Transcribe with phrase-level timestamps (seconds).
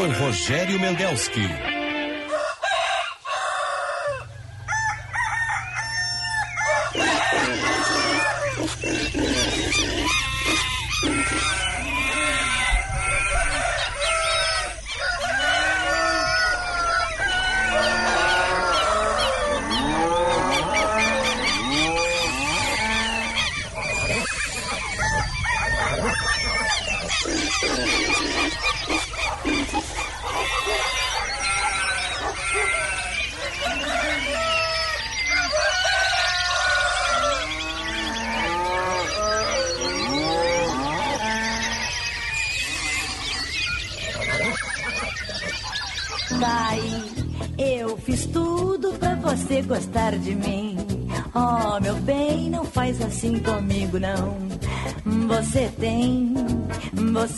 [0.00, 1.69] Apresentador Rogério Mendelski.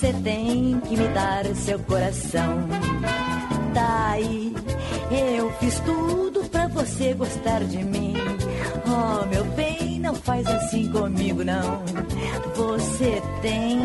[0.02, 2.68] Você tem que me dar seu coração.
[3.72, 4.52] Daí
[5.36, 8.14] eu fiz tudo pra você gostar de mim.
[8.84, 11.84] Oh, meu bem, não faz assim comigo, não.
[12.56, 13.78] Você tem,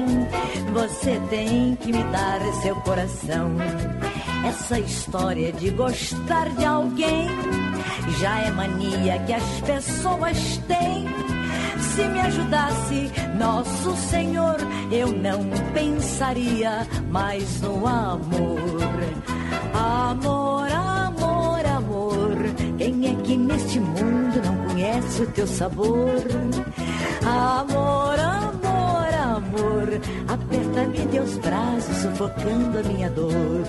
[0.74, 3.52] você tem que me dar seu coração.
[4.44, 7.28] Essa história de gostar de alguém
[8.20, 11.06] já é mania que as pessoas têm.
[11.96, 14.58] Se me ajudasse Nosso Senhor,
[14.92, 18.70] eu não pensaria mais no amor.
[19.74, 22.38] Amor, amor, amor.
[22.78, 26.22] Quem é que neste mundo não conhece o teu sabor?
[27.26, 30.02] Amor, amor, amor.
[30.28, 33.66] Aperta-me teus braços, sufocando a minha dor.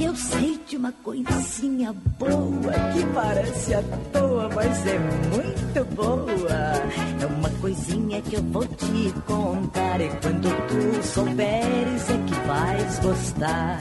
[0.00, 0.51] Eu sei
[0.82, 7.22] uma coisinha boa que parece à toa, mas é muito boa.
[7.22, 12.98] É uma coisinha que eu vou te contar e quando tu souberes é que vais
[12.98, 13.80] gostar.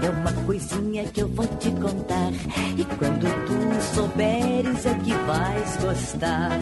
[0.00, 2.32] É uma coisinha que eu vou te contar
[2.78, 6.52] e quando tu souberes é que vais gostar.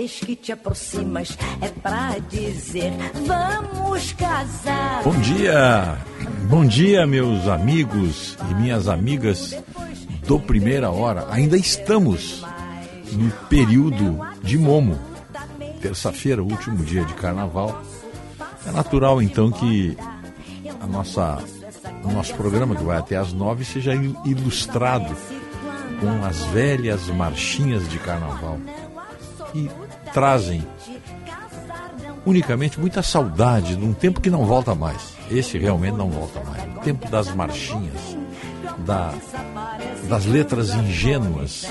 [0.00, 2.90] Vez que te aproximas é pra dizer
[3.26, 5.02] vamos casar.
[5.04, 5.98] Bom dia,
[6.48, 9.54] bom dia, meus amigos e minhas amigas
[10.26, 11.26] do Primeira Hora.
[11.30, 12.42] Ainda estamos
[13.12, 14.98] no período de Momo,
[15.82, 17.82] terça-feira, último dia de carnaval.
[18.66, 19.98] É natural então que
[20.80, 21.44] a nossa,
[22.04, 23.92] o nosso programa, que vai até às nove, seja
[24.24, 25.14] ilustrado
[26.00, 28.58] com as velhas marchinhas de carnaval
[29.52, 29.70] que
[30.12, 30.66] trazem
[32.24, 35.14] unicamente muita saudade de um tempo que não volta mais.
[35.30, 36.76] Esse realmente não volta mais.
[36.76, 38.16] O tempo das marchinhas,
[38.84, 39.14] da,
[40.08, 41.66] das letras ingênuas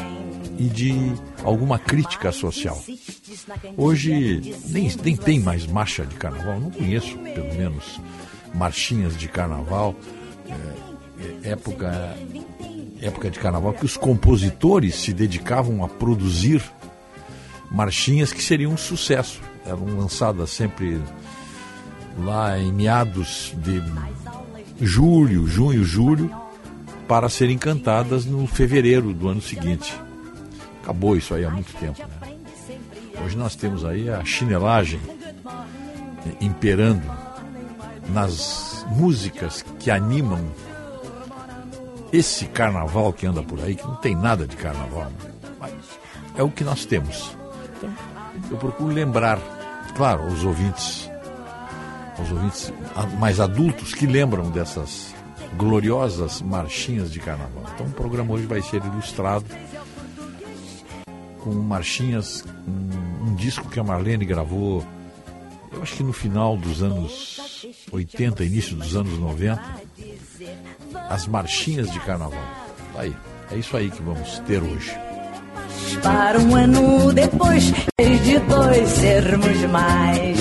[0.58, 1.14] e de
[1.44, 2.82] alguma crítica social.
[3.78, 8.00] Hoje nem, nem tem mais marcha de carnaval, não conheço, pelo menos,
[8.54, 9.96] marchinhas de carnaval.
[11.44, 12.18] É, época,
[13.02, 16.64] época de carnaval que os compositores se dedicavam a produzir
[17.72, 19.42] marchinhas que seriam um sucesso.
[19.66, 21.02] Eram lançadas sempre
[22.18, 23.82] lá em meados de
[24.86, 26.32] julho, junho, julho,
[27.08, 30.00] para serem cantadas no fevereiro do ano seguinte.
[30.84, 32.00] Acabou isso aí há muito tempo.
[32.00, 32.38] Né?
[33.24, 35.00] Hoje nós temos aí a chinelagem
[36.40, 37.04] imperando
[38.10, 40.40] nas músicas que animam
[42.12, 45.12] esse carnaval que anda por aí, que não tem nada de carnaval,
[45.60, 45.74] mas
[46.36, 47.38] é o que nós temos.
[47.80, 47.94] Então,
[48.52, 49.40] eu procuro lembrar,
[49.96, 51.10] claro, os ouvintes,
[52.22, 52.74] os ouvintes
[53.20, 55.16] mais adultos que lembram dessas
[55.58, 57.64] gloriosas marchinhas de carnaval.
[57.74, 59.46] Então, o programa hoje vai ser ilustrado
[61.40, 64.86] com marchinhas, um, um disco que a Marlene gravou,
[65.72, 69.62] eu acho que no final dos anos 80, início dos anos 90,
[71.10, 72.44] as marchinhas de carnaval.
[72.96, 73.16] Aí,
[73.52, 75.09] é isso aí que vamos ter hoje.
[75.98, 80.38] Para um ano depois de dois sermos mais.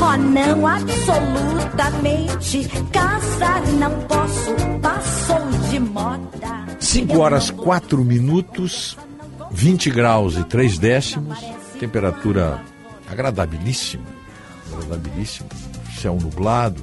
[0.00, 2.68] Oh, não, absolutamente.
[2.90, 6.66] Casar não posso, passou de moda.
[6.80, 8.96] 5 horas 4 minutos,
[9.50, 11.38] 20 graus e 3 décimos,
[11.78, 12.60] temperatura
[13.10, 14.04] agradabilíssima.
[14.72, 15.48] Agradabilíssima.
[16.00, 16.82] Céu nublado.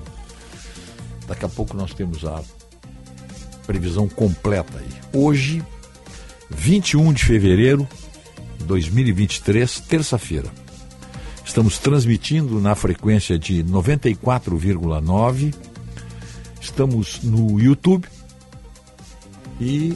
[1.28, 2.42] Daqui a pouco nós temos a
[3.68, 4.90] previsão completa aí.
[5.14, 5.64] Hoje,
[6.50, 7.88] 21 de fevereiro
[8.66, 10.50] 2023, terça-feira.
[11.46, 15.54] Estamos transmitindo na frequência de 94,9.
[16.62, 18.08] Estamos no YouTube
[19.60, 19.96] e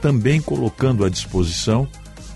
[0.00, 1.88] também colocando à disposição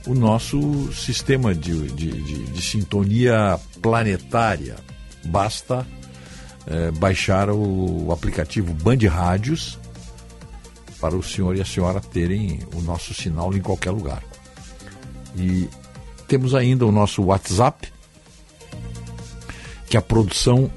[0.07, 4.77] o nosso sistema de, de, de, de sintonia planetária.
[5.25, 5.87] Basta
[6.67, 9.79] é, baixar o, aplicativo Band Rádios
[11.01, 14.23] para o senhor e a senhora terem o nosso sinal em qualquer lugar.
[15.37, 15.69] E
[16.29, 17.93] temos ainda o nosso WhatsApp,
[19.88, 20.70] que a produção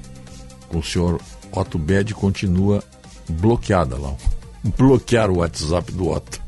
[0.68, 1.20] com o senhor
[1.52, 2.82] Otto Bed continua
[3.28, 4.14] bloqueada lá.
[4.76, 6.42] Bloquear o WhatsApp do Otto.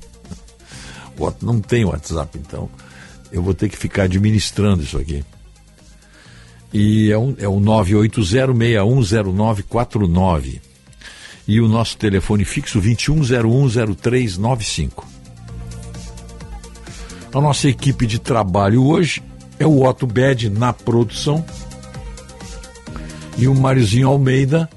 [1.16, 2.68] O Otto não tem WhatsApp, então
[3.30, 5.24] eu vou ter que ficar administrando isso aqui.
[6.72, 10.60] E é, um, é o 980610949.
[11.46, 15.04] E o nosso telefone fixo 21010395.
[17.32, 19.22] A nossa equipe de trabalho hoje
[19.58, 21.44] é o Otto Bed na produção
[23.36, 24.68] e o Mariozinho Almeida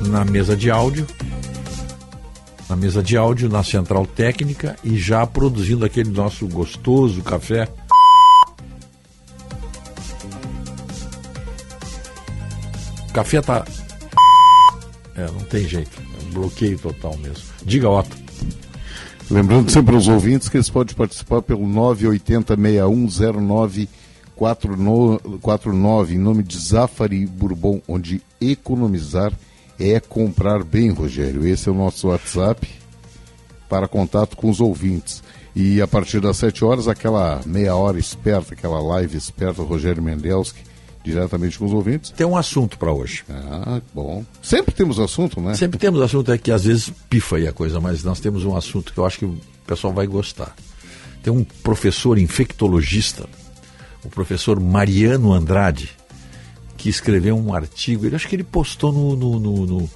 [0.00, 1.06] na mesa de áudio,
[2.68, 7.68] na mesa de áudio, na central técnica e já produzindo aquele nosso gostoso café.
[13.10, 13.66] O café tá.
[15.14, 16.00] É, não tem jeito.
[16.00, 17.44] É um bloqueio total mesmo.
[17.62, 18.21] Diga, Otto.
[19.30, 23.88] Lembrando sempre aos ouvintes que eles podem participar pelo 980 6109
[24.34, 29.32] 49 em nome de Zafari Bourbon, onde economizar
[29.78, 31.46] é comprar bem, Rogério.
[31.46, 32.68] Esse é o nosso WhatsApp
[33.68, 35.22] para contato com os ouvintes.
[35.54, 40.62] E a partir das 7 horas, aquela meia hora esperta, aquela live esperta, Rogério Mendelski,
[41.04, 42.10] diretamente com os ouvintes.
[42.10, 43.24] Tem um assunto para hoje.
[43.28, 44.24] Ah, bom.
[44.40, 45.54] Sempre temos assunto, né?
[45.54, 48.56] Sempre temos assunto, é que às vezes pifa aí a coisa, mas nós temos um
[48.56, 50.54] assunto que eu acho que o pessoal vai gostar.
[51.22, 53.28] Tem um professor infectologista
[54.04, 55.90] o professor Mariano Andrade,
[56.76, 59.90] que escreveu um artigo, ele acho que ele postou no, no, no, no,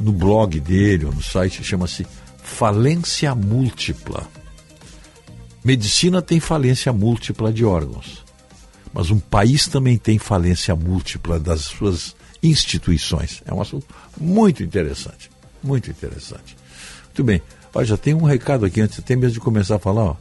[0.00, 2.06] no blog dele, ou no site, chama-se
[2.42, 4.28] Falência Múltipla.
[5.64, 8.19] Medicina tem falência múltipla de órgãos,
[8.92, 13.42] mas um país também tem falência múltipla das suas instituições.
[13.46, 13.86] É um assunto
[14.18, 15.30] muito interessante,
[15.62, 16.56] muito interessante.
[17.06, 17.42] Muito bem,
[17.72, 20.02] Olha, já tem um recado aqui antes, até mesmo de começar a falar.
[20.02, 20.16] Ó.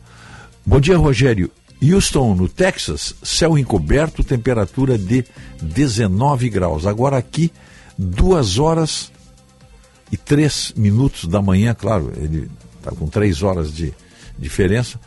[0.66, 1.50] Bom dia, Rogério.
[1.81, 5.25] Houston, no Texas, céu encoberto, temperatura de
[5.62, 6.86] 19 graus.
[6.86, 7.51] Agora aqui,
[7.98, 9.12] duas horas
[10.12, 13.94] e três minutos da manhã, claro, ele está com três horas de
[14.38, 15.00] diferença.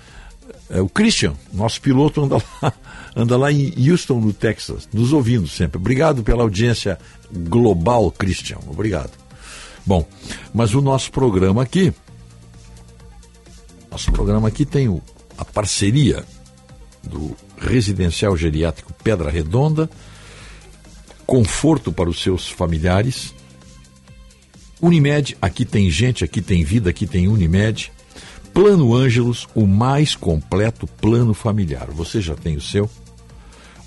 [0.72, 2.72] É, o Christian, nosso piloto, anda lá,
[3.14, 5.76] anda lá em Houston, no Texas, nos ouvindo sempre.
[5.76, 6.98] Obrigado pela audiência
[7.30, 8.56] global, Christian.
[8.66, 9.10] Obrigado.
[9.84, 10.08] Bom,
[10.54, 11.92] mas o nosso programa aqui,
[13.90, 15.02] nosso programa aqui tem o,
[15.36, 16.24] a parceria
[17.02, 19.90] do Residencial Geriátrico Pedra Redonda,
[21.26, 23.34] conforto para os seus familiares.
[24.80, 27.92] Unimed, aqui tem gente, aqui tem vida, aqui tem Unimed.
[28.52, 31.88] Plano Ângelos, o mais completo plano familiar.
[31.90, 32.88] Você já tem o seu?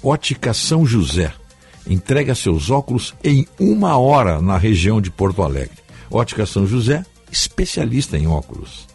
[0.03, 1.33] Ótica São José.
[1.87, 5.77] Entrega seus óculos em uma hora na região de Porto Alegre.
[6.09, 8.87] Ótica São José, especialista em óculos.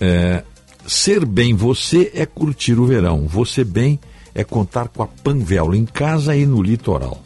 [0.00, 0.42] É,
[0.88, 3.26] Ser bem você é curtir o verão.
[3.26, 4.00] Você bem
[4.34, 7.22] é contar com a Panvel em casa e no litoral.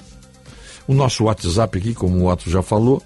[0.85, 3.01] O nosso WhatsApp aqui, como o Otto já falou,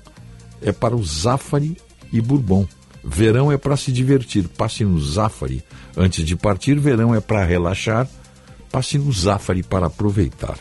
[0.62, 1.76] é para o Zafari
[2.10, 2.66] e Bourbon.
[3.06, 5.62] Verão é para se divertir, passe no Zafari.
[5.96, 8.08] Antes de partir, verão é para relaxar,
[8.70, 10.58] passe no Zafari para aproveitar.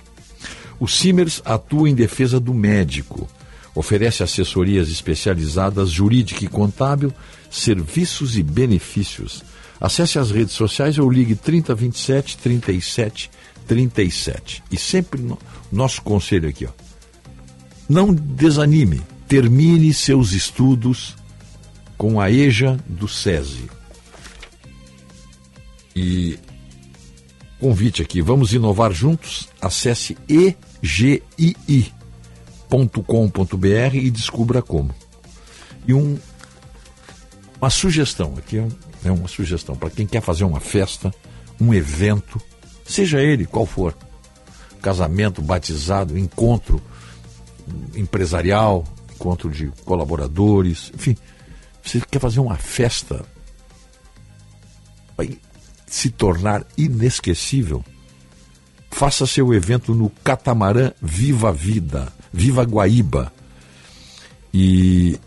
[0.79, 3.27] O Simers atua em defesa do médico.
[3.73, 7.11] Oferece assessorias especializadas, jurídica e contábil,
[7.49, 9.43] serviços e benefícios
[9.79, 13.31] Acesse as redes sociais ou ligue 3027 37
[13.67, 14.63] 37.
[14.71, 15.37] E sempre no,
[15.71, 16.69] nosso conselho aqui, ó.
[17.87, 21.15] Não desanime, termine seus estudos
[21.97, 23.69] com a EJA do SESI.
[25.95, 26.37] E
[27.59, 29.47] convite aqui, vamos inovar juntos?
[29.61, 31.95] Acesse egii.com.br
[33.95, 34.93] e descubra como.
[35.87, 36.17] E um,
[37.61, 38.61] uma sugestão aqui,
[39.03, 41.13] é uma sugestão para quem quer fazer uma festa,
[41.59, 42.41] um evento,
[42.85, 43.95] seja ele qual for,
[44.81, 46.81] casamento, batizado, encontro
[47.95, 48.83] empresarial,
[49.15, 51.15] encontro de colaboradores, enfim,
[51.85, 53.23] você quer fazer uma festa,
[55.15, 55.37] vai
[55.85, 57.85] se tornar inesquecível.
[58.89, 63.31] Faça seu evento no Catamarã Viva Vida, Viva Guaíba.
[64.53, 65.19] E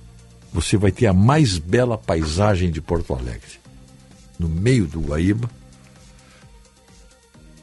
[0.52, 3.60] você vai ter a mais bela paisagem de Porto Alegre
[4.38, 5.48] no meio do Guaíba.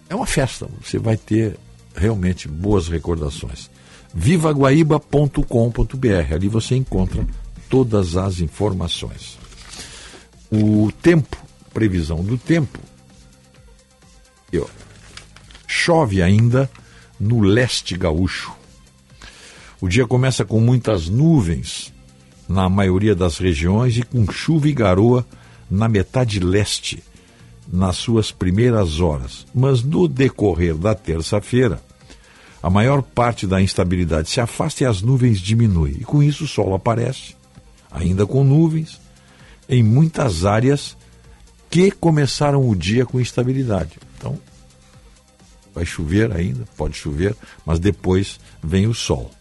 [0.08, 1.58] É uma festa, você vai ter
[1.96, 3.70] realmente boas recordações.
[4.14, 7.26] vivaguaíba.com.br, ali você encontra
[7.76, 9.38] todas as informações.
[10.50, 11.36] O tempo,
[11.74, 12.80] previsão do tempo,
[14.54, 14.66] E, ó,
[15.68, 16.72] chove ainda
[17.20, 18.54] no leste gaúcho.
[19.82, 21.94] O dia começa com muitas nuvens
[22.48, 25.26] na maioria das regiões e com chuva e garoa
[25.70, 27.04] na metade leste
[27.68, 29.46] nas suas primeiras horas.
[29.54, 31.84] Mas no decorrer da terça-feira,
[32.64, 35.98] a maior parte da instabilidade se afasta e as nuvens diminuem.
[36.00, 37.35] E com isso o sol aparece,
[37.96, 39.00] ainda com nuvens,
[39.68, 40.96] em muitas áreas
[41.70, 43.98] que começaram o dia com instabilidade.
[44.18, 44.38] Então,
[45.74, 47.36] vai chover ainda, pode chover,
[47.66, 49.32] mas depois vem o sol.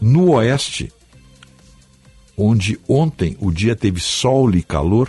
[0.00, 0.92] No oeste,
[2.36, 5.08] onde ontem o dia teve sol e calor,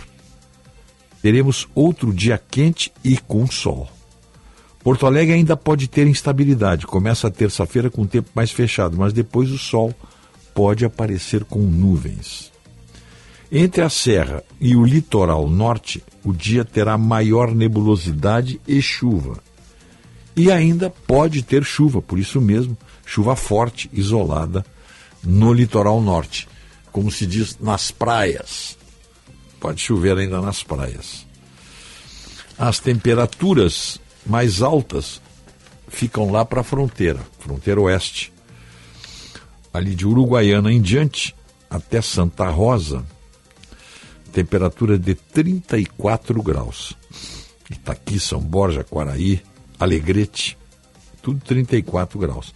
[1.22, 3.89] teremos outro dia quente e com sol.
[4.82, 6.88] Porto Alegre ainda pode ter instabilidade.
[6.88, 9.94] Começa a terça-feira com o tempo mais fechado, mas depois o sol
[10.56, 12.49] pode aparecer com nuvens.
[13.51, 19.41] Entre a serra e o litoral norte, o dia terá maior nebulosidade e chuva.
[20.36, 24.63] E ainda pode ter chuva, por isso mesmo, chuva forte, isolada,
[25.24, 26.48] no litoral norte.
[26.91, 28.77] Como se diz, nas praias.
[29.60, 31.25] Pode chover ainda nas praias.
[32.58, 35.20] As temperaturas mais altas
[35.88, 38.32] ficam lá para a fronteira, fronteira oeste.
[39.74, 41.36] Ali de Uruguaiana em diante,
[41.70, 43.06] até Santa Rosa,
[44.29, 46.95] temperatura de 34 graus.
[47.69, 49.41] Itaqui, São Borja, Quaraí,
[49.79, 50.57] Alegrete,
[51.21, 52.53] tudo 34 graus.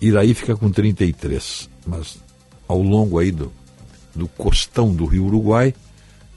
[0.00, 2.18] Iraí fica com 33, mas
[2.66, 3.52] ao longo aí do,
[4.14, 5.74] do costão do Rio Uruguai,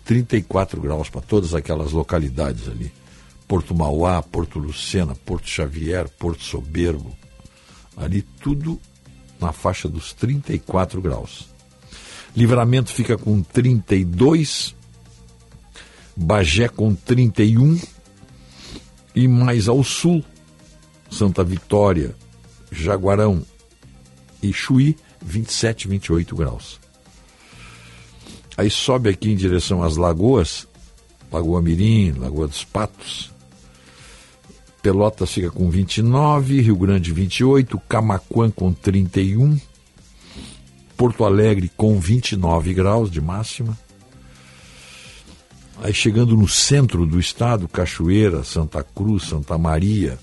[0.05, 2.91] 34 graus para todas aquelas localidades ali.
[3.47, 7.15] Porto Mauá, Porto Lucena, Porto Xavier, Porto Soberbo.
[7.97, 8.79] Ali tudo
[9.39, 11.50] na faixa dos 34 graus.
[12.35, 14.75] Livramento fica com 32,
[16.15, 17.79] Bagé com 31
[19.13, 20.23] e mais ao sul,
[21.09, 22.15] Santa Vitória,
[22.71, 23.45] Jaguarão
[24.41, 26.79] e Chuí, 27, 28 graus.
[28.57, 30.67] Aí sobe aqui em direção às lagoas,
[31.31, 33.31] Lagoa Mirim, Lagoa dos Patos.
[34.81, 39.57] Pelotas fica com 29, Rio Grande 28, Camaquã com 31,
[41.01, 43.75] Porto Alegre com 29 graus de máxima.
[45.81, 50.19] Aí chegando no centro do estado, Cachoeira, Santa Cruz, Santa Maria,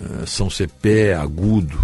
[0.00, 1.76] eh, São Cepé, Agudo,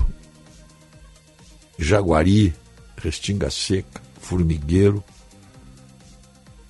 [1.77, 2.55] Jaguari,
[2.99, 5.03] Restinga Seca, Formigueiro,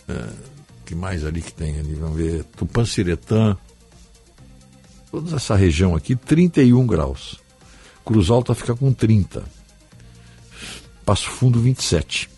[0.09, 0.29] é,
[0.87, 1.93] que mais ali que tem ali?
[1.93, 2.43] Vamos ver.
[2.57, 3.55] Tupanciretã.
[5.11, 7.39] Toda essa região aqui, 31 graus.
[8.03, 9.56] Cruz Alta fica com 30.
[11.07, 12.29] Passo Fundo, 27.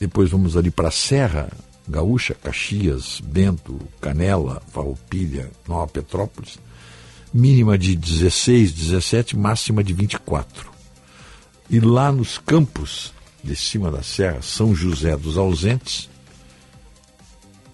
[0.00, 1.48] Depois vamos ali para a Serra
[1.86, 6.58] Gaúcha, Caxias, Bento, Canela, Farroupilha, Nova Petrópolis.
[7.32, 10.70] Mínima de 16, 17, máxima de 24.
[11.68, 16.08] E lá nos campos, de cima da serra, São José dos Ausentes,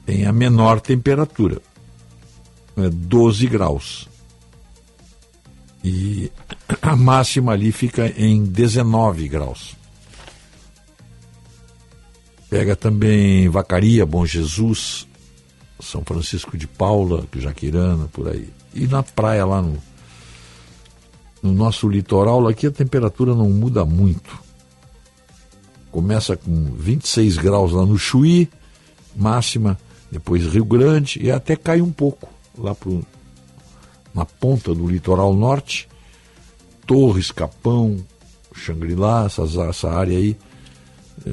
[0.04, 1.62] tem a menor temperatura,
[2.76, 4.09] é 12 graus.
[5.82, 6.30] E
[6.82, 9.76] a máxima ali fica em 19 graus.
[12.48, 15.06] Pega também Vacaria, Bom Jesus,
[15.78, 18.48] São Francisco de Paula, Jaquirana, por aí.
[18.74, 19.78] E na praia lá no,
[21.42, 24.50] no nosso litoral, aqui a temperatura não muda muito
[25.90, 28.48] começa com 26 graus lá no Chuí,
[29.14, 29.78] máxima,
[30.10, 33.04] depois Rio Grande e até cai um pouco lá pro,
[34.14, 35.88] na ponta do litoral norte,
[36.86, 38.04] Torres, Capão,
[38.54, 40.36] Xangri-Lá, essa área aí,
[41.26, 41.32] é,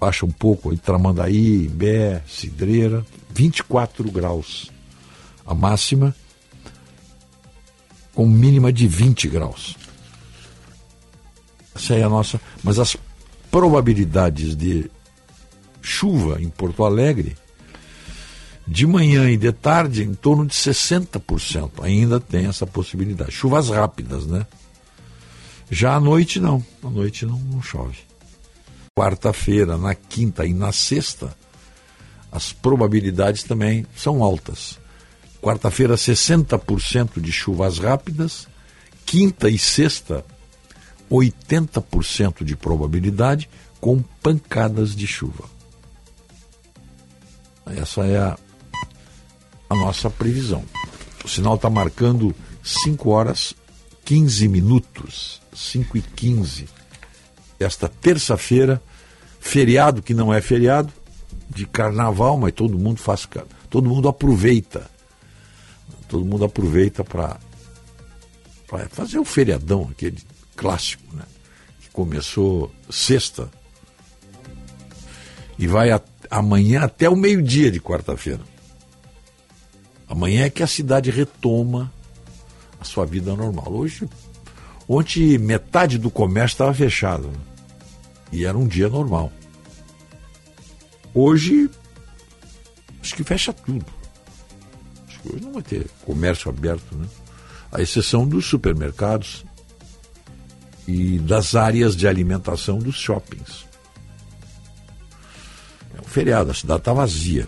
[0.00, 3.04] baixa um pouco, aí, Tramandaí, Imbé, Cidreira,
[3.34, 4.70] 24 graus
[5.46, 6.14] a máxima,
[8.14, 9.76] com mínima de 20 graus.
[11.74, 12.40] Essa é a nossa.
[12.62, 12.96] Mas as
[13.50, 14.90] probabilidades de
[15.80, 17.36] chuva em Porto Alegre,
[18.68, 21.82] de manhã e de tarde, em torno de 60%.
[21.82, 23.32] Ainda tem essa possibilidade.
[23.32, 24.46] Chuvas rápidas, né?
[25.70, 26.64] Já à noite, não.
[26.84, 27.98] À noite não, não chove.
[28.94, 31.34] Quarta-feira, na quinta e na sexta,
[32.30, 34.78] as probabilidades também são altas.
[35.40, 38.46] Quarta-feira, 60% de chuvas rápidas.
[39.06, 40.22] Quinta e sexta,
[41.10, 43.48] 80% de probabilidade
[43.80, 45.44] com pancadas de chuva.
[47.64, 48.38] Essa é a,
[49.68, 50.64] a nossa previsão.
[51.24, 53.54] O sinal está marcando 5 horas
[54.08, 56.66] 15 minutos, 5 e 15.
[57.60, 58.82] Esta terça-feira,
[59.38, 60.90] feriado que não é feriado,
[61.50, 63.28] de carnaval, mas todo mundo faz,
[63.68, 64.90] todo mundo aproveita.
[66.08, 67.38] Todo mundo aproveita para
[68.88, 70.22] fazer o feriadão, aquele
[70.56, 71.24] clássico, né?
[71.82, 73.50] Que começou sexta
[75.58, 78.40] e vai a, amanhã até o meio-dia de quarta-feira.
[80.08, 81.92] Amanhã é que a cidade retoma
[82.80, 83.70] a sua vida normal.
[83.70, 84.08] Hoje,
[84.88, 87.30] ontem metade do comércio estava fechado
[88.32, 89.30] e era um dia normal.
[91.12, 91.68] Hoje,
[93.02, 93.86] acho que fecha tudo.
[95.06, 97.06] Acho que hoje não vai ter comércio aberto, né?
[97.70, 99.44] A exceção dos supermercados
[100.86, 103.66] e das áreas de alimentação dos shoppings.
[105.94, 107.46] É um feriado, a cidade está vazia.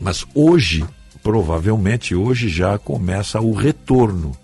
[0.00, 0.84] Mas hoje,
[1.22, 4.36] provavelmente hoje já começa o retorno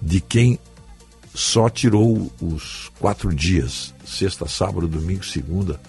[0.00, 0.58] de quem
[1.34, 5.80] só tirou os quatro dias, sexta, sábado, domingo, segunda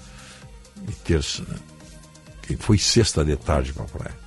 [0.88, 1.44] e terça.
[1.48, 1.56] Né?
[2.44, 4.22] Quem foi sexta de tarde para a praia.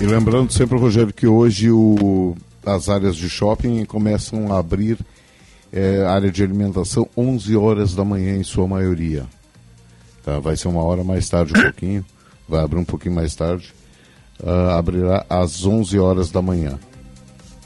[0.00, 4.98] E lembrando sempre, Rogério, que hoje o, as áreas de shopping começam a abrir
[5.72, 9.26] é, área de alimentação 11 horas da manhã em sua maioria.
[10.24, 10.38] Tá?
[10.38, 12.04] Vai ser uma hora mais tarde um pouquinho,
[12.48, 13.72] vai abrir um pouquinho mais tarde.
[14.42, 16.78] Uh, abrirá às 11 horas da manhã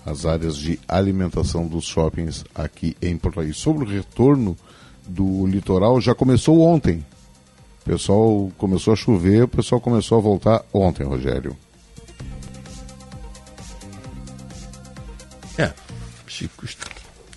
[0.04, 3.56] as áreas de alimentação dos shoppings aqui em Porto Alegre.
[3.56, 4.56] Sobre o retorno
[5.06, 7.04] do litoral, já começou ontem.
[7.80, 11.56] O pessoal começou a chover, o pessoal começou a voltar ontem, Rogério.
[15.56, 15.72] É,
[16.28, 16.50] se,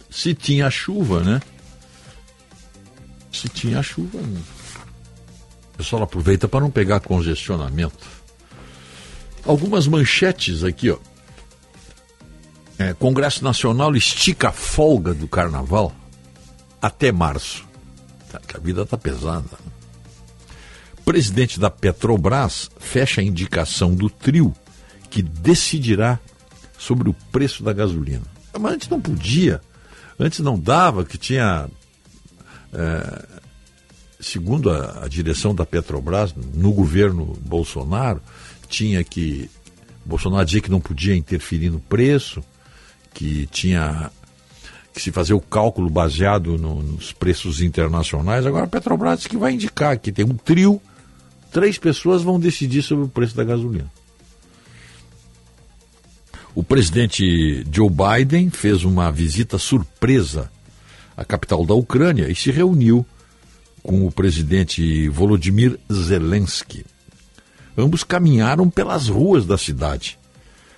[0.09, 1.41] se tinha chuva, né?
[3.31, 4.19] Se tinha chuva,
[5.77, 8.03] o pessoal aproveita para não pegar congestionamento.
[9.45, 10.97] Algumas manchetes aqui, ó.
[12.79, 15.93] É, Congresso Nacional estica a folga do carnaval
[16.81, 17.63] até março.
[18.31, 19.45] Tá, a vida está pesada.
[21.05, 24.55] Presidente da Petrobras fecha a indicação do trio
[25.11, 26.19] que decidirá
[26.75, 28.25] sobre o preço da gasolina.
[28.59, 29.61] Mas antes não podia,
[30.19, 31.69] antes não dava, que tinha.
[32.73, 33.36] É,
[34.19, 38.21] segundo a, a direção da Petrobras, no governo Bolsonaro,
[38.67, 39.49] tinha que.
[40.05, 42.43] Bolsonaro dizia que não podia interferir no preço
[43.13, 44.11] que tinha
[44.93, 48.45] que se fazer o cálculo baseado no, nos preços internacionais.
[48.45, 50.81] Agora a Petrobras que vai indicar que tem um trio,
[51.51, 53.91] três pessoas vão decidir sobre o preço da gasolina.
[56.55, 60.51] O presidente Joe Biden fez uma visita surpresa
[61.15, 63.05] à capital da Ucrânia e se reuniu
[63.87, 66.85] com o presidente Volodymyr Zelensky.
[67.75, 70.19] Ambos caminharam pelas ruas da cidade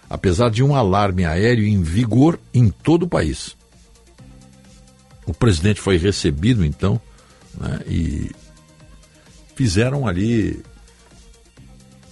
[0.10, 3.56] apesar de um alarme aéreo em vigor em todo o país.
[5.26, 7.00] O presidente foi recebido, então,
[7.56, 8.32] né, e
[9.56, 10.63] fizeram ali.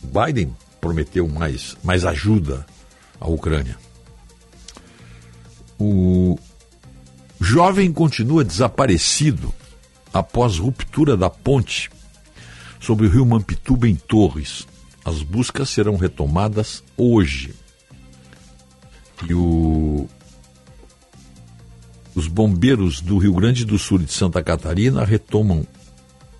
[0.03, 2.65] Biden prometeu mais, mais ajuda
[3.19, 3.75] à Ucrânia.
[5.79, 6.37] O
[7.41, 9.53] jovem continua desaparecido
[10.17, 11.89] após ruptura da ponte
[12.79, 14.67] sobre o rio Mampituba em Torres.
[15.03, 17.53] As buscas serão retomadas hoje.
[19.27, 20.07] E o,
[22.13, 25.65] os bombeiros do Rio Grande do Sul e de Santa Catarina retomam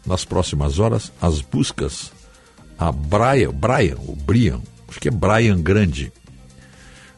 [0.06, 2.12] nas próximas horas as buscas
[2.78, 6.12] a Brian, Brian, o Brian, acho que é Brian Grande,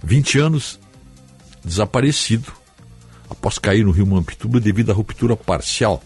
[0.03, 0.79] 20 anos
[1.63, 2.51] desaparecido
[3.29, 6.01] após cair no Rio Mampituba devido à ruptura parcial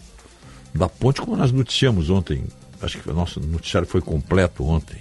[0.74, 2.44] da ponte, como nós noticiamos ontem.
[2.82, 4.98] Acho que o nosso noticiário foi completo ontem.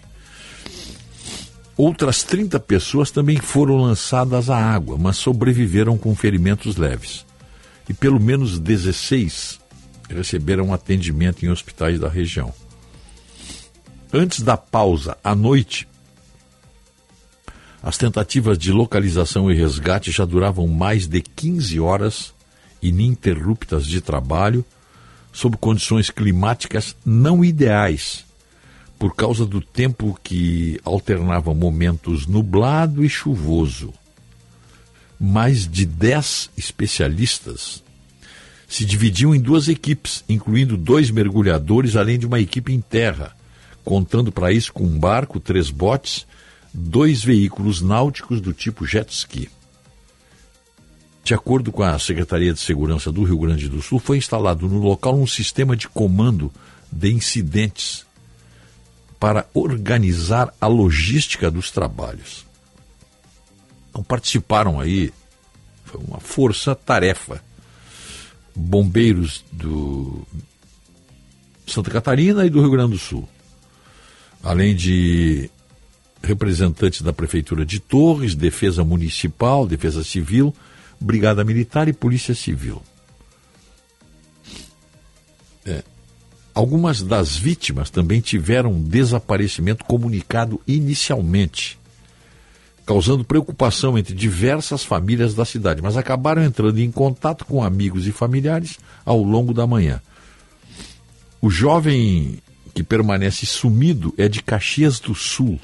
[1.75, 7.25] Outras 30 pessoas também foram lançadas à água, mas sobreviveram com ferimentos leves.
[7.89, 9.59] E pelo menos 16
[10.07, 12.53] receberam atendimento em hospitais da região.
[14.13, 15.87] Antes da pausa à noite,
[17.81, 22.33] as tentativas de localização e resgate já duravam mais de 15 horas
[22.81, 24.63] ininterruptas de trabalho,
[25.33, 28.23] sob condições climáticas não ideais
[28.97, 33.93] por causa do tempo que alternava momentos nublado e chuvoso.
[35.19, 37.83] Mais de dez especialistas
[38.65, 43.35] se dividiam em duas equipes, incluindo dois mergulhadores, além de uma equipe em terra,
[43.83, 46.25] contando para isso com um barco, três botes,
[46.73, 49.49] dois veículos náuticos do tipo jet ski.
[51.23, 54.79] De acordo com a Secretaria de Segurança do Rio Grande do Sul, foi instalado no
[54.79, 56.51] local um sistema de comando
[56.91, 58.05] de incidentes
[59.19, 62.45] para organizar a logística dos trabalhos.
[63.89, 65.13] Então participaram aí,
[65.85, 67.41] foi uma força-tarefa.
[68.55, 70.27] bombeiros do
[71.65, 73.27] Santa Catarina e do Rio Grande do Sul,
[74.43, 75.49] além de
[76.21, 80.53] representantes da Prefeitura de Torres, Defesa Municipal, Defesa Civil,
[81.03, 82.81] Brigada Militar e Polícia Civil.
[85.65, 85.83] É.
[86.55, 91.77] Algumas das vítimas também tiveram desaparecimento comunicado inicialmente,
[92.85, 98.11] causando preocupação entre diversas famílias da cidade, mas acabaram entrando em contato com amigos e
[98.13, 100.01] familiares ao longo da manhã.
[101.41, 102.39] O jovem
[102.73, 105.59] que permanece sumido é de Caxias do Sul,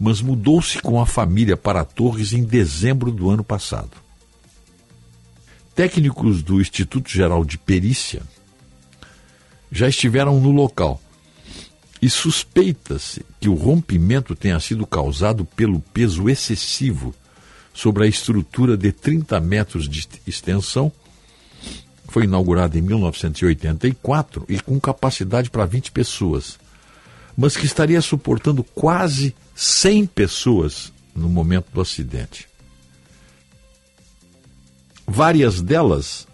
[0.00, 4.03] mas mudou-se com a família para Torres em dezembro do ano passado.
[5.74, 8.22] Técnicos do Instituto Geral de Perícia
[9.72, 11.02] já estiveram no local
[12.00, 17.12] e suspeita-se que o rompimento tenha sido causado pelo peso excessivo
[17.72, 20.92] sobre a estrutura de 30 metros de extensão.
[22.06, 26.56] Foi inaugurada em 1984 e com capacidade para 20 pessoas,
[27.36, 32.53] mas que estaria suportando quase 100 pessoas no momento do acidente.
[35.06, 36.26] Várias delas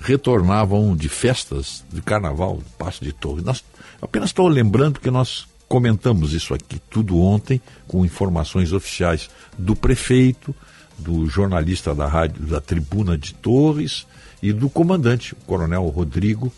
[0.00, 3.44] retornavam de festas de carnaval, do Passo de Torres.
[3.44, 3.64] Nós,
[4.00, 10.54] apenas estou lembrando que nós comentamos isso aqui tudo ontem com informações oficiais do prefeito,
[10.98, 14.06] do jornalista da rádio da Tribuna de Torres
[14.42, 16.52] e do comandante, o coronel Rodrigo,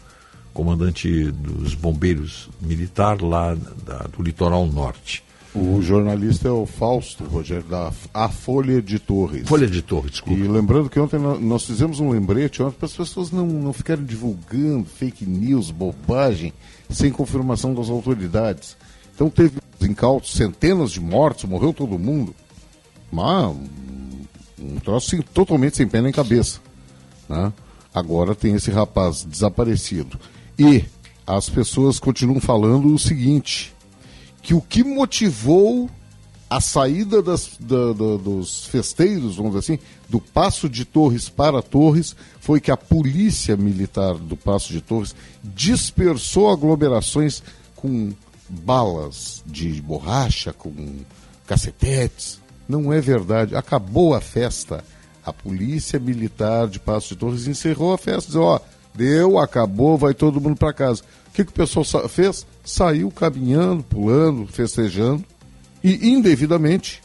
[0.52, 5.22] comandante dos bombeiros militar lá da, do litoral norte.
[5.58, 9.48] O jornalista é o Fausto, Rogério, da A Folha de Torres.
[9.48, 10.38] Folha de Torres, desculpa.
[10.38, 14.04] E lembrando que ontem nós fizemos um lembrete ontem para as pessoas não, não ficarem
[14.04, 16.52] divulgando fake news, bobagem,
[16.90, 18.76] sem confirmação das autoridades.
[19.14, 22.34] Então teve incautos, centenas de mortos, morreu todo mundo.
[23.10, 24.18] Mas um,
[24.60, 26.60] um troço assim, totalmente sem pé nem cabeça.
[27.26, 27.50] Né?
[27.94, 30.18] Agora tem esse rapaz desaparecido.
[30.58, 30.84] E
[31.26, 33.74] as pessoas continuam falando o seguinte
[34.46, 35.90] que o que motivou
[36.48, 41.60] a saída das, da, da, dos festeiros, vamos dizer assim, do Passo de Torres para
[41.60, 47.42] Torres, foi que a polícia militar do Passo de Torres dispersou aglomerações
[47.74, 48.12] com
[48.48, 50.72] balas de borracha, com
[51.44, 52.38] cacetetes.
[52.68, 53.56] Não é verdade.
[53.56, 54.84] Acabou a festa.
[55.24, 58.28] A polícia militar de Passo de Torres encerrou a festa.
[58.28, 58.60] Dizeu, ó,
[58.94, 61.02] deu, acabou, vai todo mundo para casa
[61.36, 62.46] que, que o pessoal fez?
[62.64, 65.22] Saiu caminhando, pulando, festejando
[65.84, 67.02] e, indevidamente,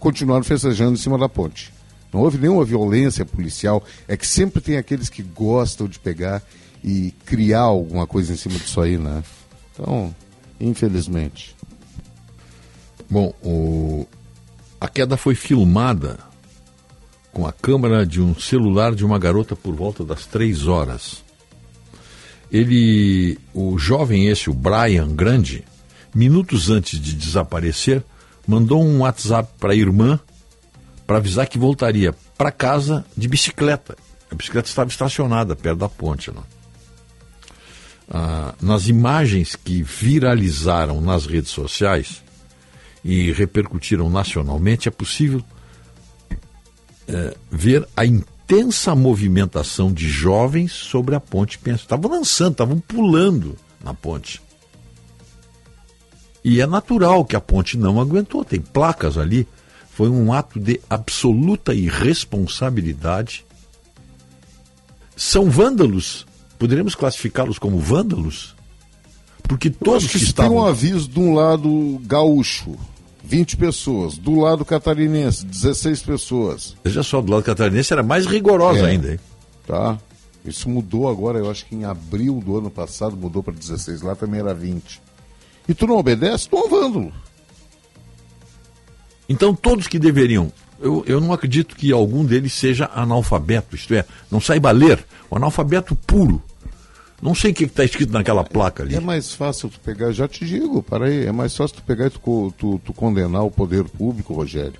[0.00, 1.72] continuaram festejando em cima da ponte.
[2.12, 6.42] Não houve nenhuma violência policial, é que sempre tem aqueles que gostam de pegar
[6.82, 9.22] e criar alguma coisa em cima disso aí, né?
[9.72, 10.12] Então,
[10.58, 11.54] infelizmente.
[13.08, 14.06] Bom, o...
[14.80, 16.18] a queda foi filmada
[17.32, 21.25] com a câmera de um celular de uma garota por volta das três horas
[22.50, 25.64] ele, o jovem esse, o Brian Grande,
[26.14, 28.02] minutos antes de desaparecer,
[28.46, 30.18] mandou um WhatsApp para a irmã
[31.06, 33.96] para avisar que voltaria para casa de bicicleta.
[34.30, 36.30] A bicicleta estava estacionada perto da ponte.
[36.30, 36.40] Né?
[38.10, 42.22] Ah, nas imagens que viralizaram nas redes sociais
[43.04, 45.42] e repercutiram nacionalmente, é possível
[47.08, 48.04] é, ver a
[48.46, 51.82] intensa movimentação de jovens sobre a ponte Penso.
[51.82, 54.40] Estavam lançando, estavam pulando na ponte.
[56.44, 59.48] E é natural que a ponte não aguentou, tem placas ali.
[59.90, 63.44] Foi um ato de absoluta irresponsabilidade.
[65.16, 66.24] São vândalos.
[66.56, 68.54] Poderíamos classificá-los como vândalos?
[69.42, 70.52] Porque todos que, que estavam.
[70.52, 72.76] Tem um aviso de um lado gaúcho
[73.26, 74.16] 20 pessoas.
[74.16, 76.76] Do lado catarinense, 16 pessoas.
[76.84, 79.20] Veja só, do lado catarinense era mais rigorosa é, ainda, hein?
[79.66, 79.98] Tá.
[80.44, 84.02] Isso mudou agora, eu acho que em abril do ano passado mudou para 16.
[84.02, 85.02] Lá também era 20.
[85.68, 86.48] E tu não obedece?
[86.48, 87.12] Tu é um vândalo.
[89.28, 90.52] Então todos que deveriam.
[90.78, 95.04] Eu, eu não acredito que algum deles seja analfabeto, isto é, não saiba ler.
[95.28, 96.40] O analfabeto puro
[97.20, 98.94] não sei o que está escrito naquela placa ali.
[98.94, 102.06] É mais fácil tu pegar, já te digo, para aí, é mais fácil tu pegar
[102.06, 104.78] e tu, tu, tu, condenar o poder público, Rogério.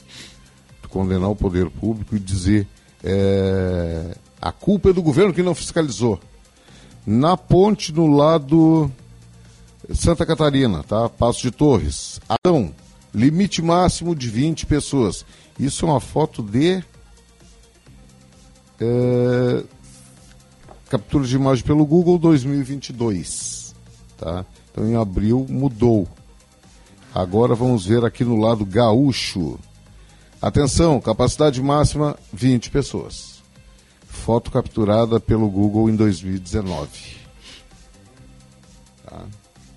[0.83, 2.66] Tu condenar o poder público e dizer
[3.03, 6.20] é, a culpa é do governo que não fiscalizou.
[7.07, 8.90] Na ponte no lado
[9.94, 11.09] Santa Catarina, tá?
[11.09, 12.20] Passo de Torres.
[12.29, 12.75] Então,
[13.14, 15.25] limite máximo de 20 pessoas.
[15.59, 16.83] Isso é uma foto de
[18.81, 19.64] é,
[20.88, 23.75] captura de imagem pelo Google 2022.
[24.16, 24.44] Tá?
[24.70, 26.09] Então em abril mudou.
[27.14, 29.59] Agora vamos ver aqui no lado gaúcho.
[30.40, 33.42] Atenção, capacidade máxima 20 pessoas.
[34.07, 36.88] foto capturada pelo Google em 2019.
[39.05, 39.25] Tá?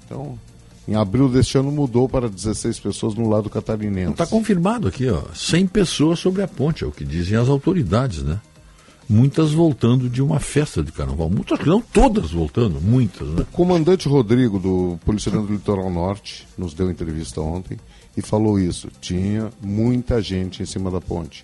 [0.06, 0.40] Então,
[0.88, 4.12] em abril deste ano mudou para 16 pessoas no lado catarinense.
[4.12, 8.24] Está confirmado aqui, ó, 100 pessoas sobre a ponte, é o que dizem as autoridades,
[8.24, 8.42] né?
[9.10, 11.32] Muitas voltando de uma festa de carnaval.
[11.32, 13.42] Muitas, não todas voltando, muitas, né?
[13.42, 17.80] O comandante Rodrigo, do Policiamento do Litoral Norte, nos deu entrevista ontem
[18.16, 18.88] e falou isso.
[19.02, 21.44] Tinha muita gente em cima da ponte.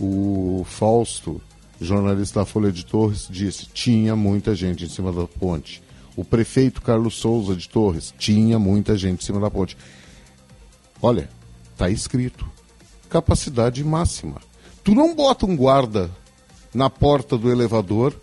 [0.00, 1.42] O Fausto,
[1.78, 5.82] jornalista da Folha de Torres, disse: tinha muita gente em cima da ponte.
[6.16, 9.76] O prefeito Carlos Souza de Torres tinha muita gente em cima da ponte.
[11.02, 11.28] Olha,
[11.76, 12.46] tá escrito:
[13.10, 14.40] capacidade máxima.
[14.82, 16.10] Tu não bota um guarda
[16.74, 18.14] na porta do elevador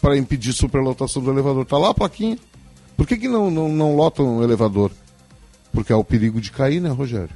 [0.00, 1.66] para impedir superlotação do elevador.
[1.66, 2.38] Tá lá a plaquinha.
[2.96, 4.90] Por que, que não, não, não lotam o elevador?
[5.72, 7.34] Porque há o perigo de cair, né, Rogério?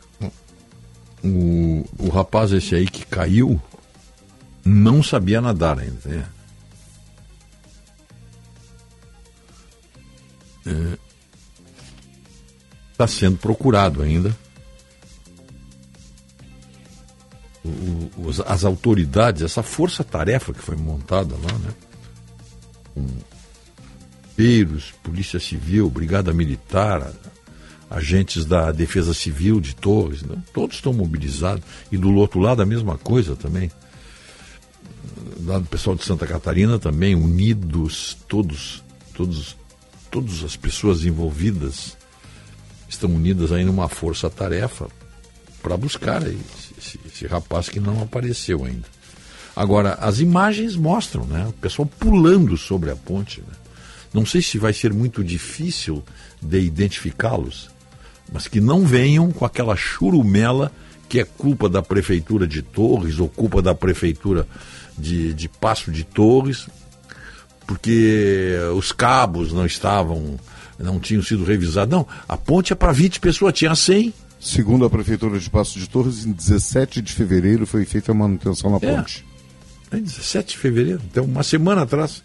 [1.24, 3.60] O, o rapaz esse aí que caiu
[4.64, 6.00] não sabia nadar ainda.
[6.04, 6.28] Né?
[12.92, 14.36] Está é, sendo procurado ainda.
[17.64, 21.74] O, os, as autoridades, essa força-tarefa que foi montada lá, né?
[22.94, 23.06] Com
[24.42, 27.12] bombeiros, Polícia Civil, Brigada Militar,
[27.88, 30.36] agentes da Defesa Civil de Torres, né?
[30.52, 31.64] todos estão mobilizados.
[31.90, 33.70] E do outro lado a mesma coisa também.
[35.44, 38.82] Lá do pessoal de Santa Catarina também, unidos, todos,
[39.14, 39.56] todos,
[40.10, 41.96] todas as pessoas envolvidas
[42.88, 44.88] estão unidas aí numa força-tarefa
[45.62, 46.61] para buscar esse,
[47.12, 48.86] esse, rapaz que não apareceu ainda.
[49.54, 51.46] Agora, as imagens mostram, né?
[51.48, 53.40] O pessoal pulando sobre a ponte.
[53.40, 53.54] Né?
[54.12, 56.02] Não sei se vai ser muito difícil
[56.40, 57.70] de identificá-los,
[58.32, 60.72] mas que não venham com aquela churumela
[61.08, 64.46] que é culpa da prefeitura de Torres ou culpa da prefeitura
[64.96, 66.66] de, de Passo de Torres,
[67.66, 70.40] porque os cabos não estavam,
[70.78, 71.94] não tinham sido revisados.
[71.94, 74.14] Não, a ponte é para 20 pessoas, tinha 100.
[74.42, 78.72] Segundo a Prefeitura de Passo de Torres, em 17 de fevereiro foi feita a manutenção
[78.72, 79.24] na é, ponte.
[79.88, 82.24] É 17 de fevereiro, então uma semana atrás.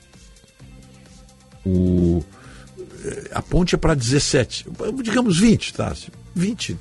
[1.64, 2.24] O,
[3.32, 4.66] a ponte é para 17,
[5.04, 5.96] digamos 20, tá?
[6.34, 6.76] 20.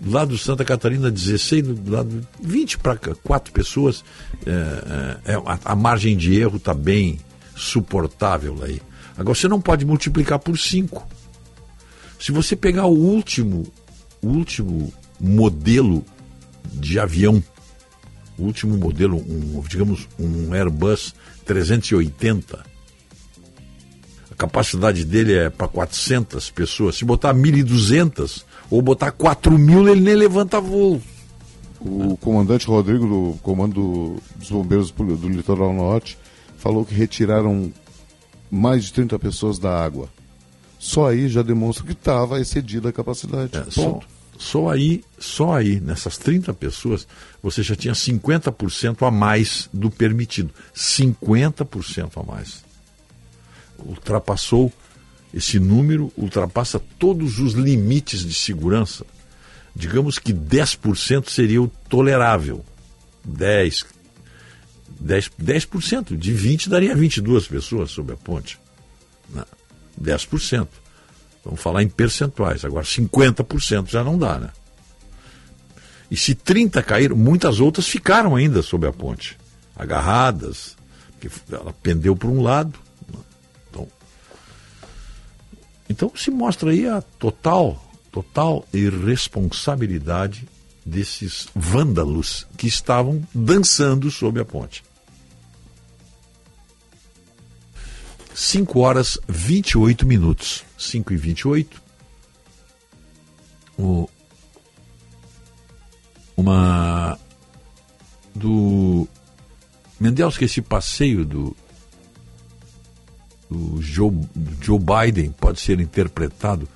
[0.00, 4.02] Do lado do Santa Catarina, 16, do lado 20 para 4 pessoas.
[4.46, 7.20] É, é, a, a, margem de erro está bem
[7.54, 8.80] suportável aí.
[9.18, 11.15] Agora você não pode multiplicar por 5.
[12.18, 13.66] Se você pegar o último,
[14.22, 16.04] o último modelo
[16.72, 17.42] de avião,
[18.38, 22.76] o último modelo, um, digamos, um Airbus 380
[24.36, 26.96] capacidade dele é para 400 pessoas.
[26.96, 31.00] Se botar 1.200 ou botar 4.000, ele nem levanta voo.
[31.80, 36.18] O comandante Rodrigo, do comando dos bombeiros do Litoral Norte,
[36.56, 37.72] falou que retiraram
[38.50, 40.08] mais de 30 pessoas da água.
[40.86, 43.58] Só aí já demonstra que estava excedida a capacidade.
[43.58, 43.98] É, só,
[44.38, 47.08] só aí, só aí, nessas 30 pessoas,
[47.42, 50.54] você já tinha 50% a mais do permitido.
[50.72, 52.64] 50% a mais
[53.84, 54.72] ultrapassou
[55.34, 59.04] esse número, ultrapassa todos os limites de segurança.
[59.74, 62.64] Digamos que 10% seria o tolerável.
[63.24, 63.86] 10,
[65.00, 66.16] 10, 10%.
[66.16, 68.56] De 20 daria 22 pessoas sobre a ponte.
[69.34, 69.44] Não,
[70.00, 70.68] 10%.
[71.44, 72.64] Vamos falar em percentuais.
[72.64, 74.50] Agora, 50% já não dá, né?
[76.10, 79.36] E se 30 caíram, muitas outras ficaram ainda sob a ponte,
[79.74, 80.76] agarradas,
[81.12, 82.78] porque ela pendeu para um lado,
[85.88, 87.80] então se mostra aí a total,
[88.10, 90.48] total irresponsabilidade
[90.84, 94.84] desses vândalos que estavam dançando sob a ponte.
[98.36, 100.62] 5 horas 28 minutos.
[100.76, 101.82] 5 e 28.
[103.78, 104.06] O,
[106.36, 107.18] uma.
[108.34, 109.08] Do.
[109.98, 111.56] Mendels, que esse passeio do,
[113.50, 114.12] o Joe,
[114.60, 116.68] Joe Biden pode ser interpretado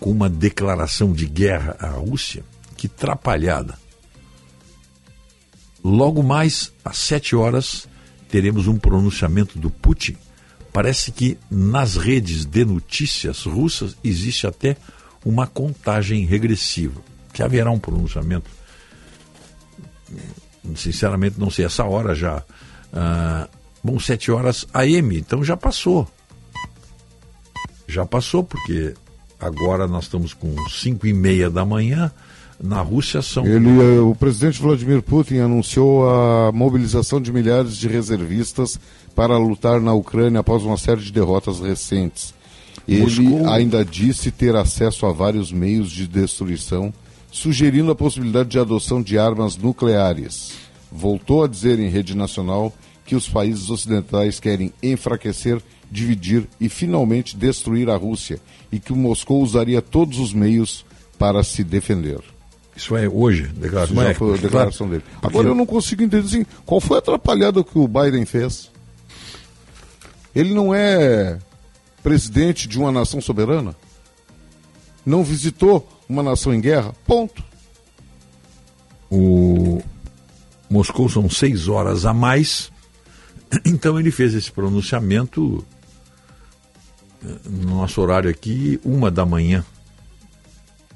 [0.00, 2.42] como uma declaração de guerra à Rússia?
[2.74, 3.78] Que trapalhada.
[5.84, 7.86] Logo mais às sete horas
[8.30, 10.16] teremos um pronunciamento do Putin.
[10.72, 14.76] Parece que nas redes de notícias russas existe até
[15.24, 17.00] uma contagem regressiva.
[17.32, 18.50] Que haverá um pronunciamento.
[20.76, 22.42] Sinceramente, não sei, essa hora já.
[22.92, 23.48] Ah,
[23.84, 26.08] Bom, 7 horas AM, então já passou.
[27.88, 28.94] Já passou, porque
[29.40, 32.12] agora nós estamos com 5 e meia da manhã.
[32.62, 33.44] Na Rússia são.
[33.44, 38.78] Ele, o presidente Vladimir Putin anunciou a mobilização de milhares de reservistas
[39.16, 42.32] para lutar na Ucrânia após uma série de derrotas recentes.
[42.86, 43.48] Ele Moscou...
[43.48, 46.94] ainda disse ter acesso a vários meios de destruição,
[47.30, 50.52] sugerindo a possibilidade de adoção de armas nucleares.
[50.90, 52.72] Voltou a dizer em rede nacional
[53.04, 58.38] que os países ocidentais querem enfraquecer, dividir e finalmente destruir a Rússia
[58.70, 60.84] e que Moscou usaria todos os meios
[61.18, 62.31] para se defender.
[62.74, 65.04] Isso é hoje, declaração, Isso já foi a declaração dele.
[65.20, 68.70] Agora eu não consigo entender assim, qual foi a atrapalhada que o Biden fez?
[70.34, 71.38] Ele não é
[72.02, 73.76] presidente de uma nação soberana?
[75.04, 76.94] Não visitou uma nação em guerra?
[77.06, 77.42] Ponto.
[79.10, 79.82] O
[80.70, 82.72] Moscou são seis horas a mais,
[83.66, 85.62] então ele fez esse pronunciamento
[87.22, 89.62] eh, no nosso horário aqui, uma da manhã,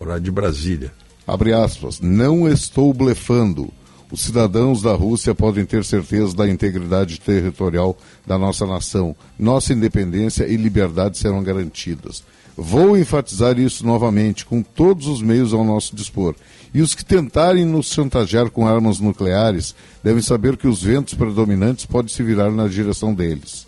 [0.01, 0.95] horário de Brasília.
[1.27, 3.73] Abre aspas, não estou blefando.
[4.13, 9.17] Os cidadãos da Rússia podem ter certeza da integridade territorial da nossa nação.
[9.37, 12.23] Nossa independência e liberdade serão garantidas.
[12.57, 16.35] Vou enfatizar isso novamente, com todos os meios ao nosso dispor.
[16.73, 21.85] E os que tentarem nos chantagear com armas nucleares devem saber que os ventos predominantes
[21.85, 23.66] podem se virar na direção deles.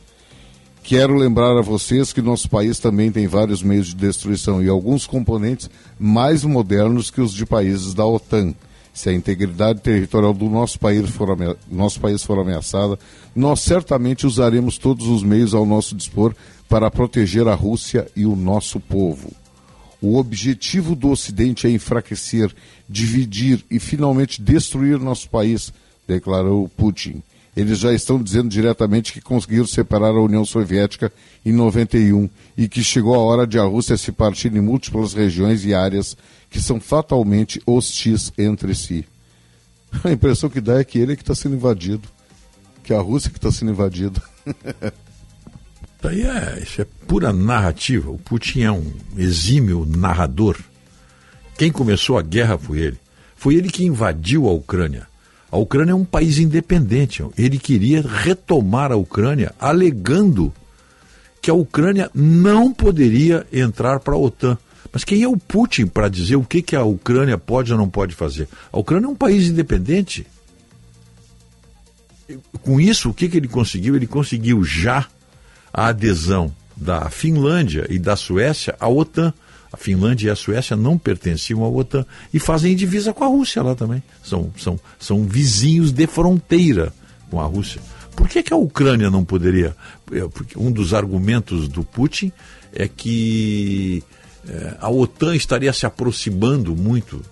[0.88, 5.06] Quero lembrar a vocês que nosso país também tem vários meios de destruição e alguns
[5.06, 5.68] componentes
[6.00, 8.54] mais modernos que os de países da OTAN.
[8.94, 11.36] Se a integridade territorial do nosso país for,
[11.70, 12.98] nosso país for ameaçada,
[13.36, 16.34] nós certamente usaremos todos os meios ao nosso dispor
[16.70, 19.30] para proteger a Rússia e o nosso povo.
[20.00, 22.50] O objetivo do Ocidente é enfraquecer,
[22.88, 25.70] dividir e finalmente destruir nosso país,
[26.06, 27.22] declarou Putin
[27.58, 31.12] eles já estão dizendo diretamente que conseguiram separar a União Soviética
[31.44, 35.64] em 91 e que chegou a hora de a Rússia se partir em múltiplas regiões
[35.64, 36.16] e áreas
[36.48, 39.04] que são fatalmente hostis entre si.
[40.04, 42.08] A impressão que dá é que ele é que está sendo invadido,
[42.84, 44.22] que é a Rússia que está sendo invadida.
[46.04, 48.08] Aí é, isso é pura narrativa.
[48.08, 50.56] O Putin é um exímio narrador.
[51.56, 52.98] Quem começou a guerra foi ele.
[53.34, 55.08] Foi ele que invadiu a Ucrânia.
[55.50, 57.24] A Ucrânia é um país independente.
[57.36, 60.52] Ele queria retomar a Ucrânia, alegando
[61.40, 64.58] que a Ucrânia não poderia entrar para a OTAN.
[64.92, 67.88] Mas quem é o Putin para dizer o que, que a Ucrânia pode ou não
[67.88, 68.48] pode fazer?
[68.72, 70.26] A Ucrânia é um país independente.
[72.62, 73.96] Com isso, o que, que ele conseguiu?
[73.96, 75.06] Ele conseguiu já
[75.72, 79.32] a adesão da Finlândia e da Suécia à OTAN.
[79.72, 83.62] A Finlândia e a Suécia não pertenciam à OTAN e fazem divisa com a Rússia
[83.62, 84.02] lá também.
[84.22, 86.92] São, são, são vizinhos de fronteira
[87.30, 87.80] com a Rússia.
[88.16, 89.76] Por que, que a Ucrânia não poderia?
[90.10, 92.32] É, porque um dos argumentos do Putin
[92.72, 94.02] é que
[94.48, 97.22] é, a OTAN estaria se aproximando muito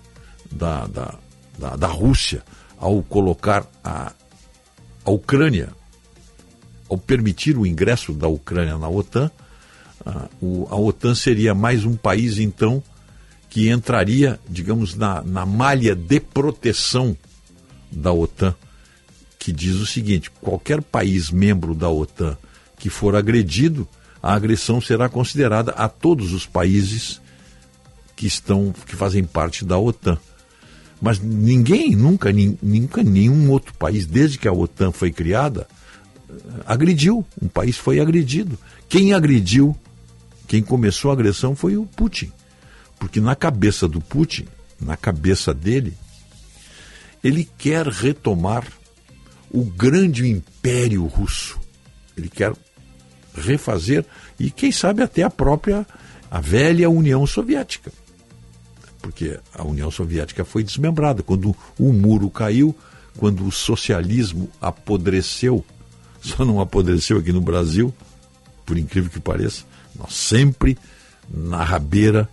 [0.51, 1.15] da, da,
[1.57, 2.43] da, da Rússia
[2.77, 4.13] ao colocar a,
[5.03, 5.69] a Ucrânia,
[6.89, 9.31] ao permitir o ingresso da Ucrânia na OTAN
[10.07, 12.81] a, o, a OTAN seria mais um país, então,
[13.49, 17.15] que entraria, digamos, na, na malha de proteção
[17.91, 18.55] da OTAN,
[19.37, 22.37] que diz o seguinte: qualquer país membro da OTAN
[22.77, 23.87] que for agredido,
[24.21, 27.19] a agressão será considerada a todos os países
[28.15, 30.17] que estão que fazem parte da OTAN.
[31.01, 35.67] Mas ninguém, nunca, nunca nenhum outro país, desde que a OTAN foi criada,
[36.65, 37.25] agrediu.
[37.41, 38.57] Um país foi agredido.
[38.89, 39.75] Quem agrediu
[40.47, 42.31] quem começou a agressão foi o Putin.
[42.97, 44.47] Porque na cabeça do Putin,
[44.79, 45.93] na cabeça dele,
[47.23, 48.65] ele quer retomar
[49.51, 51.59] o grande império russo.
[52.15, 52.53] Ele quer
[53.35, 54.05] refazer
[54.39, 55.85] e quem sabe até a própria
[56.31, 57.91] a velha União Soviética.
[59.01, 62.75] Porque a União Soviética foi desmembrada quando o muro caiu,
[63.17, 65.63] quando o socialismo apodreceu.
[66.21, 67.93] Só não apodreceu aqui no Brasil,
[68.65, 69.63] por incrível que pareça
[69.97, 70.77] nós sempre
[71.29, 72.29] na rabeira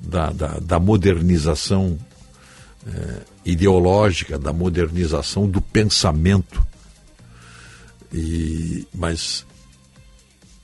[0.00, 1.98] da, da, da modernização
[2.86, 6.64] é, ideológica, da modernização do pensamento.
[8.12, 9.46] E, mas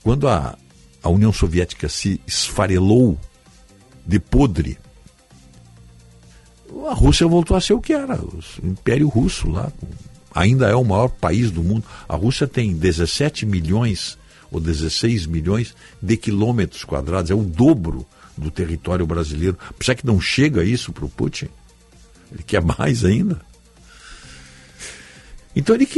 [0.02, 0.56] quando a,
[1.02, 3.18] a União Soviética se esfarelou
[4.06, 4.78] de podre,
[6.88, 9.70] a Rússia voltou a ser o que era, o Império Russo lá.
[10.34, 11.84] Ainda é o maior país do mundo.
[12.08, 14.18] A Rússia tem 17 milhões
[14.50, 19.58] ou 16 milhões de quilômetros quadrados, é o dobro do território brasileiro.
[19.80, 21.48] Será que não chega isso para o Putin?
[22.32, 23.40] Ele quer mais ainda?
[25.54, 25.88] Então ele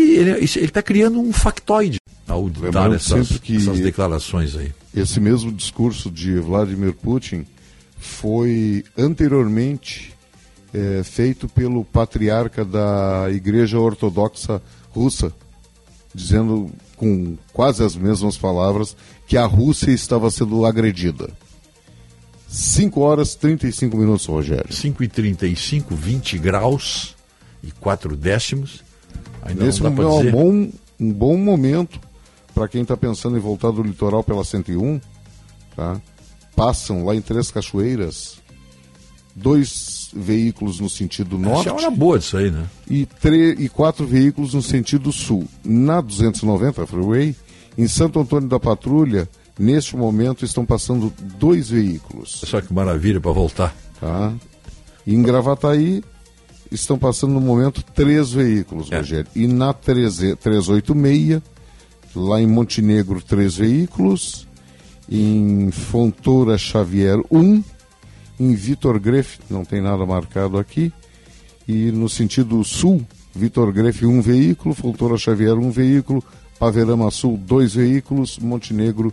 [0.44, 4.72] está criando um factoide ao dar essas, essas declarações aí.
[4.94, 7.44] Esse mesmo discurso de Vladimir Putin
[7.98, 10.14] foi anteriormente
[10.72, 15.32] é, feito pelo patriarca da Igreja Ortodoxa Russa,
[16.14, 18.96] dizendo com quase as mesmas palavras
[19.26, 21.30] que a Rússia estava sendo agredida.
[22.48, 24.72] 5 horas e 35 minutos, Rogério.
[24.72, 27.14] 5 e 35, 20 graus
[27.62, 28.82] e 4 décimos.
[29.42, 32.00] Ainda Nesse momento é um bom, um bom momento
[32.54, 35.00] para quem está pensando em voltar do litoral pela 101.
[35.76, 36.00] Tá?
[36.56, 38.38] Passam lá em Três Cachoeiras
[39.38, 41.68] dois veículos no sentido norte.
[41.68, 42.66] É hora boa disso aí, né?
[42.90, 43.06] E,
[43.58, 45.46] e quatro veículos no sentido sul.
[45.64, 47.36] Na 290 Freeway,
[47.76, 49.28] em Santo Antônio da Patrulha,
[49.58, 52.42] neste momento estão passando dois veículos.
[52.44, 53.74] Só que maravilha para voltar.
[54.00, 54.32] Tá?
[55.06, 56.02] E em Gravataí
[56.70, 58.98] estão passando no momento três veículos, é.
[58.98, 59.30] Rogério.
[59.34, 61.42] E na 386,
[62.14, 64.46] lá em Montenegro, três veículos.
[65.10, 67.62] Em Fontoura Xavier, um
[68.38, 70.92] em Vitor Greff, não tem nada marcado aqui.
[71.66, 76.22] E no sentido sul, Vitor Greff, um veículo, Fontoura Xavier, um veículo,
[76.58, 79.12] Paverama Sul, dois veículos, Montenegro,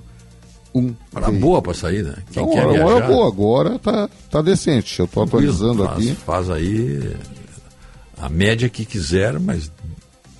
[0.73, 0.93] um.
[1.13, 2.15] Hora boa para sair, né?
[2.31, 4.99] Quem então, quer hora boa, agora tá, tá decente.
[4.99, 6.15] Eu estou atualizando faz, aqui.
[6.15, 7.15] Faz aí
[8.17, 9.71] a média que quiser, mas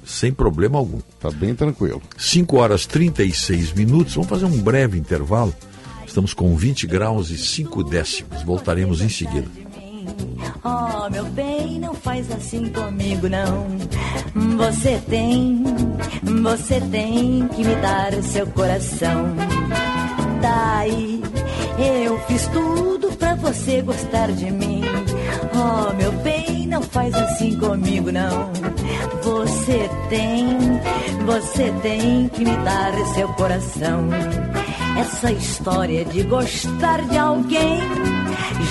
[0.05, 0.99] sem problema algum.
[1.19, 2.01] Tá bem tranquilo.
[2.17, 4.13] 5 horas 36 minutos.
[4.15, 5.53] Vamos fazer um breve intervalo.
[6.15, 8.41] Estamos com 20 graus e 5 décimos.
[8.41, 9.49] Voltaremos em seguida.
[10.63, 13.67] Oh, meu bem, não faz assim comigo, não.
[14.55, 15.61] Você tem,
[16.41, 19.35] você tem que me dar seu coração.
[20.41, 21.21] Daí,
[22.05, 24.83] eu fiz tudo pra você gostar de mim.
[25.53, 28.53] Oh, meu bem, não faz assim comigo, não.
[29.21, 30.47] Você tem,
[31.25, 34.07] você tem que me dar seu coração.
[34.97, 37.79] Essa história de gostar de alguém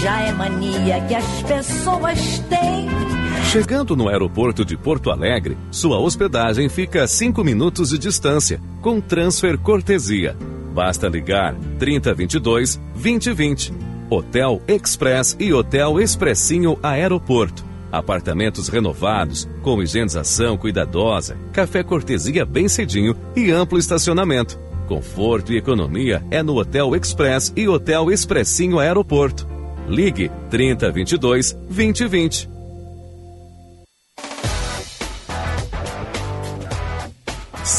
[0.00, 2.88] já é mania que as pessoas têm.
[3.52, 9.02] Chegando no aeroporto de Porto Alegre, sua hospedagem fica a 5 minutos de distância, com
[9.02, 10.34] transfer cortesia.
[10.72, 13.74] Basta ligar 3022 2020.
[14.08, 17.64] Hotel Express e Hotel Expressinho Aeroporto.
[17.92, 24.58] Apartamentos renovados, com higienização cuidadosa, café cortesia bem cedinho e amplo estacionamento.
[24.87, 29.47] Conforto e economia é no Hotel Express e Hotel Expressinho Aeroporto.
[29.89, 32.53] Ligue 3022 2020.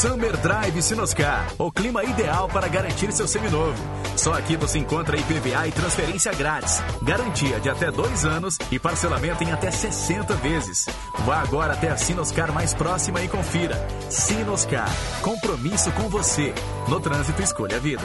[0.06, 3.74] Summer Drive Sinoscar, o clima ideal para garantir seu seminovo.
[4.16, 9.42] Só aqui você encontra IPVA e transferência grátis, garantia de até dois anos e parcelamento
[9.42, 10.86] em até 60 vezes.
[11.24, 13.74] Vá agora até a Sinoscar mais próxima e confira.
[14.08, 14.88] Sinoscar,
[15.22, 16.54] compromisso com você.
[16.86, 18.04] No trânsito, escolha a vida.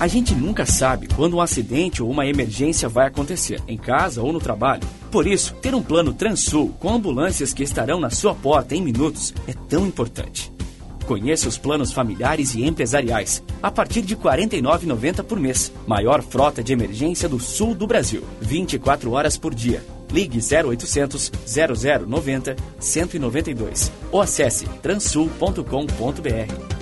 [0.00, 4.32] A gente nunca sabe quando um acidente ou uma emergência vai acontecer, em casa ou
[4.32, 4.82] no trabalho.
[5.12, 9.34] Por isso, ter um plano Transul com ambulâncias que estarão na sua porta em minutos
[9.46, 10.50] é tão importante.
[11.06, 15.70] Conheça os planos familiares e empresariais a partir de R$ 49,90 por mês.
[15.86, 18.24] Maior frota de emergência do sul do Brasil.
[18.40, 19.84] 24 horas por dia.
[20.10, 26.81] Ligue 0800 0090 192 ou acesse transul.com.br.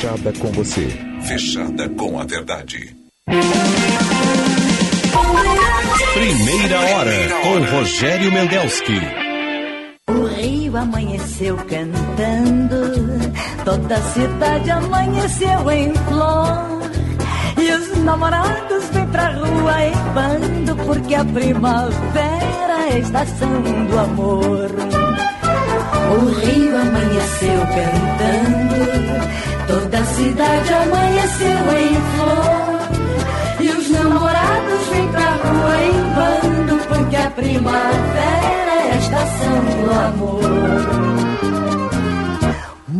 [0.00, 0.88] fechada com você.
[1.22, 2.96] Fechada com a verdade.
[6.14, 8.98] Primeira hora com Rogério Mendelski.
[10.08, 16.80] O rio amanheceu cantando, toda a cidade amanheceu em flor.
[17.58, 23.98] E os namorados vêm pra rua em bando, porque a primavera é a estação do
[23.98, 24.70] amor.
[26.10, 28.70] O rio amanheceu cantando,
[29.70, 32.80] toda a cidade amanheceu em flor.
[33.60, 39.90] E os namorados vêm pra rua em bando, porque a primavera é a estação do
[39.92, 41.19] amor.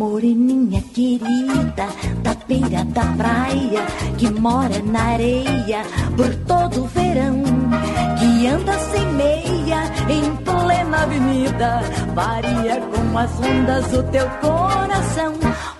[0.00, 1.86] Moreninha querida,
[2.22, 3.82] da beira da praia,
[4.16, 5.82] que mora na areia
[6.16, 7.42] por todo o verão,
[8.18, 11.82] que anda sem meia em plena avenida,
[12.14, 15.34] varia com as ondas o teu coração.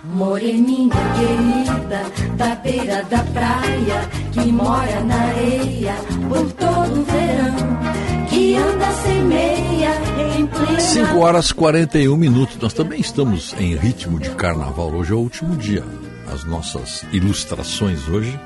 [0.05, 2.03] Moreninha querida,
[2.37, 4.03] da beira da praia,
[4.33, 5.95] que mora na areia
[6.29, 9.91] por todo o verão, que anda sem meia
[10.37, 12.57] em plena 5 horas 41 minutos.
[12.57, 14.93] Nós também estamos em ritmo de carnaval.
[14.93, 15.85] Hoje é o último dia.
[16.33, 18.39] As nossas ilustrações hoje,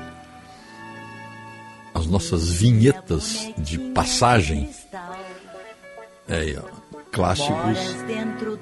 [1.93, 4.69] as nossas vinhetas de passagem.
[6.27, 6.75] É aí, ó.
[7.11, 7.95] Clássicos,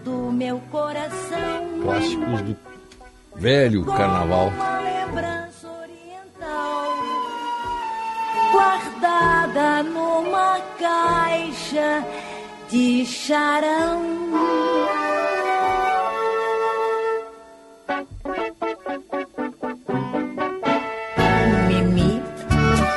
[0.05, 1.81] do meu coração.
[1.81, 2.57] clássicos do
[3.35, 4.53] velho carnaval.
[8.53, 12.05] Guardada numa caixa
[12.69, 13.99] de charão.
[21.67, 22.21] Mimi,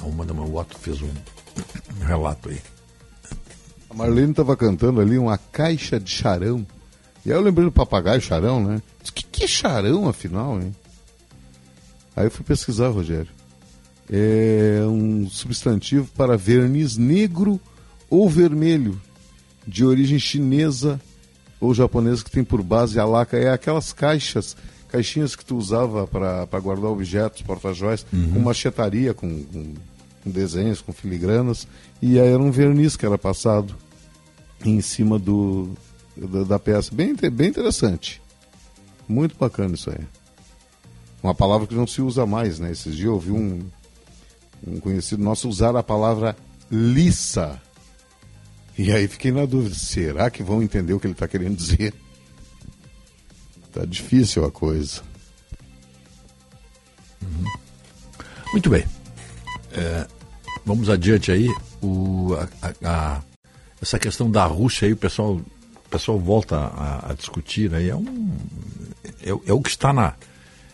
[0.00, 1.08] A uma da manhã, o Otto fez um
[2.04, 2.60] relato aí.
[3.88, 6.66] A Marlene estava cantando ali uma caixa de charão.
[7.24, 8.82] E aí eu lembrei do papagaio charão, né?
[9.08, 10.74] O que, que é charão, afinal, hein?
[12.16, 13.28] Aí eu fui pesquisar, Rogério.
[14.10, 17.60] É um substantivo para verniz negro
[18.08, 19.00] ou vermelho,
[19.66, 21.00] de origem chinesa
[21.60, 23.36] ou japonesa, que tem por base a laca.
[23.36, 24.56] É aquelas caixas,
[24.88, 29.74] caixinhas que tu usava para guardar objetos, porta-joias, com machetaria, com, com,
[30.22, 31.66] com desenhos, com filigranas.
[32.00, 33.74] E aí era um verniz que era passado
[34.64, 35.70] em cima do,
[36.16, 36.94] da, da peça.
[36.94, 38.22] Bem, bem interessante.
[39.08, 40.04] Muito bacana isso aí.
[41.22, 42.70] Uma palavra que não se usa mais, né?
[42.70, 43.66] Esses dias eu ouvi um,
[44.66, 46.36] um conhecido nosso usar a palavra
[46.70, 47.60] liça.
[48.78, 51.94] E aí fiquei na dúvida, será que vão entender o que ele está querendo dizer?
[53.72, 55.02] Tá difícil a coisa.
[57.22, 57.44] Uhum.
[58.52, 58.84] Muito bem.
[59.72, 60.06] É,
[60.64, 61.48] vamos adiante aí.
[61.82, 63.22] O, a, a,
[63.80, 67.90] essa questão da Rússia aí, o pessoal, o pessoal volta a, a discutir aí.
[67.90, 68.36] É, um,
[69.22, 70.14] é, é, o que está na,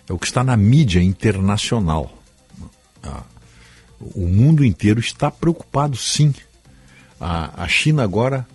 [0.09, 2.17] é o que está na mídia internacional.
[3.03, 3.25] Ah,
[4.01, 6.35] o mundo inteiro está preocupado, sim.
[7.23, 8.47] A, a China agora,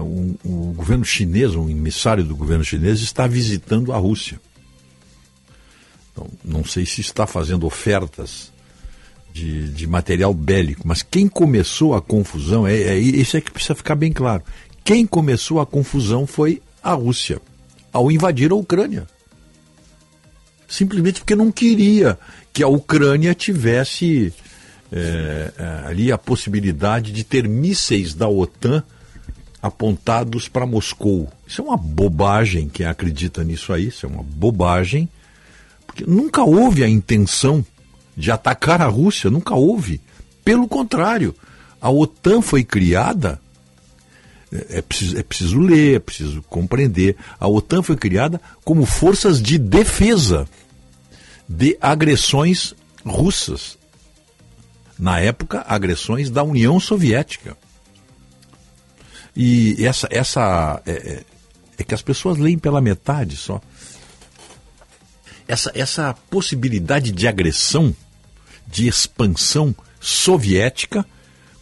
[0.00, 4.40] o, o governo chinês, um emissário do governo chinês, está visitando a Rússia.
[6.12, 8.52] Então, não sei se está fazendo ofertas
[9.32, 13.74] de, de material bélico, mas quem começou a confusão, é, é, isso é que precisa
[13.74, 14.44] ficar bem claro.
[14.84, 17.40] Quem começou a confusão foi a Rússia,
[17.92, 19.08] ao invadir a Ucrânia.
[20.68, 22.16] Simplesmente porque não queria
[22.52, 24.32] que a Ucrânia tivesse
[24.96, 28.82] é, é ali a possibilidade de ter mísseis da OTAN
[29.60, 31.28] apontados para Moscou.
[31.46, 35.08] Isso é uma bobagem, quem acredita nisso aí, isso é uma bobagem,
[35.86, 37.64] porque nunca houve a intenção
[38.16, 40.00] de atacar a Rússia, nunca houve.
[40.44, 41.34] Pelo contrário,
[41.80, 43.40] a OTAN foi criada,
[44.52, 49.42] é, é preciso, é preciso ler, é preciso compreender, a OTAN foi criada como forças
[49.42, 50.46] de defesa
[51.48, 52.74] de agressões
[53.04, 53.78] russas.
[54.98, 57.56] Na época, agressões da União Soviética.
[59.36, 61.24] E essa, essa é, é,
[61.78, 63.60] é que as pessoas leem pela metade só.
[65.46, 67.94] Essa, essa possibilidade de agressão,
[68.66, 71.04] de expansão soviética,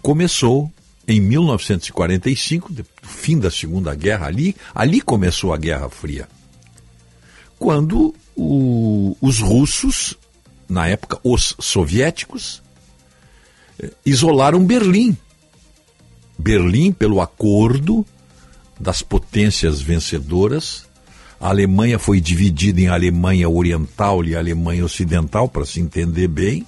[0.03, 0.71] começou
[1.09, 2.73] em 1945,
[3.03, 6.29] fim da Segunda Guerra ali, ali começou a Guerra Fria.
[7.59, 10.17] Quando o, os russos,
[10.69, 12.62] na época os soviéticos,
[14.05, 15.17] isolaram Berlim
[16.43, 18.05] Berlim, pelo acordo
[18.79, 20.87] das potências vencedoras,
[21.41, 26.67] a Alemanha foi dividida em Alemanha Oriental e Alemanha Ocidental, para se entender bem.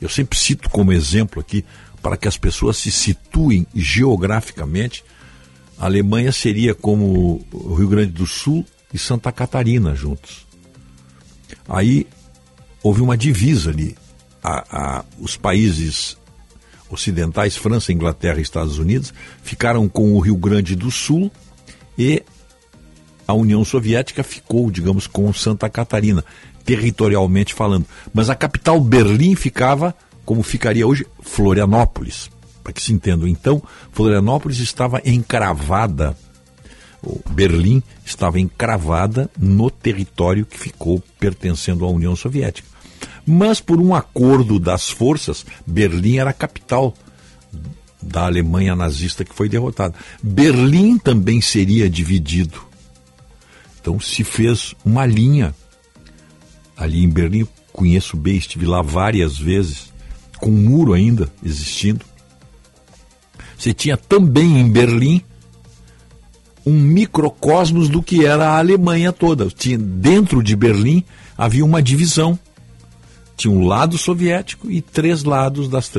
[0.00, 1.64] Eu sempre cito como exemplo aqui,
[2.00, 5.04] para que as pessoas se situem geograficamente,
[5.78, 8.64] a Alemanha seria como o Rio Grande do Sul
[8.94, 10.46] e Santa Catarina juntos.
[11.68, 12.06] Aí
[12.82, 13.96] houve uma divisa ali.
[14.44, 16.16] A, a, os países
[16.92, 19.12] ocidentais, França, Inglaterra e Estados Unidos,
[19.42, 21.32] ficaram com o Rio Grande do Sul
[21.98, 22.22] e
[23.26, 26.24] a União Soviética ficou, digamos, com Santa Catarina,
[26.64, 27.86] territorialmente falando.
[28.12, 32.30] Mas a capital Berlim ficava, como ficaria hoje, Florianópolis.
[32.62, 33.28] Para que se entenda.
[33.28, 36.16] Então, Florianópolis estava encravada,
[37.30, 42.71] Berlim estava encravada no território que ficou pertencendo à União Soviética.
[43.26, 46.94] Mas por um acordo das forças, Berlim era a capital
[48.02, 49.94] da Alemanha nazista que foi derrotada.
[50.22, 52.60] Berlim também seria dividido.
[53.80, 55.54] Então se fez uma linha
[56.76, 57.46] ali em Berlim.
[57.72, 59.92] Conheço bem, estive lá várias vezes,
[60.38, 62.04] com um muro ainda existindo.
[63.56, 65.22] Você tinha também em Berlim
[66.66, 69.46] um microcosmos do que era a Alemanha toda.
[69.46, 71.04] Tinha, dentro de Berlim
[71.36, 72.38] havia uma divisão
[73.36, 75.90] tinha um lado soviético e três lados das,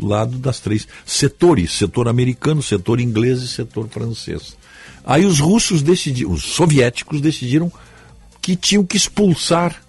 [0.00, 4.56] lado das três setores, setor americano, setor inglês e setor francês.
[5.04, 7.70] Aí os russos decidiram, os soviéticos decidiram
[8.40, 9.82] que tinham que expulsar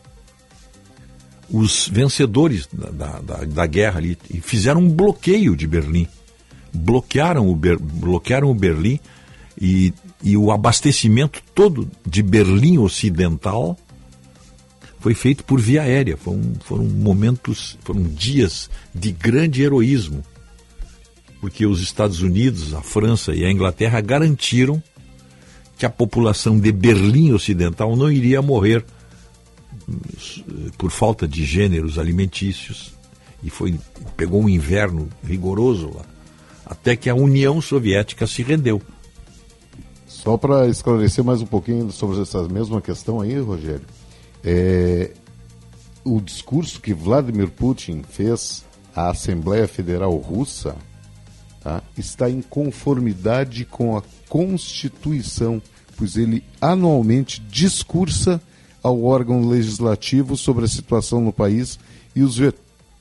[1.49, 6.07] os vencedores da, da, da guerra ali e fizeram um bloqueio de Berlim.
[6.73, 8.99] Bloquearam o, Ber, bloquearam o Berlim
[9.59, 9.93] e,
[10.23, 13.77] e o abastecimento todo de Berlim Ocidental
[15.05, 16.17] foi feito por via aérea.
[16.17, 20.23] Foram, foram momentos, foram dias de grande heroísmo,
[21.39, 24.81] porque os Estados Unidos, a França e a Inglaterra garantiram
[25.77, 28.83] que a população de Berlim Ocidental não iria morrer
[29.87, 30.41] eh,
[30.75, 32.95] por falta de gêneros alimentícios
[33.43, 33.79] e foi
[34.17, 36.03] pegou um inverno rigoroso lá
[36.65, 38.81] até que a União Soviética se rendeu.
[40.07, 43.85] Só para esclarecer mais um pouquinho sobre essa mesma questão aí, Rogério.
[44.47, 45.09] É,
[46.03, 48.63] o discurso que Vladimir Putin fez
[48.95, 50.75] à Assembleia Federal Russa
[51.63, 55.59] tá, está em conformidade com a Constituição,
[55.97, 58.39] pois ele anualmente discursa
[58.83, 61.79] ao órgão legislativo sobre a situação no país
[62.15, 62.39] e os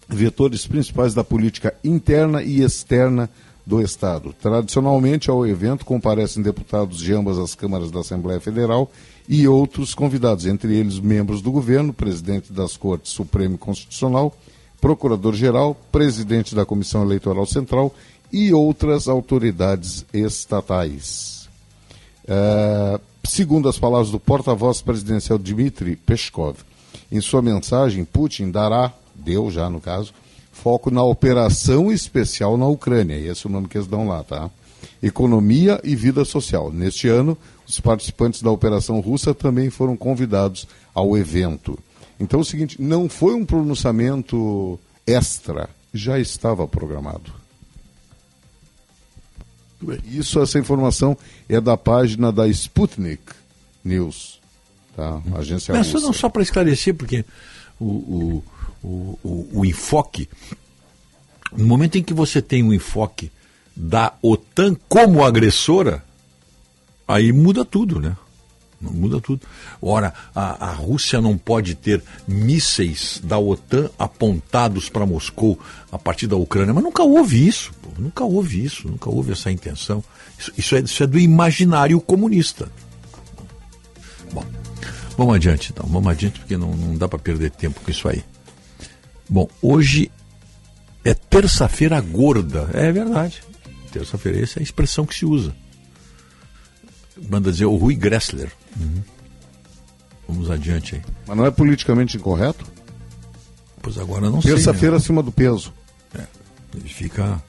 [0.09, 3.29] vetores principais da política interna e externa
[3.67, 4.35] do Estado.
[4.41, 8.91] Tradicionalmente, ao evento comparecem deputados de ambas as câmaras da Assembleia Federal
[9.29, 14.37] e outros convidados, entre eles membros do governo, presidente das Cortes Supremo e Constitucional,
[14.81, 17.95] procurador-geral, presidente da Comissão Eleitoral Central
[18.31, 21.49] e outras autoridades estatais.
[22.27, 26.59] É, segundo as palavras do porta-voz presidencial Dmitry Peskov,
[27.11, 30.13] em sua mensagem, Putin dará, deu já no caso,
[30.53, 34.51] foco na operação especial na Ucrânia, esse é o nome que eles dão lá, tá?
[35.03, 36.73] Economia e vida social.
[36.73, 41.79] Neste ano, os participantes da operação russa também foram convidados ao evento.
[42.19, 47.33] Então é o seguinte, não foi um pronunciamento extra, já estava programado.
[50.07, 51.17] Isso, essa informação
[51.49, 53.23] é da página da Sputnik
[53.85, 54.41] News,
[54.97, 55.21] tá?
[55.35, 56.07] Agência Mas russa.
[56.07, 57.25] não só para esclarecer, porque
[57.79, 58.45] o, o,
[58.83, 60.29] o, o, o enfoque,
[61.53, 63.31] no momento em que você tem um enfoque
[63.77, 66.05] da OTAN como agressora,
[67.07, 68.17] aí muda tudo, né?
[68.81, 69.41] Muda tudo.
[69.81, 75.59] Ora, a, a Rússia não pode ter mísseis da OTAN apontados para Moscou
[75.91, 76.75] a partir da Ucrânia.
[76.75, 77.73] Mas nunca houve isso.
[77.81, 77.91] Pô.
[77.99, 78.89] Nunca houve isso.
[78.89, 80.05] Nunca houve essa intenção.
[80.39, 82.69] Isso, isso, é, isso é do imaginário comunista.
[84.33, 84.45] Bom,
[85.17, 85.87] vamos adiante então.
[85.89, 88.23] Vamos adiante porque não, não dá para perder tempo com isso aí.
[89.29, 90.11] Bom, hoje
[91.05, 92.69] é terça-feira gorda.
[92.75, 93.43] É verdade.
[93.99, 95.55] Terça-feira, essa é a expressão que se usa
[97.29, 98.51] manda dizer o Rui Gressler.
[98.79, 99.03] Uhum.
[100.29, 101.03] Vamos adiante aí.
[101.27, 102.65] Mas não é politicamente incorreto?
[103.83, 104.53] Pois agora não sei.
[104.53, 104.97] Terça-feira né?
[104.97, 105.73] acima do peso.
[106.15, 106.25] É,
[106.87, 107.43] fica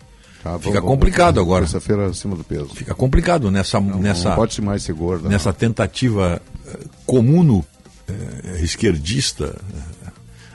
[0.43, 1.65] tá, fica vamos, complicado vamos, agora.
[1.65, 2.69] Terça-feira acima do peso.
[2.75, 5.29] Fica complicado nessa não, nessa não pode mais ser gorda.
[5.29, 5.57] Nessa não.
[5.57, 10.11] tentativa uh, comuno uh, esquerdista, uh,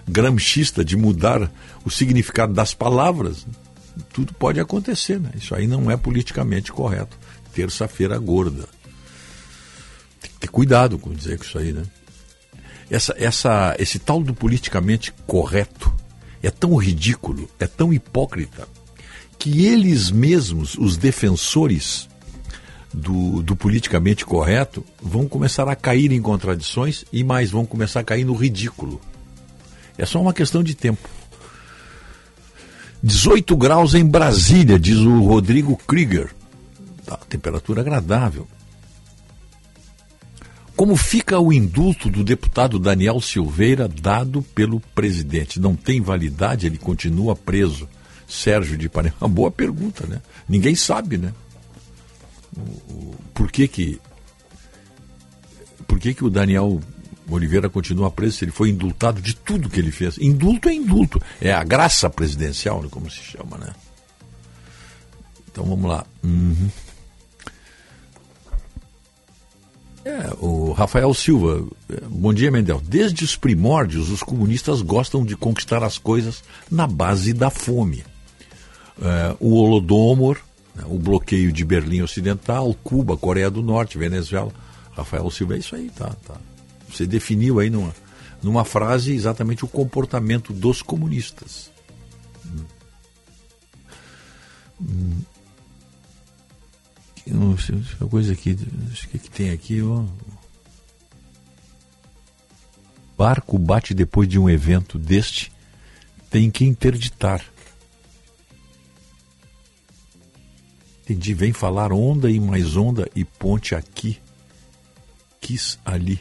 [0.07, 1.51] gramscista de mudar
[1.85, 3.47] o significado das palavras.
[4.13, 5.31] Tudo pode acontecer, né?
[5.37, 7.19] Isso aí não é politicamente correto.
[7.53, 8.69] Terça-feira gorda
[10.41, 11.83] ter cuidado com dizer que isso aí, né?
[12.91, 15.93] Essa, essa, esse tal do politicamente correto
[16.43, 18.67] é tão ridículo, é tão hipócrita,
[19.39, 22.09] que eles mesmos, os defensores
[22.93, 28.05] do, do politicamente correto, vão começar a cair em contradições e mais, vão começar a
[28.05, 29.01] cair no ridículo.
[29.97, 31.09] É só uma questão de tempo.
[33.03, 36.31] 18 graus em Brasília, diz o Rodrigo Krieger.
[37.05, 38.47] Tá, temperatura agradável.
[40.77, 45.61] Como fica o indulto do deputado Daniel Silveira dado pelo presidente?
[45.61, 46.67] Não tem validade?
[46.67, 47.89] Ele continua preso?
[48.27, 49.15] Sérgio de Ipanema.
[49.21, 50.23] Uma boa pergunta, né?
[50.49, 51.35] Ninguém sabe, né?
[53.35, 54.01] Por que que
[55.87, 56.81] por que que o Daniel
[57.37, 60.19] Oliveira continua preso ele foi indultado de tudo que ele fez?
[60.19, 63.73] Indulto é indulto, é a graça presidencial, né, como se chama, né?
[65.51, 66.05] Então vamos lá.
[66.23, 66.71] Uhum.
[70.05, 71.67] É, o Rafael Silva,
[72.09, 72.81] bom dia, Mendel.
[72.83, 78.03] Desde os primórdios, os comunistas gostam de conquistar as coisas na base da fome.
[79.03, 80.39] É, o Holodomor,
[80.75, 84.53] né, o bloqueio de Berlim Ocidental, Cuba, Coreia do Norte, Venezuela.
[84.93, 86.35] Rafael Silva, é isso aí, tá, tá.
[86.93, 87.95] Você definiu aí numa,
[88.43, 91.71] numa frase exatamente o comportamento dos comunistas.
[92.47, 92.65] Hum.
[94.81, 95.23] Hum
[98.01, 98.57] uma coisa aqui,
[98.91, 100.05] acho que, que tem aqui, ó.
[103.17, 105.53] Barco bate depois de um evento deste,
[106.31, 107.45] tem que interditar.
[111.03, 114.19] Entendi, vem falar onda e mais onda e ponte aqui,
[115.41, 116.21] quis ali.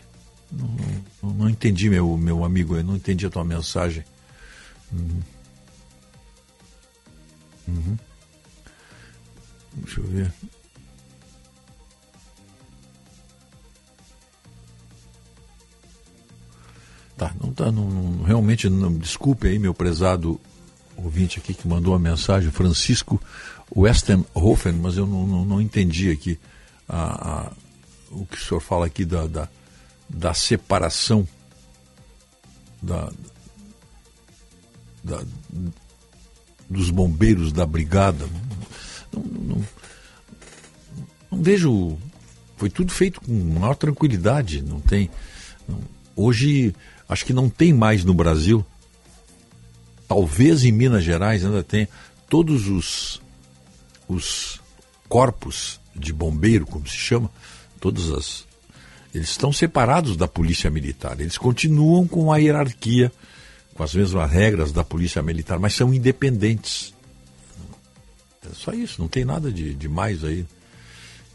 [0.52, 4.04] Não, não, entendi, meu, meu amigo, eu não entendi a tua mensagem.
[4.92, 5.22] Uhum.
[7.68, 7.98] Uhum.
[9.74, 10.34] Deixa eu ver.
[17.16, 20.40] Tá, não tá, não, não, realmente, não, desculpe aí, meu prezado
[20.96, 23.22] ouvinte aqui que mandou a mensagem, Francisco
[23.76, 26.40] Westenhofen, mas eu não, não, não entendi aqui
[26.88, 27.52] a, a,
[28.12, 29.50] o que o senhor fala aqui da, da,
[30.10, 31.28] da separação
[32.82, 33.12] da,
[35.04, 35.24] da,
[36.70, 38.28] dos bombeiros da brigada.
[39.14, 39.66] Não, não,
[41.32, 41.98] não, vejo.
[42.58, 44.62] Foi tudo feito com maior tranquilidade.
[44.62, 45.10] Não tem.
[46.16, 46.76] hoje
[47.08, 48.66] acho que não tem mais no Brasil,
[50.08, 51.88] talvez em Minas Gerais ainda tem,
[52.30, 53.22] todos os,
[54.08, 54.60] os
[55.08, 57.32] corpos de bombeiro, como se chama,
[57.80, 58.49] todas as.
[59.14, 61.20] Eles estão separados da polícia militar.
[61.20, 63.12] Eles continuam com a hierarquia,
[63.74, 66.94] com as mesmas regras da polícia militar, mas são independentes.
[68.46, 70.46] É só isso, não tem nada de, de mais aí.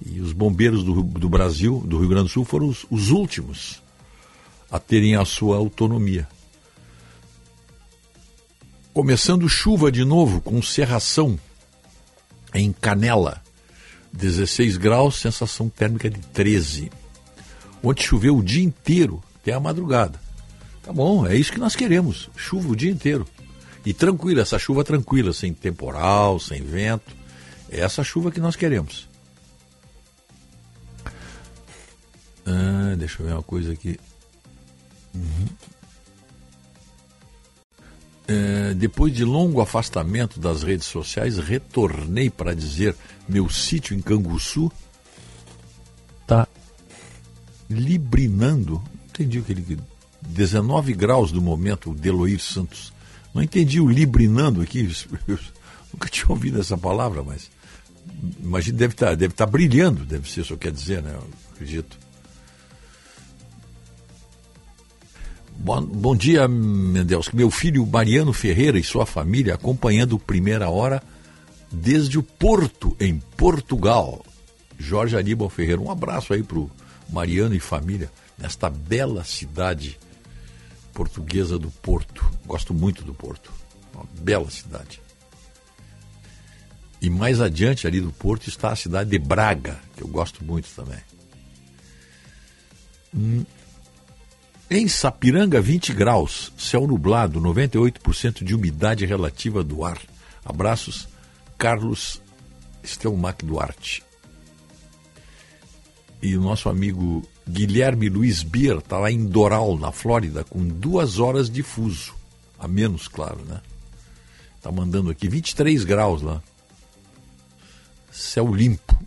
[0.05, 3.83] E os bombeiros do, do Brasil, do Rio Grande do Sul, foram os, os últimos
[4.71, 6.29] a terem a sua autonomia.
[8.93, 11.39] Começando chuva de novo, com cerração
[12.53, 13.43] Em Canela,
[14.13, 16.91] 16 graus, sensação térmica de 13.
[17.85, 20.19] Ontem choveu o dia inteiro, até a madrugada.
[20.83, 22.31] Tá bom, é isso que nós queremos.
[22.35, 23.27] Chuva o dia inteiro.
[23.85, 27.15] E tranquila, essa chuva tranquila, sem temporal, sem vento.
[27.71, 29.09] É essa chuva que nós queremos.
[32.47, 33.99] Ah, deixa eu ver uma coisa aqui.
[35.15, 35.47] Uhum.
[38.27, 42.97] É, depois de longo afastamento das redes sociais, retornei para dizer
[43.29, 44.73] meu sítio em Canguçu
[46.23, 46.49] está
[47.69, 48.75] librinando.
[48.75, 49.79] Não entendi o que ele.
[50.27, 52.93] 19 graus do momento, o Deloir Santos.
[53.35, 54.89] Não entendi o librinando aqui.
[55.27, 55.39] Eu
[55.93, 57.51] nunca tinha ouvido essa palavra, mas
[58.43, 61.13] imagino deve estar tá, deve estar tá brilhando, deve ser isso que quer dizer, né?
[61.15, 61.99] Eu acredito.
[65.57, 66.49] Bom, bom dia,
[67.07, 67.31] Deus.
[67.33, 71.03] Meu filho Mariano Ferreira e sua família acompanhando Primeira Hora
[71.71, 74.25] desde o Porto, em Portugal.
[74.79, 75.81] Jorge Aníbal Ferreira.
[75.81, 76.71] Um abraço aí para o
[77.09, 79.99] Mariano e família, nesta bela cidade
[80.93, 82.25] portuguesa do Porto.
[82.47, 83.53] Gosto muito do Porto.
[83.93, 85.01] Uma bela cidade.
[87.01, 90.69] E mais adiante ali do Porto está a cidade de Braga, que eu gosto muito
[90.71, 91.01] também.
[93.15, 93.45] Hum,
[94.71, 100.01] em Sapiranga, 20 graus, céu nublado, 98% de umidade relativa do ar.
[100.45, 101.07] Abraços,
[101.59, 102.23] Carlos
[102.83, 104.03] Estelmac Duarte.
[106.25, 111.19] E o nosso amigo Guilherme Luiz Bier está lá em Doral, na Flórida, com duas
[111.19, 112.15] horas de fuso.
[112.59, 113.61] A menos, claro, né?
[114.57, 116.43] Está mandando aqui 23 graus lá.
[118.11, 118.99] Céu limpo.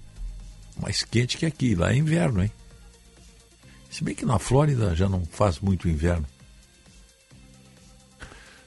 [0.79, 1.73] Mais quente que aqui.
[1.73, 2.51] Lá é inverno, hein?
[3.89, 6.27] Se bem que na Flórida já não faz muito inverno.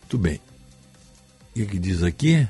[0.00, 0.40] Muito bem.
[1.50, 2.48] O que, que diz aqui?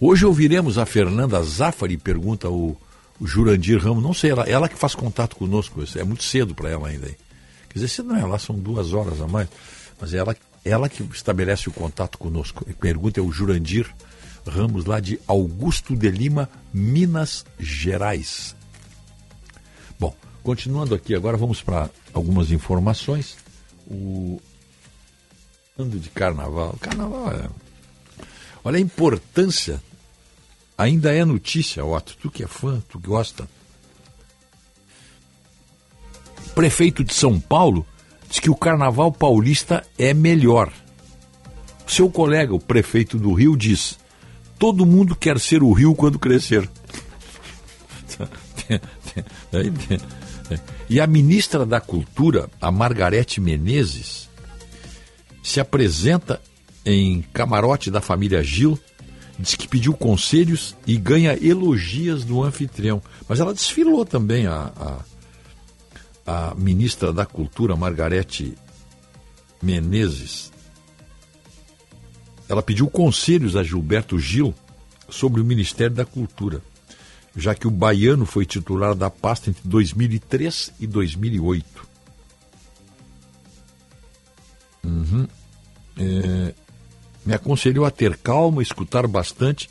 [0.00, 2.76] Hoje ouviremos a Fernanda Zafari, pergunta o,
[3.20, 4.02] o Jurandir Ramos.
[4.02, 5.82] Não sei, ela, ela que faz contato conosco.
[5.96, 7.06] É muito cedo para ela ainda.
[7.06, 9.48] Quer dizer, se não é lá, são duas horas a mais.
[10.00, 10.34] Mas ela,
[10.64, 12.66] ela que estabelece o contato conosco.
[12.68, 13.94] A pergunta é o Jurandir
[14.46, 18.56] Ramos, lá de Augusto de Lima, Minas Gerais.
[20.42, 23.36] Continuando aqui, agora vamos para algumas informações.
[23.86, 24.40] O
[25.78, 26.76] ano de carnaval.
[26.80, 27.48] Carnaval é.
[28.64, 29.82] Olha a importância.
[30.80, 32.16] Ainda é notícia, Otto.
[32.16, 33.46] Tu que é fã, tu que gosta.
[36.54, 37.84] Prefeito de São Paulo
[38.30, 40.72] diz que o carnaval paulista é melhor.
[41.86, 43.98] Seu colega, o prefeito do Rio, diz:
[44.58, 46.66] todo mundo quer ser o Rio quando crescer.
[50.88, 54.28] E a ministra da Cultura, a Margarete Menezes,
[55.42, 56.40] se apresenta
[56.84, 58.78] em camarote da família Gil,
[59.40, 63.02] diz que pediu conselhos e ganha elogias do anfitrião.
[63.28, 64.72] Mas ela desfilou também, a,
[66.26, 68.56] a, a ministra da Cultura, Margarete
[69.62, 70.52] Menezes.
[72.48, 74.54] Ela pediu conselhos a Gilberto Gil
[75.08, 76.62] sobre o Ministério da Cultura
[77.36, 81.88] já que o baiano foi titular da pasta entre 2003 e 2008.
[84.84, 85.28] Uhum.
[85.98, 86.54] É,
[87.24, 89.68] me aconselhou a ter calma, escutar bastante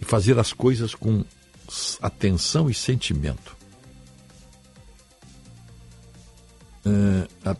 [0.00, 1.24] e fazer as coisas com
[2.00, 3.56] atenção e sentimento.
[6.84, 7.56] É, a,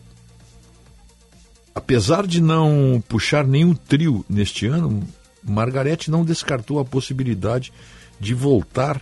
[1.75, 5.07] apesar de não puxar nenhum trio neste ano,
[5.43, 7.71] Margarete não descartou a possibilidade
[8.19, 9.01] de voltar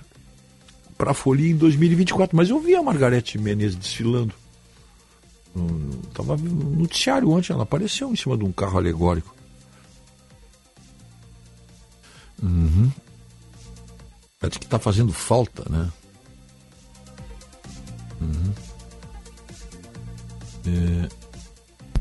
[0.97, 2.35] para a Folia em 2024.
[2.35, 4.33] Mas eu vi a Margarete Menezes desfilando.
[6.09, 9.36] Estava no noticiário ontem, ela apareceu em cima de um carro alegórico.
[12.41, 12.91] Uhum.
[14.39, 15.89] Parece que está fazendo falta, né?
[18.21, 18.53] Uhum.
[20.67, 21.27] É...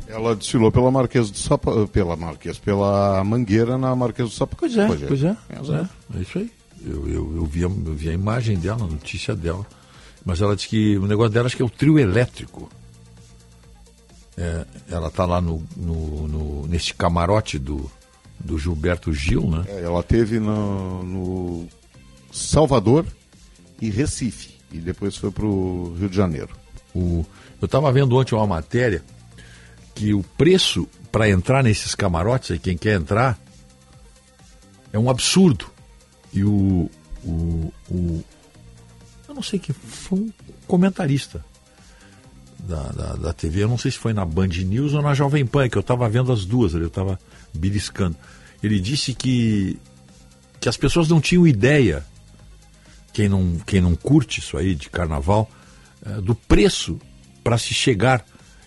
[0.08, 4.70] Ela desfilou pela Marquesa do Sapa, pela Marquesa, pela Mangueira na Marquesa do Sapacaí.
[4.70, 6.50] Pois é, pois é, pois é, é isso aí.
[6.84, 9.66] Eu, eu, eu, vi a, eu vi a imagem dela, a notícia dela.
[10.24, 12.70] Mas ela disse que o negócio dela acho que é o trio elétrico.
[14.36, 17.90] É, ela está lá no, no, no, nesse camarote do,
[18.38, 19.64] do Gilberto Gil, né?
[19.68, 21.68] É, ela teve no, no,
[22.32, 23.06] Salvador
[23.80, 24.56] e Recife.
[24.72, 26.50] E depois foi para o Rio de Janeiro.
[26.94, 27.24] O,
[27.60, 29.02] eu estava vendo ontem uma matéria
[29.94, 33.38] que o preço para entrar nesses camarotes, aí quem quer entrar,
[34.92, 35.66] é um absurdo.
[36.32, 36.90] E o,
[37.24, 38.24] o, o
[39.28, 40.32] eu não sei que foi um
[40.66, 41.44] comentarista
[42.66, 45.46] da, da, da, TV, eu não sei se foi na Band News ou na Jovem
[45.46, 47.18] Pan, que eu estava vendo as duas, eu estava
[47.54, 48.16] beliscando.
[48.62, 49.78] Ele disse que,
[50.60, 52.04] que as pessoas não tinham ideia,
[53.12, 55.50] quem não, quem não curte isso aí de carnaval,
[56.04, 56.98] é, do preço
[57.42, 58.24] para se chegar.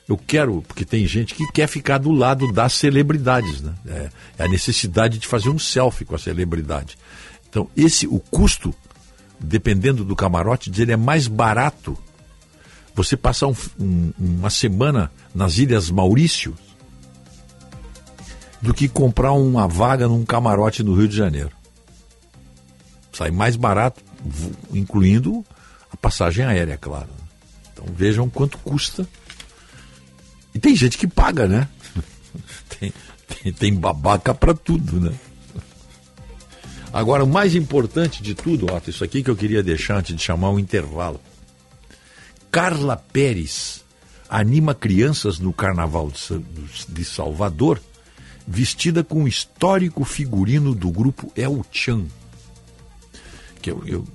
[0.07, 3.75] Eu quero, porque tem gente que quer ficar do lado das celebridades, né?
[3.85, 6.97] É, é a necessidade de fazer um selfie com a celebridade.
[7.47, 8.73] Então, esse, o custo,
[9.39, 11.97] dependendo do camarote, ele é mais barato
[13.03, 16.53] você passar um, um, uma semana nas Ilhas Maurício
[18.61, 21.51] do que comprar uma vaga num camarote no Rio de Janeiro.
[23.13, 24.03] Sai mais barato,
[24.73, 25.45] incluindo
[25.89, 27.07] a passagem aérea, claro.
[27.71, 29.07] Então vejam quanto custa.
[30.53, 31.69] E tem gente que paga, né?
[32.77, 32.93] tem,
[33.27, 35.15] tem, tem babaca para tudo, né?
[36.91, 40.21] Agora, o mais importante de tudo, ó, isso aqui que eu queria deixar antes de
[40.21, 41.21] chamar um intervalo.
[42.51, 43.85] Carla Pérez
[44.29, 46.11] anima crianças no Carnaval
[46.87, 47.81] de Salvador
[48.47, 52.05] vestida com o histórico figurino do grupo El Chan.
[53.61, 54.07] Que eu, eu,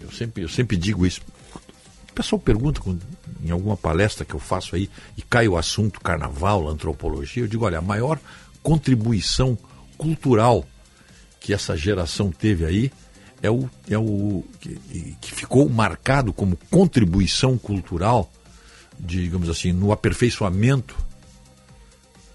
[0.00, 1.22] eu, sempre, eu sempre digo isso.
[2.10, 2.80] O pessoal pergunta
[3.42, 7.42] em alguma palestra que eu faço aí e cai o assunto carnaval, antropologia.
[7.42, 8.18] Eu digo: olha, a maior
[8.62, 9.56] contribuição
[9.96, 10.66] cultural
[11.38, 12.92] que essa geração teve aí
[13.42, 14.76] é o, é o que,
[15.20, 18.30] que ficou marcado como contribuição cultural,
[18.98, 20.96] digamos assim, no aperfeiçoamento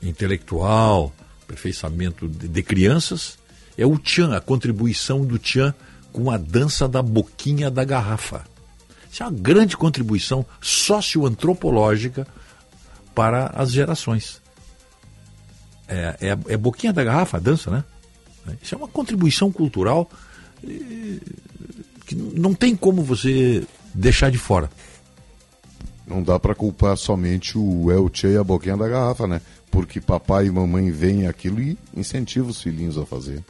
[0.02, 3.38] intelectual, aperfeiçoamento de, de crianças,
[3.78, 5.74] é o Tchan, a contribuição do Tchan
[6.12, 8.44] com a dança da boquinha da garrafa.
[9.12, 12.28] Isso é uma grande contribuição socioantropológica
[13.14, 14.42] para as gerações.
[15.88, 17.84] É, é, é boquinha da garrafa a dança, né?
[18.62, 20.10] Isso é uma contribuição cultural
[22.06, 23.64] que não tem como você
[23.94, 24.70] deixar de fora.
[26.08, 29.42] Não dá para culpar somente o El Che e a boquinha da garrafa, né?
[29.76, 33.44] porque papai e mamãe veem aquilo e incentivam os filhinhos a fazer.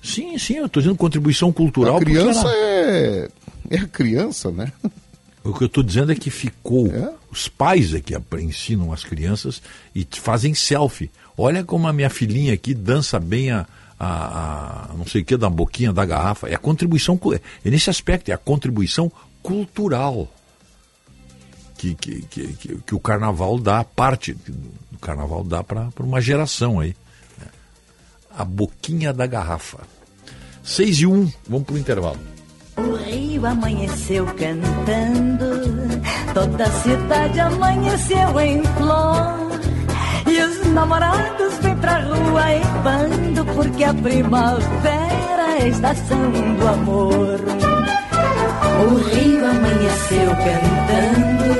[0.00, 1.96] Sim, sim, eu estou dizendo contribuição cultural.
[1.96, 2.54] A criança ela...
[2.54, 3.28] é...
[3.70, 4.72] é a criança, né?
[5.42, 6.86] O que eu estou dizendo é que ficou.
[6.86, 7.12] É?
[7.32, 9.60] Os pais é que ensinam as crianças
[9.92, 11.10] e fazem selfie.
[11.36, 13.66] Olha como a minha filhinha aqui dança bem a,
[13.98, 16.48] a, a não sei o que da boquinha da garrafa.
[16.48, 17.18] É a contribuição.
[17.64, 19.10] É nesse aspecto, é a contribuição
[19.42, 20.28] cultural
[21.78, 26.94] que, que, que, que, o carnaval dá, parte do carnaval dá para uma geração aí.
[27.38, 27.46] Né?
[28.36, 29.78] A boquinha da garrafa.
[30.64, 32.18] 6 e 1, um, vamos para o intervalo.
[32.76, 35.46] O rio amanheceu cantando,
[36.34, 39.77] toda a cidade amanheceu em flor.
[40.38, 46.68] E os namorados vêm pra rua em bando, porque a primavera é a estação do
[46.68, 47.40] amor.
[48.84, 51.54] O rio amanheceu cantando,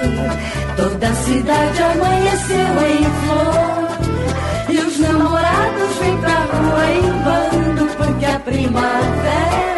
[0.76, 3.88] toda a cidade amanheceu em flor.
[4.68, 9.77] E os namorados vêm pra rua em bando, porque a primavera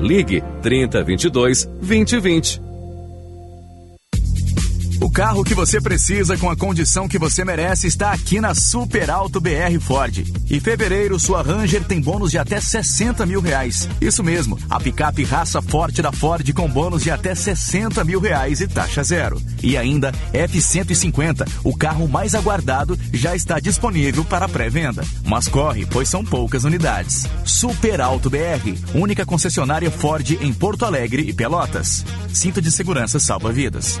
[0.00, 2.73] Ligue 3022 2020.
[5.14, 9.40] Carro que você precisa com a condição que você merece está aqui na Super Alto
[9.40, 10.26] BR Ford.
[10.50, 13.88] Em fevereiro, sua Ranger tem bônus de até 60 mil reais.
[14.00, 18.60] Isso mesmo, a picape raça forte da Ford com bônus de até 60 mil reais
[18.60, 19.40] e taxa zero.
[19.62, 25.04] E ainda, F-150, o carro mais aguardado, já está disponível para pré-venda.
[25.24, 27.24] Mas corre, pois são poucas unidades.
[27.44, 32.04] Super Alto BR, única concessionária Ford em Porto Alegre e Pelotas.
[32.32, 34.00] Cinto de segurança salva vidas.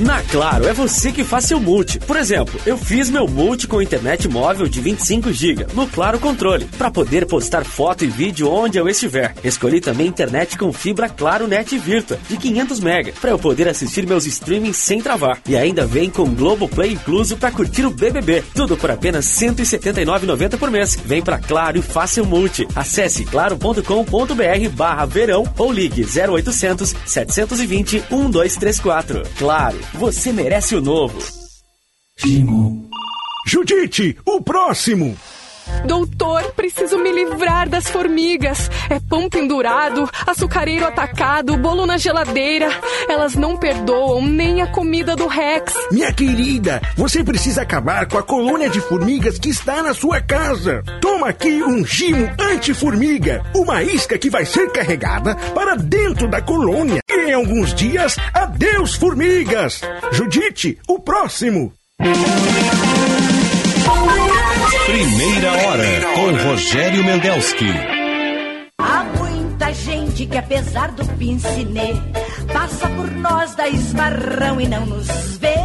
[0.00, 1.98] Na Claro, é você que faz seu multi.
[1.98, 6.64] Por exemplo, eu fiz meu multi com internet móvel de 25 GB no Claro Controle,
[6.78, 9.34] para poder postar foto e vídeo onde eu estiver.
[9.44, 14.06] Escolhi também internet com fibra Claro Net Virtua de 500 MB, para eu poder assistir
[14.06, 15.38] meus streamings sem travar.
[15.46, 18.42] E ainda vem com Globoplay incluso para curtir o BBB.
[18.54, 20.96] Tudo por apenas R$ 179,90 por mês.
[21.04, 22.66] Vem pra Claro e faça o multi.
[22.74, 29.22] Acesse claro.com.br barra verão ou ligue 0800 720 1234.
[29.38, 31.18] Claro, você merece o novo.
[33.46, 35.16] Judite, o próximo!
[35.84, 38.70] Doutor, preciso me livrar das formigas.
[38.88, 42.68] É pão pendurado, açucareiro atacado, bolo na geladeira.
[43.08, 45.74] Elas não perdoam nem a comida do Rex.
[45.90, 50.82] Minha querida, você precisa acabar com a colônia de formigas que está na sua casa.
[51.00, 57.01] Toma aqui um gimo anti-formiga, uma isca que vai ser carregada para dentro da colônia.
[57.14, 59.80] E em alguns dias, adeus formigas.
[60.12, 61.72] Judite, o próximo.
[64.86, 65.84] Primeira hora
[66.14, 68.01] com Rogério Mendelski.
[70.12, 71.94] Gente que, apesar do pincinê,
[72.52, 75.08] passa por nós da esmarrão e não nos
[75.38, 75.56] vê.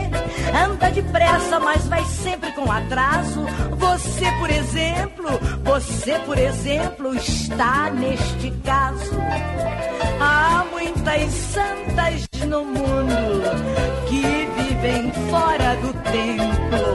[0.56, 3.42] Anda depressa, mas vai sempre com atraso.
[3.78, 5.28] Você, por exemplo,
[5.66, 9.18] você, por exemplo, está neste caso.
[10.22, 14.22] Há muitas santas no mundo que
[14.62, 16.88] vivem fora do templo.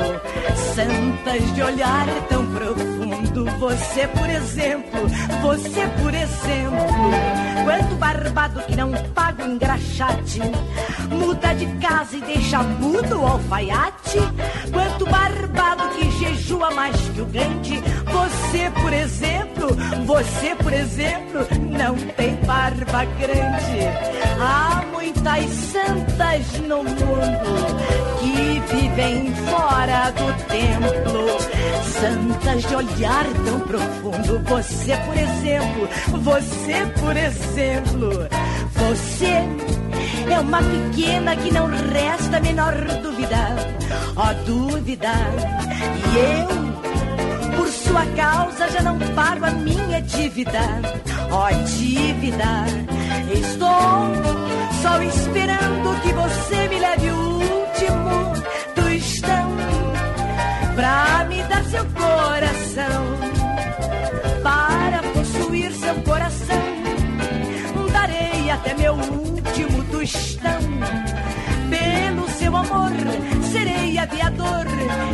[0.75, 3.12] Santas de olhar tão profundo.
[3.59, 5.09] Você, por exemplo,
[5.41, 7.43] você, por exemplo.
[7.65, 10.41] Quanto barbado que não paga o engraxate,
[11.09, 14.19] muda de casa e deixa mudo o alfaiate.
[14.73, 17.83] Quanto barbado que jejua mais que o grande.
[18.13, 19.69] Você, por exemplo,
[20.05, 23.79] você, por exemplo, não tem barba grande.
[24.41, 31.23] Há muitas santas no mundo que vivem fora do templo.
[32.01, 33.12] Santas de olhar
[33.45, 34.39] tão profundo.
[34.49, 35.89] Você, por exemplo,
[36.23, 38.11] você, por exemplo,
[38.75, 43.57] você é uma pequena que não resta a menor dúvida.
[44.17, 45.13] Ó, dúvida.
[46.13, 50.61] E eu, por sua causa, já não pago a minha dívida.
[51.31, 52.65] Ó, dívida.
[53.33, 54.43] Estou
[54.83, 57.42] só esperando que você me leve o
[60.75, 63.05] pra me dar seu coração,
[64.43, 66.63] para possuir seu coração.
[67.93, 70.61] Darei até meu último tostão.
[71.71, 72.91] Pelo seu amor,
[73.51, 74.67] serei aviador,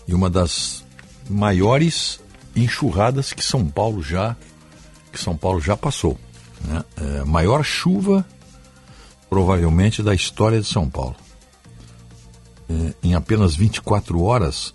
[0.08, 0.84] E uma das
[1.30, 2.20] maiores
[2.56, 4.36] enxurradas que São Paulo já
[5.12, 6.18] que São Paulo já passou.
[6.64, 6.84] Né?
[6.98, 8.26] É, maior chuva
[9.30, 11.16] provavelmente da história de São Paulo.
[12.70, 14.74] É, em apenas 24 horas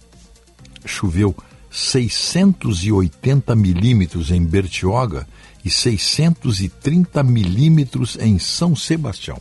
[0.85, 1.35] choveu
[1.79, 9.41] 680 milímetros em Bertioga e e 630 milímetros em São Sebastião.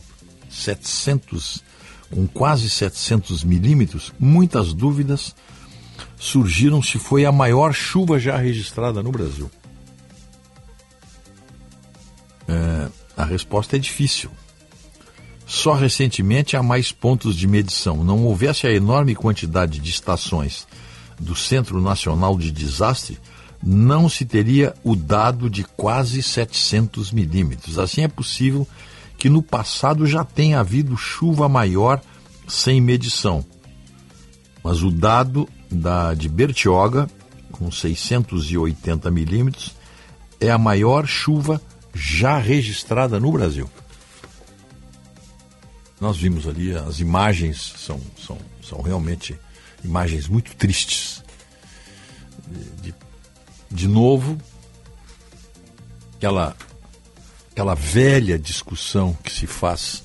[0.50, 1.64] 700,
[2.10, 5.34] com quase 700 milímetros, muitas dúvidas
[6.18, 9.50] surgiram se foi a maior chuva já registrada no Brasil.
[12.46, 14.30] É, a resposta é difícil.
[15.46, 18.04] Só recentemente há mais pontos de medição.
[18.04, 20.66] Não houvesse a enorme quantidade de estações
[21.18, 23.18] do Centro Nacional de Desastre,
[23.62, 27.78] não se teria o dado de quase 700 milímetros.
[27.78, 28.66] Assim é possível
[29.16, 32.00] que no passado já tenha havido chuva maior
[32.46, 33.44] sem medição.
[34.62, 37.08] Mas o dado da de Bertioga,
[37.50, 39.74] com 680 milímetros,
[40.40, 41.60] é a maior chuva
[41.92, 43.68] já registrada no Brasil.
[46.00, 49.36] Nós vimos ali, as imagens são, são, são realmente
[49.84, 51.22] imagens muito tristes.
[52.82, 52.94] De,
[53.70, 54.38] de novo,
[56.16, 56.56] aquela,
[57.50, 60.02] aquela velha discussão que se faz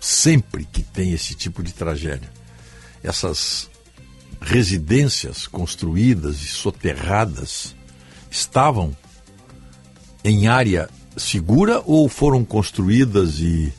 [0.00, 2.30] sempre que tem esse tipo de tragédia.
[3.02, 3.70] Essas
[4.40, 7.74] residências construídas e soterradas
[8.30, 8.94] estavam
[10.22, 13.72] em área segura ou foram construídas e,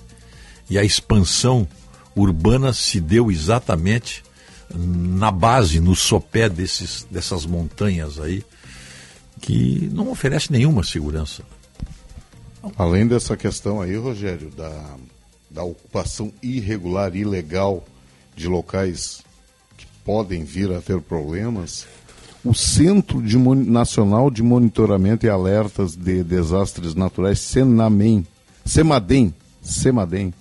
[0.69, 1.67] e a expansão
[2.15, 4.23] urbana se deu exatamente
[4.77, 8.43] na base, no sopé desses, dessas montanhas aí,
[9.41, 11.43] que não oferece nenhuma segurança.
[12.77, 14.95] Além dessa questão aí, Rogério, da,
[15.49, 17.85] da ocupação irregular, ilegal
[18.35, 19.21] de locais
[19.77, 21.85] que podem vir a ter problemas,
[22.43, 28.25] o Centro de Nacional de Monitoramento e Alertas de Desastres Naturais, Senamem,
[28.63, 30.33] Semadem, Semadem,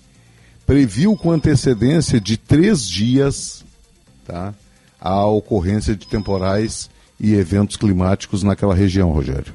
[0.67, 3.64] previu com antecedência de três dias
[4.25, 4.55] tá?
[5.01, 6.89] a ocorrência de temporais
[7.21, 9.55] e eventos climáticos naquela região, Rogério.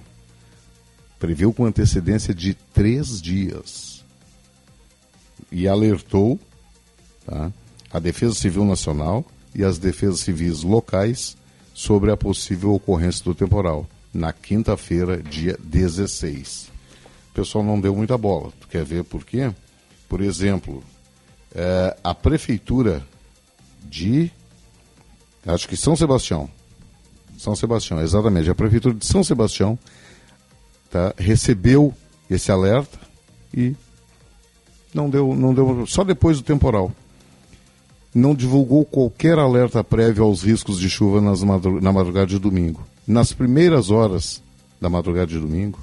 [1.17, 4.05] Previu com antecedência de três dias
[5.51, 6.39] e alertou
[7.25, 7.51] tá?
[7.91, 11.35] a Defesa Civil Nacional e as defesas civis locais
[11.73, 16.69] sobre a possível ocorrência do temporal, na quinta-feira, dia 16.
[17.31, 18.51] O pessoal não deu muita bola.
[18.59, 19.51] Tu quer ver por quê?
[20.07, 20.83] Por exemplo,
[21.55, 23.03] é, a prefeitura
[23.83, 24.31] de
[25.45, 26.49] acho que São Sebastião.
[27.37, 28.49] São Sebastião, exatamente.
[28.49, 29.79] A Prefeitura de São Sebastião
[30.91, 31.93] tá, recebeu
[32.29, 32.99] esse alerta
[33.53, 33.75] e
[34.93, 35.85] não deu, não deu.
[35.87, 36.91] Só depois do temporal.
[38.13, 42.85] Não divulgou qualquer alerta prévio aos riscos de chuva nas madru na madrugada de domingo.
[43.07, 44.41] Nas primeiras horas
[44.81, 45.79] da madrugada de domingo,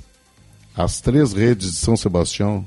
[0.74, 2.66] as três redes de São Sebastião,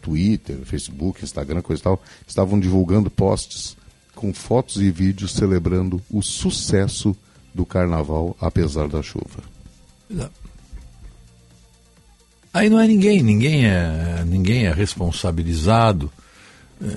[0.00, 3.76] Twitter, Facebook, Instagram, coisa e tal, estavam divulgando posts
[4.14, 7.16] com fotos e vídeos celebrando o sucesso
[7.54, 9.42] do carnaval apesar da chuva.
[12.52, 16.10] Aí não é ninguém, ninguém é, ninguém é responsabilizado,
[16.82, 16.96] é,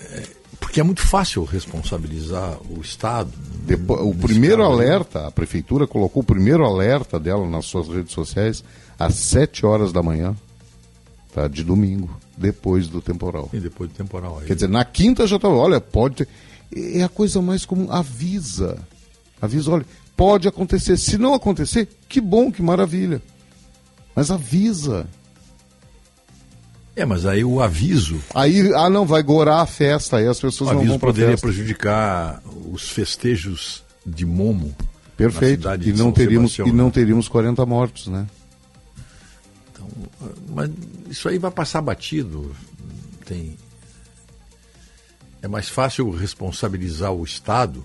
[0.00, 0.26] é,
[0.58, 3.30] porque é muito fácil responsabilizar o Estado.
[3.64, 8.64] Depois, o primeiro alerta, a prefeitura colocou o primeiro alerta dela nas suas redes sociais
[8.98, 10.34] às 7 horas da manhã,
[11.32, 13.48] tá, de domingo, depois do temporal.
[13.52, 14.38] E depois do temporal.
[14.40, 14.46] Aí.
[14.46, 16.28] Quer dizer, na quinta já estava, olha, pode ter
[16.74, 17.90] é a coisa mais comum.
[17.90, 18.78] Avisa.
[19.40, 19.86] Avisa, olha,
[20.16, 20.96] pode acontecer.
[20.96, 23.22] Se não acontecer, que bom, que maravilha.
[24.14, 25.06] Mas avisa.
[26.94, 28.20] É, mas aí o aviso.
[28.34, 31.30] Aí, ah, não, vai gorar a festa, aí as pessoas o não vão para poderia
[31.30, 31.46] festa.
[31.46, 32.42] prejudicar
[32.72, 34.74] os festejos de Momo.
[35.16, 35.68] Perfeito.
[35.82, 36.90] E não, teríamos, e não né?
[36.90, 38.26] teríamos 40 mortos, né?
[40.48, 40.70] Mas
[41.08, 42.54] isso aí vai passar batido.
[43.24, 43.56] Tem
[45.40, 47.84] é mais fácil responsabilizar o Estado,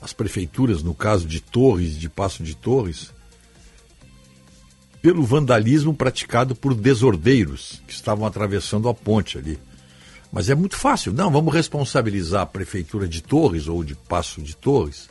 [0.00, 3.12] as prefeituras, no caso de Torres, de Passo de Torres,
[5.02, 9.58] pelo vandalismo praticado por desordeiros que estavam atravessando a ponte ali.
[10.32, 11.12] Mas é muito fácil.
[11.12, 15.08] Não, vamos responsabilizar a prefeitura de Torres ou de Passo de Torres,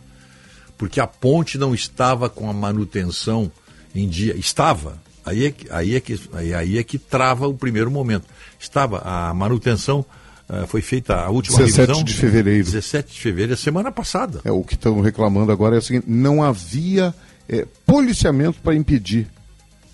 [0.78, 3.52] porque a ponte não estava com a manutenção
[3.94, 4.36] em dia.
[4.36, 5.02] Estava.
[5.26, 8.26] Aí é que, aí é que, aí, é que trava o primeiro momento.
[8.60, 10.06] Estava a manutenção
[10.50, 12.04] Uh, foi feita a última 17 revisão.
[12.04, 12.64] de fevereiro.
[12.64, 14.42] 17 de fevereiro, semana passada.
[14.44, 17.14] É, o que estão reclamando agora é o seguinte: não havia
[17.48, 19.28] é, policiamento para impedir.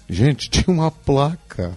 [0.09, 1.73] Gente, tinha uma placa.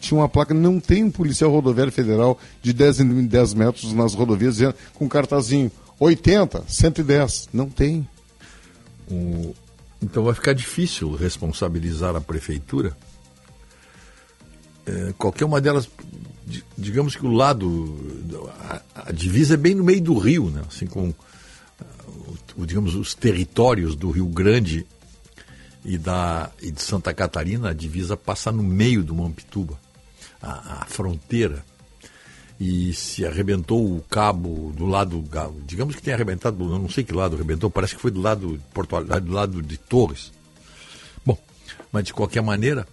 [0.00, 4.14] Tinha uma placa, não tem um policial rodoviário federal de 10 em 10 metros nas
[4.14, 4.56] rodovias
[4.94, 7.50] com cartazinho 80, 110.
[7.52, 8.08] Não tem.
[9.10, 9.54] O...
[10.02, 12.96] Então vai ficar difícil responsabilizar a prefeitura.
[14.86, 15.88] É, qualquer uma delas
[16.76, 20.62] digamos que o lado, a, a, divisa é bem no meio do rio, né?
[20.66, 21.14] assim como,
[22.56, 24.86] o, digamos, os territórios do Rio Grande
[25.84, 29.78] e, da, e de Santa Catarina, a divisa passa no meio do Mampituba,
[30.42, 31.64] a, a fronteira.
[32.60, 35.24] E se arrebentou o cabo do lado,
[35.64, 38.58] digamos que tenha arrebentado, eu não sei que lado arrebentou, parece que foi do lado
[38.58, 40.30] de Porto do lado de Torres.
[41.24, 41.38] Bom,
[41.90, 42.86] mas de qualquer maneira,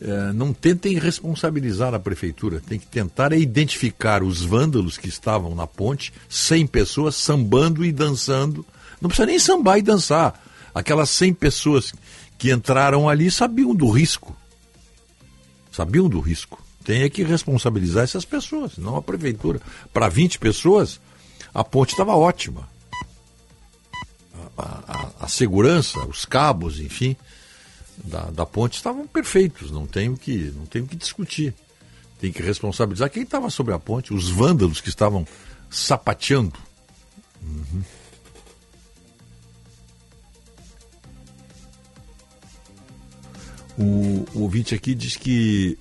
[0.00, 5.66] eh, não tentem responsabilizar a prefeitura, tem que tentar identificar os vândalos que estavam na
[5.66, 8.66] ponte, 100 pessoas sambando e dançando.
[9.00, 10.38] Não precisa nem sambar e dançar.
[10.74, 11.94] Aquelas 100 pessoas
[12.36, 14.36] que entraram ali sabiam do risco.
[15.70, 16.63] Sabiam do risco.
[16.84, 19.60] Tem é que responsabilizar essas pessoas, não a prefeitura.
[19.92, 21.00] Para 20 pessoas,
[21.52, 22.68] a ponte estava ótima.
[24.56, 27.16] A, a, a, segurança, os cabos, enfim,
[27.96, 31.54] da, da ponte estavam perfeitos, não tenho que, não tenho que discutir.
[32.20, 35.26] Tem que responsabilizar quem estava sobre a ponte, os vândalos que estavam
[35.70, 36.58] sapateando.
[37.42, 37.82] Uhum.
[43.76, 45.76] O, o ouvinte aqui diz que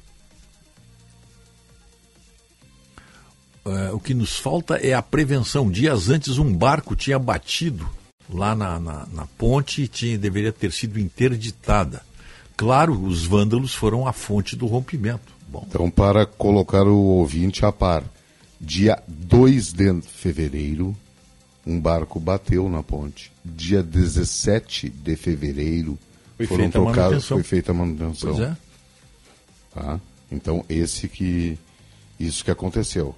[3.65, 5.69] uh, o que nos falta é a prevenção.
[5.69, 7.87] Dias antes, um barco tinha batido
[8.29, 12.01] lá na, na, na ponte e tinha, deveria ter sido interditada.
[12.55, 15.33] Claro, os vândalos foram a fonte do rompimento.
[15.47, 15.65] Bom.
[15.67, 18.03] Então, para colocar o ouvinte a par,
[18.59, 20.95] dia 2 de fevereiro,
[21.65, 23.31] um barco bateu na ponte.
[23.43, 25.97] Dia 17 de fevereiro,
[26.37, 28.35] foi foram feita trocados, foi feita a manutenção.
[28.35, 28.57] Pois é.
[29.73, 29.99] Tá?
[30.31, 31.57] Então, esse que.
[32.19, 33.15] Isso que aconteceu.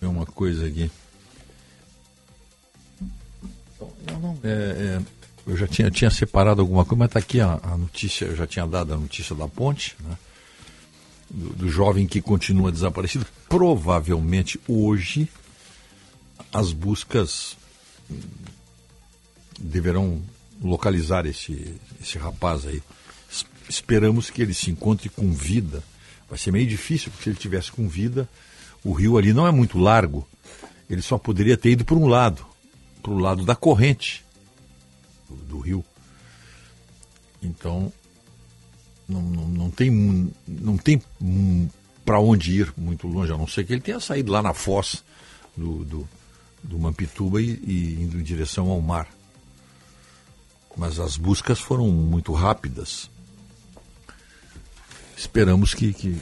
[0.00, 0.90] É uma coisa aqui.
[4.42, 5.02] É, é,
[5.46, 8.46] eu já tinha, tinha separado alguma coisa, mas está aqui a, a, notícia, eu já
[8.46, 10.16] tinha dado a notícia da ponte, né?
[11.30, 13.26] do, do jovem que continua desaparecido.
[13.48, 15.28] Provavelmente hoje
[16.52, 17.56] as buscas
[19.58, 20.22] deverão
[20.62, 22.82] localizar esse, esse rapaz aí.
[23.68, 25.82] Esperamos que ele se encontre com vida.
[26.28, 28.28] Vai ser meio difícil, porque se ele tivesse com vida,
[28.84, 30.26] o rio ali não é muito largo.
[30.88, 32.44] Ele só poderia ter ido para um lado,
[33.02, 34.24] para o lado da corrente
[35.28, 35.84] do, do rio.
[37.42, 37.92] Então,
[39.08, 41.00] não, não, não tem, não tem
[42.04, 45.04] para onde ir muito longe, a não ser que ele tenha saído lá na foz
[45.56, 46.08] do, do,
[46.62, 49.08] do Mampituba e, e indo em direção ao mar.
[50.76, 53.10] Mas as buscas foram muito rápidas.
[55.18, 56.16] Esperamos que, que,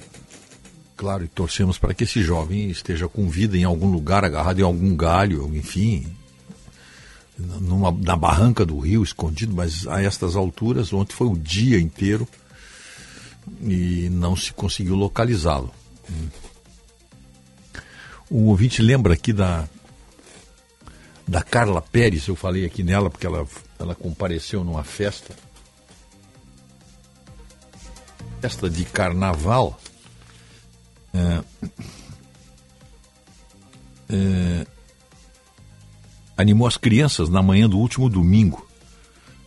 [0.96, 4.62] claro, e torcemos para que esse jovem esteja com vida em algum lugar, agarrado em
[4.62, 6.06] algum galho, enfim,
[7.38, 12.26] numa, na barranca do rio, escondido, mas a estas alturas, ontem foi o dia inteiro
[13.60, 15.70] e não se conseguiu localizá-lo.
[18.30, 19.68] O ouvinte lembra aqui da
[21.28, 23.46] da Carla Pérez, eu falei aqui nela porque ela,
[23.78, 25.34] ela compareceu numa festa.
[28.40, 29.78] Festa de carnaval.
[31.12, 31.44] É,
[34.10, 34.66] é,
[36.36, 38.66] animou as crianças na manhã do último domingo,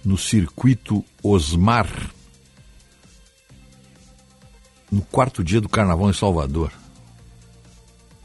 [0.04, 1.88] no circuito Osmar,
[4.92, 6.72] no quarto dia do carnaval em Salvador.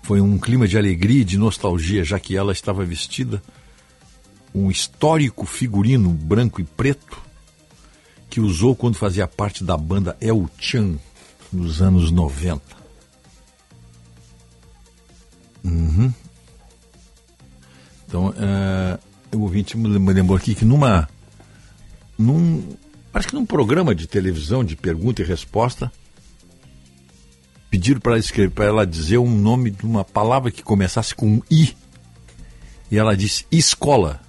[0.02, 3.42] Foi um clima de alegria e de nostalgia, já que ela estava vestida
[4.54, 7.20] um histórico figurino branco e preto
[8.34, 10.96] que usou quando fazia parte da banda El Chan
[11.52, 12.60] nos anos 90.
[15.62, 16.12] Uhum.
[18.08, 21.08] Então, uh, o ouvinte me lembrou aqui que numa.
[22.18, 22.76] Num,
[23.12, 25.92] acho que num programa de televisão de pergunta e resposta,
[27.70, 31.40] pediram para ela escrever, para ela dizer um nome de uma palavra que começasse com
[31.48, 31.72] I.
[32.90, 34.23] E ela disse escola.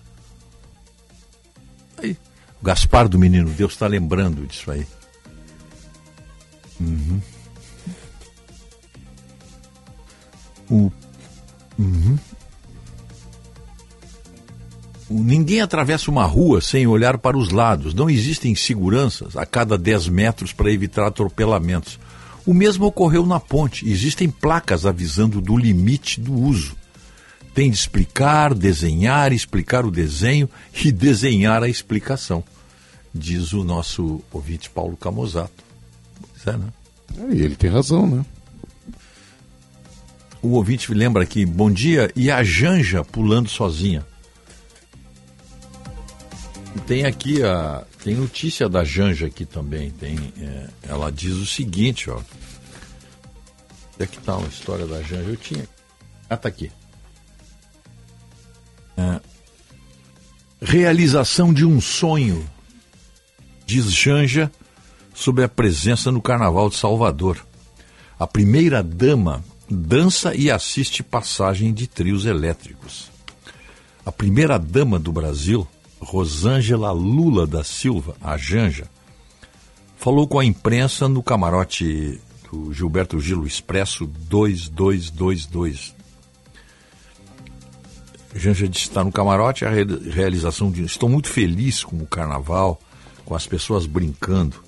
[2.66, 4.88] Gaspar do Menino Deus está lembrando disso aí.
[6.80, 7.22] Uhum.
[10.68, 10.92] O,
[11.78, 12.18] uhum.
[15.08, 17.94] o, ninguém atravessa uma rua sem olhar para os lados.
[17.94, 22.00] Não existem seguranças a cada 10 metros para evitar atropelamentos.
[22.48, 23.88] O mesmo ocorreu na ponte.
[23.88, 26.76] Existem placas avisando do limite do uso.
[27.54, 30.50] Tem de explicar, desenhar, explicar o desenho
[30.84, 32.44] e desenhar a explicação,
[33.16, 35.64] diz o nosso ouvinte Paulo Camozato.
[36.34, 36.68] Pois é, né?
[37.18, 38.26] É, e ele tem razão, né?
[40.42, 44.06] O ouvinte me lembra aqui, bom dia, e a Janja pulando sozinha.
[46.86, 47.84] Tem aqui a.
[48.04, 49.90] Tem notícia da Janja aqui também.
[49.90, 52.18] Tem, é, ela diz o seguinte, ó.
[52.18, 55.30] Onde é que tá a história da Janja?
[55.30, 55.68] Eu tinha.
[56.30, 56.72] Ah, tá aqui.
[58.98, 59.20] É,
[60.62, 62.48] realização de um sonho,
[63.66, 64.52] diz Janja
[65.14, 67.46] sobre a presença no Carnaval de Salvador.
[68.20, 73.10] A primeira dama dança e assiste passagem de trios elétricos.
[74.06, 75.68] A primeira dama do Brasil,
[76.00, 78.88] Rosângela Lula da Silva, a Janja,
[79.98, 82.22] falou com a imprensa no camarote
[82.52, 85.96] do Gilberto Gilo Expresso 2222.
[88.36, 90.84] Janja disse está no camarote a realização de.
[90.84, 92.80] Estou muito feliz com o carnaval,
[93.26, 94.64] com as pessoas brincando.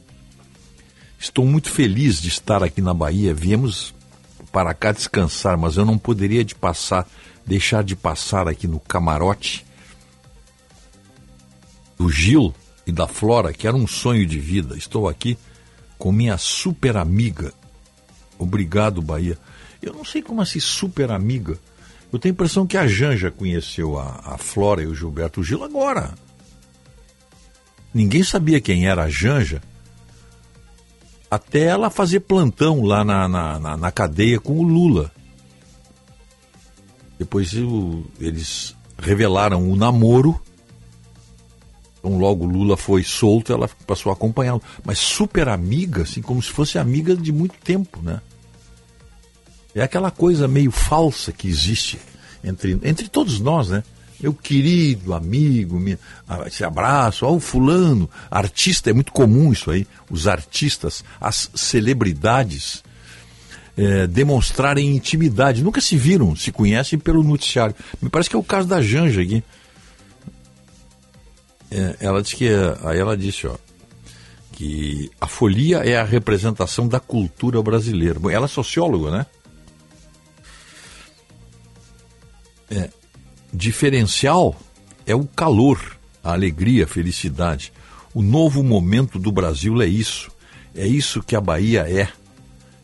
[1.19, 3.34] Estou muito feliz de estar aqui na Bahia.
[3.34, 3.93] Viemos
[4.51, 7.07] para cá descansar, mas eu não poderia de passar,
[7.45, 9.65] deixar de passar aqui no camarote
[11.97, 12.53] do Gil
[12.85, 14.77] e da Flora, que era um sonho de vida.
[14.77, 15.38] Estou aqui
[15.97, 17.53] com minha super amiga.
[18.38, 19.38] Obrigado, Bahia.
[19.81, 21.57] Eu não sei como assim super amiga.
[22.11, 25.63] Eu tenho a impressão que a Janja conheceu a, a Flora e o Gilberto Gil
[25.63, 26.13] agora.
[27.98, 29.60] Ninguém sabia quem era a Janja
[31.32, 35.11] até ela fazer plantão lá na, na, na, na cadeia com o Lula.
[37.18, 40.40] Depois o, eles revelaram o namoro.
[41.98, 44.61] Então logo Lula foi solto, ela passou a acompanhá-lo.
[44.86, 48.22] Mas super amiga, assim, como se fosse amiga de muito tempo, né?
[49.74, 51.98] É aquela coisa meio falsa que existe
[52.44, 53.84] entre, entre todos nós, né?
[54.19, 55.80] Meu querido amigo,
[56.45, 62.84] esse abraço, ao fulano, artista, é muito comum isso aí, os artistas, as celebridades
[63.77, 67.76] é, demonstrarem intimidade, nunca se viram, se conhecem pelo noticiário.
[68.02, 69.44] Me parece que é o caso da Janja aqui.
[71.69, 72.49] É, ela disse que,
[72.84, 73.56] aí ela disse, ó,
[74.52, 78.19] que a folia é a representação da cultura brasileira.
[78.19, 79.26] Bom, ela é socióloga, né?
[82.72, 82.89] É,
[83.53, 84.56] diferencial
[85.06, 85.80] é o calor,
[86.24, 87.72] a alegria, a felicidade.
[88.14, 90.32] O novo momento do Brasil é isso.
[90.76, 92.10] É isso que a Bahia é.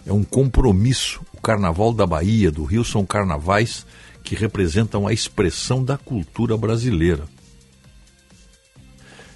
[0.06, 1.22] É um compromisso.
[1.34, 3.86] O Carnaval da Bahia, do Rio, são carnavais
[4.24, 7.26] que representam a expressão da cultura brasileira.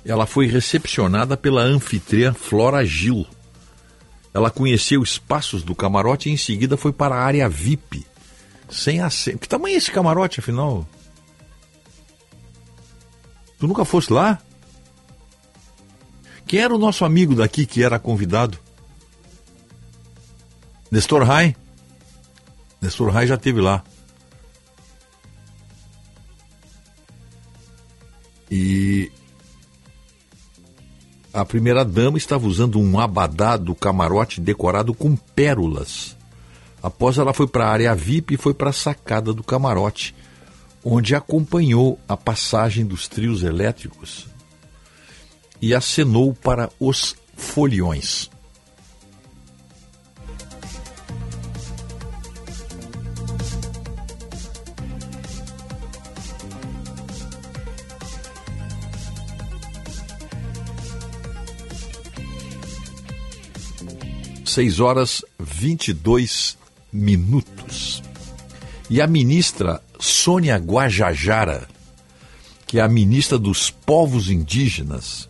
[0.05, 3.27] Ela foi recepcionada pela anfitriã Flora Gil.
[4.33, 8.05] Ela conheceu espaços do camarote e em seguida foi para a área VIP.
[8.69, 9.39] Sem assento.
[9.39, 10.87] Que tamanho é esse camarote, afinal?
[13.59, 14.39] Tu nunca foste lá?
[16.45, 18.57] Quem era o nosso amigo daqui que era convidado?
[20.89, 21.55] Nestor Rai.
[22.81, 23.83] Nestor Rai já teve lá.
[28.49, 29.11] E
[31.33, 36.15] a primeira dama estava usando um abadá do camarote decorado com pérolas.
[36.81, 40.15] Após ela foi para a área VIP e foi para a sacada do camarote
[40.89, 44.25] onde acompanhou a passagem dos trios elétricos
[45.61, 48.29] e acenou para os foliões.
[64.45, 66.57] Seis horas vinte e dois
[66.93, 68.01] minutos.
[68.89, 71.67] E a ministra Sônia Guajajara,
[72.65, 75.27] que é a ministra dos Povos Indígenas,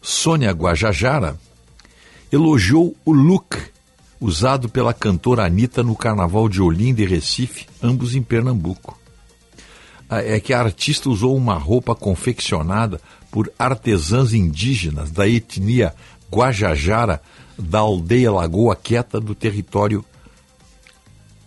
[0.00, 1.38] Sônia Guajajara,
[2.30, 3.56] elogiou o look
[4.20, 8.98] usado pela cantora Anitta no Carnaval de Olinda e Recife, ambos em Pernambuco.
[10.08, 13.00] É que a artista usou uma roupa confeccionada
[13.30, 15.94] por artesãs indígenas da etnia
[16.30, 17.22] Guajajara
[17.58, 20.04] da aldeia Lagoa Quieta do território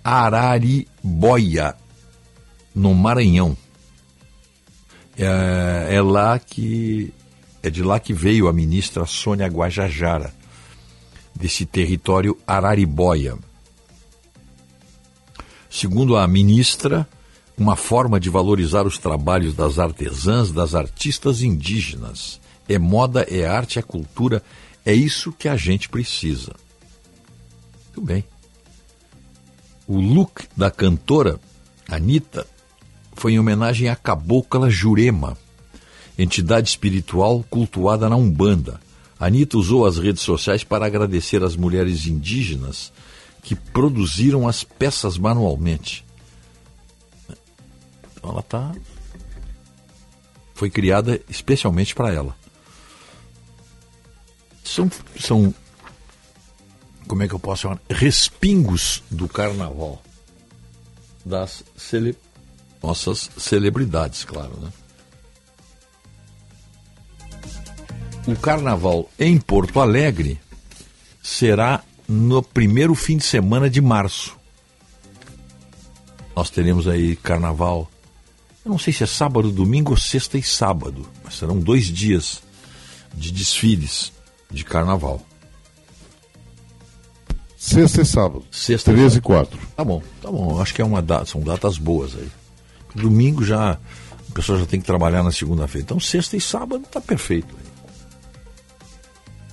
[0.04, 1.76] Araribóia,
[2.74, 3.56] no Maranhão.
[5.18, 7.14] É, é, lá que
[7.62, 10.34] é de lá que veio a ministra Sônia Guajajara,
[11.34, 13.38] desse território Araribóia.
[15.70, 17.08] Segundo a ministra,
[17.58, 22.40] uma forma de valorizar os trabalhos das artesãs, das artistas indígenas.
[22.68, 24.44] É moda, é arte, é cultura,
[24.86, 26.54] é isso que a gente precisa.
[27.86, 28.24] Muito bem.
[29.88, 31.40] O look da cantora
[31.88, 32.48] Anitta
[33.16, 35.38] foi em homenagem à Cabocla Jurema,
[36.18, 38.80] entidade espiritual cultuada na Umbanda.
[39.20, 42.92] Anitta usou as redes sociais para agradecer às mulheres indígenas
[43.42, 46.06] que produziram as peças manualmente.
[48.16, 48.74] Então ela tá
[50.54, 52.36] foi criada especialmente para ela.
[54.64, 55.54] São, são
[57.08, 57.82] como é que eu posso chamar?
[57.90, 60.02] Respingos do carnaval
[61.26, 62.16] das cele
[62.84, 64.70] nossas celebridades, claro, né?
[68.28, 70.40] O carnaval em Porto Alegre
[71.22, 74.38] será no primeiro fim de semana de março.
[76.36, 77.90] Nós teremos aí carnaval.
[78.66, 82.42] Eu não sei se é sábado, domingo ou sexta e sábado, mas serão dois dias
[83.14, 84.12] de desfiles
[84.50, 85.22] de carnaval.
[87.58, 88.46] Sexta e sábado.
[88.52, 89.60] Sexta 13 e 4.
[89.76, 90.62] Tá bom, tá bom.
[90.62, 92.30] Acho que é uma data, são datas boas aí.
[92.96, 95.86] Domingo já a pessoa já tem que trabalhar na segunda-feira.
[95.86, 97.56] Então sexta e sábado tá perfeito.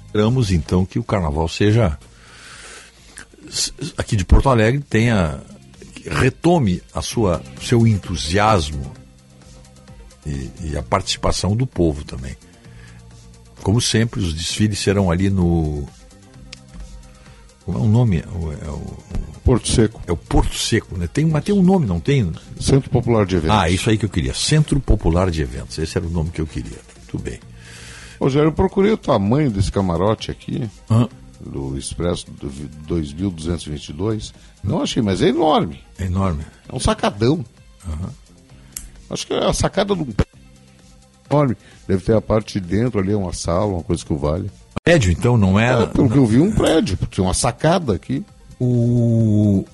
[0.06, 1.98] Esperamos então que o carnaval seja
[3.96, 5.40] aqui de Porto Alegre tenha
[6.04, 8.92] retome a sua seu entusiasmo
[10.26, 12.36] e, e a participação do povo também.
[13.62, 15.86] Como sempre, os desfiles serão ali no
[17.70, 18.18] como é o nome?
[18.18, 18.96] É o, é o,
[19.44, 20.00] Porto Seco.
[20.06, 21.06] É o Porto Seco, né?
[21.06, 22.32] Tem, mas tem um nome, não tem?
[22.58, 23.56] Centro Popular de Eventos.
[23.56, 24.34] Ah, isso aí que eu queria.
[24.34, 25.78] Centro Popular de Eventos.
[25.78, 26.78] Esse era o nome que eu queria.
[27.08, 27.38] Tudo bem.
[28.20, 30.68] Rogério, eu procurei o tamanho desse camarote aqui,
[31.40, 32.26] do Expresso
[32.86, 34.34] 2222.
[34.62, 35.82] Não achei, mas é enorme.
[35.98, 36.44] É enorme.
[36.68, 37.44] É um sacadão.
[37.86, 38.10] Uhum.
[39.08, 40.06] Acho que é a sacada do
[41.30, 41.56] enorme.
[41.88, 44.50] Deve ter a parte de dentro ali, uma sala, uma coisa que o vale.
[44.82, 45.82] Prédio, então, não é?
[45.82, 46.98] é pelo que eu vi, um prédio.
[47.10, 48.24] Tinha uma sacada aqui.
[48.58, 49.64] O...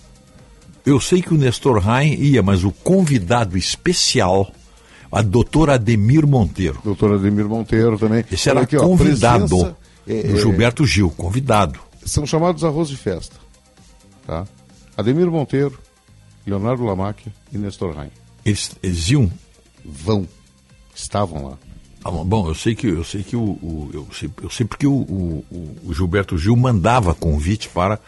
[0.85, 4.51] Eu sei que o Nestor Rain ia, mas o convidado especial,
[5.11, 6.81] a doutora Ademir Monteiro.
[6.85, 8.25] Doutora Ademir Monteiro também.
[8.31, 9.73] Esse era aqui, convidado ó,
[10.07, 11.81] é, do Gilberto Gil, convidado.
[12.05, 13.37] São chamados arroz de festa.
[14.27, 14.45] Tá?
[14.97, 15.79] Ademir Monteiro,
[16.47, 18.11] Leonardo Lamacchia e Nestor Rain.
[18.45, 19.31] Eles, eles iam?
[19.85, 20.27] Vão.
[20.95, 21.59] Estavam lá.
[22.07, 24.87] Ah, bom, eu sei que eu sei que o, o eu, sei, eu sei porque
[24.87, 27.99] o, o, o, Gilberto Gil mandava convite para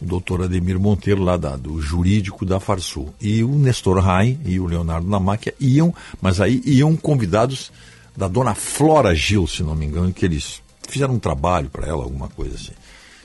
[0.00, 3.14] o doutor Ademir Monteiro, lá da, do jurídico da Farsul.
[3.20, 7.70] E o Nestor Rai e o Leonardo Namáquia iam, mas aí iam convidados
[8.16, 12.04] da dona Flora Gil, se não me engano, que eles fizeram um trabalho para ela,
[12.04, 12.72] alguma coisa assim.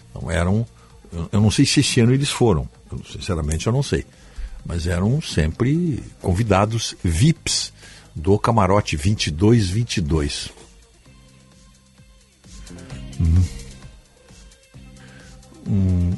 [0.09, 0.67] Então eram,
[1.13, 4.05] eu, eu não sei se esse ano eles foram, eu, sinceramente eu não sei.
[4.65, 7.71] Mas eram sempre convidados VIPs
[8.15, 10.49] do camarote 2222.
[13.19, 13.43] Hum.
[15.67, 16.11] Hum.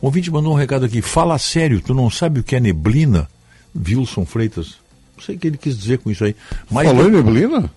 [0.00, 1.02] O ouvinte mandou um recado aqui.
[1.02, 3.28] Fala sério, tu não sabe o que é neblina?
[3.76, 4.76] Wilson Freitas.
[5.16, 6.34] Não sei o que ele quis dizer com isso aí.
[6.70, 7.70] Mas Falou em neblina?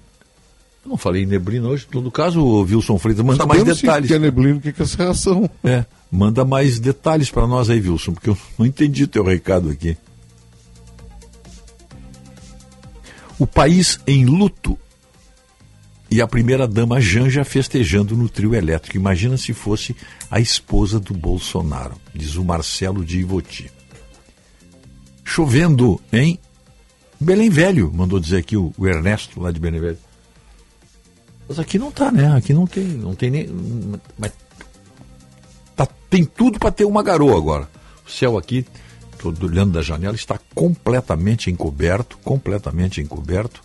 [0.86, 1.86] Eu não falei neblina hoje.
[1.88, 4.06] Em todo caso, o Wilson Freitas manda Sabemos mais detalhes.
[4.06, 5.50] O que é neblina, o que é essa reação?
[5.64, 9.98] É, manda mais detalhes para nós aí, Wilson, porque eu não entendi teu recado aqui.
[13.40, 14.78] O país em luto
[16.14, 18.98] e a primeira-dama Janja festejando no trio elétrico.
[18.98, 19.96] Imagina se fosse
[20.30, 23.72] a esposa do Bolsonaro, diz o Marcelo de Ivoti.
[25.24, 26.38] Chovendo em
[27.20, 29.98] Belém Velho, mandou dizer aqui o, Ernesto lá de Belém Velho.
[31.50, 32.36] Mas aqui não tá, né?
[32.36, 33.50] Aqui não tem, não tem nem.
[34.16, 34.32] Mas
[35.76, 37.68] tá, tem tudo para ter uma garoa agora.
[38.06, 38.64] O céu aqui
[39.32, 43.64] Estou olhando da janela, está completamente encoberto, completamente encoberto.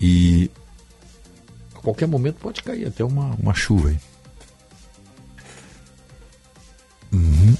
[0.00, 0.50] E
[1.74, 3.98] a qualquer momento pode cair até uma, uma chuva aí.
[7.12, 7.56] Uhum.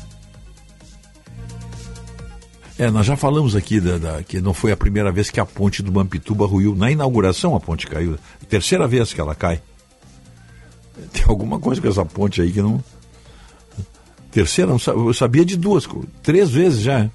[2.78, 5.46] É, nós já falamos aqui da, da, que não foi a primeira vez que a
[5.46, 6.74] ponte do Mampituba ruiu.
[6.74, 8.18] Na inauguração a ponte caiu.
[8.48, 9.62] Terceira vez que ela cai.
[11.12, 12.82] Tem alguma coisa com essa ponte aí que não,
[14.36, 15.88] Terceira, eu sabia de duas,
[16.22, 17.08] três vezes já.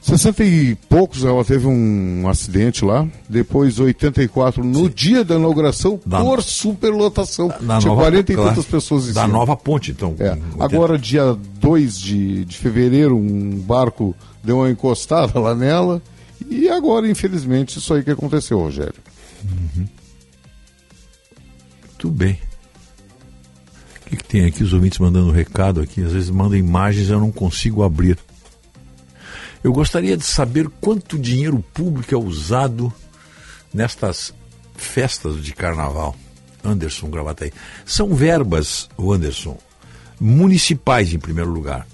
[0.00, 4.92] 60 e poucos ela teve um acidente lá, depois 84 no Sim.
[4.92, 7.46] dia da inauguração da, por superlotação.
[7.60, 9.32] Da Tinha nova, 40 e claro, tantas pessoas em Da cima.
[9.32, 10.16] nova ponte, então.
[10.18, 10.36] É.
[10.58, 16.02] Agora, dia 2 de, de fevereiro, um barco deu uma encostada lá nela.
[16.50, 18.94] E agora, infelizmente, isso aí que aconteceu, Rogério.
[19.44, 19.86] Uhum.
[21.92, 22.49] Muito bem
[24.10, 24.64] que, que tem aqui?
[24.64, 26.02] Os ouvintes mandando recado aqui.
[26.02, 28.18] Às vezes mandam imagens e eu não consigo abrir.
[29.62, 32.92] Eu gostaria de saber quanto dinheiro público é usado
[33.72, 34.34] nestas
[34.74, 36.16] festas de carnaval.
[36.64, 37.52] Anderson Gravataí.
[37.86, 39.56] São verbas, o Anderson,
[40.18, 41.86] municipais em primeiro lugar.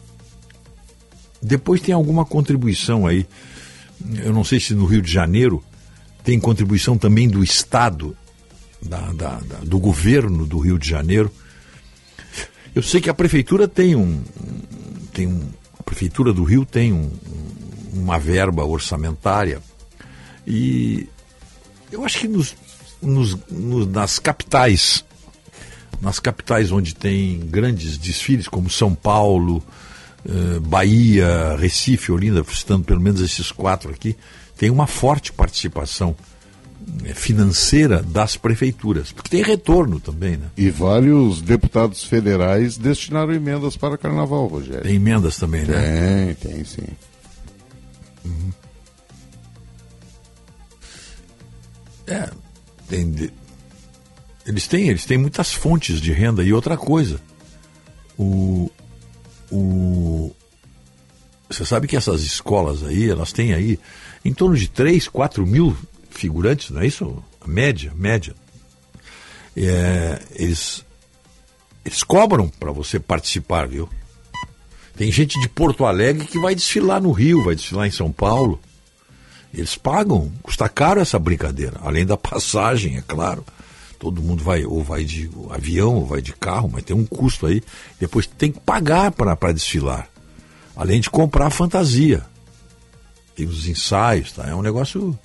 [1.42, 3.26] Depois tem alguma contribuição aí.
[4.16, 5.62] Eu não sei se no Rio de Janeiro
[6.24, 8.16] tem contribuição também do Estado,
[8.82, 11.30] da, da, da, do governo do Rio de Janeiro.
[12.76, 14.22] Eu sei que a prefeitura tem um.
[15.14, 15.48] Tem um
[15.78, 17.10] a prefeitura do Rio tem um,
[17.94, 19.62] uma verba orçamentária
[20.46, 21.08] e
[21.90, 22.54] eu acho que nos,
[23.00, 25.04] nos, nos, nas capitais,
[26.02, 29.62] nas capitais onde tem grandes desfiles, como São Paulo,
[30.28, 34.16] eh, Bahia, Recife, Olinda, citando pelo menos esses quatro aqui,
[34.56, 36.14] tem uma forte participação
[37.14, 40.50] financeira das prefeituras, porque tem retorno também, né?
[40.56, 44.82] E vários deputados federais destinaram emendas para carnaval, Rogério.
[44.82, 46.36] Tem emendas também, né?
[46.40, 46.86] Tem, tem sim.
[48.24, 48.52] Uhum.
[52.06, 52.30] É,
[52.88, 53.32] tem de...
[54.46, 57.20] eles têm, eles têm muitas fontes de renda e outra coisa.
[58.16, 58.70] O,
[59.50, 60.30] o
[61.48, 63.78] você sabe que essas escolas aí, elas têm aí
[64.24, 65.76] em torno de 3, 4 mil
[66.18, 67.22] figurantes, não é isso?
[67.40, 68.34] A média, média.
[69.56, 70.84] É, eles,
[71.84, 73.88] eles cobram para você participar, viu?
[74.96, 78.58] Tem gente de Porto Alegre que vai desfilar no Rio, vai desfilar em São Paulo.
[79.52, 83.44] Eles pagam, custa caro essa brincadeira, além da passagem, é claro.
[83.98, 87.46] Todo mundo vai, ou vai de avião, ou vai de carro, mas tem um custo
[87.46, 87.62] aí.
[87.98, 90.08] Depois tem que pagar para desfilar.
[90.76, 92.24] Além de comprar fantasia.
[93.34, 94.46] Tem os ensaios, tá?
[94.46, 95.18] É um negócio.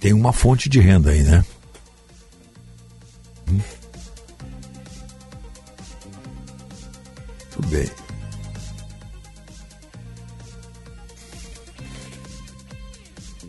[0.00, 1.44] Tem uma fonte de renda aí, né?
[3.48, 3.60] Hum.
[7.52, 7.88] Tudo bem.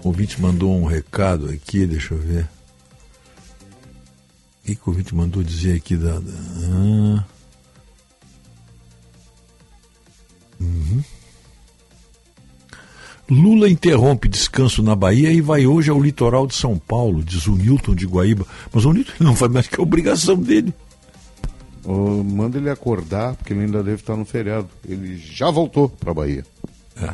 [0.04, 2.44] O ouvinte mandou um recado aqui, deixa eu ver.
[2.44, 6.20] O que, que o ouvinte mandou dizer aqui da.
[6.20, 7.26] da ah.
[10.60, 11.02] uhum.
[13.30, 17.56] Lula interrompe descanso na Bahia e vai hoje ao litoral de São Paulo, diz o
[17.56, 18.46] Newton de Guaíba.
[18.72, 20.74] Mas o Newton não faz mais que a obrigação dele.
[21.86, 24.68] Oh, manda ele acordar, porque ele ainda deve estar no feriado.
[24.88, 26.46] Ele já voltou para a Bahia.
[26.98, 27.14] É.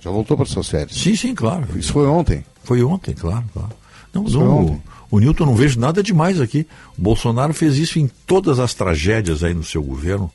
[0.00, 0.96] Já voltou para suas férias?
[0.96, 1.66] Sim, sim, claro.
[1.76, 2.44] Isso foi ontem?
[2.64, 3.44] Foi ontem, claro.
[3.52, 3.70] claro.
[4.12, 6.66] Não, o, o Newton não vejo nada demais aqui.
[6.98, 10.30] O Bolsonaro fez isso em todas as tragédias aí no seu governo.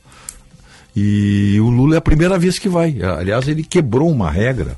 [0.95, 2.99] E o Lula é a primeira vez que vai.
[3.01, 4.77] Aliás, ele quebrou uma regra.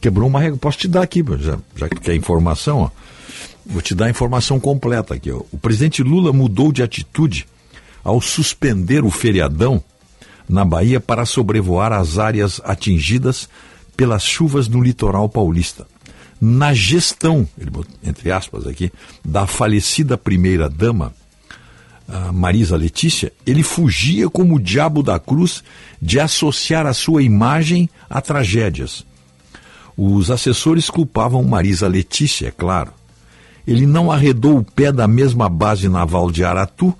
[0.00, 0.58] Quebrou uma regra.
[0.58, 2.90] Posso te dar aqui, já, já que quer informação, ó.
[3.66, 5.30] Vou te dar a informação completa aqui.
[5.30, 5.42] Ó.
[5.52, 7.46] O presidente Lula mudou de atitude
[8.02, 9.82] ao suspender o feriadão
[10.48, 13.48] na Bahia para sobrevoar as áreas atingidas
[13.96, 15.86] pelas chuvas no litoral paulista.
[16.40, 17.46] Na gestão,
[18.02, 18.92] entre aspas aqui,
[19.24, 21.12] da falecida primeira-dama,
[22.32, 25.62] Marisa Letícia, ele fugia como o diabo da cruz
[26.00, 29.04] de associar a sua imagem a tragédias.
[30.00, 32.92] Os assessores culpavam Marisa Letícia, é claro.
[33.66, 36.96] Ele não arredou o pé da mesma base naval de Aratu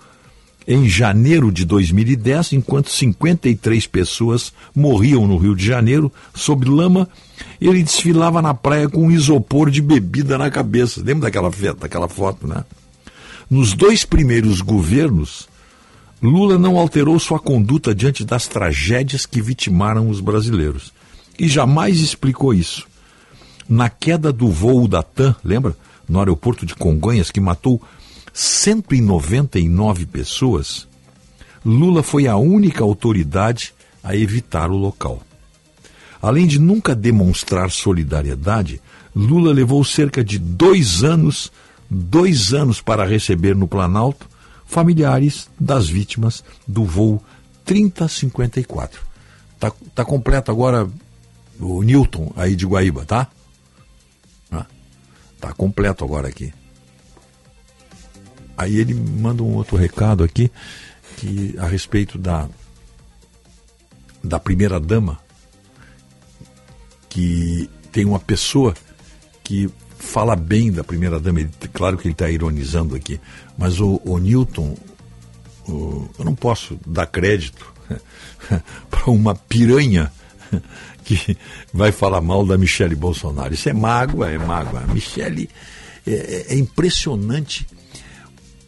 [0.67, 7.09] em janeiro de 2010, enquanto 53 pessoas morriam no Rio de Janeiro sob lama,
[7.61, 11.01] ele desfilava na praia com um isopor de bebida na cabeça.
[11.01, 12.65] Lembra daquela, daquela foto, né?
[13.49, 15.49] Nos dois primeiros governos,
[16.21, 20.93] Lula não alterou sua conduta diante das tragédias que vitimaram os brasileiros.
[21.39, 22.88] E jamais explicou isso.
[23.69, 25.77] Na queda do voo da TAM, lembra?
[26.09, 27.83] No aeroporto de Congonhas, que matou
[28.33, 30.89] 199 pessoas,
[31.65, 35.23] Lula foi a única autoridade a evitar o local.
[36.23, 38.81] Além de nunca demonstrar solidariedade,
[39.15, 41.53] Lula levou cerca de dois anos,
[41.91, 44.27] dois anos para receber no Planalto
[44.67, 47.23] familiares das vítimas do voo
[47.65, 49.01] 3054.
[49.59, 50.89] Tá, tá completo agora
[51.59, 53.29] o Newton aí de Guaíba, tá?
[55.41, 56.53] Tá completo agora aqui.
[58.57, 60.51] Aí ele manda um outro recado aqui
[61.17, 62.49] que a respeito da
[64.23, 65.19] da primeira dama
[67.09, 68.75] que tem uma pessoa
[69.43, 71.41] que fala bem da primeira dama.
[71.41, 73.21] Ele, claro que ele está ironizando aqui,
[73.57, 74.77] mas o, o Newton,
[75.69, 77.73] o, eu não posso dar crédito
[78.91, 80.13] para uma piranha
[81.09, 81.37] que
[81.73, 83.55] vai falar mal da Michele Bolsonaro.
[83.55, 84.83] Isso é mágoa, é mágoa.
[84.93, 85.49] Michele
[86.07, 87.67] é, é, é impressionante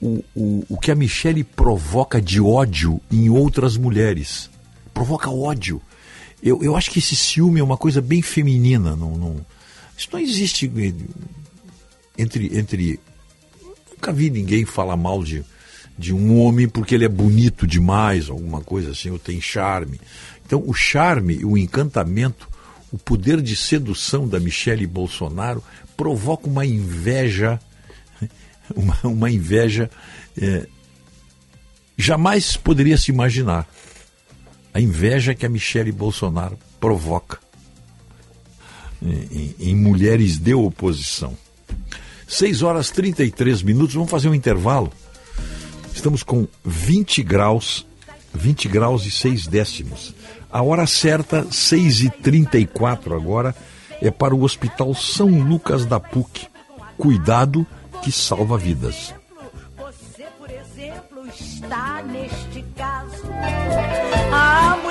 [0.00, 4.48] o, o, o que a Michelle provoca de ódio em outras mulheres.
[4.94, 5.82] Provoca ódio.
[6.42, 8.96] Eu, eu acho que esse ciúme é uma coisa bem feminina.
[8.96, 9.46] Não, não,
[9.96, 10.70] isso não existe
[12.16, 12.58] entre.
[12.58, 13.00] entre
[13.90, 15.44] nunca vi ninguém falar mal de,
[15.98, 20.00] de um homem porque ele é bonito demais, alguma coisa assim, ou tem charme.
[20.50, 22.48] Então, o charme, o encantamento,
[22.90, 25.62] o poder de sedução da Michelle Bolsonaro
[25.96, 27.60] provoca uma inveja
[28.74, 29.88] uma, uma inveja
[30.36, 30.66] é,
[31.96, 33.64] jamais poderia se imaginar.
[34.74, 37.38] A inveja que a Michele Bolsonaro provoca
[39.00, 41.38] em, em, em mulheres de oposição.
[42.26, 44.92] 6 horas 33 minutos, vamos fazer um intervalo.
[45.94, 47.86] Estamos com 20 graus
[48.34, 50.14] 20 graus e 6 décimos.
[50.52, 53.54] A hora certa, 6h34 agora,
[54.02, 56.48] é para o Hospital São Lucas da PUC.
[56.98, 57.66] Cuidado
[58.02, 59.14] que salva vidas.
[59.76, 63.22] Você, por exemplo, está neste caso.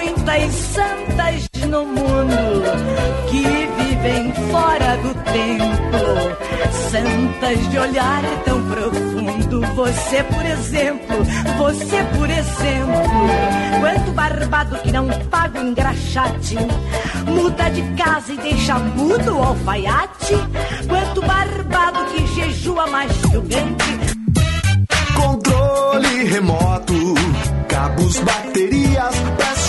[0.02, 2.64] Muitas santas no mundo
[3.30, 6.00] que vivem fora do tempo.
[6.90, 9.62] Santas de olhar tão profundo.
[9.76, 11.18] Você, por exemplo,
[11.58, 13.28] você, por exemplo.
[13.82, 16.56] Quanto barbado que não paga o engraxate.
[17.28, 20.36] Muda de casa e deixa mudo o alfaiate.
[20.88, 24.00] Quanto barbado que jejua mais que o gante.
[25.14, 26.94] Controle remoto,
[27.68, 29.69] cabos, baterias, preste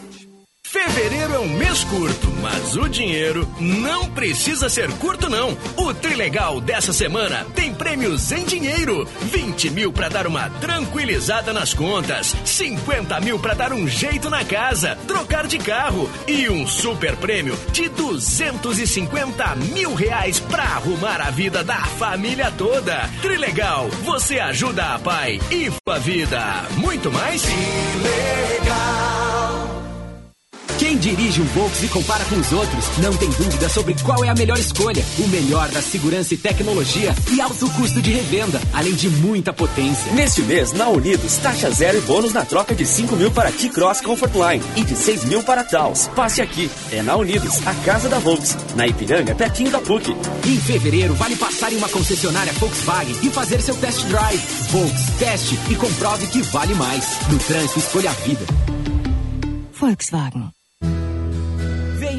[0.71, 5.57] Fevereiro é um mês curto, mas o dinheiro não precisa ser curto não.
[5.75, 11.73] O Trilegal dessa semana tem prêmios em dinheiro: 20 mil para dar uma tranquilizada nas
[11.73, 17.17] contas, 50 mil para dar um jeito na casa, trocar de carro e um super
[17.17, 23.09] prêmio de 250 mil reais para arrumar a vida da família toda.
[23.21, 26.63] Trilegal, você ajuda a pai e a vida.
[26.77, 27.41] Muito mais?
[27.41, 29.20] Trilegal.
[30.81, 34.29] Quem dirige um Volks e compara com os outros não tem dúvida sobre qual é
[34.29, 35.05] a melhor escolha.
[35.19, 40.11] O melhor da segurança e tecnologia e alto custo de revenda, além de muita potência.
[40.13, 44.01] Neste mês, na Unidos, taxa zero e bônus na troca de 5 mil para T-Cross
[44.01, 46.07] Comfortline e de 6 mil para Taos.
[46.15, 46.67] Passe aqui.
[46.91, 48.57] É na Unidos, a casa da Volks.
[48.75, 50.09] Na Ipiranga, pertinho da PUC.
[50.47, 54.41] Em fevereiro, vale passar em uma concessionária Volkswagen e fazer seu test drive.
[54.71, 57.19] Volks, teste e comprove que vale mais.
[57.29, 58.45] No trânsito, escolha a vida.
[59.73, 60.60] Volkswagen.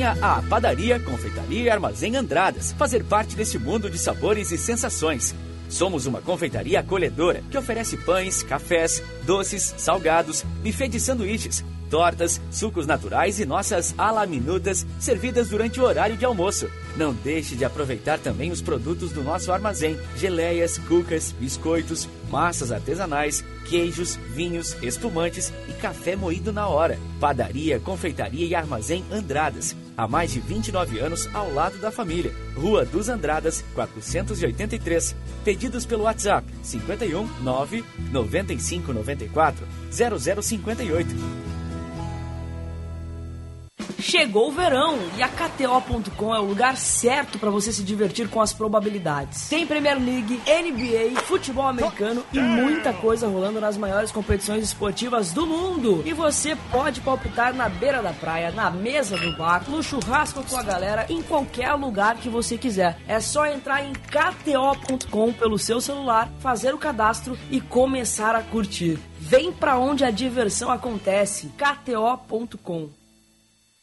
[0.02, 5.32] Venha à Padaria, Confeitaria e Armazém Andradas fazer parte desse mundo de sabores e sensações.
[5.68, 12.84] Somos uma confeitaria acolhedora que oferece pães, cafés, doces, salgados, buffet de sanduíches, tortas, sucos
[12.84, 16.68] naturais e nossas alaminudas servidas durante o horário de almoço.
[16.96, 23.44] Não deixe de aproveitar também os produtos do nosso armazém: geleias, cucas, biscoitos, massas artesanais,
[23.68, 26.98] queijos, vinhos, espumantes e café moído na hora.
[27.20, 29.76] Padaria, confeitaria e armazém Andradas.
[29.94, 32.32] Há mais de 29 anos ao lado da família.
[32.56, 35.14] Rua dos Andradas, 483.
[35.44, 41.41] Pedidos pelo WhatsApp 51 9 95 94 0058.
[44.02, 48.40] Chegou o verão e a KTO.com é o lugar certo para você se divertir com
[48.40, 49.48] as probabilidades.
[49.48, 55.46] Tem Premier League, NBA, futebol americano e muita coisa rolando nas maiores competições esportivas do
[55.46, 56.02] mundo.
[56.04, 60.56] E você pode palpitar na beira da praia, na mesa do bar, no churrasco com
[60.56, 62.98] a galera, em qualquer lugar que você quiser.
[63.06, 68.98] É só entrar em KTO.com pelo seu celular, fazer o cadastro e começar a curtir.
[69.20, 71.52] Vem pra onde a diversão acontece.
[71.56, 73.01] KTO.com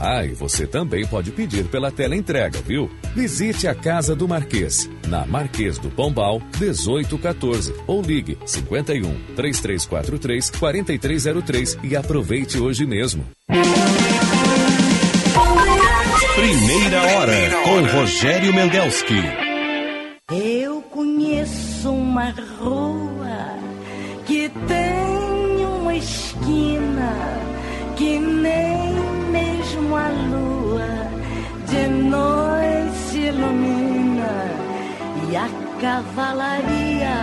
[0.00, 2.88] Ah, e você também pode pedir pela tela entrega, viu?
[3.16, 9.02] Visite a Casa do Marquês, na Marquês do Pombal, 1814, ou ligue 51
[9.34, 13.24] 3343 4303 e aproveite hoje mesmo.
[16.36, 19.16] Primeira hora com Rogério Mendelski.
[20.30, 22.30] Eu conheço uma
[22.60, 23.58] rua
[24.24, 27.16] que tem uma esquina
[27.96, 28.87] que nem
[29.88, 30.88] mesmo a lua
[31.66, 34.30] de noite ilumina
[35.30, 35.48] e a
[35.80, 37.16] cavalaria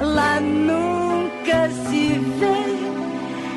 [0.00, 2.58] lá nunca se vê.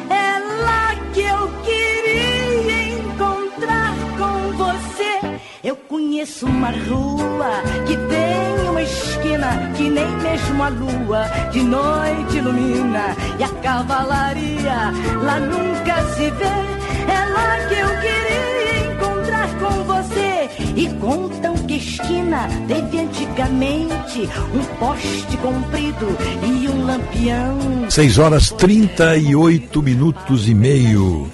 [0.09, 5.39] É lá que eu queria encontrar com você.
[5.63, 12.37] Eu conheço uma rua que tem uma esquina que nem mesmo a lua de noite
[12.37, 14.91] ilumina e a cavalaria
[15.21, 16.90] lá nunca se vê.
[17.07, 20.49] É lá que eu queria encontrar com você.
[20.75, 27.89] E contam que esquina teve antigamente um poste comprido e um lampião.
[27.89, 31.29] 6 horas 38 minutos e meio.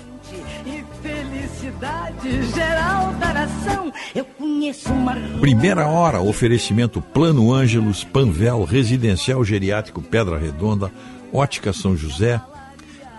[0.65, 2.43] E felicidade.
[2.53, 3.93] geral da nação.
[4.15, 10.91] Eu conheço uma Primeira hora, oferecimento Plano Ângelos, Panvel, Residencial Geriátrico Pedra Redonda,
[11.31, 12.41] Ótica São José,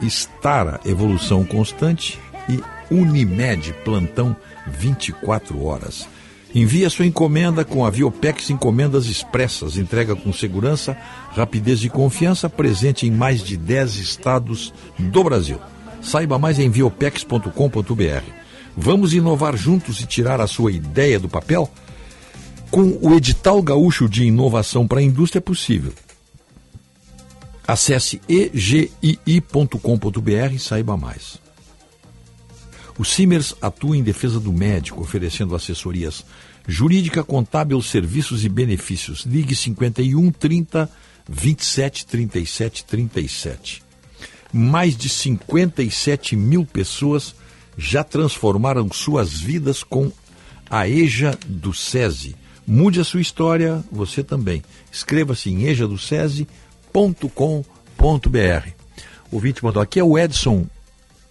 [0.00, 2.18] Estara Evolução Constante
[2.48, 2.60] e
[2.90, 6.08] Unimed Plantão 24 horas.
[6.54, 9.76] Envie a sua encomenda com a Viopex Encomendas Expressas.
[9.76, 10.96] Entrega com segurança,
[11.32, 15.58] rapidez e confiança, presente em mais de 10 estados do Brasil.
[16.00, 18.32] Saiba mais em viopex.com.br.
[18.76, 21.70] Vamos inovar juntos e tirar a sua ideia do papel?
[22.70, 25.92] Com o edital gaúcho de inovação para a indústria é possível.
[27.66, 29.14] Acesse egii.com.br
[30.54, 31.38] e saiba mais.
[32.98, 36.24] O Simers atua em defesa do médico, oferecendo assessorias
[36.66, 39.24] jurídica, contábil, serviços e benefícios.
[39.24, 40.90] Ligue 51 30
[41.28, 43.82] 27 37 37.
[44.52, 47.34] Mais de 57 mil pessoas
[47.76, 50.10] já transformaram suas vidas com
[50.68, 52.34] a EJA do SESI.
[52.66, 54.62] Mude a sua história, você também.
[54.90, 56.48] Escreva-se em ejadocese.com.br.
[59.30, 60.66] O vídeo mandou aqui é o Edson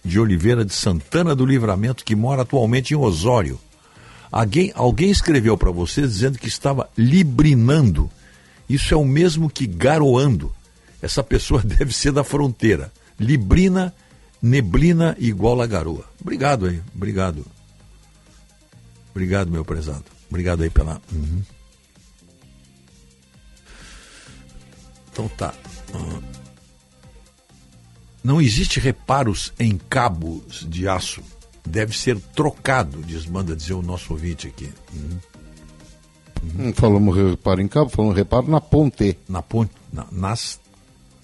[0.04, 3.58] de Oliveira de Santana do Livramento, que mora atualmente em Osório.
[4.30, 8.10] Alguém, alguém escreveu para você dizendo que estava librinando.
[8.68, 10.54] Isso é o mesmo que garoando.
[11.00, 12.92] Essa pessoa deve ser da fronteira.
[13.18, 13.94] Librina,
[14.40, 16.04] neblina igual a garoa.
[16.20, 17.44] Obrigado aí, obrigado.
[19.10, 20.04] Obrigado, meu prezado.
[20.30, 21.00] Obrigado aí pela.
[21.10, 21.42] Uhum.
[25.10, 25.54] Então tá.
[25.94, 26.37] Uhum.
[28.22, 31.22] Não existe reparos em cabos de aço.
[31.66, 34.70] Deve ser trocado, diz, manda dizer o nosso ouvinte aqui.
[34.94, 35.18] Uhum.
[36.56, 36.72] Uhum.
[36.72, 39.18] falamos reparo em cabo, falamos reparo na ponte.
[39.28, 40.60] Na ponte, na, nas.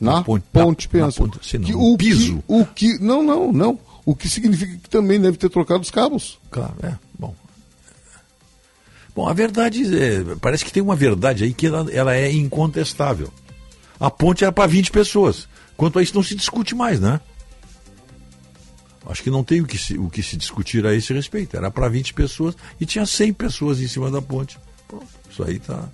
[0.01, 1.23] Na, ponte, ponte na, pensa.
[1.23, 2.37] Na ponte, sim, que, o piso.
[2.37, 2.99] Que, o que.
[2.99, 3.79] Não, não, não.
[4.05, 6.39] O que significa que também deve ter trocado os cabos.
[6.51, 6.95] Claro, é.
[7.19, 7.35] Bom.
[9.15, 13.33] Bom, a verdade é, parece que tem uma verdade aí que ela, ela é incontestável.
[13.99, 15.49] A ponte era para 20 pessoas.
[15.77, 17.21] Quanto a isso não se discute mais, né?
[19.07, 21.57] Acho que não tem o que se, o que se discutir a esse respeito.
[21.57, 24.59] Era para 20 pessoas e tinha 100 pessoas em cima da ponte.
[24.89, 25.89] Pronto, isso aí tá.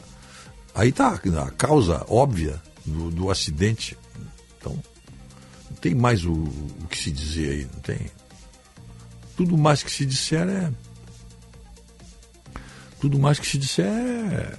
[0.75, 3.99] Aí tá a causa óbvia do, do acidente.
[4.59, 4.79] Então,
[5.69, 7.99] não tem mais o, o que se dizer aí, não tem.
[9.37, 10.73] Tudo mais que se disser é.
[13.01, 14.59] Tudo mais que se disser é,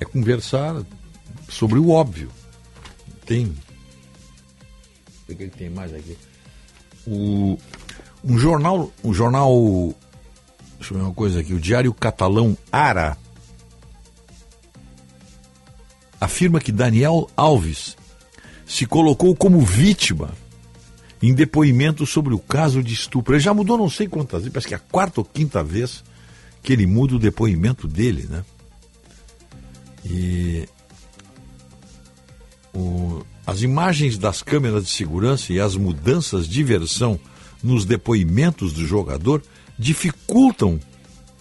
[0.00, 0.84] é conversar
[1.48, 2.30] sobre o óbvio.
[3.26, 3.54] Tem.
[5.28, 6.16] O que ele tem mais aqui?
[7.06, 7.58] O,
[8.22, 8.92] um jornal.
[9.02, 9.94] Um jornal.
[10.78, 11.54] Deixa eu ver uma coisa aqui.
[11.54, 13.16] O Diário Catalão Ara
[16.20, 17.96] afirma que Daniel Alves
[18.66, 20.30] se colocou como vítima
[21.22, 23.34] em depoimento sobre o caso de estupro.
[23.34, 26.02] Ele já mudou não sei quantas vezes, parece que é a quarta ou quinta vez
[26.62, 28.44] que ele muda o depoimento dele, né?
[30.04, 30.68] E
[32.74, 37.18] o, as imagens das câmeras de segurança e as mudanças de versão
[37.62, 39.42] nos depoimentos do jogador
[39.78, 40.78] dificultam,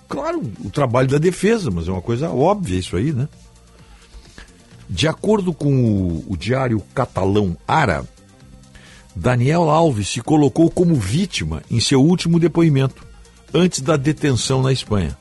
[0.07, 3.27] claro, o trabalho da defesa, mas é uma coisa óbvia isso aí, né?
[4.89, 8.05] De acordo com o, o diário catalão Ara,
[9.15, 13.05] Daniel Alves se colocou como vítima em seu último depoimento,
[13.53, 15.18] antes da detenção na Espanha.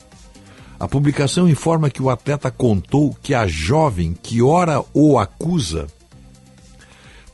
[0.80, 5.86] A publicação informa que o atleta contou que a jovem que ora o acusa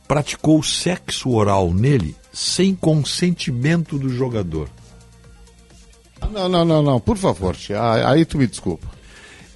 [0.09, 4.69] praticou sexo oral nele sem consentimento do jogador.
[6.33, 7.55] Não, não, não, não, por favor,
[8.07, 8.89] aí tu me desculpa.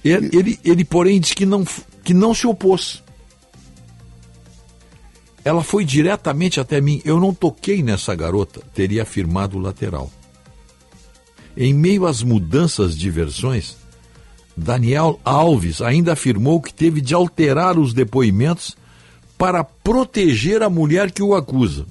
[0.05, 1.65] Ele, ele, ele, porém, diz que não,
[2.03, 3.01] que não se opôs.
[5.43, 7.01] Ela foi diretamente até mim.
[7.03, 10.09] Eu não toquei nessa garota, teria afirmado o lateral.
[11.55, 13.75] Em meio às mudanças de versões,
[14.55, 18.75] Daniel Alves ainda afirmou que teve de alterar os depoimentos
[19.37, 21.85] para proteger a mulher que o acusa.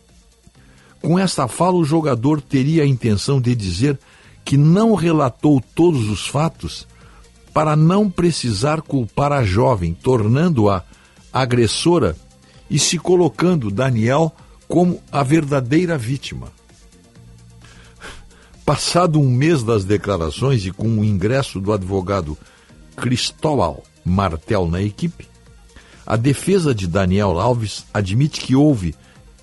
[1.01, 3.99] Com esta fala, o jogador teria a intenção de dizer
[4.45, 6.87] que não relatou todos os fatos
[7.53, 10.83] para não precisar culpar a jovem, tornando-a
[11.33, 12.17] agressora
[12.71, 14.33] e se colocando Daniel
[14.67, 16.49] como a verdadeira vítima.
[18.65, 22.39] Passado um mês das declarações e com o ingresso do advogado
[22.97, 25.29] Cristóbal Martel na equipe,
[26.07, 28.95] a defesa de Daniel Alves admite que houve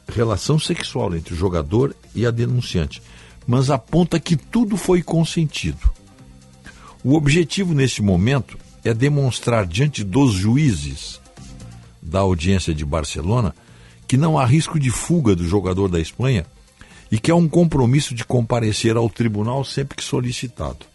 [0.07, 3.01] relação sexual entre o jogador e a denunciante,
[3.47, 5.89] mas aponta que tudo foi consentido.
[7.03, 11.19] O objetivo neste momento é demonstrar diante dos juízes
[12.01, 13.55] da audiência de Barcelona
[14.07, 16.45] que não há risco de fuga do jogador da Espanha
[17.11, 20.85] e quer um compromisso de comparecer ao tribunal sempre que solicitado.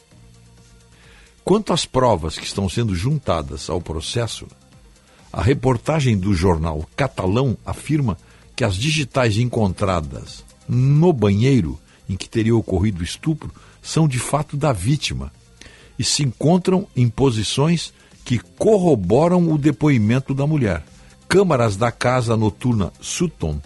[1.45, 4.47] Quanto às provas que estão sendo juntadas ao processo,
[5.35, 8.17] a reportagem do jornal catalão afirma
[8.55, 11.77] que as digitais encontradas no banheiro
[12.09, 13.51] em que teria ocorrido o estupro
[13.83, 15.33] são de fato da vítima
[15.99, 17.93] e se encontram em posições
[18.25, 20.85] que corroboram o depoimento da mulher.
[21.29, 23.61] Câmaras da casa noturna Sutton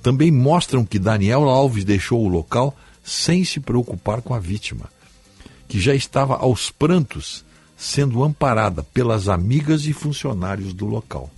[0.00, 4.88] também mostram que Daniel Alves deixou o local sem se preocupar com a vítima,
[5.66, 7.44] que já estava aos prantos,
[7.78, 11.30] sendo amparada pelas amigas e funcionários do local.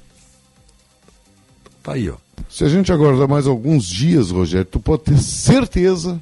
[1.83, 2.17] Tá aí, ó.
[2.49, 6.21] Se a gente aguardar mais alguns dias, Rogério, tu pode ter certeza,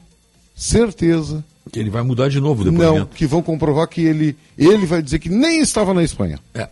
[0.56, 1.44] certeza.
[1.70, 2.98] Que ele vai mudar de novo depoimento.
[2.98, 6.40] Não, que vão comprovar que ele, ele vai dizer que nem estava na Espanha.
[6.52, 6.68] É.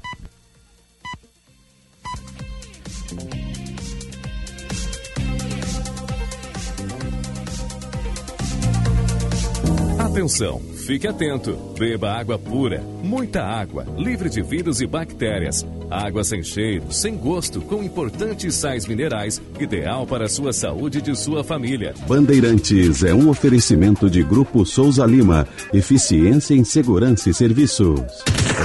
[9.99, 11.53] Atenção, fique atento.
[11.77, 15.67] Beba água pura, muita água, livre de vírus e bactérias.
[15.91, 21.03] Água sem cheiro, sem gosto, com importantes sais minerais, ideal para a sua saúde e
[21.03, 21.95] de sua família.
[22.07, 25.47] Bandeirantes é um oferecimento de Grupo Souza Lima.
[25.73, 28.01] Eficiência em Segurança e Serviços.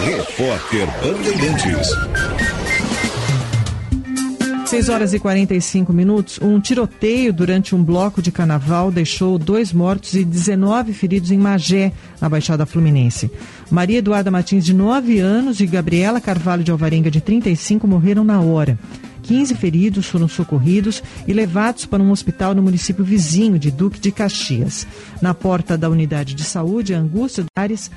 [0.06, 2.51] Repórter Bandeirantes.
[4.72, 6.40] 6 horas e 45 minutos.
[6.42, 11.92] Um tiroteio durante um bloco de carnaval deixou dois mortos e 19 feridos em Magé,
[12.22, 13.30] na Baixada Fluminense.
[13.70, 18.40] Maria Eduarda Martins, de 9 anos, e Gabriela Carvalho de Alvarenga, de 35, morreram na
[18.40, 18.80] hora.
[19.24, 24.10] 15 feridos foram socorridos e levados para um hospital no município vizinho de Duque de
[24.10, 24.88] Caxias.
[25.22, 27.92] Na porta da unidade de saúde, Angústia Ares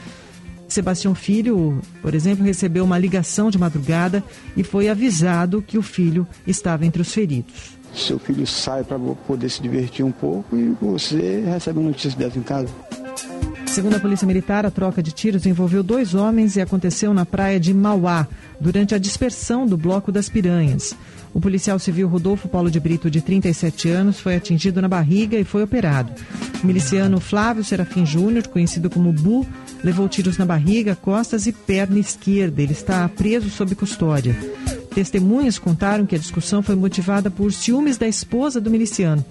[0.75, 4.25] Sebastião Filho, por exemplo, recebeu uma ligação de madrugada
[4.57, 7.79] e foi avisado que o filho estava entre os feridos.
[7.95, 12.39] Seu filho sai para poder se divertir um pouco e você recebe uma notícia dessa
[12.39, 12.69] em casa.
[13.67, 17.59] Segundo a Polícia Militar, a troca de tiros envolveu dois homens e aconteceu na praia
[17.59, 18.27] de Mauá,
[18.61, 20.95] durante a dispersão do Bloco das Piranhas.
[21.35, 25.43] O policial civil Rodolfo Paulo de Brito, de 37 anos, foi atingido na barriga e
[25.43, 26.13] foi operado.
[26.63, 29.45] O miliciano Flávio Serafim Júnior, conhecido como Bu,
[29.83, 32.63] levou tiros na barriga, costas e perna esquerda.
[32.63, 34.37] Ele está preso sob custódia.
[34.95, 39.25] Testemunhas contaram que a discussão foi motivada por ciúmes da esposa do miliciano.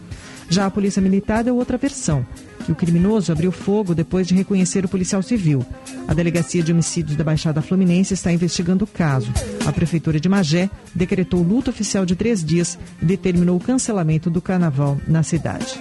[0.49, 2.25] Já a Polícia Militar deu outra versão,
[2.65, 5.65] que o criminoso abriu fogo depois de reconhecer o policial civil.
[6.05, 9.31] A Delegacia de Homicídios da Baixada Fluminense está investigando o caso.
[9.65, 14.41] A Prefeitura de Magé decretou luto oficial de três dias e determinou o cancelamento do
[14.41, 15.79] carnaval na cidade.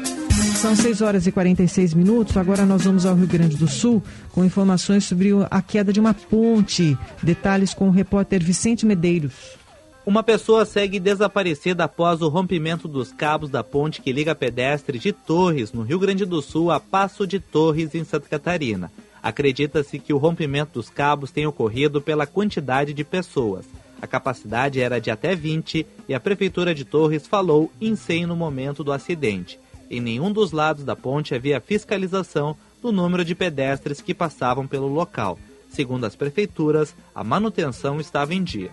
[0.56, 2.36] São 6 horas e 46 minutos.
[2.36, 4.00] Agora nós vamos ao Rio Grande do Sul
[4.30, 6.96] com informações sobre a queda de uma ponte.
[7.20, 9.61] Detalhes com o repórter Vicente Medeiros.
[10.04, 15.12] Uma pessoa segue desaparecida após o rompimento dos cabos da ponte que liga pedestre de
[15.12, 18.90] Torres, no Rio Grande do Sul, a Passo de Torres, em Santa Catarina.
[19.22, 23.64] Acredita-se que o rompimento dos cabos tenha ocorrido pela quantidade de pessoas.
[24.00, 28.34] A capacidade era de até 20 e a Prefeitura de Torres falou em 100 no
[28.34, 29.60] momento do acidente.
[29.88, 34.88] Em nenhum dos lados da ponte havia fiscalização do número de pedestres que passavam pelo
[34.88, 35.38] local.
[35.68, 38.72] Segundo as prefeituras, a manutenção estava em dia.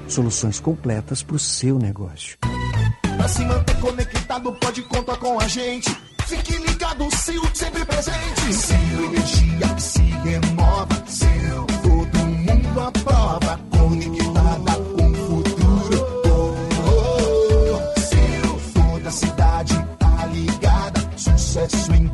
[0.11, 2.37] Soluções completas para o seu negócio.
[3.15, 5.89] Pra se manter conectado, pode contar com a gente.
[6.27, 8.51] Fique ligado, Sil, sempre presente.
[8.51, 11.03] Sil Energia que se renova.
[11.07, 13.57] Sil, todo mundo aprova.
[13.69, 16.05] Conectada com o futuro.
[16.27, 21.09] Oh, oh, Sil, toda a cidade tá ligada.
[21.15, 22.10] Sucesso em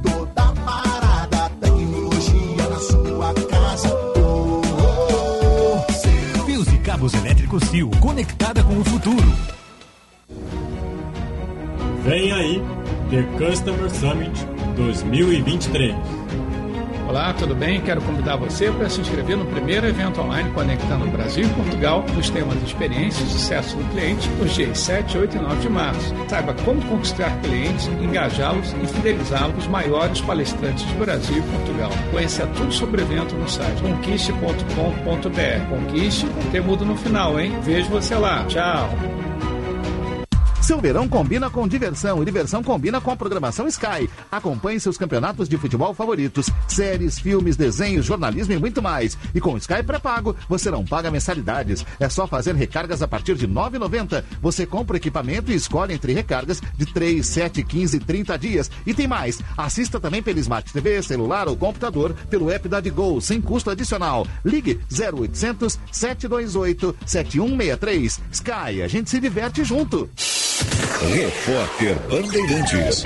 [7.63, 9.33] Sil, conectada com o futuro.
[12.03, 12.61] Vem aí,
[13.09, 15.95] The Customer Summit 2023.
[17.07, 17.79] Olá, tudo bem?
[17.79, 22.29] Quero convidar você para se inscrever no primeiro evento online conectando Brasil e Portugal nos
[22.29, 26.13] temas de experiência e sucesso do cliente nos dias 7, 8 e 9 de março.
[26.27, 31.91] Saiba como conquistar clientes, engajá-los e fidelizá-los os maiores palestrantes de Brasil e Portugal.
[32.11, 35.69] Conheça tudo sobre o evento no site conquiste.com.br.
[35.69, 37.57] Conquiste com temudo no final, hein?
[37.61, 38.43] Vejo você lá.
[38.49, 38.89] Tchau!
[40.67, 44.09] Seu verão combina com diversão e diversão combina com a programação Sky.
[44.29, 49.17] Acompanhe seus campeonatos de futebol favoritos, séries, filmes, desenhos, jornalismo e muito mais.
[49.33, 51.85] E com Sky pré-pago, você não paga mensalidades.
[52.01, 54.25] É só fazer recargas a partir de R$ 9,90.
[54.41, 58.71] Você compra equipamento e escolhe entre recargas de 3, 7, 15 e 30 dias.
[58.85, 59.39] E tem mais.
[59.55, 64.27] Assista também pelo Smart TV, celular ou computador pelo app da Digol, sem custo adicional.
[64.43, 68.19] Ligue 0800 728 7163.
[68.33, 70.09] Sky, a gente se diverte junto.
[71.01, 73.03] Repórter Bandeirantes.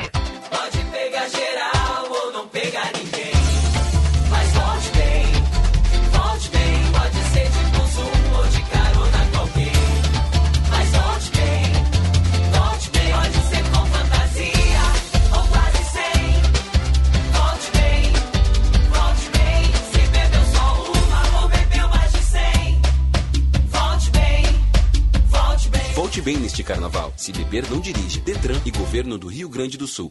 [26.22, 27.12] Volte bem neste carnaval.
[27.18, 28.20] Se beber, não dirige.
[28.20, 30.10] Detran e Governo do Rio Grande do Sul.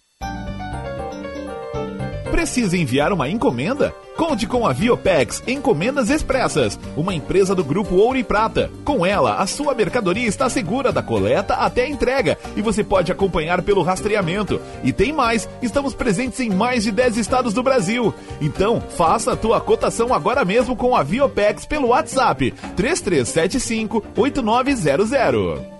[2.31, 3.95] Precisa enviar uma encomenda?
[4.16, 8.70] Conte com a Viopex Encomendas Expressas, uma empresa do grupo Ouro e Prata.
[8.85, 13.12] Com ela, a sua mercadoria está segura da coleta até a entrega e você pode
[13.12, 14.61] acompanhar pelo rastreamento.
[14.82, 18.12] E tem mais, estamos presentes em mais de 10 estados do Brasil.
[18.41, 25.80] Então, faça a tua cotação agora mesmo com a Viopex pelo WhatsApp 3375 8900.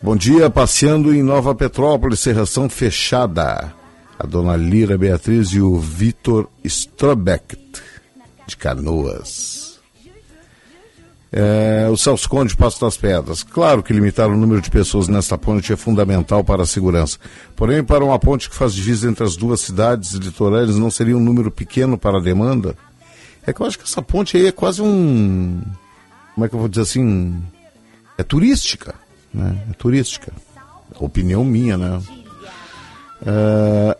[0.02, 3.72] Bom dia, passeando em Nova Petrópolis, Serração Fechada.
[4.18, 7.58] A dona Lira Beatriz e o Vitor Strobeck,
[8.46, 9.63] de Canoas.
[11.36, 13.42] É, o Celso Conde, Passo das Pedras.
[13.42, 17.18] Claro que limitar o número de pessoas nesta ponte é fundamental para a segurança.
[17.56, 21.20] Porém, para uma ponte que faz divisa entre as duas cidades litorâneas, não seria um
[21.20, 22.76] número pequeno para a demanda?
[23.44, 25.60] É que eu acho que essa ponte aí é quase um.
[26.36, 27.36] Como é que eu vou dizer assim?
[28.16, 28.94] É turística.
[29.32, 29.60] Né?
[29.70, 30.32] É turística.
[31.00, 32.00] Opinião minha, né?
[33.26, 33.98] É,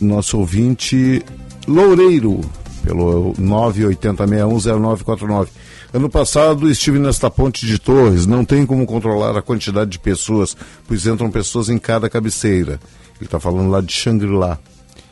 [0.00, 1.22] nosso ouvinte
[1.68, 2.40] Loureiro,
[2.82, 5.48] pelo 980610949.
[5.92, 8.24] Ano passado estive nesta ponte de Torres.
[8.24, 10.56] Não tem como controlar a quantidade de pessoas,
[10.86, 12.80] pois entram pessoas em cada cabeceira.
[13.16, 14.58] Ele está falando lá de Shangri-La.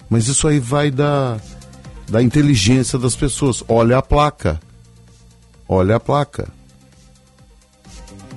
[0.08, 1.38] Mas isso aí vai da,
[2.08, 3.62] da inteligência das pessoas.
[3.68, 4.60] Olha a placa.
[5.68, 6.48] Olha a placa.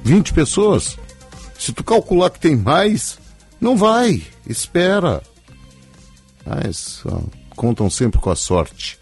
[0.03, 0.97] 20 pessoas.
[1.59, 3.19] Se tu calcular que tem mais,
[3.59, 4.23] não vai.
[4.47, 5.21] Espera.
[6.43, 7.21] Mas ó,
[7.55, 8.99] contam sempre com a sorte.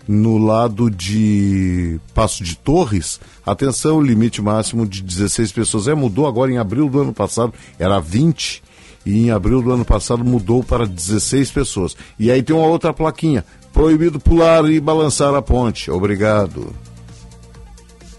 [0.06, 5.88] No lado de Passo de Torres, atenção, limite máximo de 16 pessoas.
[5.88, 8.62] É, mudou agora em abril do ano passado, era 20,
[9.04, 11.96] e em abril do ano passado mudou para 16 pessoas.
[12.16, 15.90] E aí tem uma outra plaquinha: proibido pular e balançar a ponte.
[15.90, 16.72] Obrigado.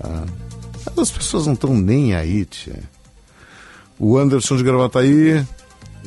[0.02, 0.26] Ah,
[0.98, 2.84] as pessoas não estão nem aí, tia.
[3.98, 5.46] O Anderson de Gravataí,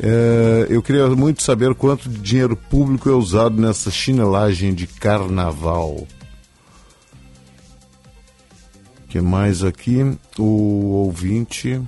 [0.05, 6.09] é, eu queria muito saber quanto de dinheiro público é usado nessa chinelagem de carnaval.
[9.09, 10.19] que mais aqui?
[10.39, 11.81] O ouvinte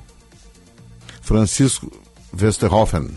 [1.22, 1.90] Francisco
[2.40, 3.08] Westerhoffen.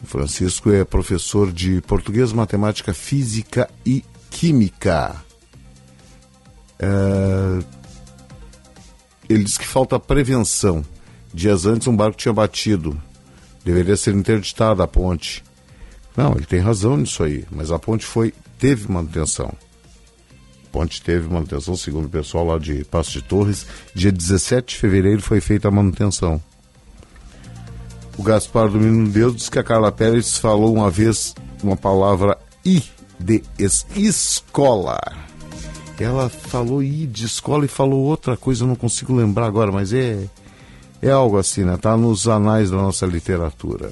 [0.00, 5.16] O Francisco é professor de português, matemática, física e química.
[6.78, 7.64] É,
[9.28, 10.84] ele diz que falta prevenção.
[11.34, 12.96] Dias antes um barco tinha batido
[13.66, 15.42] deveria ser interditada a ponte.
[16.16, 19.52] Não, ele tem razão nisso aí, mas a ponte foi teve manutenção.
[20.66, 23.66] A ponte teve manutenção, segundo o pessoal lá de Passo de Torres.
[23.92, 26.40] Dia 17 de fevereiro foi feita a manutenção.
[28.16, 32.38] O Gaspar do Menino Deus diz que a Carla Pérez falou uma vez uma palavra
[32.64, 32.84] I
[33.18, 35.00] de es escola.
[35.98, 39.92] Ela falou I de escola e falou outra coisa, eu não consigo lembrar agora, mas
[39.92, 40.28] é
[41.02, 41.74] é algo assim, né?
[41.74, 43.90] Está nos anais da nossa literatura.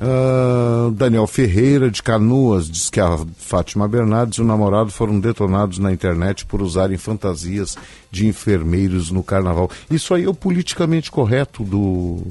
[0.00, 5.78] Uh, Daniel Ferreira, de Canoas, diz que a Fátima Bernardes e o namorado foram detonados
[5.78, 7.76] na internet por usarem fantasias
[8.10, 9.70] de enfermeiros no carnaval.
[9.90, 12.26] Isso aí é o politicamente correto do,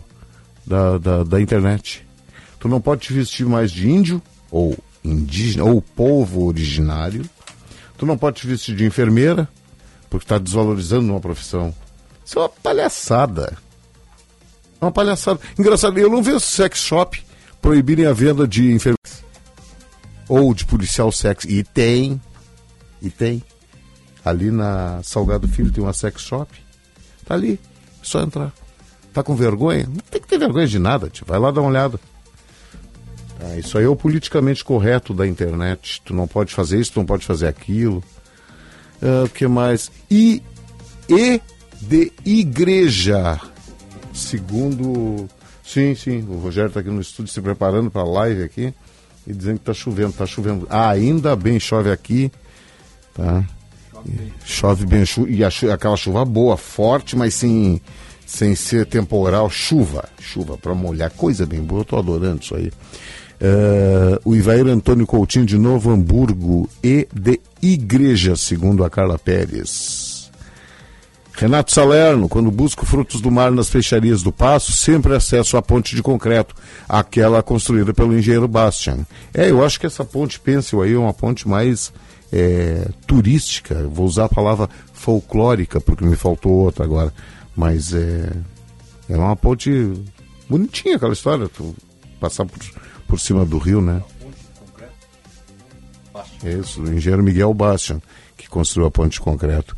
[0.65, 2.03] da, da, da internet.
[2.59, 4.19] Tu não pode te vestir mais de índio,
[4.49, 7.23] ou indígena, ou povo originário.
[7.99, 9.47] Tu não pode te vestir de enfermeira,
[10.09, 11.71] porque está desvalorizando uma profissão.
[12.29, 13.57] Isso é uma palhaçada.
[14.79, 15.39] É uma palhaçada.
[15.57, 17.25] Engraçado, eu não vejo sex shop
[17.59, 19.23] proibirem a venda de enfermeiros
[20.27, 21.49] ou de policial sexo.
[21.49, 22.21] E tem.
[23.01, 23.43] E tem.
[24.23, 26.53] Ali na Salgado Filho tem uma sex shop.
[27.25, 27.59] Tá ali.
[27.99, 28.53] É só entrar.
[29.11, 29.87] Tá com vergonha?
[29.87, 31.25] Não tem que ter vergonha de nada, tio.
[31.27, 31.99] Vai lá dar uma olhada.
[33.39, 35.99] Tá, isso aí é o politicamente correto da internet.
[36.05, 38.03] Tu não pode fazer isso, tu não pode fazer aquilo.
[39.01, 39.91] Ah, o uh, que mais?
[40.11, 40.43] E,
[41.09, 41.41] e
[41.81, 43.39] de igreja.
[44.13, 45.27] Segundo.
[45.63, 48.73] Sim, sim, o Rogério está aqui no estúdio se preparando para a live aqui
[49.27, 50.67] e dizendo que está chovendo, está chovendo.
[50.69, 52.31] Ah, ainda bem chove aqui.
[53.13, 53.43] Tá?
[54.43, 57.79] Chove bem, chove bem e aquela chuva boa, forte, mas sem,
[58.25, 59.49] sem ser temporal.
[59.49, 62.71] Chuva, chuva para molhar, coisa bem boa, eu estou adorando isso aí.
[63.41, 70.08] Uh, o Ivair Antônio Coutinho de Novo Hamburgo e de Igreja, segundo a Carla Pérez.
[71.39, 75.95] Renato Salerno, quando busco frutos do mar nas peixarias do Passo, sempre acesso à ponte
[75.95, 76.53] de concreto,
[76.87, 79.05] aquela construída pelo engenheiro Bastian.
[79.33, 81.93] É, eu acho que essa ponte Pencil aí é uma ponte mais
[82.29, 87.13] é, turística, vou usar a palavra folclórica, porque me faltou outra agora,
[87.55, 88.33] mas é,
[89.07, 89.93] é uma ponte
[90.49, 91.73] bonitinha aquela história, tu
[92.19, 92.59] passar por,
[93.07, 94.03] por cima do rio, né?
[96.43, 98.01] É isso, o engenheiro Miguel Bastian,
[98.35, 99.73] que construiu a ponte de concreto.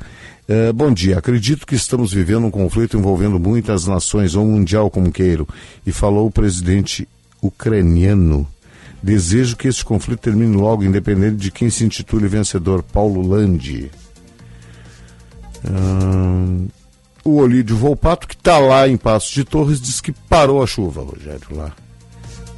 [0.53, 1.17] É, bom dia.
[1.17, 5.47] Acredito que estamos vivendo um conflito envolvendo muitas nações, ou mundial como queiro,
[5.85, 7.07] e falou o presidente
[7.41, 8.45] ucraniano.
[9.01, 12.83] Desejo que este conflito termine logo, independente de quem se intitule vencedor.
[12.83, 13.89] Paulo Landi.
[15.65, 16.67] Hum,
[17.23, 21.01] o Olídio Volpato, que está lá em Passos de Torres, diz que parou a chuva,
[21.01, 21.71] Rogério, lá.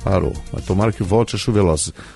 [0.04, 0.34] Parou.
[0.52, 1.64] Mas tomara que volte a chover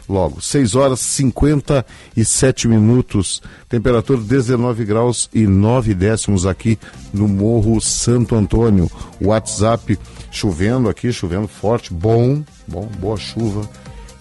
[0.10, 0.42] logo.
[0.42, 3.42] 6 horas 57 minutos.
[3.70, 6.78] Temperatura 19 graus e 9 décimos aqui
[7.14, 8.92] no Morro Santo Antônio.
[9.22, 9.98] WhatsApp
[10.30, 11.94] chovendo aqui, chovendo forte.
[11.94, 13.68] Bom, bom, boa chuva.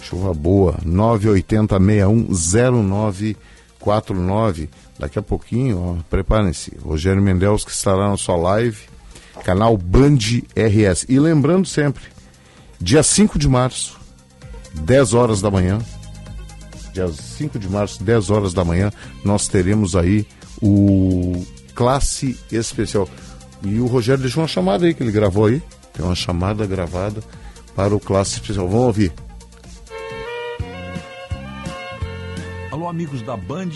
[0.01, 0.77] Chuva boa.
[0.85, 4.71] 980 610949.
[4.99, 6.73] Daqui a pouquinho, preparem-se.
[6.83, 8.79] Rogério Mendels que estará na sua live.
[9.45, 10.19] Canal Band
[10.57, 11.05] RS.
[11.09, 12.05] E lembrando sempre,
[12.81, 13.99] Dia 5 de março,
[14.75, 15.79] 10 horas da manhã.
[16.93, 18.91] Dia 5 de março, 10 horas da manhã,
[19.25, 20.27] nós teremos aí
[20.63, 21.45] o
[21.75, 23.09] Classe Especial.
[23.63, 25.63] E o Rogério deixou uma chamada aí que ele gravou aí.
[25.93, 27.23] Tem uma chamada gravada
[27.75, 28.69] para o Classe Especial.
[28.69, 29.13] Vamos ouvir.
[32.71, 33.71] Alô, amigos da Band.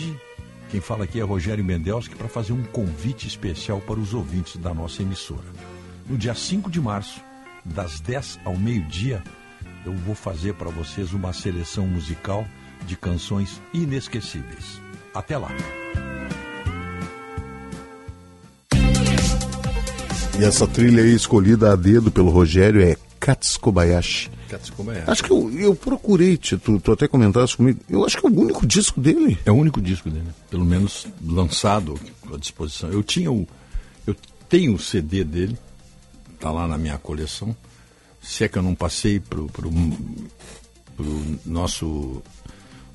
[0.69, 4.73] Quem fala aqui é Rogério Mendelski para fazer um convite especial para os ouvintes da
[4.73, 5.47] nossa emissora.
[6.07, 7.21] No dia 5 de março,
[7.65, 9.23] das 10 ao meio-dia,
[9.85, 12.45] eu vou fazer para vocês uma seleção musical
[12.85, 14.81] de canções inesquecíveis.
[15.13, 15.51] Até lá!
[20.39, 24.31] E essa trilha aí escolhida a dedo pelo Rogério é Katsukobayashi.
[24.49, 25.11] Katsukobayashi.
[25.11, 27.79] Acho que eu, eu procurei, tu, tu até comentaste comigo.
[27.87, 29.37] Eu acho que é o único disco dele.
[29.45, 31.99] É o único disco dele, pelo menos lançado
[32.33, 32.89] à disposição.
[32.89, 33.47] Eu tinha o.
[34.07, 34.15] Eu
[34.49, 35.55] tenho o CD dele,
[36.41, 37.55] está lá na minha coleção.
[38.19, 39.79] Se é que eu não passei para o
[41.45, 42.23] nosso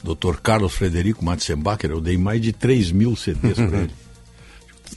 [0.02, 0.36] Dr.
[0.42, 3.94] Carlos Frederico Matzenbacher, eu dei mais de 3 mil CDs para ele.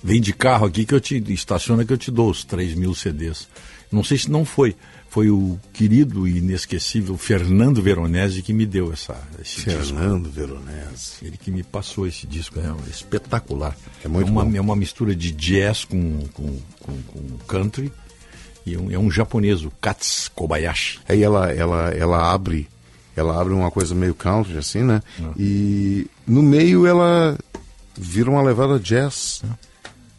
[0.03, 2.93] Vem de carro aqui que eu te estaciona que eu te dou os 3 mil
[2.95, 3.47] CDs.
[3.91, 4.75] Não sei se não foi.
[5.09, 10.39] Foi o querido e inesquecível Fernando Veronese que me deu essa, esse Fernando disco.
[10.39, 11.13] Veronese.
[11.23, 13.75] Ele que me passou esse disco, é espetacular.
[14.03, 14.55] É muito é uma, bom.
[14.55, 17.91] É uma mistura de jazz com, com, com, com country
[18.69, 20.99] e é um, é um japonês, o Katsu Kobayashi.
[21.07, 22.67] Aí ela, ela, ela abre
[23.15, 25.01] ela abre uma coisa meio country assim, né?
[25.21, 25.33] Ah.
[25.37, 27.37] E no meio ela
[27.97, 29.57] vira uma levada jazz ah.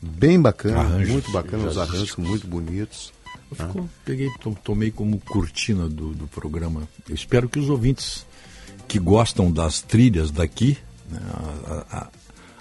[0.02, 3.12] bem bacana, arranjos, muito bacana, os arranjos muito bonitos.
[3.58, 3.84] Eu ah.
[4.04, 4.28] peguei,
[4.62, 6.86] tomei como cortina do, do programa.
[7.08, 8.26] Eu espero que os ouvintes
[8.86, 10.76] que gostam das trilhas daqui,
[11.08, 12.08] né, a, a, a,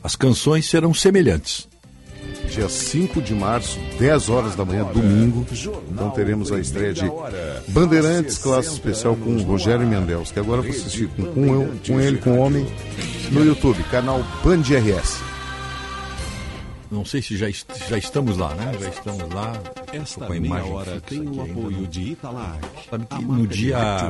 [0.03, 1.67] as canções serão semelhantes
[2.49, 5.45] dia 5 de março, 10 horas da manhã, domingo.
[5.91, 7.09] Então teremos a estreia de
[7.67, 12.17] Bandeirantes Classe Especial com o Rogério Mendes, que agora vocês ficam com, eu, com ele,
[12.17, 12.67] com o homem,
[13.31, 15.29] no YouTube, canal Band RS.
[16.91, 17.47] Não sei se já,
[17.87, 18.75] já estamos lá, né?
[18.81, 19.53] Já estamos lá.
[19.93, 22.67] Esta com a imagem hora tem o apoio de Italac.
[22.89, 24.09] Sabe que no dia.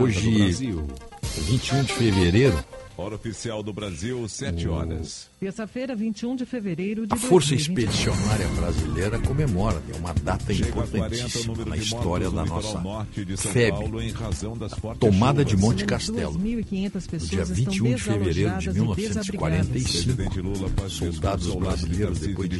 [0.00, 0.52] Hoje,
[1.22, 2.64] 21 de fevereiro,
[3.00, 5.30] Hora oficial do Brasil, 7 horas.
[5.40, 7.88] Terça-feira, 21 de fevereiro de A Força 2020.
[7.88, 13.38] Expedicionária Brasileira comemora né, uma data Chega importantíssima 40, na história da nossa norte de
[13.38, 16.34] São FEB, Paulo, em razão das tomada de Monte Castelo.
[16.34, 22.58] No Dia 21 de fevereiro de 1945, soldados brasileiros, depois de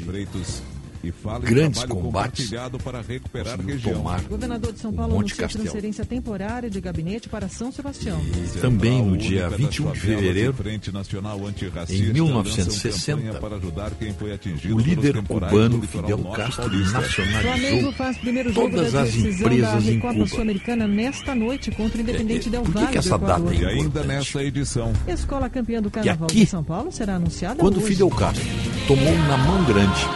[1.03, 2.51] e fala grandes combates
[2.83, 3.95] para recuperar região.
[3.95, 5.65] Tomar Governador de São Paulo anunciou Castelo.
[5.65, 8.21] transferência temporária de gabinete para São Sebastião.
[8.21, 10.55] E Também no dia 21 de fevereiro,
[11.89, 13.41] em 1960,
[14.73, 17.93] o líder cubano Fidel Castro nacionalizou
[18.53, 20.27] todas as empresas em Cuba.
[20.27, 22.87] Sul-Americana nesta noite contra o Independente é, é Del Valle.
[22.87, 24.93] Por que, essa data é ainda nessa edição.
[25.07, 27.87] Escola campeã do Carnaval aqui, de São Paulo será anunciada Quando hoje.
[27.87, 28.45] Fidel Castro
[28.87, 30.07] tomou na mão grande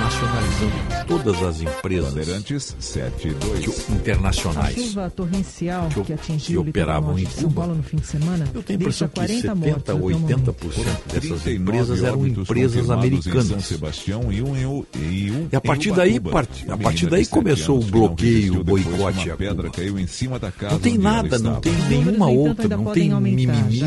[0.00, 4.78] nacionalizando todas as empresas Bandeirantes 72 internacionais.
[4.78, 7.40] A chuva torrencial que, que atingiu que operavam em Cuba.
[7.40, 8.48] São Paulo no fim de semana.
[8.54, 10.54] Eu tenho a impressão que 70 ou 80%
[11.12, 13.46] dessas empresas eram empresas americanas.
[13.46, 16.70] Em São Sebastião e um e, um e a partir daí, part...
[16.70, 20.74] a partir daí começou o bloqueio, o boicote a pedra caiu em cima da casa.
[20.74, 23.82] Não tem nada, não tem nenhuma outra, não tem mimimi.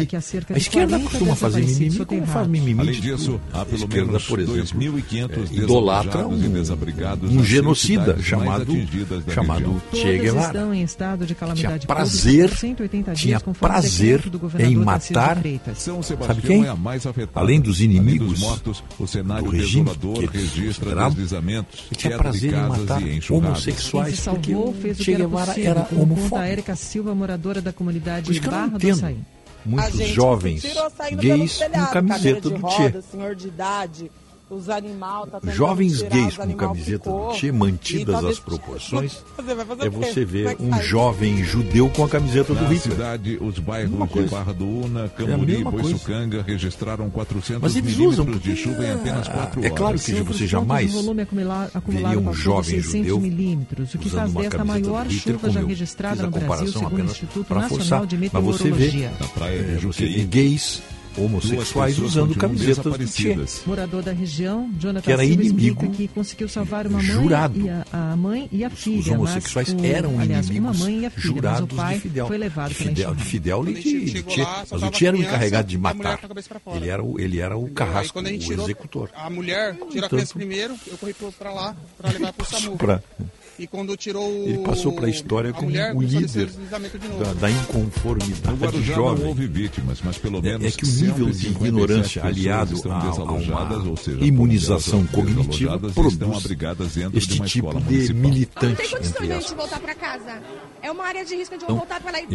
[0.49, 2.79] A esquerda costuma fazer mimimi, como faz mimimi?
[2.79, 8.75] Além tipo, disso, há pelo menos 2.500 é, dólares idolatra um, um genocida chamado,
[9.33, 10.53] chamado Che Guevara.
[11.55, 12.51] Tinha prazer,
[13.15, 14.21] tinha prazer
[14.59, 15.37] em matar,
[15.75, 16.65] sabe quem?
[17.33, 21.15] Além dos inimigos do regime, que é considerado,
[21.95, 26.63] tinha prazer em matar homossexuais, porque Che Guevara era homofóbico.
[28.23, 29.25] Por isso que Barra do entendo
[29.65, 30.63] muitos jovens
[31.19, 32.93] gays com camiseta do Che
[34.49, 35.29] os animais.
[35.31, 39.23] Tá Jovens gays com camiseta do Tchê, mantidas as proporções,
[39.81, 42.79] é você ver um jovem judeu com a camiseta do Hitler.
[42.79, 48.55] cidade, os bairros de Barra do Una, é Camburi e Boiçucanga registraram 400 milímetros de
[48.55, 49.71] chuva em apenas 4 horas.
[49.71, 55.09] É claro que você jamais veria um jovem judeu milímetros, o que faz desta maior
[55.09, 58.69] chuva já registrada no Brasil, segundo o Instituto Nacional de Meteorologia.
[58.69, 60.81] Mas você vê, é, você vê gays
[61.17, 63.35] homossexuais usando camisetas do Che.
[63.65, 67.59] Morador da região, Jonathan que era Silva inimigo que conseguiu salvar uma mãe jurado.
[67.59, 68.99] E a, a mãe e a filha.
[68.99, 72.27] Os homossexuais o, eram aliás, inimigos filha, jurados de Fidel.
[72.27, 74.47] Foi levado de Fidel, de Fidel e de Che.
[74.71, 76.19] Mas o Che era o encarregado de matar.
[76.75, 79.09] Ele era o, ele era o carrasco, o executor.
[79.15, 82.77] A mulher tirou a criança primeiro, eu corri para lá para levar para o SAMU.
[83.57, 86.49] E quando tirou Ele passou para a história como o líder
[87.19, 89.21] da, da, inconformidade Agora já jovem.
[89.23, 92.75] Não houve vítimas, mas pelo é, menos é, é que o nível de ignorância aliado
[92.89, 96.45] a, a uma seja, imunização cognitiva produz
[97.13, 98.15] este de tipo de municipal.
[98.15, 98.67] militante.
[98.67, 100.41] Não tem condições de voltar para casa.
[100.81, 102.27] É uma área de risco de então, voltar para ele,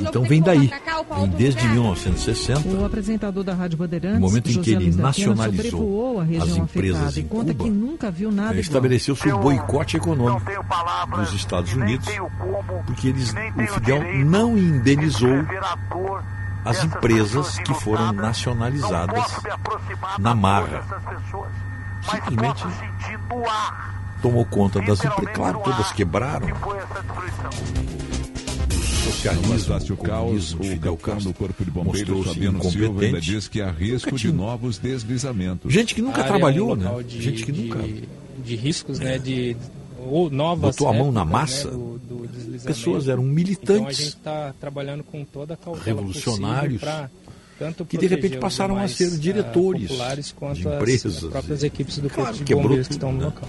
[0.00, 2.68] então vem daí, cá, vem desde 1960.
[2.68, 7.24] O apresentador da Rádio Bandeirantes, no momento em José que ele nacionalizou as empresas em
[7.24, 10.51] Cuba, que nunca viu nada estabeleceu-se o boicote econômico
[11.16, 12.08] nos Estados Unidos,
[12.86, 15.46] porque eles, o Fidel não indenizou
[16.64, 19.24] as empresas que foram nacionalizadas
[20.18, 20.82] na marra.
[22.02, 22.64] Simplesmente
[24.20, 25.34] tomou conta das empresas.
[25.34, 26.48] Claro, todas quebraram.
[29.02, 31.34] Socialismo, é caos, o Fidel Castro
[31.84, 33.20] mostrou-se incompetente.
[33.20, 35.72] Diz que há risco de novos deslizamentos.
[35.72, 37.02] Gente que nunca trabalhou, é um né?
[37.02, 37.78] De, Gente que nunca...
[37.80, 38.08] De,
[38.44, 39.04] de riscos, é.
[39.04, 39.18] né?
[39.18, 39.56] De
[40.10, 41.70] ou novas botou a mão na épocas, massa.
[41.70, 42.62] né, do- do.
[42.64, 43.96] Pessoas eram Então militantes.
[43.98, 47.10] gente está trabalhando com toda a cautela Revolucionários, pra
[47.58, 51.66] tanto que de repente passaram a ser ah, diretores de as- empresas, as próprias e-
[51.66, 53.24] equipes do Claro, Corpo de Bombeiros que tudo, estão no né?
[53.26, 53.48] local.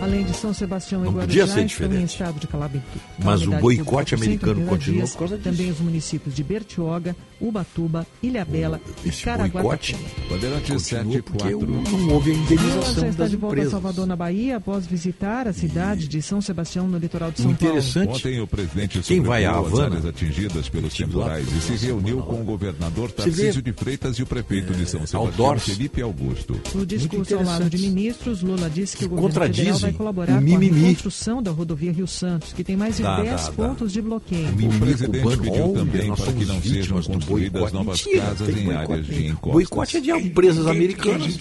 [0.00, 2.74] Além de São Sebastião e Guarujá estão em estado de calab-
[3.18, 5.10] Mas o calamidade boicote americano 180 continuou dias.
[5.12, 5.50] por causa disso.
[5.50, 9.98] Também os municípios de Bertioga, Ubatuba, Ilhabela e boicote Caraguatatuba.
[10.30, 11.66] Bandeirante 7 porque 4.
[11.66, 13.70] não houve a indenização já está das de volta a.
[13.70, 18.08] Salvador, na Bahia, após visitar a cidade de São Sebastião, no litoral de São Interessante.
[18.10, 19.84] Ontem o presidente Quem vai as Havana?
[19.86, 24.22] áreas atingidas pelos temporais por e se reuniu com o governador Tarcísio de Freitas e
[24.22, 25.64] o prefeito de São Sebastião, outdoors.
[25.64, 26.60] Felipe Augusto.
[26.74, 29.30] No discurso ao lado de ministros, Lula disse que o governo
[29.76, 30.80] federal vai colaborar o com a mimimi.
[30.80, 34.00] reconstrução da rodovia Rio Santos, que tem mais de Da- 10 da- da- pontos de
[34.02, 34.48] bloqueio.
[34.48, 37.12] O mimimi presidente cubano, pediu olha, também nós para que somos não sejam vítimas do
[37.14, 37.74] construídas boicote.
[37.74, 38.92] novas Mentira, casas em boicote.
[38.92, 39.52] áreas de encostas.
[39.52, 41.36] Boicote é de empresas americanas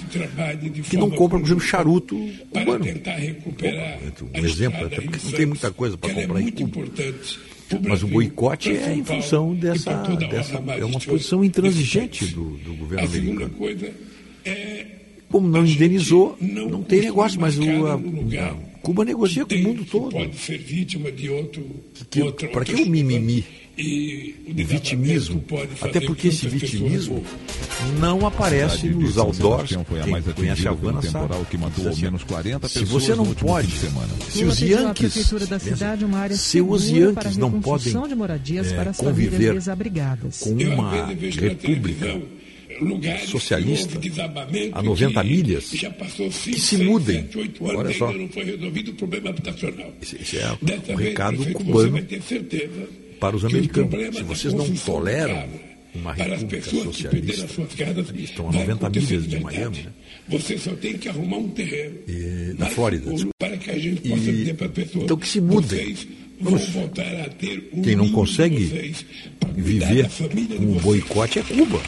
[0.90, 2.16] que não compram, por exemplo, charuto
[2.52, 2.86] cubano.
[2.86, 6.86] Um exemplo, até porque não tem muita coisa para comprar em Cuba.
[7.88, 9.92] Mas o boicote é em função dessa,
[10.30, 13.52] dessa é uma posição intransigente do, do governo americano.
[15.30, 17.98] Como não indenizou, não tem negócio, mas o, a,
[18.86, 20.12] Cuba negocia com o mundo todo.
[20.12, 21.66] Pode ser vítima de outro.
[22.54, 23.44] Para que o mimimi?
[23.78, 25.44] O vitimismo.
[25.82, 27.24] Até porque esse vitimismo
[28.00, 29.72] não aparece nos outdoors.
[29.72, 31.46] Quem conhece a Havana temporal sabe.
[31.50, 33.72] que matou ao assim, menos 40 se você não pode,
[34.30, 38.92] se os Yankees, cidade uma área se os Yankees não podem reconstrução de moradias é,
[38.96, 39.62] conviver
[40.40, 42.22] com uma república
[43.28, 44.00] socialista
[44.74, 47.28] a 90 milhas, que se mudem.
[47.62, 49.94] Olha só, Não foi resolvido o problema habitacional.
[50.02, 52.02] esse, esse é Dessa o vez, recado prefeito, cubano
[53.20, 54.16] para os que americanos.
[54.18, 55.48] Se vocês não toleram
[55.94, 57.48] uma república que socialista,
[57.78, 59.40] casas, estão a vai 90 acontecer milhas de.
[59.40, 59.92] Miami, né?
[60.28, 63.12] Você só tem que arrumar um terreno E- na Flórida.
[63.40, 65.04] para que a gente possa E- dizer para as pessoas.
[65.06, 65.96] então que se mudem.
[66.38, 68.90] Vão voltar a ter o Quem não consegue
[69.56, 70.82] viver vocês.
[70.82, 71.82] boicote é Cuba.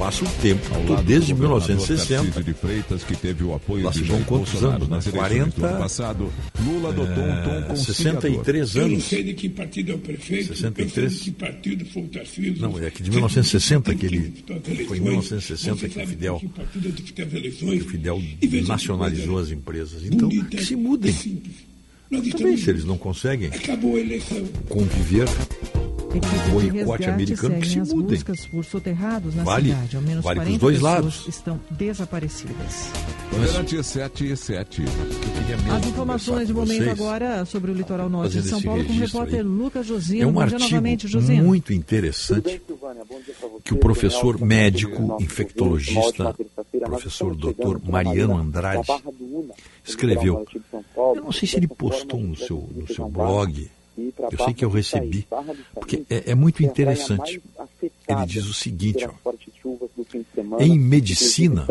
[0.00, 2.22] Passa o tempo, Ao lado desde do governador 1960.
[2.22, 4.96] Tarcísio de Freitas, que teve o apoio Lá de se vão quantos anos, né?
[4.96, 6.32] nas eleições do 40, ano passado,
[6.64, 8.22] Lula adotou um tom É, conciliador.
[8.22, 9.04] 63 Eu não anos.
[9.04, 10.96] sei de que partido é o prefeito, 63.
[10.96, 12.56] eu sei de que partido foi o Tarcísio.
[12.62, 14.32] Não, é que de 1960 que ele.
[14.46, 15.00] Foi em eleições.
[15.02, 20.02] 1960 Você que o Fidel, de que o Fidel veja que nacionalizou as empresas.
[20.02, 21.14] Então, que se mudem.
[22.38, 24.44] Também, se eles não conseguem Acabou a eleição.
[24.68, 25.28] conviver
[26.10, 28.02] Equipes com o boicote americano, que se mudem.
[28.02, 29.96] buscas por soterrados na Vale- cidade.
[29.96, 31.24] Ao menos vale pros 40 dois lados.
[31.28, 32.90] estão desaparecidas.
[33.32, 34.82] Bandeirante 7 e 7.
[35.72, 38.96] As informações de momento vocês, agora sobre o litoral norte de São Paulo com o
[38.96, 39.42] repórter aí.
[39.42, 40.22] Lucas Josino.
[40.22, 41.44] É um artigo novamente, Josino.
[41.44, 42.60] muito interessante
[43.64, 46.34] que o professor médico infectologista,
[46.84, 48.86] professor doutor Mariano Andrade,
[49.84, 50.44] escreveu.
[50.96, 53.70] Eu não sei se ele postou no seu, no seu blog,
[54.32, 55.26] eu sei que eu recebi,
[55.74, 57.42] porque é, é muito interessante.
[58.08, 59.32] Ele diz o seguinte, ó,
[60.58, 61.66] em medicina,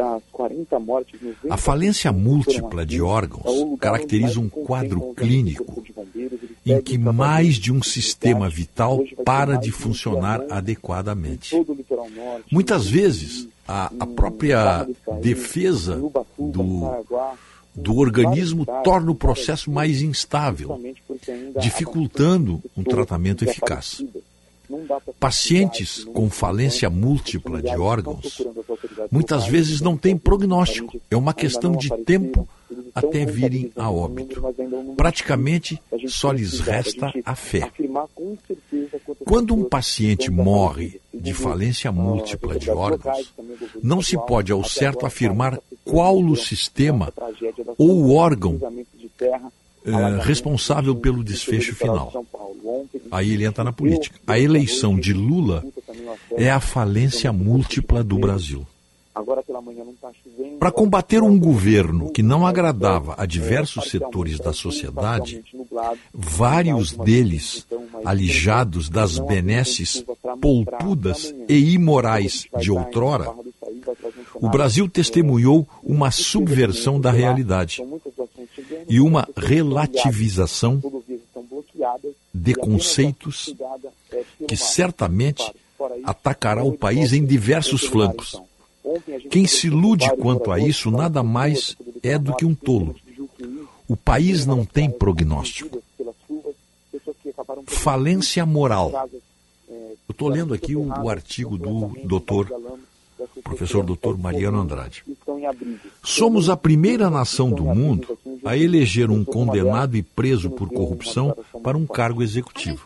[1.49, 5.83] a falência múltipla de órgãos caracteriza um quadro clínico
[6.65, 11.55] em que mais de um sistema vital para de funcionar adequadamente.
[12.51, 14.87] Muitas vezes, a, a própria
[15.21, 16.01] defesa
[16.37, 17.05] do,
[17.81, 20.79] do organismo torna o processo mais instável,
[21.59, 24.03] dificultando um tratamento eficaz.
[25.19, 28.41] Pacientes com falência múltipla de órgãos
[29.11, 31.01] muitas vezes não têm prognóstico.
[31.09, 32.47] É uma questão de tempo
[32.99, 34.41] até virem a óbito.
[34.95, 37.71] Praticamente só lhes resta a fé.
[39.25, 43.33] Quando um paciente morre de falência múltipla de órgãos,
[43.81, 47.13] não se pode ao certo afirmar qual o sistema
[47.77, 48.59] ou o órgão
[49.85, 52.25] eh, responsável pelo desfecho final.
[53.11, 54.19] Aí ele entra na política.
[54.27, 55.65] A eleição de Lula
[56.31, 58.67] é a falência múltipla do Brasil.
[60.59, 65.43] Para combater um governo que não agradava a diversos setores da sociedade,
[66.13, 67.65] vários deles
[68.05, 70.03] alijados das benesses
[70.41, 73.31] polpudas e imorais de outrora,
[74.35, 77.83] o Brasil testemunhou uma subversão da realidade
[78.87, 80.81] e uma relativização
[82.33, 83.53] de conceitos
[84.47, 85.43] que certamente
[86.03, 88.39] atacará o país em diversos flancos.
[89.29, 92.95] Quem se ilude quanto a isso nada mais é do que um tolo.
[93.87, 95.81] O país não tem prognóstico.
[97.65, 99.09] Falência moral.
[99.67, 102.47] Eu estou lendo aqui o, o artigo do doutor,
[103.43, 105.03] professor doutor Mariano Andrade.
[106.03, 111.77] Somos a primeira nação do mundo a eleger um condenado e preso por corrupção para
[111.77, 112.83] um cargo executivo.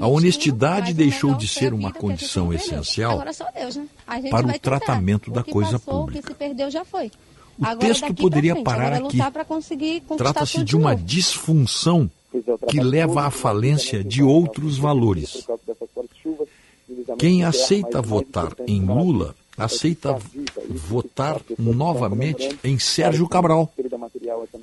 [0.00, 3.22] A honestidade deixou de ser uma condição essencial
[3.58, 3.86] Deus, né?
[4.06, 6.36] A gente para o tratamento da coisa passou, pública.
[7.58, 9.18] O Agora, texto poderia frente, parar é aqui.
[10.16, 12.10] Trata-se de uma disfunção
[12.68, 15.44] que leva à falência de outros valores.
[17.18, 20.16] Quem aceita votar em Lula aceita
[20.68, 23.72] votar novamente em Sérgio Cabral.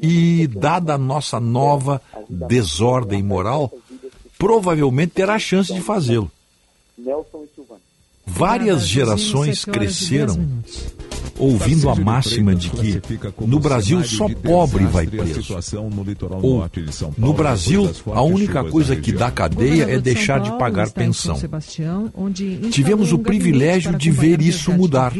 [0.02, 3.72] E, dada a nossa nova desordem moral,
[4.38, 6.32] provavelmente terá chance de fazê-lo.
[8.26, 10.64] Várias gerações cresceram
[11.38, 13.02] ouvindo a máxima de que
[13.46, 15.58] no Brasil só pobre vai preso.
[16.42, 16.70] Ou
[17.18, 21.38] no Brasil a única coisa que dá cadeia é deixar de pagar pensão.
[22.72, 25.14] Tivemos o privilégio de ver isso mudar.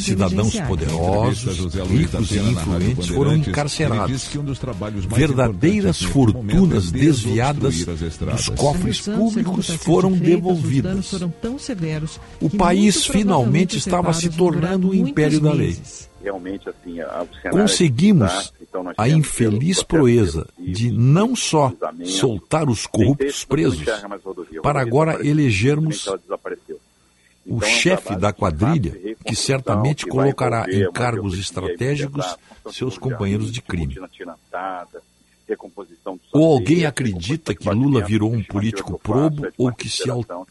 [0.00, 4.30] Cidadãos poderosos, ricos e influentes foram encarcerados.
[5.08, 11.20] Verdadeiras fortunas desviadas dos cofres públicos foram devolvidas.
[12.40, 15.76] O país finalmente estava se tornando o império da lei.
[16.22, 21.72] Realmente, assim, a- Conseguimos é que, então, a infeliz proeza de não só
[22.04, 23.84] soltar os corruptos presos,
[24.62, 26.80] para agora elegermos desapareceu.
[27.46, 32.24] o Então, chefe da quadrilha, que certamente colocará em cargos estratégicos
[32.70, 33.96] seus companheiros de crime.
[35.50, 40.04] Recomposição do Ou alguém acredita que Lula virou um político probo ou que se,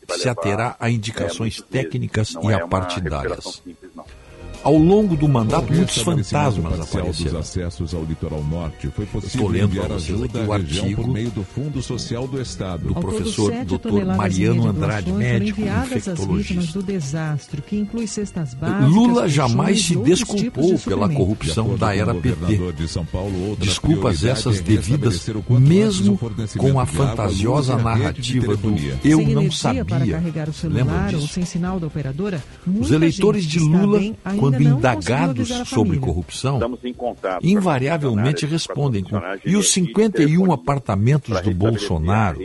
[0.10, 3.64] se aterá a indicações técnicas e apartidárias.
[4.62, 7.40] Ao longo do mandato, muitos fantasmas parcial dos apareceram.
[7.40, 11.12] acessos ao litoral norte foi Estou possível lendo enviar para vocês aqui o artigo por
[11.12, 12.88] meio do Fundo Social do Estado.
[12.90, 14.06] do professor Dr.
[14.18, 16.80] Mariano Andrade, médico enviadas às vítimas infectologista.
[16.80, 21.96] do desastre, que inclui cestas básicas, Lula jamais se e desculpou de pela corrupção da
[21.96, 22.74] era PT.
[22.76, 25.30] De São Paulo, Desculpas prioridade essas é devidas
[25.60, 26.20] mesmo
[26.58, 29.86] com a água, fantasiosa luz a rede de narrativa do eu sem não sabia.
[29.86, 31.28] carregar o Lembra disso?
[31.28, 36.60] sem sinal da operadora, Os eleitores de Lula, ainda quando indagados sobre corrupção,
[37.42, 42.40] invariavelmente respondem com e os energia e 51 telefonia apartamentos do Bolsonaro?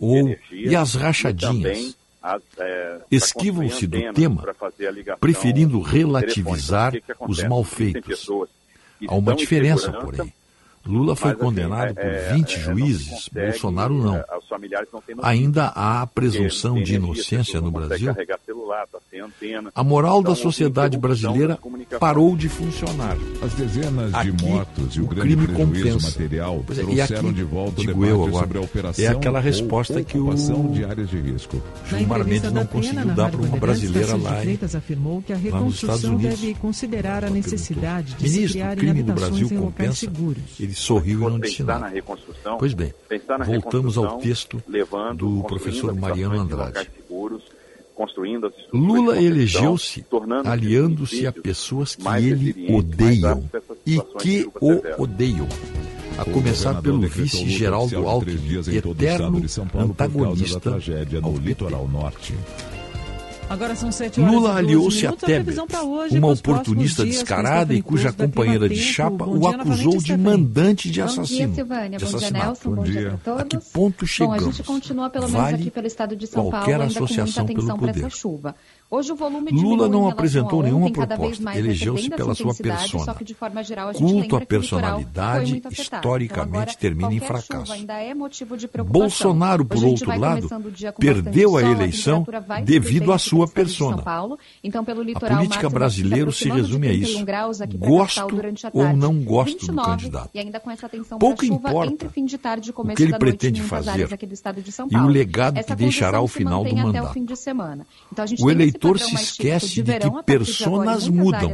[0.00, 1.94] ou e as rachadinhas?
[2.20, 2.40] para
[3.10, 4.44] esquivam-se do tema,
[5.18, 8.26] preferindo relativizar os malfeitos.
[9.08, 10.32] Há uma diferença, porém.
[10.86, 14.16] Lula foi mas, assim, condenado por é, 20 é, não se juízes, consegue, Bolsonaro não.
[14.16, 15.02] é, os familiares não.
[15.22, 18.14] Ainda há a presunção de tem inocência no Brasil.
[18.46, 19.70] celular, tá sem antena.
[19.74, 21.58] A moral da Então, sociedade interrupção brasileira
[21.98, 23.16] parou de funcionar.
[23.42, 26.08] As dezenas Aqui, de mortos e o, o grande crime compensa.
[26.08, 29.08] material Pois é, e trouxeram aqui, de volta digo eu agora, sobre a operação é
[29.08, 30.30] aquela resposta que o
[30.72, 31.62] de áreas de risco.
[31.86, 35.74] Gilmar Mendes não conseguiu dar para uma brasileira lá em, afirmou que a lá nos
[35.74, 36.40] Estados reconstrução Unidos.
[36.40, 40.00] deve considerar a necessidade de se Ministro, o crime do habitações Brasil em locais compensa.
[40.00, 40.42] seguros.
[40.58, 41.94] Ele sorriu e não disse Pensar na nada.
[41.94, 46.88] reconstrução, Pois bem, pensar na voltamos ao texto levando, do professor Mariano Andrade.
[46.96, 47.42] seguros,
[48.72, 50.04] Lula elegeu-se
[50.46, 53.44] aliando-se a pessoas que ele odeiam
[53.86, 55.46] e que o odeiam.
[56.16, 59.42] A começar pelo vice Geraldo Alckmin, eterno
[59.74, 61.44] antagonista tragédia no ao PT.
[61.46, 62.34] litoral norte.
[63.50, 65.10] Agora são 7 horas Lula 12 aliou-se a.
[65.10, 69.38] Tebet, previsão pra hoje, uma oportunista dias, descarada e cuja companheira de chapa Bom o
[69.40, 70.22] dia acusou de Stephanie.
[70.24, 71.46] mandante de Bom assassino.
[71.48, 71.98] dia, Silvânia.
[71.98, 72.30] de Bom dia.
[72.30, 72.70] Nelson.
[72.76, 73.68] Bom, dia para A que todos.
[73.72, 74.44] ponto Bom, a chegamos?
[74.56, 77.04] gente continua, pelo menos Vale aqui pelo estado de São qualquer Paulo, ainda com muita
[77.22, 78.00] associação pelo atenção para poder.
[78.06, 78.54] essa chuva.
[78.90, 81.56] Hoje o volume Lula não apresentou a nenhuma ontem, proposta.
[81.56, 83.04] Elegeu-se pela sua persona.
[83.04, 87.14] Só que de forma geral a gente Culto à litoral personalidade, historicamente, então, agora, termina
[87.14, 87.72] em fracasso.
[87.72, 88.14] É.
[88.82, 90.48] Bolsonaro, por a outro lado,
[90.98, 94.02] perdeu a eleição temperatura vai devido à sua persona.
[94.62, 97.78] Então, pelo A litoral, política brasileira se resume a 31 isso.
[97.78, 100.30] Gosto a ou não gosto do 29, candidato.
[100.34, 103.62] E ainda com essa atenção Pouco importa entre fim de tarde o que ele pretende
[103.62, 107.18] fazer do e o legado que deixará ao final do mandato.
[108.12, 111.52] Então, a O eleitor padrão se esquece de verão que de em personas mudam,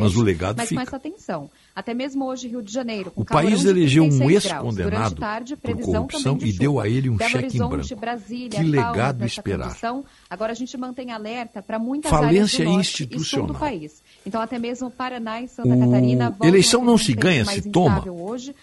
[0.00, 0.80] mas o legado mas fica.
[0.80, 1.50] com essa atenção.
[1.76, 4.64] Até mesmo hoje, Rio de Janeiro, com O país elegeu um 36 graus.
[4.78, 5.16] ex-condenado
[5.60, 7.96] por corrupção de e deu a ele um Belo cheque em branco.
[7.96, 9.68] Brasília, Que legado esperar?
[9.68, 10.04] condição.
[10.30, 13.46] Agora a gente mantém alerta para muitas Falência áreas do institucional.
[13.48, 14.02] do país.
[14.24, 18.04] Então até mesmo Paraná e Santa O- Catarina eleição não se ganha, se toma.
[18.08, 18.54] Hoje,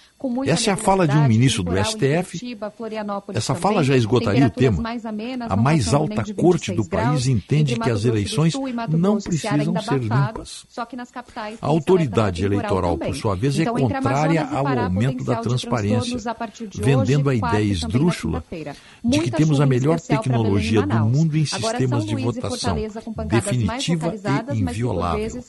[0.47, 2.38] Essa é a fala de um ministro do STF.
[2.39, 2.73] Curitiba,
[3.33, 4.81] Essa também, fala já esgotaria o tema.
[4.81, 8.53] mais amenas, A mais alta corte 26 do país graus, entende entre que as eleições
[8.53, 8.67] Sul
[8.97, 10.65] não precisam ser limpas.
[11.59, 13.00] A autoridade eleitoral.
[13.05, 16.17] Por sua vez, é Então, entre contrária ao aumento da transparência,
[16.75, 18.43] vendendo hoje, a ideia esdrúxula
[19.03, 22.77] de que temos a melhor tecnologia do mundo em Agora, sistemas de votação,
[23.27, 24.13] definitiva
[24.53, 25.43] e inviolável.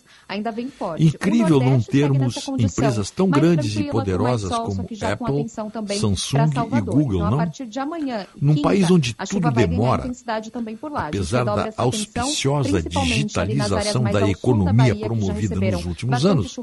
[0.98, 5.48] Incrível não termos empresas tão grandes e poderosas como Apple,
[5.96, 6.80] Samsung e.
[6.80, 8.26] Google, então, não?
[8.40, 10.10] Num país onde tudo demora,
[10.94, 16.58] apesar da auspiciosa digitalização da economia promovida nos últimos anos,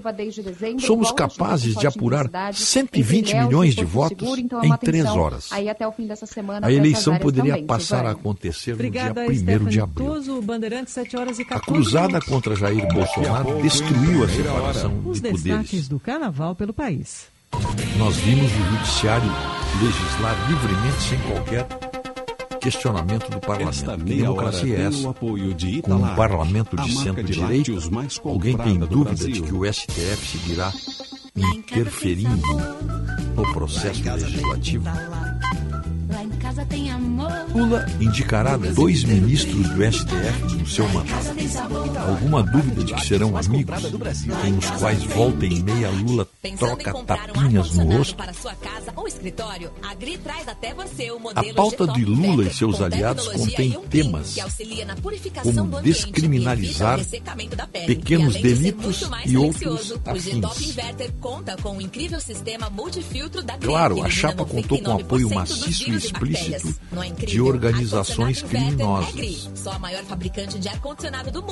[0.80, 4.78] somos capazes de apurar intensidade 120 entre Ilhéus e milhões de votos então é em
[4.78, 5.52] três horas.
[5.52, 9.66] Aí até o fim dessa semana A eleição poderia passar a acontecer no dia 1
[9.66, 10.08] de abril.
[10.08, 15.44] Toso, Bandeirante, 7 horas A 14 cruzada contra Jair Bolsonaro destruiu a separação de poderes.
[15.44, 17.28] destaques do carnaval pelo país.
[17.98, 19.30] Nós vimos o judiciário
[19.82, 21.89] legislar livremente sem qualquer
[22.60, 23.98] questionamento do parlamento.
[24.06, 25.08] Que democracia é essa?
[25.08, 27.72] o apoio de Com um parlamento de centro-direita,
[28.24, 29.32] alguém tem dúvida Brasil.
[29.32, 30.74] de que o STF seguirá
[31.36, 32.48] interferindo
[33.36, 34.86] no processo legislativo?
[36.10, 37.32] Lá em casa tem amor.
[37.54, 41.30] Lula indicará dois ministros do STF no seu mandato.
[42.08, 46.28] Alguma dúvida de que serão amigos com os quais volta e meia Lula
[46.58, 48.18] troca tapinhas no rosto?
[51.36, 57.00] A pauta de Lula e seus aliados contém temas que auxilia na purificação como descriminalizar
[57.86, 60.74] pequenos delitos e outros afins.
[63.62, 65.99] Claro, a chapa contou com 99% apoio maciço e.
[66.06, 69.14] explícito Não é de organizações criminosas.
[69.14, 69.50] De.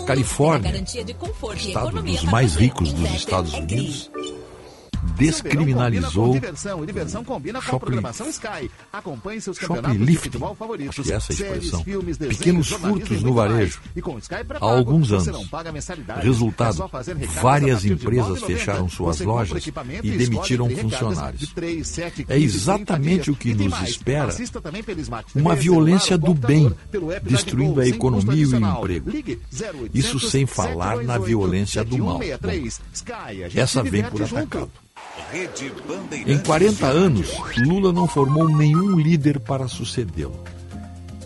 [0.06, 3.54] Califórnia, de e estado dos mais ricos dos Estados.
[3.54, 4.12] Unidos,
[5.16, 8.70] descriminalizou diversão, e diversão combina com a shopping- programação Sky.
[8.92, 11.10] Acompanhe seus campeonatos de futebol acho favoritos.
[11.10, 11.84] é essa séries, expressão,
[12.30, 13.80] pequenos furtos no varejo.
[14.60, 15.28] Há alguns anos.
[16.22, 16.84] Resultado,
[17.20, 18.46] É várias empresas 9,90.
[18.46, 21.40] fecharam suas lojas e demitiram funcionários.
[21.40, 24.36] de 3, 7, É 15, exatamente 30 o que nos espera.
[25.36, 26.72] Uma violência do bem,
[27.24, 29.10] destruindo a economia e o emprego.
[29.10, 32.20] Ligue 0800 Isso sem falar na 728 violência do mal.
[32.20, 32.82] 7163.
[32.94, 33.12] Sky,
[33.44, 34.70] a gente Essa vem por atacado.
[36.26, 40.40] Em 40 anos, Lula não formou nenhum líder para sucedê-lo.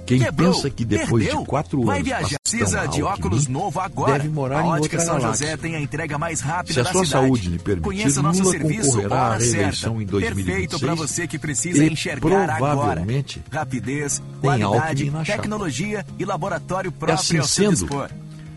[0.06, 1.40] Quem Quebrou, pensa que depois perdeu.
[1.42, 2.38] de quatro Vai anos viajar.
[2.44, 4.14] Precisa de óculos novo agora.
[4.14, 5.46] deve morar a em outra São galáxia.
[5.48, 7.26] José tem a entrega mais rápida Se a sua cidade.
[7.26, 9.90] saúde lhe permitir, Conheça nosso Lula serviço concorrerá à reeleição Certa.
[10.04, 12.76] em 2026 Perfeito para você que precisa e enxergar agora.
[12.76, 18.10] provavelmente Rapidez, qualidade, tecnologia e laboratório E próprio assim ao seu sendo, dispor.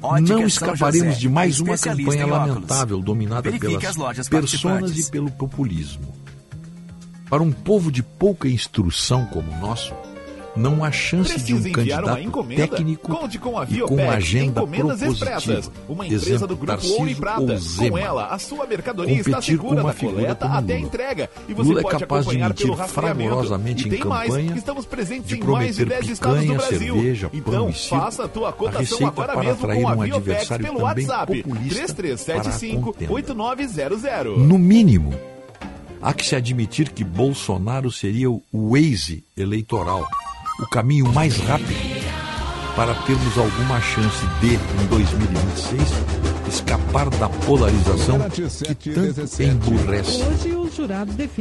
[0.04, 6.14] Não Ótica escaparemos José, de mais uma campanha lamentável dominada pelas personas e pelo populismo.
[7.28, 9.94] Para um povo de pouca instrução como o nosso,
[10.56, 13.74] não há chance de um Precisa enviar uma candidato técnico Conte com a e com
[13.74, 15.12] Viopec agenda propositiva.
[15.12, 17.58] Expressas, uma empresa do grupo Ouro e Prata.
[17.78, 21.30] Com ela, a sua mercadoria está segura da coleta até a entrega.
[21.48, 24.86] E você Lula é pode capaz de pelo fragorosamente E em tem mais, campanha, estamos
[24.86, 26.94] presentes de em mais de prometer 10 estados do Brasil.
[26.94, 29.94] cerveja, pão então, faça a tua a cotação receita agora para mesmo atrair com a
[29.94, 31.42] um adversário pelo WhatsApp.
[31.42, 33.12] populista 3375 para a contenda.
[33.12, 34.38] 8900.
[34.38, 35.14] No mínimo,
[36.00, 40.06] há que se admitir que Bolsonaro seria o Waze eleitoral,
[40.58, 42.04] o caminho mais rápido
[42.76, 45.82] para termos alguma chance de, em 2026,
[46.48, 48.18] escapar da polarização
[48.78, 50.24] que tanto emburrece.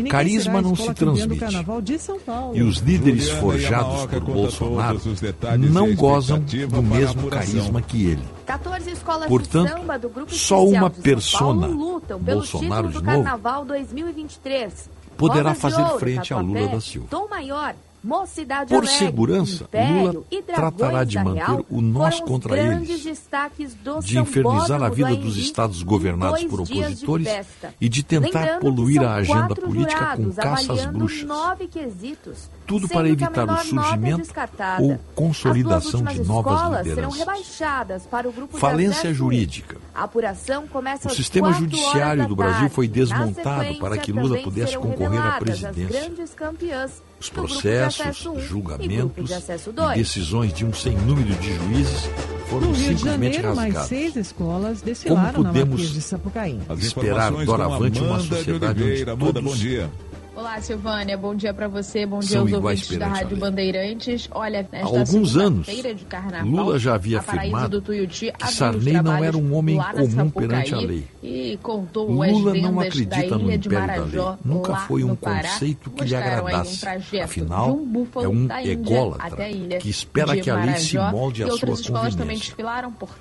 [0.10, 1.40] Carisma não se transmite.
[1.40, 2.56] Carnaval de São Paulo.
[2.56, 5.02] E os líderes forjados por Bolsonaro
[5.58, 8.24] não gozam do mesmo carisma que ele.
[8.46, 9.74] 14 escolas Portanto,
[10.28, 11.68] só uma persona,
[12.20, 14.90] Bolsonaro de novo, Carnaval 2023.
[15.18, 17.08] poderá fazer frente a Lula da Silva.
[18.04, 23.02] Mocidade Por Alegre, segurança, Império Lula e tratará de manter Real o nós contra eles,
[24.04, 27.74] de infernizar a vida dos estados governados por de opositores festa.
[27.80, 31.24] e de tentar Lembrando poluir a agenda política com caças avaliando bruxas.
[32.66, 34.30] Tudo para evitar o surgimento
[34.80, 37.20] ou consolidação de novas lideranças.
[37.20, 39.78] rebaixadas para o grupo de Falência jurídica.
[39.94, 45.22] a apuração começa O sistema judiciário do Brasil foi desmontado para que Lula pudesse concorrer
[45.22, 45.88] à presidência.
[45.88, 49.32] grandes campeãs Os processos, acesso 1 e grupo julgamentos
[49.68, 49.98] e 2.
[49.98, 52.10] decisões de um sem número de juízes
[52.48, 53.90] foram No Rio de simplesmente Janeiro, mais rasgadas.
[53.90, 55.54] seis escolas desfilaram Como na
[60.36, 61.16] Olá, Silvânia.
[61.16, 62.08] Bom dia para você.
[62.08, 64.28] Bom dia São aos ouvintes da Rádio Bandeirantes.
[64.32, 65.68] Olha, há alguns anos,
[66.10, 70.80] Carnaval, Lula já havia afirmado Tuiuti, que Sarney não era um homem comum perante a
[70.80, 71.08] lei.
[71.22, 74.38] E contou Lula não acredita no império da lei.
[74.44, 76.84] Nunca foi um Pará, conceito que lhe agradasse.
[76.84, 79.46] Um Afinal, um é um ególatra
[79.80, 82.56] que espera que a lei se molde à sua conveniência.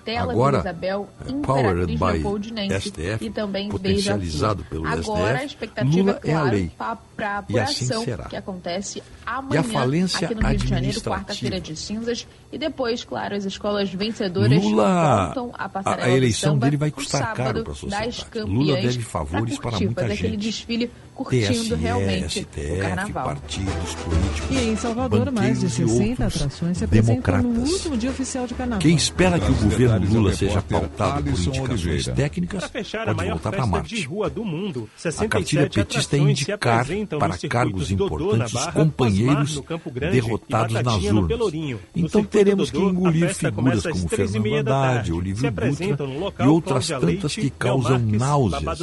[0.04, 3.30] Tela, Agora, Isabel, é powered by STF,
[3.70, 6.72] potencializado pelo Agora, STF, Lula é a lei
[7.16, 11.76] para a assim apuração assim que acontece amanhã aqui no Rio de Janeiro, quarta-feira de
[11.76, 12.26] cinzas.
[12.50, 16.90] E depois, claro, as escolas vencedoras Lula, voltam a passar a, a eleição dele vai
[16.90, 18.44] custar sábado, caro para a.
[18.44, 20.36] Lula deve favores para muita gente.
[20.36, 23.24] desfile curtindo TSE, realmente STF, o carnaval.
[23.24, 28.46] Partidos políticos, e em Salvador, mais de 60 atrações se apresentam no último dia oficial
[28.46, 28.80] de carnaval.
[28.80, 34.02] Quem espera que o governo Lula seja pautado por indicações técnicas pode voltar para Marte.
[34.02, 36.86] Rua do mundo, a cartilha petista é indicar
[37.18, 41.28] para cargos importantes Barra, companheiros Grande, derrotados nas urnas.
[41.28, 41.80] Pelourinho.
[41.94, 47.50] Então teremos Dodô, que engolir figuras como Fernando Haddad, Olívio Dutra e outras tantas que
[47.50, 48.80] causam náuseas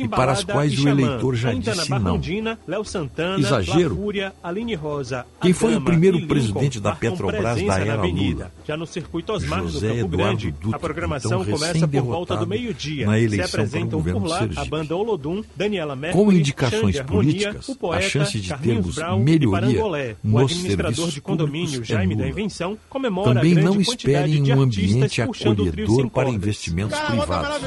[0.00, 3.90] e para as quais o eleitor já Santana Barrondina, Léo Santana, Exagero.
[3.94, 8.52] Lafúria, Aline Rosa, Quem Adama, foi o primeiro presidente da Petrobras da era Lula?
[8.66, 12.36] Já no circuito Osmar, José Campo Eduardo Grande, Dutra, a programação então, começa por volta
[12.36, 13.06] do meio-dia.
[13.28, 18.06] Se apresentam por lá a banda Olodum, Daniela Mercury, Com indicações Xander políticas, Harmonia, poeta,
[18.06, 22.28] a chance de Carlinhos termos Brown melhoria o administrador de condomínio é Jaime é da
[22.28, 27.60] Invenção comemora Também não esperem um ambiente acolhedor para investimentos privados.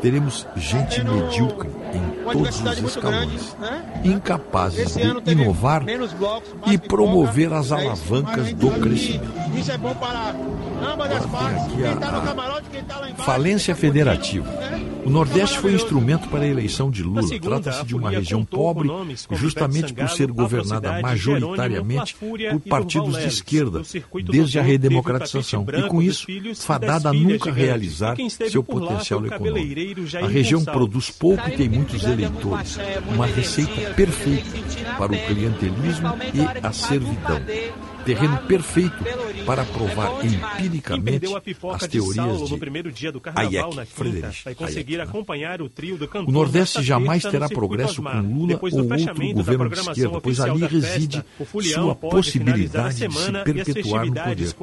[0.00, 4.02] Teremos gente medíocre em todos os escalões né?
[4.04, 5.84] incapazes de inovar
[6.18, 9.32] blocos, e promover as é alavancas do crescimento.
[9.56, 10.34] Isso é bom para
[10.92, 11.66] ambas as partes.
[11.66, 13.24] Quem está no camarote, quem está lá embaixo.
[13.24, 14.50] Falência federativa.
[14.50, 14.95] Né?
[15.06, 17.22] O Nordeste foi instrumento para a eleição de Lula.
[17.40, 18.88] Trata-se de uma região pobre,
[19.32, 23.82] justamente por ser governada majoritariamente por partidos de esquerda,
[24.24, 25.64] desde a redemocratização.
[25.78, 26.26] E com isso,
[26.56, 28.16] fadada a nunca realizar
[28.50, 30.16] seu potencial econômico.
[30.22, 32.76] A região produz pouco e tem muitos eleitores.
[33.14, 34.50] Uma receita perfeita
[34.98, 37.40] para o clientelismo e a servidão
[38.06, 38.96] terreno perfeito
[39.44, 41.26] para provar empiricamente
[41.72, 46.24] as teorias de, de Hayek, Friedrich né?
[46.26, 51.24] O Nordeste jamais terá progresso com Lula ou outro governo de esquerda, pois ali reside
[51.74, 54.54] sua possibilidade de se perpetuar no poder,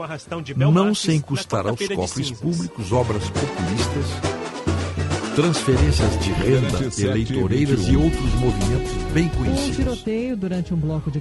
[0.55, 4.42] não sem custar aos cofres públicos obras populistas
[5.35, 10.03] transferências de renda, eleitoreiras e outros movimentos bem conhecidos.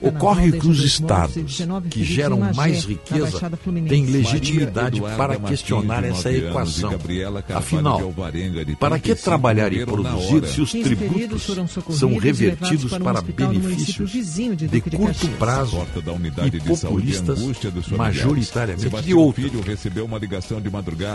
[0.01, 1.35] Ocorre que os estados
[1.91, 3.51] que geram mais riqueza
[3.89, 6.93] têm legitimidade para questionar essa equação.
[7.55, 8.15] Afinal,
[8.79, 11.47] para que trabalhar e produzir se os tributos
[11.91, 15.87] são revertidos para benefícios de curto prazo
[16.45, 17.41] e populistas
[17.91, 19.51] majoritariamente de outros?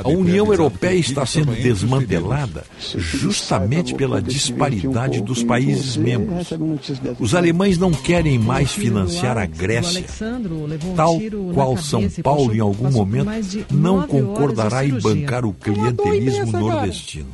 [0.03, 2.65] A União Europeia está sendo desmantelada
[2.97, 6.49] justamente pela disparidade dos países membros.
[7.19, 10.05] Os alemães não querem mais financiar a Grécia,
[10.95, 11.19] tal
[11.53, 13.29] qual São Paulo, em algum momento,
[13.71, 17.27] não concordará em bancar o clientelismo nordestino.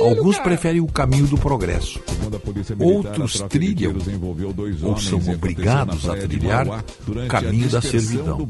[0.00, 2.00] Alguns preferem o caminho do progresso,
[2.78, 3.94] outros trilham.
[4.82, 8.48] ou são obrigados a trilhar o caminho da servidão.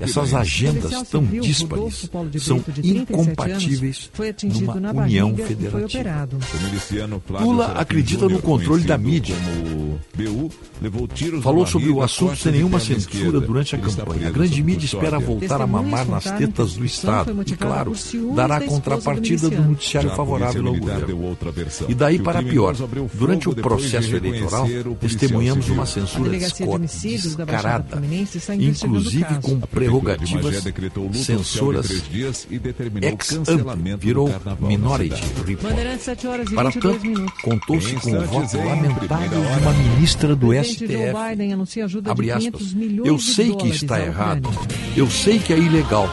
[0.00, 2.08] Essas agendas tão díspares
[2.40, 4.10] são incompatíveis
[4.42, 6.28] numa união não federativa.
[7.38, 9.34] Pula acredita no controle da mídia.
[10.14, 10.50] BU,
[11.42, 14.28] Falou sobre o assunto sem nenhuma censura durante a campanha.
[14.28, 17.92] A grande mídia espera voltar a mamar nas tetas do Estado e, claro,
[18.34, 21.36] dará a contrapartida do noticiário favorável ao governo.
[21.88, 22.74] E daí para pior,
[23.14, 24.66] durante o processo eleitoral,
[25.00, 28.02] testemunhamos uma censura descarada,
[28.58, 30.62] inclusive com prerrogativas
[31.14, 32.02] censoras
[33.02, 34.30] ex ante, virou
[34.60, 35.15] minores
[35.46, 35.74] Report.
[35.98, 41.12] 7 horas e Para tanto, contou-se com o voto lamentável de uma ministra do STF.
[42.08, 42.74] Abre aspas.
[43.04, 44.48] Eu sei que está errado.
[44.96, 46.08] Eu sei que é ilegal.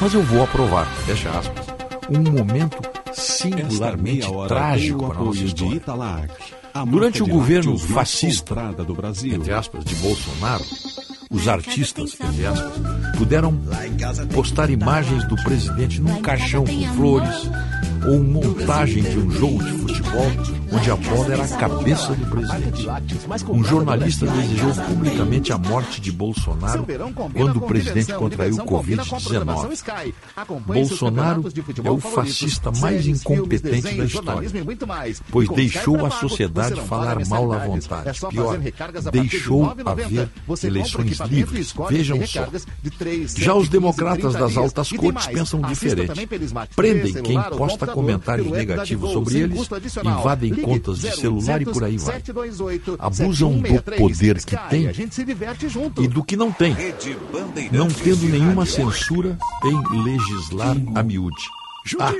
[0.00, 0.86] Mas eu vou aprovar.
[1.06, 1.66] Fecha aspas.
[2.08, 2.78] Um momento
[3.12, 5.76] singularmente trágico para a nossa história.
[5.76, 6.32] Italac,
[6.86, 8.54] Durante o governo fascista,
[8.86, 9.34] do Brasil.
[9.34, 10.64] entre aspas, de Bolsonaro,
[11.30, 12.72] os artistas, entre aspas,
[13.18, 13.60] puderam
[14.32, 17.50] postar imagens do presidente num caixão com flores,
[18.06, 22.88] ou montagem de um jogo de futebol onde a bola era a cabeça do presidente.
[23.48, 26.86] Um jornalista desejou publicamente a morte de Bolsonaro
[27.34, 30.10] quando o presidente contraiu o Covid-19.
[30.66, 31.44] Bolsonaro
[31.84, 34.50] é o fascista mais incompetente da história,
[35.30, 38.20] pois deixou a sociedade falar mal à vontade.
[38.28, 38.58] Pior,
[39.10, 40.28] deixou haver
[40.62, 41.74] eleições livres.
[41.88, 42.46] Vejam só.
[43.36, 46.26] Já os democratas das altas cortes pensam diferente.
[46.76, 49.68] Prendem quem posta comentários negativos sobre eles,
[50.04, 52.22] invadem contas de celular e por aí vai.
[52.98, 54.90] Abusam do poder que têm
[55.98, 56.76] e do que não tem,
[57.72, 61.59] não tendo nenhuma censura em legislar a miúde.
[61.98, 62.12] Ah,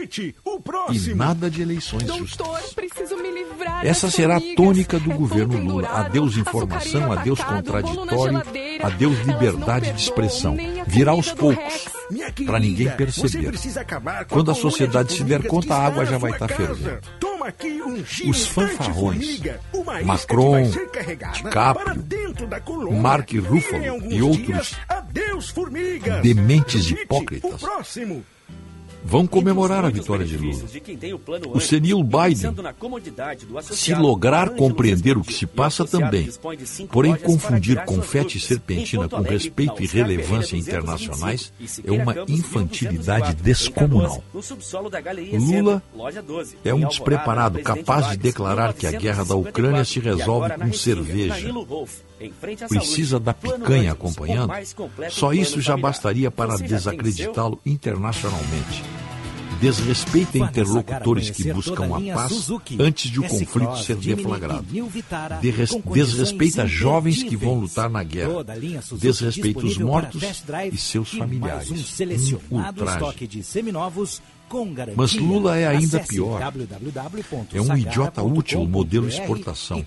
[0.93, 2.73] e nada de eleições justas.
[2.75, 4.57] preciso me livrar Essa dessa será a amiga.
[4.57, 5.89] tônica do Café governo Lula.
[5.89, 8.43] Adeus informação, adeus contraditório,
[8.83, 10.57] adeus liberdade de expressão.
[10.57, 11.89] a Virá aos poucos,
[12.47, 13.53] para ninguém perceber.
[14.29, 16.67] Quando a sociedade de se der conta, a água já vai estar casa.
[16.67, 17.01] fervendo.
[17.21, 19.41] Toma aqui um Os fanfarrões,
[20.05, 20.63] Macron,
[21.33, 22.93] DiCaprio.
[22.93, 26.23] Mark E Ruffalo e outros dias, adeus, formigas.
[26.23, 28.25] dementes hipócritas O próximo.
[29.05, 30.65] Vão comemorar a vitória de Lula.
[31.55, 32.55] O senil Biden,
[33.63, 36.29] se lograr compreender o que se passa também,
[36.91, 41.53] porém confundir confete e serpentina com respeito e relevância internacionais
[41.85, 44.23] é uma infantilidade descomunal.
[45.33, 45.83] Lula
[46.65, 51.53] é um despreparado capaz de declarar que a guerra da Ucrânia se resolve com cerveja.
[52.69, 54.53] Precisa da picanha acompanhando?
[55.11, 58.83] Só isso já bastaria para desacreditá-lo internacionalmente.
[59.61, 64.65] Desrespeita interlocutores que buscam a paz antes de o conflito ser deflagrado.
[65.93, 68.43] Desrespeita jovens que vão lutar na guerra.
[68.93, 70.23] Desrespeita os mortos
[70.73, 71.71] e seus familiares.
[72.51, 73.45] Um ultraje.
[74.97, 76.41] Mas Lula é ainda pior.
[77.53, 79.85] É um idiota útil modelo exportação.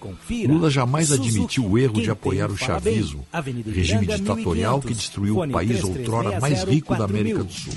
[0.48, 3.26] Lula jamais admitiu o erro de apoiar o chavismo,
[3.66, 7.74] regime ditatorial que destruiu o país outrora mais rico da América do Sul.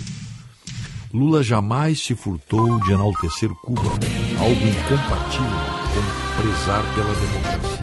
[1.13, 7.76] Lula jamais se furtou de enaltecer Cuba, algo incompatível com prezar pela democracia.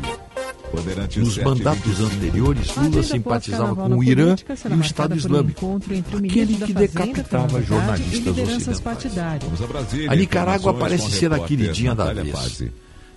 [1.17, 4.35] Nos mandatos anteriores, Lula simpatizava com o Irã
[4.69, 5.79] e o Estado Islâmico,
[6.17, 8.79] aquele que decapitava jornalistas lideranças ocidentais.
[8.79, 10.09] partidárias.
[10.09, 12.63] A Nicarágua parece ser a queridinha da vez.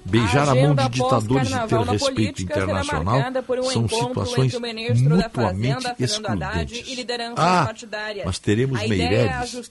[0.09, 3.21] Beijar a mão de ditadores e ter respeito internacional
[3.73, 7.07] são situações mutuamente excludentes.
[7.37, 7.73] Ah,
[8.25, 9.71] mas teremos A ideia é Meireles,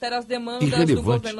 [0.62, 1.36] irrelevante.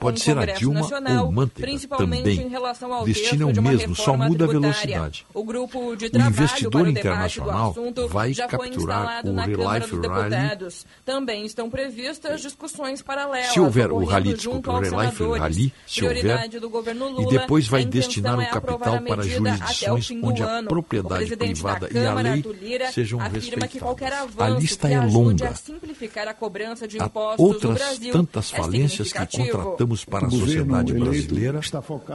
[0.00, 2.20] Pode ser a Dilma Nacional, ou Manteiga também.
[2.20, 5.26] em Destino é o mesmo, só muda a velocidade.
[5.34, 7.74] O grupo de O investidor internacional
[8.08, 10.58] vai capturar o Relife Rally.
[11.04, 13.52] Também estão previstas discussões paralelas.
[13.52, 15.24] Se houver o rally, desculpa, o Relife.
[15.38, 18.78] Rally, se houver, Prioridade do governo Lula, e depois vai a destinar o é aprovar
[18.78, 22.92] capital a para o jurisdições onde a propriedade O privada da e a lei Lira,
[22.92, 24.38] sejam afirma que qualquer respeitadas.
[24.38, 25.48] A avanço lista é longa.
[25.48, 30.30] a simplificar a cobrança de Há outras tantas é falências que contratamos para a O
[30.30, 31.60] sociedade brasileira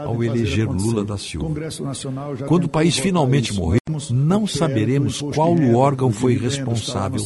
[0.05, 0.67] ao eleger.
[0.67, 1.47] Lula da Silva.
[2.47, 3.79] Quando o país finalmente morrer,
[4.11, 7.21] não é saberemos qual o órgão foi responsável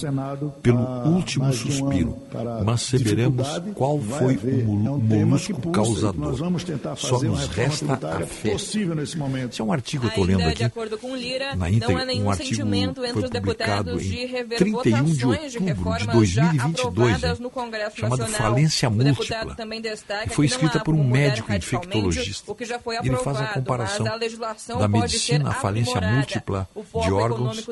[0.61, 2.17] pelo último suspiro,
[2.65, 6.19] mas saberemos qual foi o molu- É um molusco causador.
[6.19, 8.53] Nós vamos tentar Só nos resta a fé.
[8.53, 10.57] Esse é um artigo que eu estou lendo aqui.
[10.57, 13.83] de acordo com Lira, na não íntegra, há nenhum um artigo sentimento entre os publicado
[13.91, 17.43] deputados em de rever 31 de votações de outubro de reformas já 2022, aprovadas hein?
[17.43, 18.41] no Congresso chamado Nacional.
[18.51, 19.13] falência múltipla.
[19.13, 22.51] deputado também destaca que foi não escrita por um médico infectologista.
[22.51, 25.53] O que já foi Ele faz a aprovado, comparação mas a legislação da medicina, a
[25.53, 26.69] falência múltipla
[27.03, 27.65] de órgãos,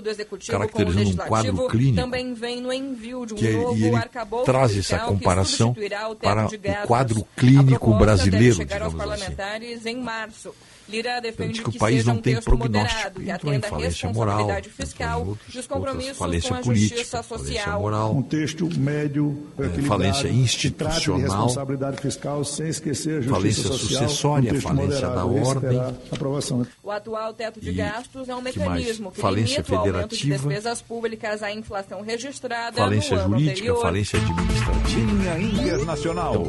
[0.48, 1.96] caracterizando um quadro clínico.
[1.96, 5.08] também vem no envio de um Que ele- novo e ele arcabouço traz fiscal essa
[5.08, 5.76] comparação
[6.22, 9.36] para o quadro clínico brasileiro, digamos assim.
[10.88, 12.94] Lira defende diz que o que país seja não um tem texto prognóstico.
[12.94, 16.18] moderado, que Entrou em atenda falência moral, responsabilidade entrou em fiscal outros- e os compromissos
[16.18, 17.80] falência com a política, justiça falência social.
[17.82, 18.16] moral.
[18.16, 23.80] Um texto médio, equilibrado, falência que institucional, responsabilidade fiscal sem esquecer a justiça falência social.
[24.04, 25.38] sucessória, um falência da moderado.
[25.38, 25.96] Esse ordem.
[26.12, 26.68] aprovação.
[26.84, 30.16] O atual teto de E gastos é um que mecanismo que Falência limita o aumento
[30.16, 33.82] de despesas públicas à inflação registrada falência no ano jurídica, anterior.
[33.82, 36.44] falência administrativa, Linha Internacional.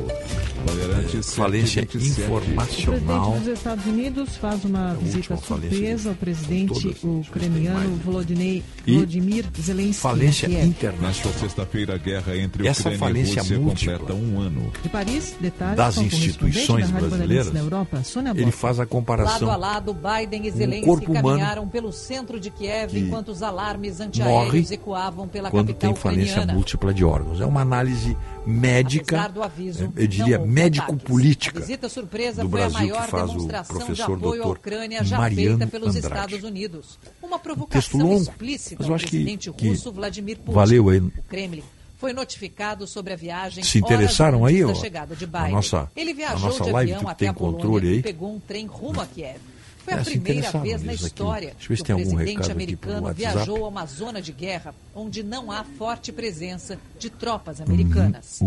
[0.67, 2.31] Bandeirantes falência 727.
[2.31, 3.31] O informacional.
[3.33, 8.95] presidente dos Estados Unidos faz uma visita última falência surpresa ao presidente ucraniano Volodymyr, E
[8.95, 10.03] Volodymyr Zelensky.
[10.03, 11.09] Falência internacional.
[11.09, 14.73] Nesta sexta-feira, a guerra entre Essa Ucrânia e falência Rússia múltipla completa um ano.
[14.83, 19.49] De Paris, detalhes Das instituições da brasileiras, na Europa, Sônia Ele faz a comparação.
[19.49, 23.29] Lado a lado, Biden e Um Zelensky corpo humano caminharam pelo centro de Kiev enquanto
[23.29, 26.55] os alarmes antiaéreos ecoavam pela quando capital tem falência ucraniana.
[26.55, 27.41] múltipla de órgãos.
[27.41, 32.81] É uma análise médica, aviso, eu diria médico-política A visita surpresa do foi Brasil a
[32.81, 36.07] maior que faz o professor apoio à Ucrânia já Mariano feita pelos Andrade.
[36.07, 36.99] Estados Unidos.
[37.23, 40.53] Uma provocação longo, explícita ao que- presidente que russo Vladimir Putin.
[40.53, 40.99] valeu aí.
[40.99, 41.63] O Kremlin
[41.99, 45.53] foi notificado sobre a viagem Se interessaram aí, ó, da chegada de Biden.
[45.53, 47.99] nossa- Ele viajou nossa de live, avião que até tem a Polônia controle aí.
[47.99, 49.39] e pegou um trem rumo a Kiev.
[49.87, 54.21] Foi É, a primeira vez na história que o presidente americano viajou a uma zona
[54.21, 57.67] de guerra onde não há forte presença de tropas Uhum.
[57.67, 58.41] americanas.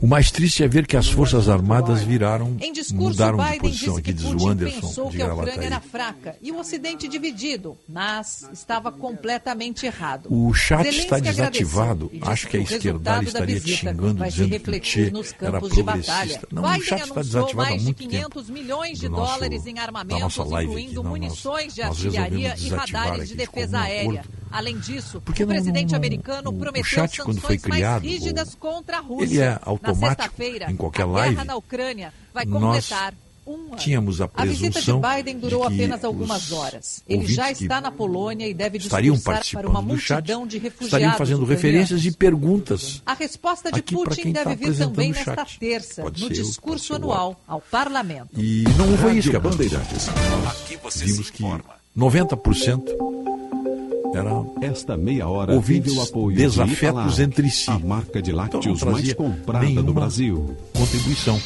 [0.00, 3.60] O mais triste é ver que as Forças Armadas viraram, Em discurso, mudaram de Biden
[3.60, 3.94] posição.
[3.96, 6.58] disse Aqui que diz o Anderson pensou de que a Ucrânia era fraca e o
[6.58, 10.28] Ocidente dividido, mas estava completamente errado.
[10.30, 12.10] O chat Zelensky está desativado.
[12.22, 15.60] Acho que a o esquerdalha resultado da estaria te xingando, dizendo que o nos era
[15.60, 16.48] de progressista.
[16.50, 18.10] Não, o chat está desativado há de muito tempo.
[18.10, 18.50] 500
[19.00, 20.64] de nosso- dólares em armamentos, live aqui.
[20.64, 24.20] incluindo Não, nós- munições de nós artilharia e radares de defesa aérea.
[24.20, 24.44] acordo.
[24.50, 27.58] Além disso, Porque o não- presidente não- americano o- o prometeu chat, quando sanções foi
[27.58, 29.24] criado, mais rígidas contra a Rússia.
[29.24, 31.34] ele é Na automático sexta-feira, em qualquer a live.
[31.34, 33.16] guerra na Ucrânia vai Nós completar um
[33.46, 33.76] ano.
[33.76, 37.02] tínhamos a A visita de presunção Biden durou de que apenas algumas horas.
[37.08, 40.86] Ele já está na Polônia e deve estariam discursar para uma chat multidão de refugiados
[40.86, 43.02] estariam fazendo referências e perguntas.
[43.04, 47.40] A resposta de Putin tá deve vir também nesta terça, Pode no eu, discurso anual
[47.46, 48.30] ao parlamento.
[48.40, 49.78] E não foi isso que aconteceu.
[49.78, 50.08] Bandeirantes.
[50.48, 51.74] Aqui você Vimos se que informa.
[51.96, 53.14] 90%
[54.14, 57.70] eram Esta meia hora Ouvintes apoio desafetos de entre si.
[57.70, 60.56] A marca de Então, lácteos mais trazia comprada do Brasil.
[60.72, 61.40] contribuição.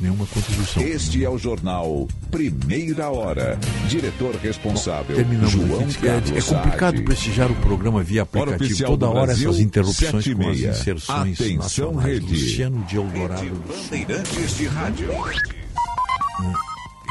[0.00, 0.82] Nenhuma contribuição.
[0.82, 3.58] Este é o jornal Primeira Hora.
[3.88, 6.08] Diretor responsável, Terminamos João aqui.
[6.08, 7.02] É, é complicado Saad.
[7.02, 8.84] prestigiar o programa via aplicativo.
[8.84, 12.06] Toda hora Brasil, essas interrupções com as inserções Atenção, nacionais.
[12.06, 12.26] rede.
[12.32, 13.42] Luciano de Eldorado.
[13.42, 13.54] Rede.
[13.54, 15.08] Bandeirantes de Rádio.
[15.12, 15.24] O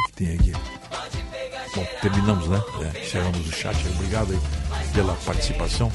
[0.07, 0.51] que, tem aqui?
[1.75, 2.61] Bom, terminamos, né?
[2.93, 3.75] É, chegamos no chat.
[3.95, 5.91] Obrigado aí pela participação.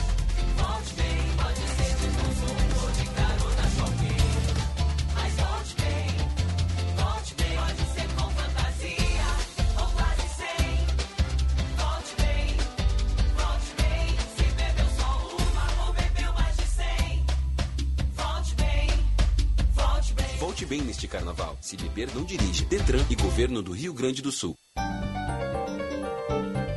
[20.69, 21.57] Bem neste carnaval.
[21.61, 22.65] Se beber, não dirige.
[22.67, 24.55] Detran e Governo do Rio Grande do Sul.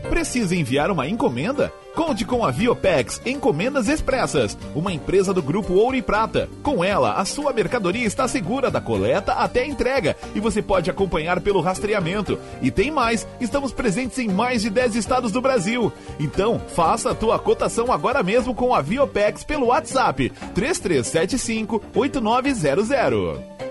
[0.10, 1.74] Precisa enviar uma encomenda?
[1.96, 6.50] Conte com a Viopex Encomendas Expressas, uma empresa do grupo Ouro e Prata.
[6.62, 10.90] Com ela, a sua mercadoria está segura da coleta até a entrega e você pode
[10.90, 12.38] acompanhar pelo rastreamento.
[12.62, 15.92] E tem mais, estamos presentes em mais de 10 estados do Brasil.
[16.20, 23.71] Então, faça a tua cotação agora mesmo com a Viopex pelo WhatsApp 3375 8900.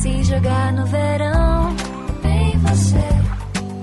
[0.00, 1.76] Se jogar no verão,
[2.22, 3.08] vem você.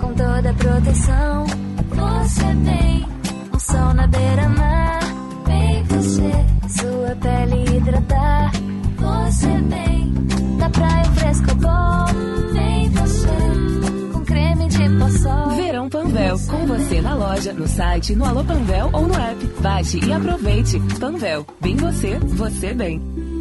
[0.02, 1.46] Com toda a proteção,
[1.90, 3.06] você vem.
[3.54, 5.00] Um sol na beira-mar,
[5.46, 6.32] vem você.
[6.70, 8.52] Sua pele hidratar,
[8.98, 10.12] você vem.
[10.58, 12.06] Da praia fresco bom,
[12.52, 14.12] vem você.
[14.12, 15.50] Com creme de poçol.
[15.50, 19.46] Verão Panvel, com você na loja, no site, no Alô Panvel ou no app.
[19.62, 20.80] Baixe e aproveite.
[21.00, 23.37] Panvel, bem você, você bem.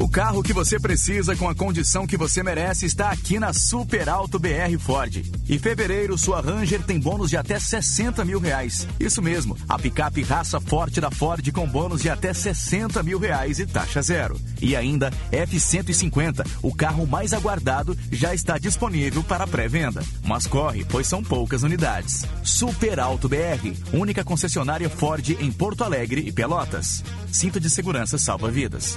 [0.00, 4.08] O carro que você precisa com a condição que você merece está aqui na Super
[4.08, 5.24] Alto BR Ford.
[5.48, 8.86] Em fevereiro, sua Ranger tem bônus de até 60 mil reais.
[9.00, 13.58] Isso mesmo, a picape raça forte da Ford com bônus de até 60 mil reais
[13.58, 14.40] e taxa zero.
[14.62, 20.00] E ainda F-150, o carro mais aguardado, já está disponível para pré-venda.
[20.24, 22.24] Mas corre, pois são poucas unidades.
[22.44, 27.02] Super Alto BR, única concessionária Ford em Porto Alegre e Pelotas.
[27.32, 28.96] Cinto de segurança salva vidas.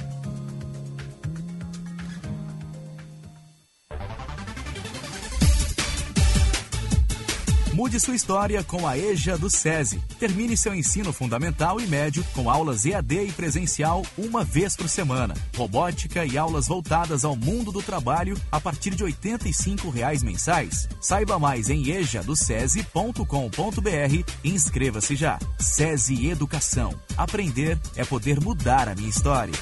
[7.81, 9.99] Mude sua história com a EJA do SESI.
[10.19, 15.33] Termine seu ensino fundamental e médio com aulas EAD e presencial uma vez por semana.
[15.57, 20.87] Robótica e aulas voltadas ao mundo do trabalho a partir de 85 reais mensais.
[21.01, 25.39] Saiba mais em ejadocese.com.br e inscreva-se já.
[25.57, 26.93] SESI Educação.
[27.17, 29.55] Aprender é poder mudar a minha história.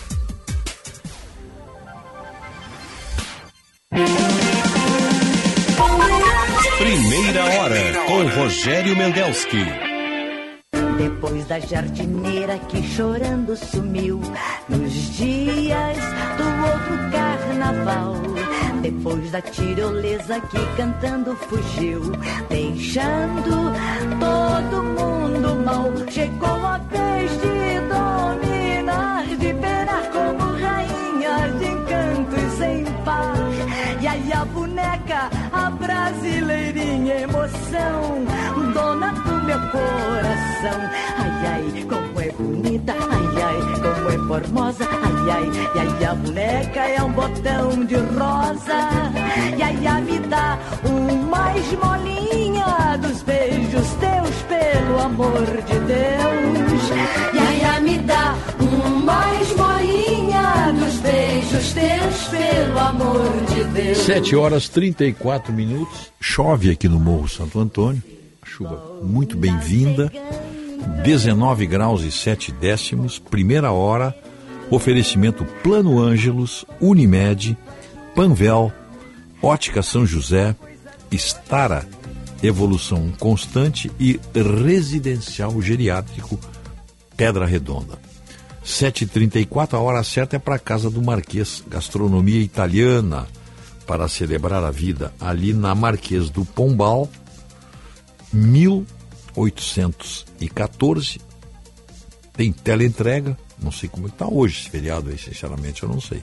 [6.80, 9.66] Primeira hora com Rogério Mendelski.
[10.98, 14.22] Depois da jardineira que chorando sumiu
[14.70, 15.98] nos dias
[16.38, 18.16] do outro carnaval.
[18.82, 22.00] Depois da tirolesa que cantando fugiu,
[22.48, 23.74] deixando
[24.18, 25.92] todo mundo mal.
[26.10, 27.59] Chegou a vez de
[35.52, 38.26] a brasileirinha emoção,
[38.74, 40.80] dona do meu coração.
[41.18, 45.50] Ai, ai, como é bonita, ai, ai, como é formosa, ai, ai.
[45.76, 48.90] E aí a boneca é um botão de rosa.
[49.58, 56.90] E aí a me dá uma esmolinha dos beijos teus, pelo amor de Deus.
[57.34, 59.79] E aí a me dá uma esmolinha
[60.74, 63.98] dos beijos teus, pelo amor de Deus.
[64.00, 66.12] 7 horas 34 minutos.
[66.20, 68.04] Chove aqui no Morro Santo Antônio.
[68.44, 70.12] Chuva muito bem-vinda.
[71.04, 73.18] 19 graus e 7 décimos.
[73.18, 74.16] Primeira hora.
[74.70, 77.58] Oferecimento Plano Ângelos, Unimed,
[78.14, 78.72] Panvel,
[79.42, 80.56] Ótica São José,
[81.10, 81.88] Estara,
[82.44, 86.40] Evolução Constante e Residencial Geriátrico
[87.18, 88.09] Pedra Redonda.
[88.70, 93.28] 7h34, a hora certa é para a Casa do Marquês, gastronomia italiana,
[93.88, 97.10] para celebrar a vida ali na Marquês do Pombal,
[98.32, 101.20] 1814.
[102.34, 106.22] Tem teleentrega, não sei como está hoje esse feriado aí, sinceramente, eu não sei.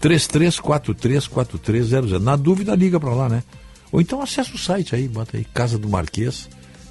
[0.00, 2.20] 33434300.
[2.20, 3.42] Na dúvida, liga para lá, né?
[3.90, 6.50] Ou então acessa o site aí, bota aí Casa do Marquês,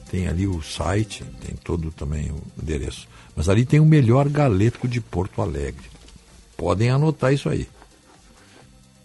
[0.10, 3.08] tem ali o site, tem todo também o endereço.
[3.36, 5.86] Mas ali tem o melhor galeto de Porto Alegre.
[6.56, 7.68] Podem anotar isso aí.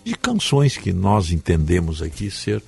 [0.07, 2.63] de canções que nós entendemos aqui ser.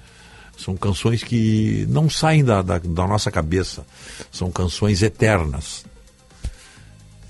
[0.56, 3.86] São canções que não saem da, da, da nossa cabeça,
[4.32, 5.84] são canções eternas.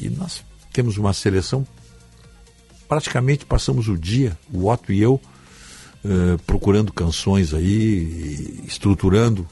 [0.01, 1.67] E nós temos uma seleção
[2.89, 5.20] praticamente passamos o dia, o Otto e eu,
[6.03, 9.47] uh, procurando canções aí, estruturando.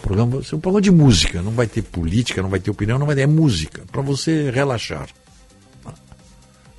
[0.00, 3.06] Programa, é um programa de música, não vai ter política, não vai ter opinião, não
[3.06, 5.08] vai ter é música, para você relaxar.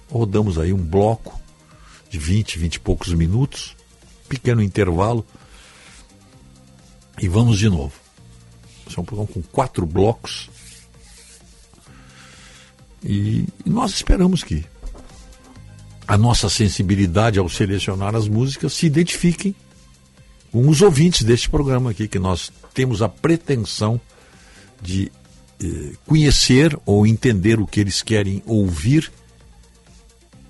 [0.09, 1.37] Rodamos aí um bloco
[2.15, 3.75] de 20, 20 e poucos minutos,
[4.29, 5.25] pequeno intervalo,
[7.21, 7.93] e vamos de novo.
[8.87, 10.49] Esse é um programa com quatro blocos.
[13.03, 14.65] E nós esperamos que
[16.07, 19.53] a nossa sensibilidade ao selecionar as músicas se identifiquem
[20.51, 23.99] com os ouvintes deste programa aqui, que nós temos a pretensão
[24.81, 25.11] de
[25.61, 29.11] eh, conhecer ou entender o que eles querem ouvir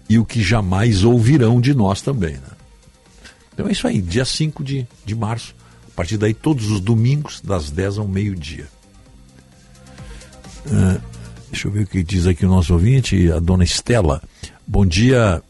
[0.09, 2.33] e o que jamais ouvirão de nós também.
[2.33, 2.49] Né?
[3.53, 5.55] Então é isso aí, dia 5 de, de março.
[5.87, 8.67] A partir daí, todos os domingos, das 10 ao meio-dia.
[10.67, 10.99] Ah,
[11.49, 14.21] deixa eu ver o que diz aqui o nosso ouvinte, a dona Estela.
[14.67, 15.41] Bom dia,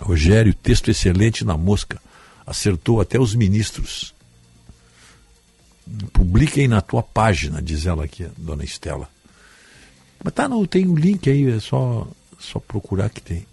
[0.00, 0.52] Rogério.
[0.54, 2.00] Texto excelente na mosca.
[2.44, 4.12] Acertou até os ministros.
[6.12, 9.08] Publiquem na tua página, diz ela aqui, dona Estela.
[10.22, 12.06] Mas tá, não, tem o um link aí, é só,
[12.38, 13.46] só procurar que tem.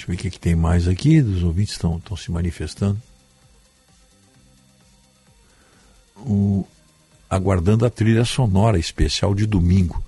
[0.00, 1.20] Deixa eu ver o que, que tem mais aqui.
[1.20, 3.00] Os ouvintes estão, se manifestando.
[6.16, 6.66] O,
[7.28, 10.02] aguardando a trilha sonora especial de domingo.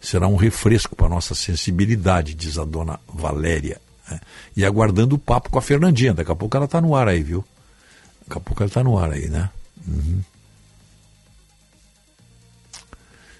[0.00, 3.80] Será um refresco para nossa sensibilidade, diz a dona Valéria.
[4.10, 4.20] né?
[4.56, 6.14] E aguardando o papo com a Fernandinha.
[6.14, 7.44] Daqui a pouco ela está no ar aí, viu?
[8.26, 9.50] Daqui a pouco ela está no ar aí, né?
[9.86, 10.20] Uhum.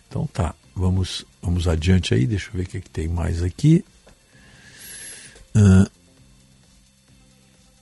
[0.09, 2.25] Então tá, vamos, vamos adiante aí.
[2.25, 3.85] Deixa eu ver o que, que tem mais aqui.
[5.59, 5.91] Ah,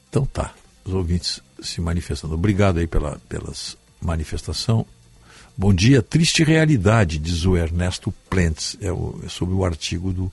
[0.08, 2.34] então tá, os ouvintes se manifestando.
[2.34, 4.86] Obrigado aí pela pelas manifestação.
[5.54, 8.78] Bom dia, triste realidade, diz o Ernesto Plentes.
[8.80, 10.32] É, o, é sobre o artigo do,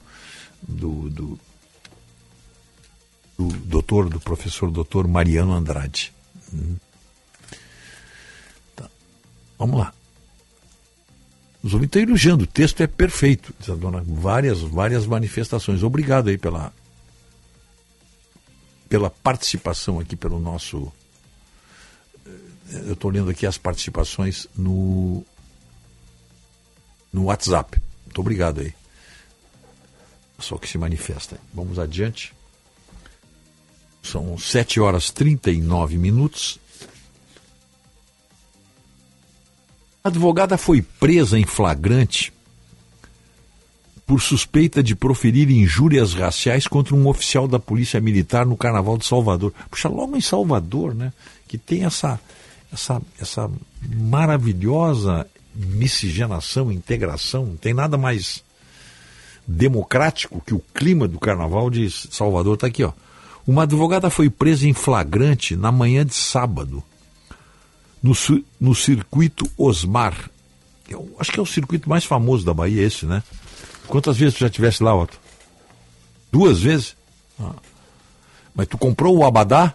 [0.62, 1.40] do, do,
[3.38, 6.14] do doutor, do professor doutor Mariano Andrade.
[6.54, 6.76] Hum.
[8.76, 8.90] Tá.
[9.58, 9.94] Vamos lá.
[11.62, 14.04] Os ouvintes estão elogiando, o texto é perfeito, diz a dona.
[14.06, 15.84] Várias, várias manifestações.
[15.84, 16.74] Obrigado aí pela,
[18.94, 20.94] pela participação aqui pelo nosso.
[22.70, 25.26] Eu estou lendo aqui as participações no,
[27.12, 27.82] no WhatsApp.
[28.06, 28.72] Muito obrigado aí.
[30.38, 31.40] Só que se manifesta.
[31.52, 32.36] Vamos adiante.
[34.04, 36.60] São 7 horas 39 minutos.
[40.04, 42.32] A advogada foi presa em flagrante
[44.06, 49.06] por suspeita de proferir injúrias raciais contra um oficial da Polícia Militar no Carnaval de
[49.06, 49.54] Salvador.
[49.70, 51.14] Puxa, logo em Salvador, né?
[51.48, 52.20] Que tem essa,
[52.72, 53.50] essa, essa
[53.82, 55.26] maravilhosa
[55.56, 57.46] miscigenação, integração.
[57.46, 58.44] Não tem nada mais
[59.48, 62.56] democrático que o clima do Carnaval de Salvador.
[62.56, 62.92] Está aqui, ó.
[63.46, 66.84] Uma advogada foi presa em flagrante na manhã de sábado
[68.02, 68.14] no,
[68.60, 70.30] no circuito Osmar.
[70.90, 73.24] Eu acho que é o circuito mais famoso da Bahia, esse, né?
[73.88, 75.20] Quantas vezes tu já estivesse lá, Otto?
[76.32, 76.96] Duas vezes?
[77.40, 77.54] Ah.
[78.56, 79.74] Mas tu comprou o Abadá?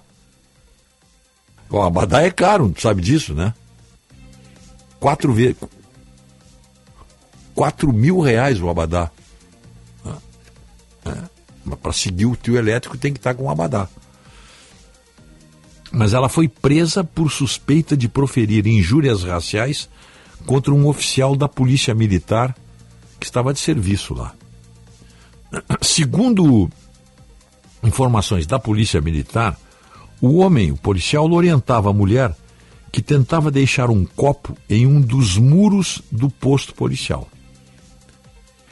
[1.71, 3.53] O Abadá é caro, tu sabe disso, né?
[4.99, 5.57] Quatro vezes.
[7.55, 9.11] Quatro mil reais o Abadá.
[10.05, 10.19] Ah.
[11.07, 11.77] É.
[11.77, 13.89] Para seguir o tio elétrico tem que estar com o Abadá.
[15.91, 19.89] Mas ela foi presa por suspeita de proferir injúrias raciais
[20.47, 22.55] contra um oficial da Polícia Militar
[23.29, 24.35] estava de serviço lá.
[25.81, 26.69] Segundo
[27.83, 29.57] informações da Polícia Militar,
[30.21, 32.35] o homem, o policial, orientava a mulher
[32.91, 37.29] que tentava deixar um copo em um dos muros do posto policial.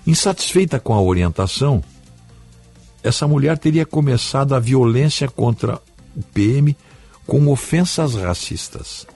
[0.06, 1.82] Insatisfeita com a orientação,
[3.02, 5.80] essa mulher teria começado a violência contra
[6.16, 6.76] o PM
[7.26, 9.06] com ofensas racistas.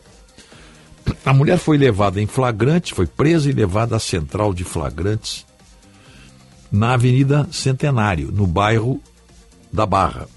[1.24, 5.46] A mulher foi levada em flagrante, foi presa e levada à central de flagrantes
[6.70, 9.00] na Avenida Centenário, no bairro
[9.72, 10.28] da Barra.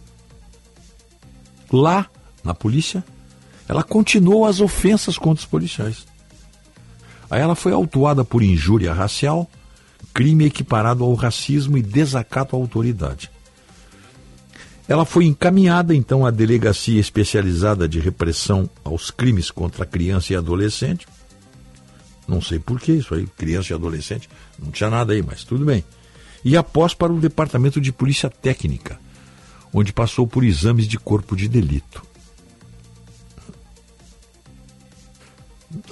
[1.71, 2.07] Lá,
[2.43, 3.03] na polícia,
[3.67, 6.05] ela continuou as ofensas contra os policiais.
[7.29, 9.49] Aí ela foi autuada por injúria racial,
[10.13, 13.31] crime equiparado ao racismo e desacato à autoridade.
[14.87, 21.07] Ela foi encaminhada então à Delegacia Especializada de Repressão aos Crimes contra Criança e Adolescente.
[22.27, 25.65] Não sei por que isso aí, criança e adolescente, não tinha nada aí, mas tudo
[25.65, 25.83] bem.
[26.43, 28.99] E após para o Departamento de Polícia Técnica,
[29.73, 32.05] onde passou por exames de corpo de delito.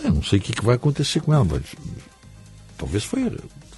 [0.04, 1.64] Eu não sei o que, que vai acontecer com ela, mas
[2.78, 3.32] talvez foi,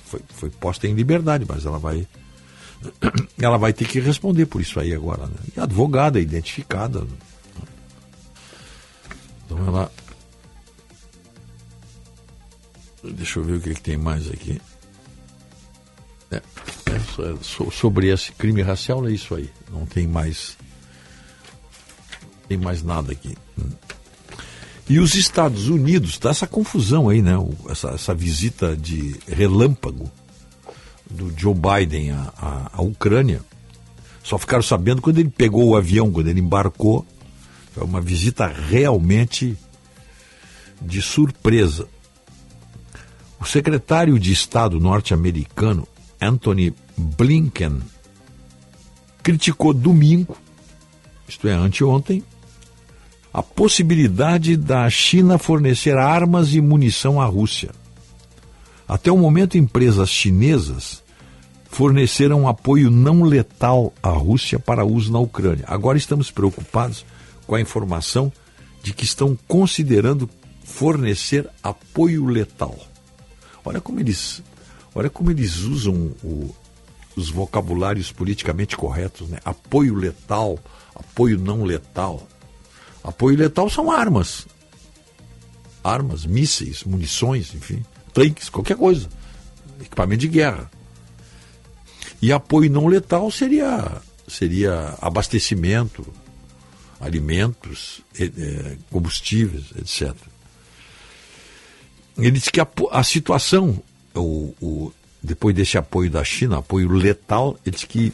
[0.05, 2.07] foi, foi posta em liberdade, mas ela vai
[3.39, 5.25] ela vai ter que responder por isso aí agora.
[5.25, 5.35] Né?
[5.55, 7.05] E a advogada identificada.
[9.45, 9.91] Então ela.
[13.03, 14.61] Deixa eu ver o que, que tem mais aqui.
[16.31, 19.49] É, é, so, sobre esse crime racial é isso aí.
[19.71, 20.57] Não tem mais.
[22.47, 23.35] Tem mais nada aqui.
[24.89, 27.33] E os Estados Unidos, tá essa confusão aí, né?
[27.69, 30.11] Essa, essa visita de relâmpago
[31.09, 33.41] do Joe Biden à, à, à, Ucrânia.
[34.23, 37.05] Só ficaram sabendo quando ele pegou o avião, quando ele embarcou,
[37.73, 39.57] Foi uma visita realmente
[40.81, 41.87] de surpresa.
[43.39, 45.87] O secretário de Estado norte-americano,
[46.21, 47.81] Anthony Blinken,
[49.21, 50.37] criticou domingo,
[51.27, 52.23] isto é, anteontem,
[53.33, 57.71] a possibilidade da China fornecer armas e munição à Rússia.
[58.93, 61.01] Até o momento, empresas chinesas
[61.65, 65.65] forneceram apoio não letal à Rússia para uso na Ucrânia.
[65.67, 67.03] Agora estamos preocupados
[67.47, 68.31] com a informação
[68.83, 70.29] de que estão considerando
[70.63, 72.77] fornecer apoio letal.
[73.65, 74.43] Olha como eles,
[74.93, 76.53] olha como eles usam o,
[77.15, 79.39] os vocabulários politicamente corretos, né?
[79.43, 80.59] Apoio letal,
[80.93, 82.27] apoio não letal.
[83.03, 84.45] Apoio letal são armas.
[85.83, 87.83] Armas, mísseis, munições, enfim,
[88.13, 89.09] tanques, qualquer coisa.
[89.81, 90.71] Equipamento de guerra.
[92.21, 96.05] E apoio não letal seria, seria abastecimento,
[97.01, 98.01] alimentos,
[98.89, 100.15] combustíveis, etc.
[102.17, 103.81] Ele disse que a, a situação,
[104.15, 108.13] o, o, depois desse apoio da China, apoio letal, ele disse que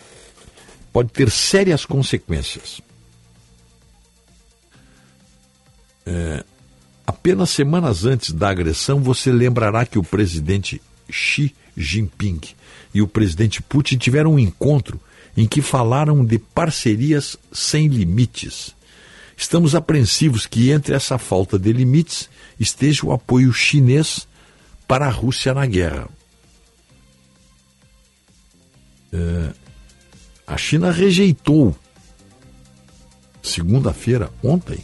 [0.92, 2.82] pode ter sérias consequências.
[6.06, 6.44] É,
[7.10, 10.80] apenas semanas antes da agressão, você lembrará que o presidente
[11.10, 12.40] Xi Jinping
[12.94, 15.02] e o presidente Putin tiveram um encontro
[15.36, 18.76] em que falaram de parcerias sem limites.
[19.36, 22.30] Estamos apreensivos que entre essa falta de limites
[22.60, 24.28] esteja o apoio chinês
[24.88, 26.08] para a Rússia na guerra.
[29.12, 29.52] É,
[30.46, 31.76] a China rejeitou,
[33.42, 34.84] segunda-feira, ontem,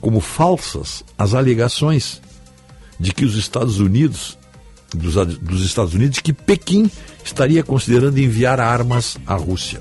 [0.00, 2.20] como falsas as alegações
[2.98, 4.38] de que os Estados Unidos,
[4.94, 6.90] dos, dos Estados Unidos, que Pequim
[7.24, 9.80] estaria considerando enviar armas à Rússia.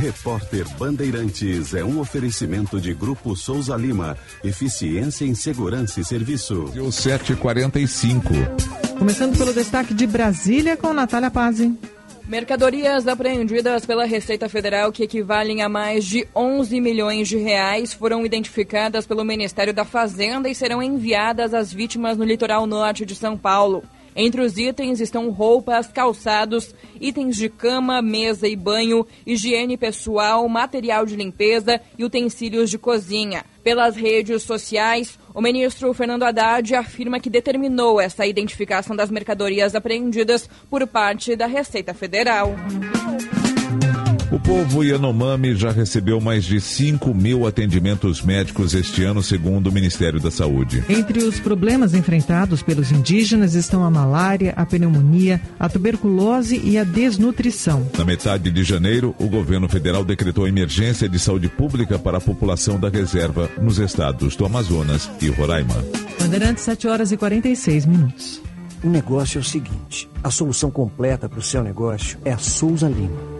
[0.00, 4.16] Repórter Bandeirantes é um oferecimento de Grupo Souza Lima.
[4.42, 6.72] Eficiência em Segurança e Serviço.
[6.82, 8.32] O 745.
[8.98, 11.76] Começando pelo destaque de Brasília com Natália Pazzi.
[12.30, 18.24] Mercadorias apreendidas pela Receita Federal que equivalem a mais de 11 milhões de reais foram
[18.24, 23.36] identificadas pelo Ministério da Fazenda e serão enviadas às vítimas no litoral norte de São
[23.36, 23.82] Paulo.
[24.22, 31.06] Entre os itens estão roupas, calçados, itens de cama, mesa e banho, higiene pessoal, material
[31.06, 33.46] de limpeza e utensílios de cozinha.
[33.64, 40.46] Pelas redes sociais, o ministro Fernando Haddad afirma que determinou essa identificação das mercadorias apreendidas
[40.68, 42.54] por parte da Receita Federal.
[44.30, 49.72] O povo Yanomami já recebeu mais de 5 mil atendimentos médicos este ano, segundo o
[49.72, 50.84] Ministério da Saúde.
[50.88, 56.84] Entre os problemas enfrentados pelos indígenas estão a malária, a pneumonia, a tuberculose e a
[56.84, 57.84] desnutrição.
[57.98, 62.78] Na metade de janeiro, o governo federal decretou emergência de saúde pública para a população
[62.78, 65.84] da reserva nos estados do Amazonas e Roraima.
[66.20, 68.40] Bandeirantes, 7 horas e 46 minutos.
[68.84, 72.88] O negócio é o seguinte: a solução completa para o seu negócio é a Souza
[72.88, 73.39] Lima.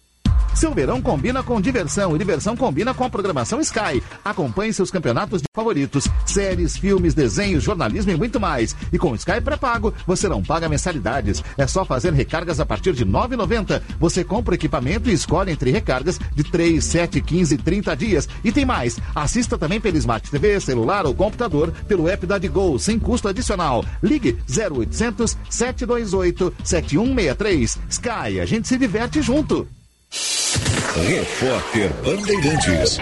[0.53, 4.03] Seu verão combina com diversão e diversão combina com a programação Sky.
[4.23, 8.75] Acompanhe seus campeonatos de favoritos, séries, filmes, desenhos, jornalismo e muito mais.
[8.91, 11.43] E com Sky pré-pago, você não paga mensalidades.
[11.57, 13.81] É só fazer recargas a partir de R$ 9,90.
[13.99, 18.29] Você compra equipamento e escolhe entre recargas de 3, 7, 15 e 30 dias.
[18.43, 18.99] E tem mais.
[19.15, 23.85] Assista também pelo Smart TV, celular ou computador pelo app da Gol, sem custo adicional.
[24.01, 27.79] Ligue 0800 728 7163.
[27.89, 29.67] Sky, a gente se diverte junto.
[30.11, 32.97] Repórter Bandeirantes.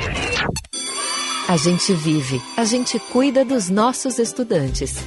[1.47, 4.97] A gente vive, a gente cuida dos nossos estudantes.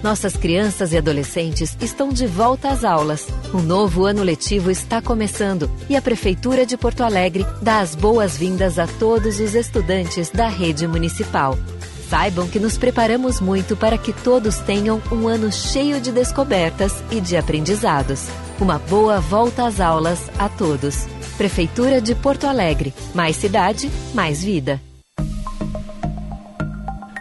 [0.00, 3.26] Nossas crianças e adolescentes estão de volta às aulas.
[3.52, 8.78] O novo ano letivo está começando e a Prefeitura de Porto Alegre dá as boas-vindas
[8.78, 11.58] a todos os estudantes da rede municipal.
[12.08, 17.20] Saibam que nos preparamos muito para que todos tenham um ano cheio de descobertas e
[17.20, 18.28] de aprendizados.
[18.60, 21.17] Uma boa volta às aulas a todos.
[21.38, 22.92] Prefeitura de Porto Alegre.
[23.14, 24.87] Mais cidade, mais vida.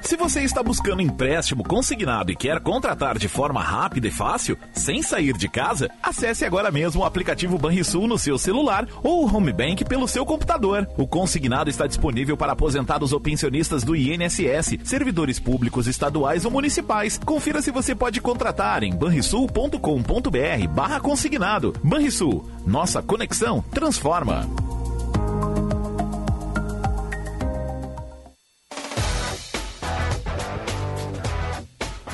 [0.07, 5.01] Se você está buscando empréstimo consignado e quer contratar de forma rápida e fácil, sem
[5.01, 9.51] sair de casa, acesse agora mesmo o aplicativo Banrisul no seu celular ou o Home
[9.51, 10.87] Bank pelo seu computador.
[10.97, 17.19] O consignado está disponível para aposentados ou pensionistas do INSS, servidores públicos estaduais ou municipais.
[17.25, 21.73] Confira se você pode contratar em banrisul.com.br barra consignado.
[21.83, 24.47] Banrisul, nossa conexão transforma.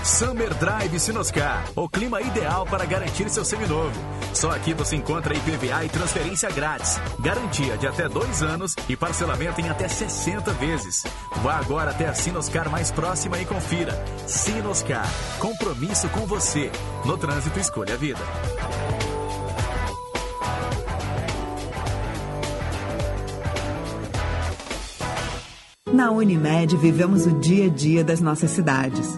[0.04, 3.98] Summer Drive Sinoscar, o clima ideal para garantir seu seminovo.
[4.34, 9.62] Só aqui você encontra IPVA e transferência grátis, garantia de até dois anos e parcelamento
[9.62, 11.06] em até 60 vezes.
[11.42, 13.94] Vá agora até a Sinoscar mais próxima e confira.
[14.28, 15.08] Sinoscar,
[15.40, 16.70] compromisso com você.
[17.06, 18.20] No trânsito, escolha a vida.
[25.94, 29.18] Na Unimed, vivemos o dia a dia das nossas cidades.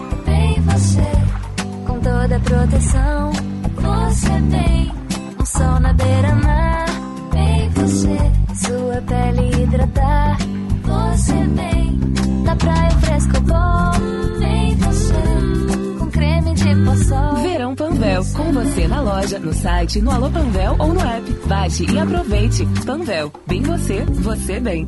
[0.61, 1.11] você.
[1.85, 3.31] Com toda a proteção,
[3.75, 4.91] você vem.
[5.39, 6.85] Um sol na beira-mar,
[7.33, 8.17] vem você.
[8.55, 10.37] Sua pele hidratar,
[10.83, 11.99] você vem.
[12.43, 15.99] Da praia fresco bom, vem você.
[15.99, 17.35] Com creme de poçol.
[17.37, 21.31] Verão Panvel, com você na loja, no site, no Alô Panvel ou no app.
[21.47, 22.65] Baixe e aproveite.
[22.85, 24.87] Panvel, bem você, você bem.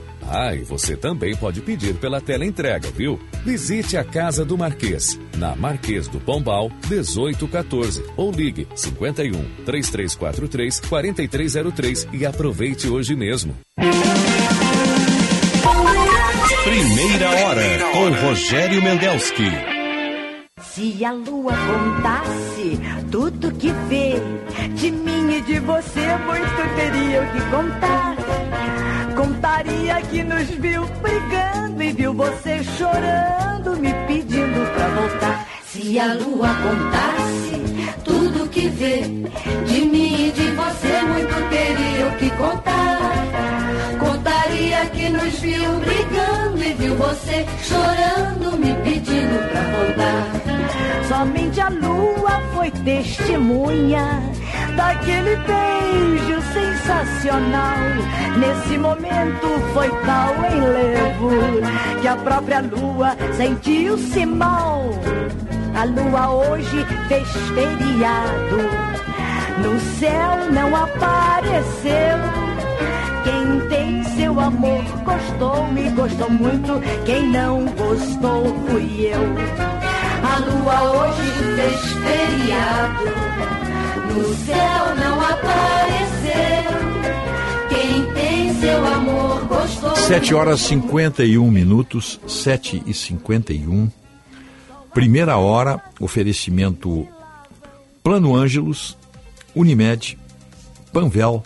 [0.33, 3.19] Ah, e você também pode pedir pela tela entrega, viu?
[3.43, 9.31] Visite a Casa do Marquês, na Marquês do Pombal, 1814, ou ligue 51
[9.65, 13.53] 3343 4303 e aproveite hoje mesmo.
[16.63, 19.51] Primeira hora com Rogério Mendelski.
[20.61, 22.79] Se a lua contasse
[23.11, 24.13] tudo que vê,
[24.75, 28.80] de mim e de você muito teria o que contar.
[29.15, 35.47] Contaria que nos viu brigando e viu você chorando, me pedindo pra voltar.
[35.65, 39.01] Se a lua contasse tudo que vê,
[39.65, 42.99] de mim e de você muito teria o que contar.
[43.99, 50.40] Contaria que nos viu brigando e viu você chorando, me pedindo pra voltar.
[51.21, 54.23] Somente a lua foi testemunha
[54.75, 57.77] daquele beijo sensacional.
[58.39, 61.29] Nesse momento foi tal enlevo
[62.01, 64.89] que a própria lua sentiu-se mal.
[65.75, 68.57] A lua hoje fez feriado,
[69.61, 72.17] no céu não apareceu.
[73.23, 76.81] Quem tem seu amor gostou e gostou muito.
[77.05, 79.80] Quem não gostou fui eu.
[80.23, 83.05] A lua hoje fez feriado.
[84.13, 86.71] No céu não apareceu.
[87.69, 89.95] Quem tem seu amor gostou.
[89.95, 93.89] 7 horas 51 minutos, 7 e 51.
[94.93, 97.07] Primeira hora, oferecimento
[98.03, 98.97] Plano Ângelos,
[99.55, 100.17] Unimed,
[100.91, 101.41] Panvel,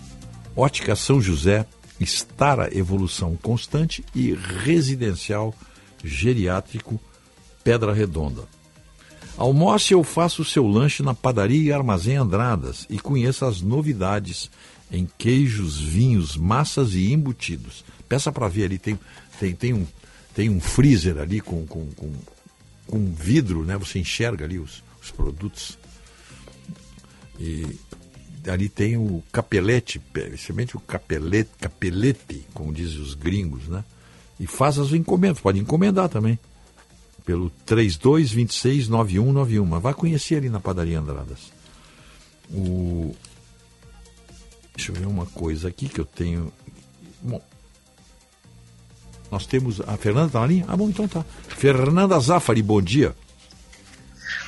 [0.56, 1.66] Ótica São José,
[2.00, 5.54] Estara Evolução Constante e Residencial
[6.04, 7.00] Geriátrico
[7.64, 8.55] Pedra Redonda.
[9.38, 14.50] Almoce ou faça o seu lanche na padaria e armazém Andradas e conheça as novidades
[14.92, 17.84] em queijos, vinhos, massas e embutidos.
[18.08, 18.98] Peça para ver ali, tem,
[19.40, 19.86] tem, tem, um,
[20.34, 22.14] tem um freezer ali com, com, com,
[22.88, 23.78] com vidro, né?
[23.78, 25.78] Você enxerga ali os, os produtos.
[27.38, 27.78] E
[28.48, 33.84] ali tem o capelete, especialmente o capelete, capelete, como dizem os gringos, né?
[34.40, 36.40] E faz as encomendas, pode encomendar também.
[37.26, 39.66] Pelo 32269191.
[39.66, 41.52] Mas vai conhecer ali na padaria Andradas.
[42.52, 43.16] O...
[44.76, 46.52] Deixa eu ver uma coisa aqui que eu tenho.
[47.22, 47.42] Bom,
[49.32, 49.82] nós temos.
[49.82, 50.66] A Fernanda está na linha?
[50.68, 51.26] Ah, bom, então tá.
[51.48, 53.16] Fernanda Zafari, bom dia.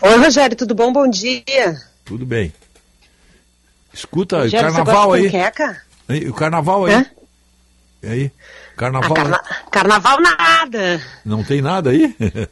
[0.02, 0.94] Oi, Rogério, tudo bom?
[0.94, 1.82] Bom dia.
[2.06, 2.54] Tudo bem.
[3.92, 5.32] Escuta, Rogério, o carnaval aí.
[6.08, 6.94] Aí, O carnaval aí.
[6.94, 7.06] Hã?
[8.04, 8.32] E aí?
[8.76, 9.12] Carnaval.
[9.12, 11.02] Ah, carna- Carnaval nada.
[11.26, 12.16] Não tem nada aí?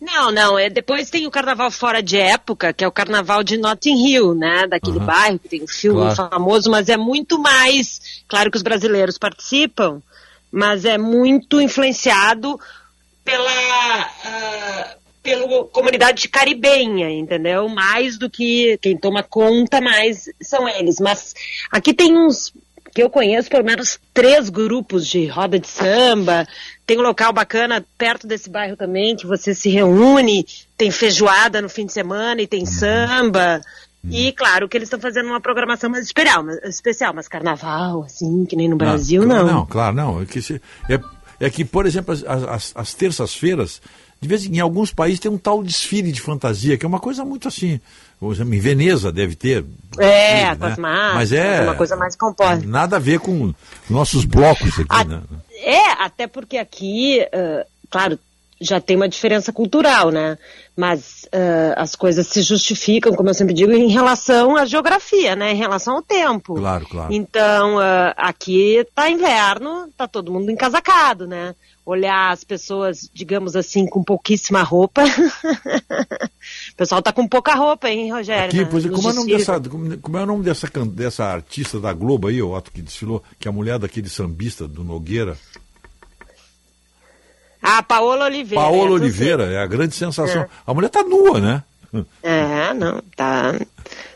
[0.00, 3.56] Não, não, é, depois tem o carnaval fora de época, que é o carnaval de
[3.56, 5.06] Notting Hill, né, daquele Aham.
[5.06, 6.16] bairro que tem um filme Claro.
[6.30, 10.02] famoso, mas é muito mais, claro que os brasileiros participam,
[10.52, 12.60] mas é muito influenciado
[13.24, 17.68] pela, ah, pela comunidade caribenha, entendeu?
[17.68, 21.34] Mais do que quem toma conta mais são eles, mas
[21.72, 22.52] aqui tem uns
[22.96, 26.48] que eu conheço pelo menos três grupos de roda de samba.
[26.86, 30.46] Tem um local bacana perto desse bairro também, que você se reúne,
[30.78, 33.60] tem feijoada no fim de semana e tem samba.
[34.08, 38.46] E claro que eles estão fazendo uma programação mais especial, mas, especial, mas carnaval, assim,
[38.46, 39.52] que nem no Brasil, claro, não.
[39.56, 40.22] Não, claro, não.
[40.22, 40.98] É que, se- é,
[41.38, 43.82] é que por exemplo, as, as- as terças-feiras,
[44.18, 47.00] de vez em, em alguns países tem um tal desfile de fantasia, que é uma
[47.00, 47.78] coisa muito assim.
[48.22, 49.64] Em Veneza deve ter.
[49.98, 50.56] É, né?
[50.56, 52.66] com as máscaras, Mas é uma coisa mais composta.
[52.66, 53.54] nada a ver com
[53.88, 55.22] nossos blocos aqui, né?
[55.62, 58.18] É, até porque aqui, ah, claro,
[58.60, 60.38] já tem uma diferença cultural, né?
[60.74, 65.52] Mas ah, as coisas se justificam, como eu sempre digo, em relação à geografia, né?
[65.52, 66.54] Em relação ao tempo.
[66.54, 67.12] Claro, claro.
[67.12, 71.54] Então, ah, aqui tá inverno, tá todo mundo encasacado, né?
[71.84, 75.04] Olhar as pessoas, digamos assim, com pouquíssima roupa.
[76.76, 78.48] o pessoal tá com pouca roupa, hein, Rogério?
[78.48, 79.58] Aqui, pois é, como é, o nome dessa,
[80.02, 83.48] como, é o nome dessa, dessa artista da Globo aí, o ato que desfilou, que
[83.48, 85.38] é a mulher daquele sambista do Nogueira?
[87.62, 88.62] Ah, Paola Oliveira.
[88.62, 89.06] Paola eu sei.
[89.06, 90.42] Oliveira, é a grande sensação.
[90.42, 90.48] É.
[90.66, 91.62] A mulher tá nua, né?
[92.22, 93.54] É, não, tá.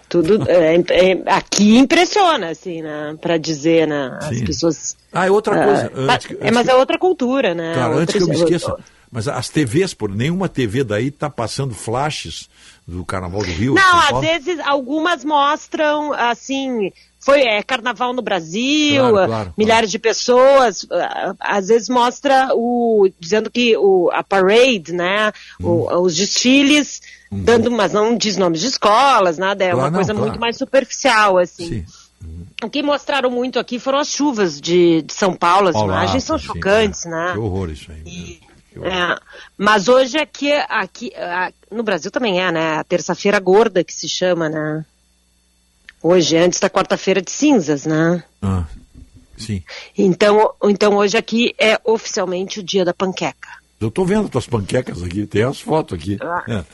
[0.07, 0.45] Tudo.
[0.51, 3.17] é, é, aqui impressiona, assim, né?
[3.23, 4.19] Pra dizer, né?
[4.21, 4.45] As Sim.
[4.45, 4.97] pessoas.
[5.13, 5.93] Ah, é outra ah, coisa.
[5.95, 7.73] mas- Antes é, antes mas que- é outra cultura, né?
[7.73, 8.77] Claro, antes Outra- que eu me esqueça,
[9.11, 12.49] mas as TVs, por nenhuma TV daí tá passando flashes
[12.87, 13.75] do Carnaval do Rio.
[13.75, 19.99] Não, às vezes algumas mostram, assim, foi é, carnaval no Brasil, Claro, claro, milhares de
[19.99, 26.03] pessoas, ah, às vezes mostra o dizendo que o, a parade, né, o- Hum.
[26.03, 30.13] os desfiles, dando, mas não diz nomes de escolas, nada, é Claro, uma não, coisa
[30.15, 30.29] claro.
[30.29, 31.69] muito mais superficial, assim.
[31.69, 31.85] Sim.
[32.63, 36.25] O que mostraram muito aqui foram as chuvas de, de São Paulo, as Olá, imagens
[36.25, 37.11] são sim, chocantes, é.
[37.11, 37.33] né?
[37.33, 38.41] Que horror isso aí.
[38.77, 39.19] É,
[39.59, 41.13] mas hoje aqui, aqui
[41.71, 42.77] no Brasil também é, né?
[42.79, 44.85] A terça-feira gorda que se chama, né?
[46.03, 48.23] Hoje, antes da quarta-feira de cinzas, né?
[48.41, 48.65] Ah,
[49.37, 49.63] sim.
[49.99, 53.49] Então, então hoje aqui é oficialmente o dia da panqueca.
[53.81, 56.19] Eu tô vendo tuas panquecas aqui, tem as fotos aqui.
[56.21, 56.65] Ah, É,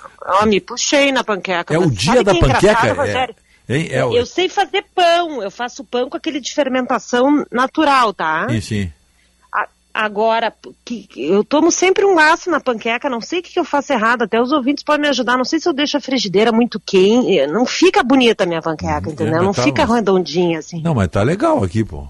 [0.42, 1.72] Ó, me puxei na panqueca.
[1.74, 3.06] É o dia da é panqueca?
[3.06, 3.34] É.
[3.68, 8.46] É o- Eu sei fazer pão, eu faço pão com aquele de fermentação natural, tá?
[8.48, 8.92] Sim, sim.
[9.98, 10.52] Agora,
[10.84, 13.94] que, eu tomo sempre um laço na panqueca, não sei o que, que eu faço
[13.94, 16.78] errado, até os ouvintes podem me ajudar, não sei se eu deixo a frigideira muito
[16.78, 19.32] quente, não fica bonita a minha panqueca, entendeu?
[19.36, 20.82] mas Não tá, fica mas- redondinha assim.
[20.82, 22.06] Não, mas tá legal aqui, pô.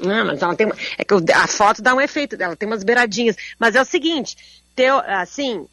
[0.00, 2.68] Não, mas ela tem, uma- é que eu- a foto dá um efeito dela, tem
[2.68, 3.34] umas beiradinhas.
[3.58, 4.36] Mas é o seguinte,
[4.76, 5.66] teu, assim,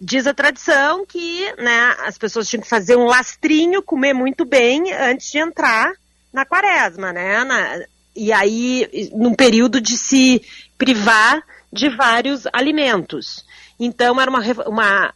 [0.00, 4.92] diz a tradição que, né, as pessoas tinham que fazer um lastrinho, comer muito bem
[4.92, 5.92] antes de entrar
[6.32, 7.42] na quaresma, né?
[7.44, 7.80] Na-
[8.14, 10.42] e aí, num período de se
[10.76, 11.42] privar
[11.72, 13.44] de vários alimentos.
[13.80, 15.14] Então, era uma, uma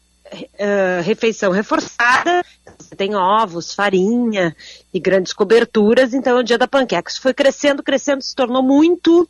[0.59, 2.45] eh, refeição reforçada,
[2.79, 4.57] você tem ovos, farinha
[4.93, 7.11] e grandes coberturas, então é o dia da panqueca.
[7.11, 9.29] Isso foi crescendo, crescendo, se tornou muito.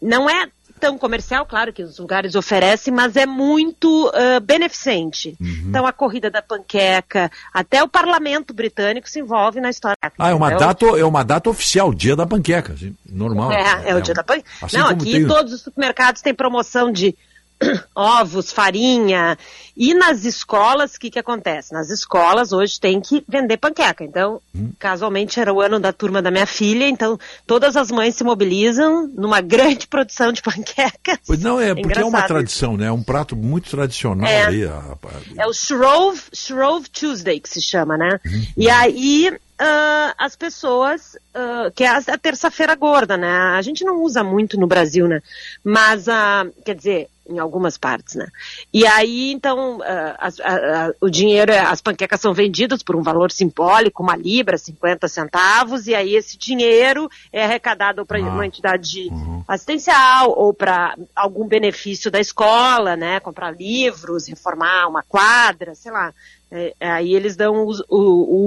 [0.00, 0.48] Não é
[0.80, 5.36] tão comercial, claro que os lugares oferecem, mas é muito ah, beneficente.
[5.40, 5.64] Uhum.
[5.68, 9.96] Então a corrida da panqueca, até o parlamento britânico se envolve na história.
[10.18, 10.66] Ah, é uma, entendeu?
[10.66, 12.74] data, é uma data oficial, dia da panqueca.
[13.08, 13.52] Normal.
[13.52, 14.48] É, é o dia da panqueca.
[14.62, 17.14] Assim Não, aqui tem todos os supermercados têm promoção de
[17.94, 19.36] ovos, farinha.
[19.76, 21.72] E nas escolas, o que, que acontece?
[21.72, 24.04] Nas escolas hoje tem que vender panqueca.
[24.04, 24.70] Então, Hum.
[24.78, 29.06] casualmente era o ano da turma da minha filha, então todas as mães se mobilizam
[29.14, 31.18] numa grande produção de panquecas.
[31.26, 32.86] Pois não, é porque é uma tradição, né?
[32.86, 34.46] É um prato muito tradicional É.
[34.46, 34.64] aí.
[34.64, 38.18] a- a- É o Shrove, Shrove Tuesday que se chama, né?
[38.26, 38.46] Uhum.
[38.56, 43.30] E aí ah, as pessoas, ah, que é a, terça-feira gorda, né?
[43.30, 45.20] A gente não usa muito no Brasil, né?
[45.62, 48.26] Mas, ah, quer dizer, em algumas partes, né?
[48.74, 52.96] E aí, então, ah, as- a- a- o dinheiro, é- as panquecas são vendidas por
[52.96, 58.46] um valor simbólico, uma libra, 50 centavos, e aí esse dinheiro é arrecadado para uma
[58.46, 59.08] entidade
[59.46, 63.20] assistencial ou para algum benefício da escola, né?
[63.20, 66.12] Comprar livros, reformar uma quadra, sei lá.
[66.50, 67.96] É, é, aí eles dão o, uso- o-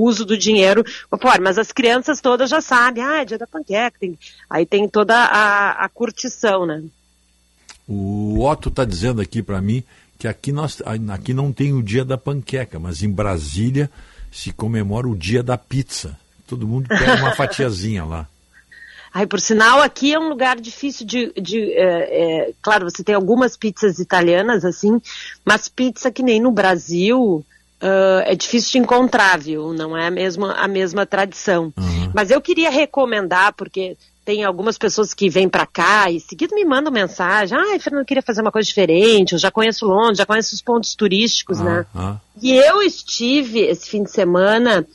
[0.01, 0.83] o uso do dinheiro.
[1.41, 3.97] Mas as crianças todas já sabem, ah, é dia da panqueca.
[3.99, 4.17] tem-
[4.49, 6.83] aí tem toda a, a curtição, né?
[7.87, 9.83] O Otto está dizendo aqui para mim
[10.17, 13.89] que aqui, nós, aqui não tem o dia da panqueca, mas em Brasília
[14.31, 16.17] se comemora o dia da pizza.
[16.47, 18.27] Todo mundo pega uma fatiazinha lá.
[19.13, 21.31] Ai, por sinal, aqui é um lugar difícil de.
[21.39, 24.99] de é, é, claro, você tem algumas pizzas italianas, assim,
[25.45, 27.45] mas pizza que nem no Brasil
[27.83, 29.73] ah, é difícil de encontrar, viu?
[29.73, 31.73] Não é a mesma, a mesma tradição.
[32.13, 36.63] Mas eu queria recomendar, porque tem algumas pessoas que vêm pra cá e seguido me
[36.63, 37.57] mandam mensagem.
[37.57, 40.61] Ai, Fernando, eu queria fazer uma coisa diferente, eu já conheço Londres, já conheço os
[40.61, 41.85] pontos turísticos, né?
[41.93, 44.87] Ah, E eu estive esse fim de semana,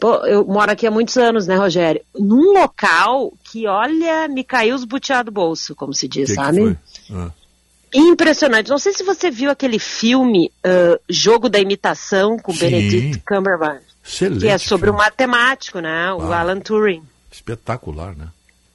[0.00, 2.00] pô, eu moro aqui há muitos anos, né, Rogério?
[2.18, 6.42] Num local que, olha, me caiu os butiá do bolso, como se diz, que que
[6.42, 6.58] sabe?
[6.58, 6.76] foi?
[7.14, 7.30] Ah.
[7.94, 8.70] Impressionante.
[8.70, 12.60] Não sei se você viu aquele filme ah, Jogo da Imitação com Sim.
[12.60, 14.40] Benedict Cumberbatch, Excelente.
[14.40, 14.98] que é sobre filme.
[14.98, 16.12] um matemático, né?
[16.14, 16.40] O Ah.
[16.40, 17.02] Alan Turing.
[17.30, 18.28] Espetacular, né?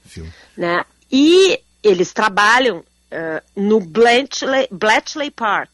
[0.06, 0.32] Filme.
[0.56, 0.84] né?
[1.12, 5.72] E eles trabalham ah, no Bletchley, Bletchley Park,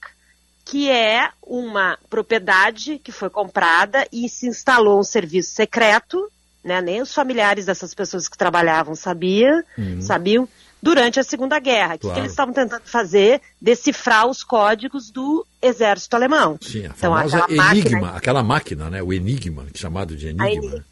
[0.66, 6.30] que é uma propriedade que foi comprada e se instalou um serviço secreto,
[6.64, 6.82] né?
[6.82, 10.02] Nem os familiares dessas pessoas que trabalhavam sabia, Uhum.
[10.02, 10.48] sabiam,
[10.84, 11.96] durante a Segunda Guerra.
[11.96, 12.20] O que Claro.
[12.20, 13.42] eles estavam tentando fazer?
[13.62, 16.60] Decifrar os códigos do exército alemão.
[16.62, 19.02] Sim, a Então, aquela máquina- enigma, aquela máquina, né?
[19.02, 20.50] O enigma, chamado de enigma.
[20.52, 20.76] enigma.
[20.78, 20.84] né?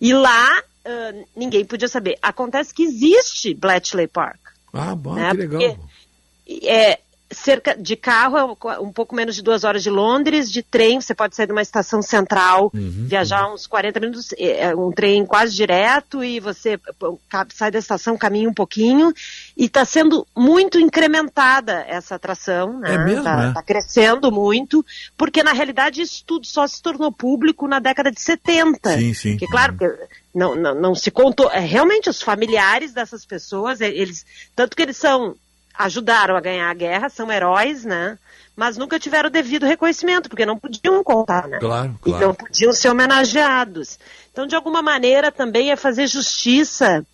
[0.00, 2.18] E lá ah, ninguém podia saber.
[2.20, 4.40] Acontece que existe Bletchley Park.
[4.72, 5.30] Ah, bom, né?
[5.30, 5.60] que legal.
[6.44, 6.98] Porque, é,
[7.32, 11.14] cerca de carro é um- pouco menos de duas horas de Londres, de trem você
[11.14, 15.24] pode sair de uma estação central, Uhum, viajar uns 40 minutos, é, é um trem
[15.26, 16.78] quase direto e você
[17.54, 19.12] sai da estação, caminha um pouquinho
[19.56, 22.94] e está sendo muito incrementada essa atração, né?
[22.94, 23.52] É mesmo, Tá, né?
[23.54, 24.84] tá crescendo muito,
[25.16, 28.98] porque na realidade isso tudo só se tornou público na década de 70.
[28.98, 29.36] Sim, sim.
[29.36, 29.86] Que claro, que
[30.34, 31.50] não, não, não se contou.
[31.50, 34.24] É, realmente, os familiares dessas pessoas, é, eles.
[34.56, 35.34] Tanto que eles são.
[35.78, 38.18] Ajudaram a ganhar a guerra, são heróis, né?
[38.54, 41.58] Mas nunca tiveram o devido reconhecimento, porque não podiam contar, né?
[41.58, 42.26] Claro, E claro.
[42.26, 43.98] não podiam ser homenageados.
[44.30, 47.04] Então, de alguma maneira, também é fazer justiça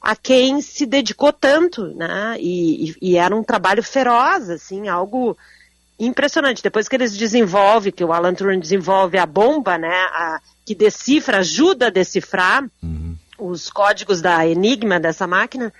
[0.00, 2.36] a quem se dedicou tanto, né?
[2.38, 5.36] E, e- e era um trabalho feroz, assim, algo
[5.98, 6.62] impressionante.
[6.62, 9.88] Depois que eles desenvolvem, que o Alan Turing desenvolve a bomba, né?
[10.12, 12.64] a- que decifra, ajuda a decifrar
[13.38, 15.72] os códigos da Enigma dessa máquina,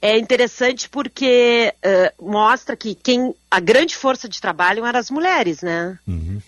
[0.00, 5.62] é interessante porque eh, mostra que quem a grande força de trabalho eram as mulheres,
[5.62, 5.98] né?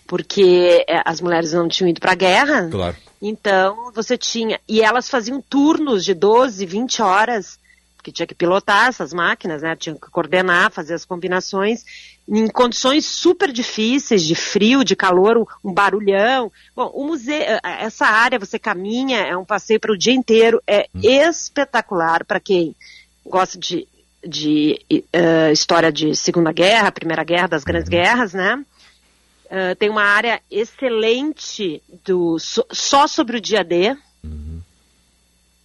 [0.05, 2.69] Porque eh, as mulheres não tinham ido para a guerra.
[2.69, 2.95] Claro.
[3.21, 4.59] Então, você tinha.
[4.67, 7.59] E elas faziam turnos de 12, 20 horas,
[7.97, 9.75] porque tinha que pilotar essas máquinas, né?
[9.75, 11.83] Tinha que coordenar, fazer as combinações,
[12.27, 16.51] em condições super difíceis, de frio, de calor, um, barulhão.
[16.75, 20.61] Bom, o museu, eh, essa área você caminha, é um passeio para o dia inteiro,
[20.67, 22.75] é espetacular para quem
[23.25, 23.87] gosta de,
[24.25, 24.79] de
[25.13, 28.63] eh, história de Segunda Guerra, Primeira Guerra, das Grandes Guerras, né?
[29.45, 33.95] Uh, tem uma área excelente do, so- só sobre o dia D.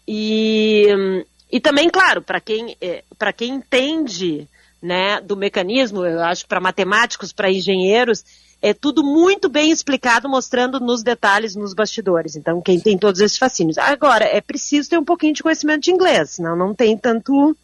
[0.08, 2.76] E, hum, e também, claro, para quem,
[3.18, 4.48] para quem entende
[4.82, 8.24] né, do mecanismo, eu acho que para matemáticos, para engenheiros,
[8.64, 12.34] é tudo muito bem explicado, mostrando nos detalhes, nos bastidores.
[12.34, 13.76] Então, quem tem todos esses fascínios.
[13.76, 17.54] Agora, é preciso ter um pouquinho de conhecimento de inglês, senão não tem tanto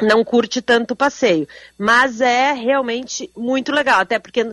[0.00, 1.46] não curte tanto o passeio.
[1.76, 4.46] Mas é realmente muito legal, até porque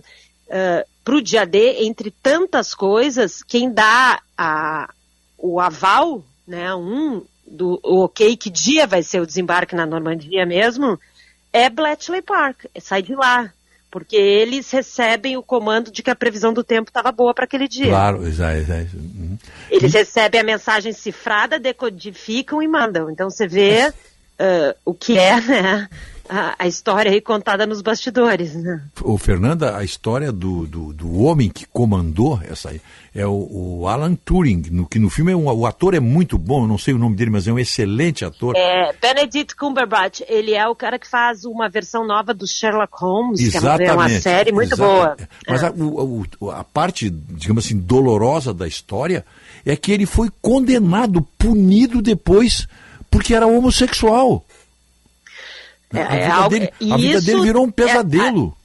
[1.06, 4.94] para o dia D, entre tantas coisas, quem dá a,
[5.38, 11.00] o aval, né, um, do ok, que dia vai ser o desembarque na Normandia mesmo,
[11.54, 13.54] é Bletchley Park, sai de lá.
[13.96, 17.66] Porque eles recebem o comando de que a previsão do tempo estava boa para aquele
[17.66, 17.88] dia.
[17.88, 18.58] Claro, exato.
[18.58, 18.98] exato.
[18.98, 19.38] Uhum.
[19.72, 23.10] Eles recebem a mensagem cifrada, decodificam e mandam.
[23.10, 25.90] Então você vê uh, o que é, né?
[26.30, 28.82] A, a história aí contada nos bastidores, né?
[29.02, 32.82] Ô, Fernanda, a história do, do, do homem que comandou essa aí
[33.14, 36.38] é o, o Alan Turing, no, que no filme é um, o ator é muito
[36.38, 38.56] bom, não sei o nome dele, mas é um excelente ator.
[38.58, 43.40] É, Benedict Cumberbatch, ele é o cara que faz uma versão nova do Sherlock Holmes,
[43.40, 45.18] Exatamente, que é uma série muito exatamente.
[45.18, 45.18] boa.
[45.48, 45.68] Mas É.
[45.68, 49.26] a, o- o- a parte, digamos assim, dolorosa da história
[49.66, 52.68] é que ele foi condenado, punido depois,
[53.10, 54.44] porque era homossexual.
[55.94, 58.58] É, a é vida, algo- dele, a vida dele virou um é- pesadelo.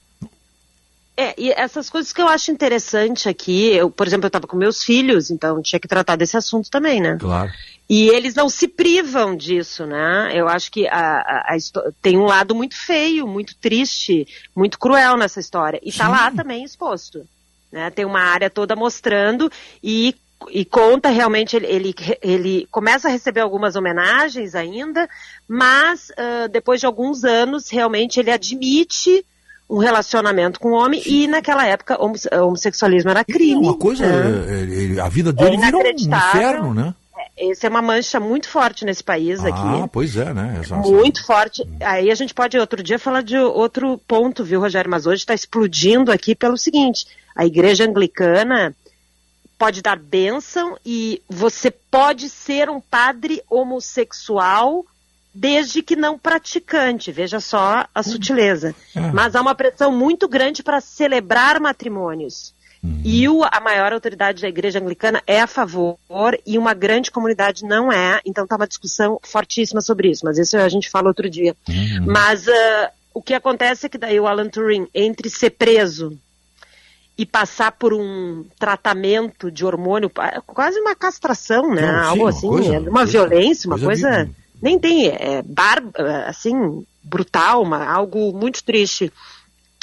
[1.17, 4.57] É, e essas coisas que eu acho interessante aqui, eu, por exemplo, eu estava com
[4.57, 7.19] meus filhos, então tinha que tratar desse assunto também, né?
[7.21, 7.53] Claro.
[7.91, 10.31] E eles não se privam disso, né?
[10.33, 11.57] Eu acho que a, a- a
[12.01, 14.27] tem um lado muito feio, muito triste,
[14.57, 15.79] muito cruel nessa história.
[15.83, 17.27] E tá lá também exposto.
[17.71, 17.91] Né?
[17.91, 19.51] Tem uma área toda mostrando
[19.83, 20.15] e,
[20.51, 25.09] e conta realmente, ele, ele, ele começa a receber algumas homenagens ainda,
[25.47, 29.25] mas ah, depois de alguns anos, realmente ele admite
[29.69, 33.61] um relacionamento com o homem e naquela época homosse- homossexualismo era crime.
[33.61, 34.97] Uma coisa, né?
[34.97, 36.95] é, a vida dele virou um inferno, né?
[37.39, 39.91] Essa é uma mancha muito forte nesse país Ah, aqui.
[39.93, 40.59] pois é, né?
[40.63, 40.91] Exato.
[40.91, 41.67] Muito forte.
[41.81, 44.91] Aí a gente pode outro dia falar de outro ponto, viu, Rogério?
[44.91, 48.75] Mas hoje está explodindo aqui pelo seguinte: a igreja anglicana
[49.61, 54.87] pode dar bênção e você pode ser um padre homossexual
[55.35, 57.13] desde que não praticante.
[57.13, 58.75] Veja só a sutileza.
[59.13, 62.55] Mas há uma pressão muito grande para celebrar matrimônios.
[63.05, 65.99] E o- a maior autoridade da igreja anglicana é a favor
[66.47, 68.19] e uma grande comunidade não é.
[68.25, 70.25] Então está uma discussão fortíssima sobre isso.
[70.25, 71.55] Mas isso a gente fala outro dia.
[72.07, 76.19] Mas ah, o que acontece é que daí o Alan Turing, entre ser preso
[77.21, 80.11] e passar por um tratamento de hormônio,
[80.47, 81.83] quase uma castração, né?
[81.83, 84.33] Não, sim, Algo uma assim, coisa- é uma violência, uma coisa coisa, de-
[84.63, 85.83] nem tem, é bar,
[86.27, 89.13] assim, brutal, uma, algo muito triste.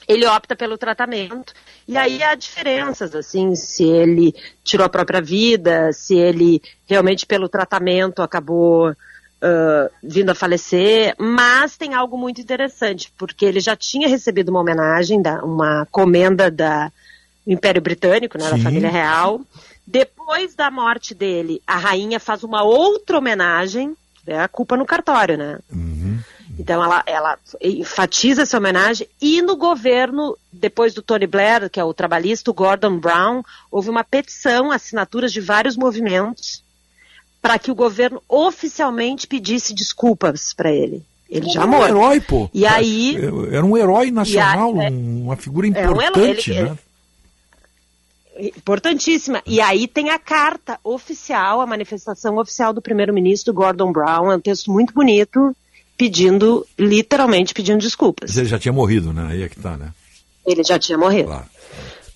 [0.08, 1.54] Ele opta pelo tratamento
[1.88, 4.34] e aí há diferenças, assim, se ele
[4.64, 8.96] tirou a própria vida, se ele realmente pelo tratamento acabou
[9.42, 14.62] ah, vindo a falecer, mas tem algo muito interessante, porque ele já tinha recebido uma
[14.62, 16.92] homenagem, da, uma comenda da
[17.48, 19.42] Império Britânico, né, da família real.
[19.86, 23.96] Depois da morte dele, a rainha faz uma outra homenagem,
[24.26, 25.60] é a culpa no cartório, né?
[26.60, 31.84] Então ela, ela enfatiza essa homenagem e no governo, depois do Tony Blair, que é
[31.84, 36.64] o trabalhista, o Gordon Brown, houve uma petição, assinaturas de vários movimentos
[37.42, 41.04] para que o governo oficialmente pedisse desculpas para ele.
[41.30, 41.88] Ele já Era um morreu.
[41.90, 42.50] herói, pô.
[42.54, 43.16] E aí
[43.52, 46.78] Era um herói nacional, aí- um- uma figura É um herói, importante, ele- né?
[48.40, 49.42] Importantíssima.
[49.46, 54.40] E aí tem a carta oficial, a manifestação oficial do primeiro-ministro Gordon Brown, é um
[54.40, 55.56] texto muito bonito,
[55.98, 58.30] pedindo, literalmente pedindo desculpas.
[58.30, 59.28] Mas ele já tinha morrido, né?
[59.32, 59.92] Aí é que tá, né?
[60.46, 61.28] Ele já tinha morrido.
[61.30, 61.46] Claro.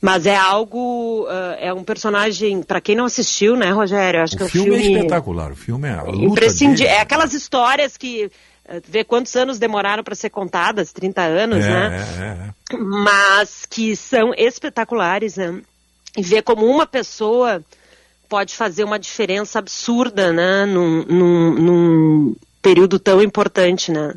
[0.02, 4.22] Mas é algo, ah, é um personagem, para quem não assistiu, né, Rogério?
[4.24, 5.52] Acho que O é um filme é filme espetacular.
[5.52, 6.84] O filme é a luta dele.
[6.86, 8.32] É aquelas histórias que
[8.66, 12.08] eh, vê quantos anos demoraram para ser contadas, 30 anos, É, né?
[12.18, 12.78] é, é, é.
[12.78, 15.62] mas que são espetaculares, né?
[16.18, 17.64] E ver como uma pessoa
[18.28, 20.66] pode fazer uma diferença absurda, né?
[20.66, 24.14] Num, num, num período tão importante, né?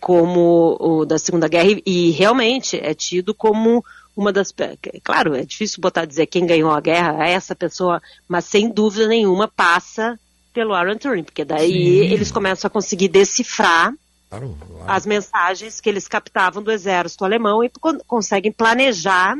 [0.00, 1.68] Como o da Segunda Guerra.
[1.70, 3.84] E, e realmente é tido como
[4.16, 4.50] uma das.
[4.50, 8.68] pe- Claro, é difícil botar dizer quem ganhou a guerra é essa pessoa, mas sem
[8.70, 10.18] dúvida nenhuma passa
[10.54, 12.12] pelo Aaron Turing, porque daí Sim.
[12.12, 13.92] eles começam a conseguir decifrar
[14.28, 19.36] Claro, as mensagens que eles captavam do exército alemão e con- conseguem planejar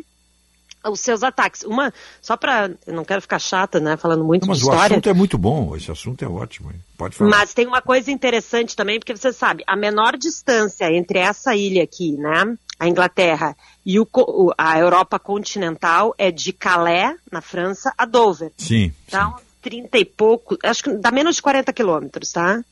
[0.89, 1.63] os seus ataques.
[1.63, 1.93] Uma,
[2.23, 4.95] só para, eu não quero ficar chata, né, falando muito Não, mas de o história,
[4.95, 5.77] assunto é muito bom.
[5.77, 6.71] Esse assunto é ótimo.
[6.71, 6.81] hein?
[6.97, 7.31] Pode falar.
[7.31, 11.83] mas tem uma coisa interessante também, porque você sabe, a menor distância entre essa ilha
[11.83, 17.93] aqui, né, a Inglaterra, e o o- a Europa continental é de Calais, na França,
[17.97, 18.53] a Dover.
[18.57, 18.93] Sim.
[19.11, 22.63] Dá uns 30 e pouco, acho que dá menos de 40 quilômetros, tá?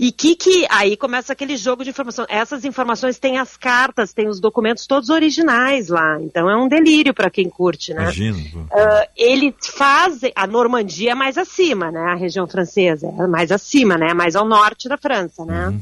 [0.00, 2.24] E que que aí começa aquele jogo de informação.
[2.28, 6.22] Essas informações têm as cartas, têm os documentos todos originais lá.
[6.22, 8.02] Então é um delírio para quem curte, né?
[8.04, 8.38] Imagina.
[8.72, 11.98] Ah, ele faz a Normandia é mais acima, né?
[12.12, 14.14] A região francesa é mais acima, né?
[14.14, 15.76] Mais ao norte da França, né?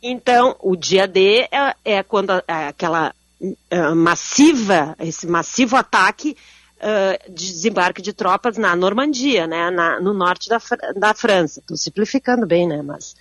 [0.00, 3.12] Então o dia D é, é quando a- é aquela
[3.72, 6.36] ah, massiva, esse massivo ataque
[7.28, 9.70] de desembarque de tropas na Normandia, né?
[9.70, 10.60] Na- no norte da,
[10.94, 11.60] da França.
[11.60, 12.82] Estou simplificando bem, né?
[12.82, 13.14] Mas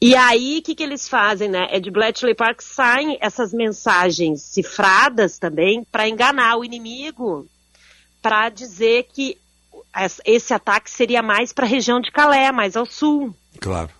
[0.00, 1.66] e aí, o que, que eles fazem, né?
[1.70, 7.46] É de Bletchley Park saem essas mensagens cifradas também para enganar o inimigo,
[8.20, 9.38] para dizer que
[9.96, 13.34] es- esse ataque seria mais para a região de Calais, mais ao sul.
[13.60, 13.90] Claro.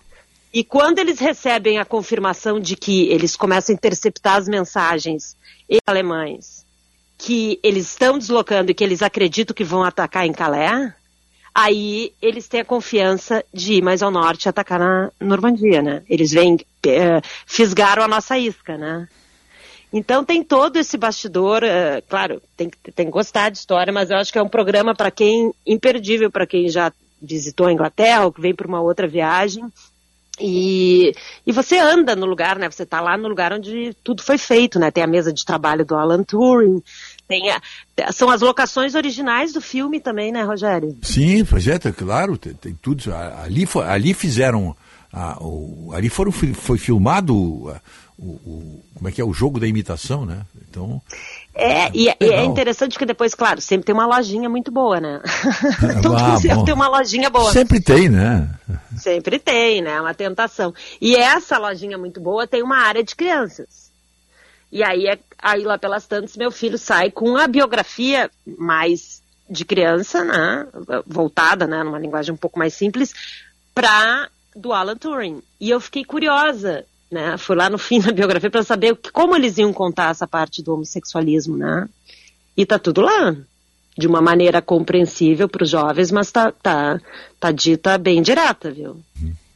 [0.53, 5.35] E quando eles recebem a confirmação de que eles começam a interceptar as mensagens
[5.69, 6.54] em alemães,
[7.25, 10.93] que eles estão deslocando e que eles acreditam que vão atacar em Calais,
[11.55, 16.03] aí eles têm a confiança de ir mais ao norte e atacar na Normandia, né?
[16.07, 16.55] Eles vêm,
[16.85, 19.07] eh, fisgaram a nossa isca, né?
[19.91, 24.17] Então tem todo esse bastidor, eh, claro, tem, tem que gostar de história, mas eu
[24.17, 28.31] acho que é um programa para quem, imperdível para quem já visitou a Inglaterra ou
[28.31, 29.63] que vem para uma outra viagem.
[30.39, 31.13] E,
[31.47, 32.69] e você anda no lugar, né?
[32.69, 34.91] Você está lá no lugar onde tudo foi feito, né?
[34.91, 36.83] Tem a mesa de trabalho do Alan Turing,
[37.27, 37.61] tem a-
[38.11, 40.95] são as locações originais do filme também, né, Rogério?
[41.01, 43.13] Sim, pois é, tá claro, tem, tem tudo.
[43.43, 44.75] Ali, ali fizeram.
[45.17, 47.79] a- o- ali foram, foi filmado a-
[48.19, 50.41] o, o- como é que é o jogo da imitação, né?
[50.69, 51.01] Então
[51.53, 52.45] É, e, é- e é Legal.
[52.47, 55.21] interessante que depois, claro, sempre tem uma lojinha muito boa, né?
[56.03, 56.65] Todo Ah, museu bom.
[56.65, 57.49] tem uma lojinha boa.
[57.53, 58.49] sempre tem, né?
[58.97, 59.91] Sempre tem, né?
[59.93, 60.73] É uma tentação.
[60.99, 63.84] E essa lojinha muito boa tem uma área de crianças.
[64.75, 69.63] E aí, é, aí lá pelas tantas, meu filho sai com a biografia mais de
[69.63, 70.67] criança, né?
[71.07, 71.81] Voltada, né?
[71.81, 73.13] Numa linguagem um pouco mais simples,
[73.73, 75.41] para do Alan Turing.
[75.61, 77.37] E eu fiquei curiosa, né?
[77.37, 80.27] Fui lá no fim da biografia para saber o que- como eles iam contar essa
[80.27, 81.87] parte do homossexualismo, né?
[82.57, 83.33] E tá tudo lá.
[83.97, 86.99] De uma maneira compreensível para os jovens, mas tá, tá,
[87.39, 89.01] tá dita bem direta, viu?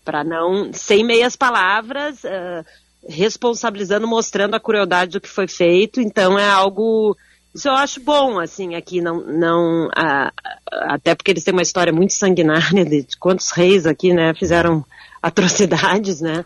[0.05, 2.63] Para não, sem meias palavras, ah,
[3.07, 6.01] responsabilizando, mostrando a crueldade do que foi feito.
[6.01, 7.15] Então é algo.
[7.53, 9.21] Isso eu acho bom, assim, aqui não.
[9.25, 10.31] não ah,
[10.71, 14.85] até porque eles têm uma história muito sanguinária de quantos reis aqui, né, fizeram
[15.21, 16.45] atrocidades, né?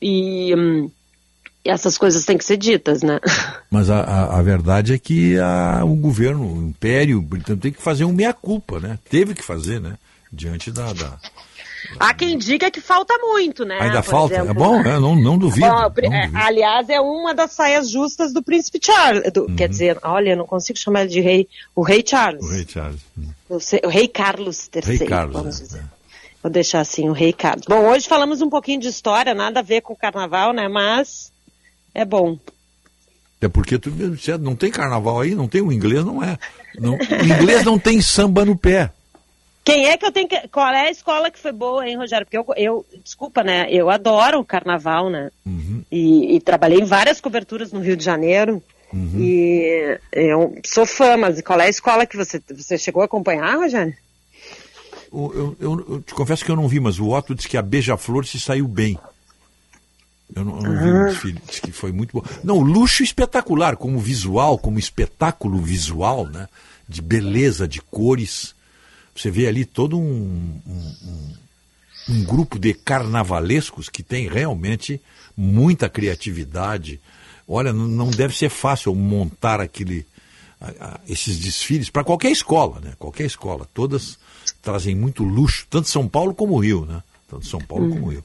[0.00, 0.54] E.
[0.54, 0.90] hum,
[1.68, 3.18] essas coisas têm que ser ditas, né?
[3.70, 7.82] Mas a, a, a verdade é que a, o governo, o Império Britânico tem que
[7.82, 8.98] fazer um meia-culpa, né?
[9.10, 9.96] Teve que fazer, né?
[10.32, 10.92] Diante da.
[10.92, 11.18] da-
[11.98, 13.78] Há quem diga que falta muito, né?
[13.80, 14.34] Ainda por falta?
[14.34, 14.50] exemplo.
[14.50, 15.66] é bom, é, não, não duvido.
[15.66, 16.36] Bom, não é, duvido.
[16.38, 19.32] aliás, é uma das saias justas do príncipe Charles.
[19.32, 19.56] do- Uhum.
[19.56, 21.48] Quer dizer, olha, eu não consigo chamar ele de rei.
[21.74, 22.44] O rei Charles.
[22.44, 23.00] O rei Charles.
[23.48, 24.96] O, rei Carlos III.
[24.96, 25.84] Rei Carlos, vamos é, dizer.
[26.42, 27.64] Vou deixar assim, o rei Carlos.
[27.68, 30.68] Bom, hoje falamos um pouquinho de história, nada a ver com o carnaval, né?
[30.68, 31.32] Mas
[31.94, 32.38] é bom.
[33.40, 36.38] É porque tu mesmo disse, não tem carnaval aí, não tem o inglês, não é.
[36.78, 38.90] Não, o inglês não tem samba no pé.
[39.66, 40.46] Quem é que eu tenho que.
[40.48, 42.24] Qual é a escola que foi boa, hein, Rogério?
[42.24, 43.66] Porque eu, eu desculpa, né?
[43.68, 45.28] Eu adoro o carnaval, né?
[45.44, 45.82] Uhum.
[45.90, 48.62] E, e trabalhei em várias coberturas no Rio de Janeiro.
[48.92, 49.18] Uhum.
[49.20, 53.56] E eu sou fã, mas qual é a escola que você, você chegou a acompanhar,
[53.56, 53.92] Rogério?
[55.12, 57.62] Eu, eu- eu te confesso que eu não vi, mas o Otto disse que a
[57.62, 58.96] Beija-Flor se saiu bem.
[60.34, 61.02] Eu não, eu não vi Ah.
[61.02, 62.22] o desfile, disse que foi muito bom.
[62.44, 66.48] Não, luxo espetacular, como visual, como espetáculo visual, né?
[66.88, 68.54] De beleza, de cores.
[69.16, 70.94] Você vê ali todo um, um,
[72.08, 75.00] um- grupo de carnavalescos que tem realmente
[75.36, 77.00] muita criatividade.
[77.48, 80.06] Olha, não, deve ser fácil montar aquele,
[81.08, 82.92] esses desfiles para qualquer escola, né?
[82.98, 83.68] Qualquer escola.
[83.72, 84.18] Todas
[84.62, 87.02] trazem muito luxo, tanto São Paulo como Rio, né?
[87.28, 87.90] Tanto São Paulo Hum.
[87.90, 88.24] como Rio.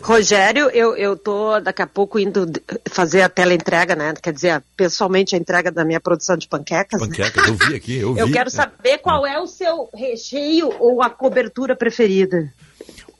[0.00, 2.46] Rogério, eu, eu tô daqui a pouco indo
[2.90, 4.14] fazer a tela entrega, né?
[4.22, 7.00] Quer dizer, pessoalmente a entrega da minha produção de panquecas.
[7.00, 7.06] né?
[7.08, 8.20] Panquecas, eu vi aqui, eu vi.
[8.20, 12.52] Eu quero saber qual é o seu recheio ou a cobertura preferida.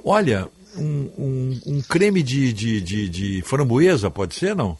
[0.05, 4.79] Olha, um, um- um creme de, de, de, de framboesa, pode ser, não?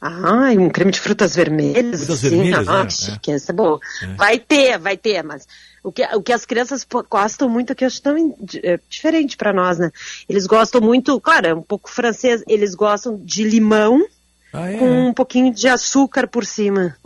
[0.00, 2.00] Ah, um creme de frutas vermelhas.
[2.04, 3.78] Frutas sim, vermelhas, ah, é, chique, esse é bom.
[4.02, 4.06] É.
[4.14, 5.48] Vai ter, vai ter, mas
[5.86, 9.52] o que, o que as crianças gostam muito, que eu acho tão é, diferente para
[9.52, 9.92] nós, né?
[10.28, 14.04] Eles gostam muito, claro, é um pouco francês, eles gostam de limão
[14.52, 14.78] Ah, é?
[14.78, 16.96] com um pouquinho de açúcar por cima.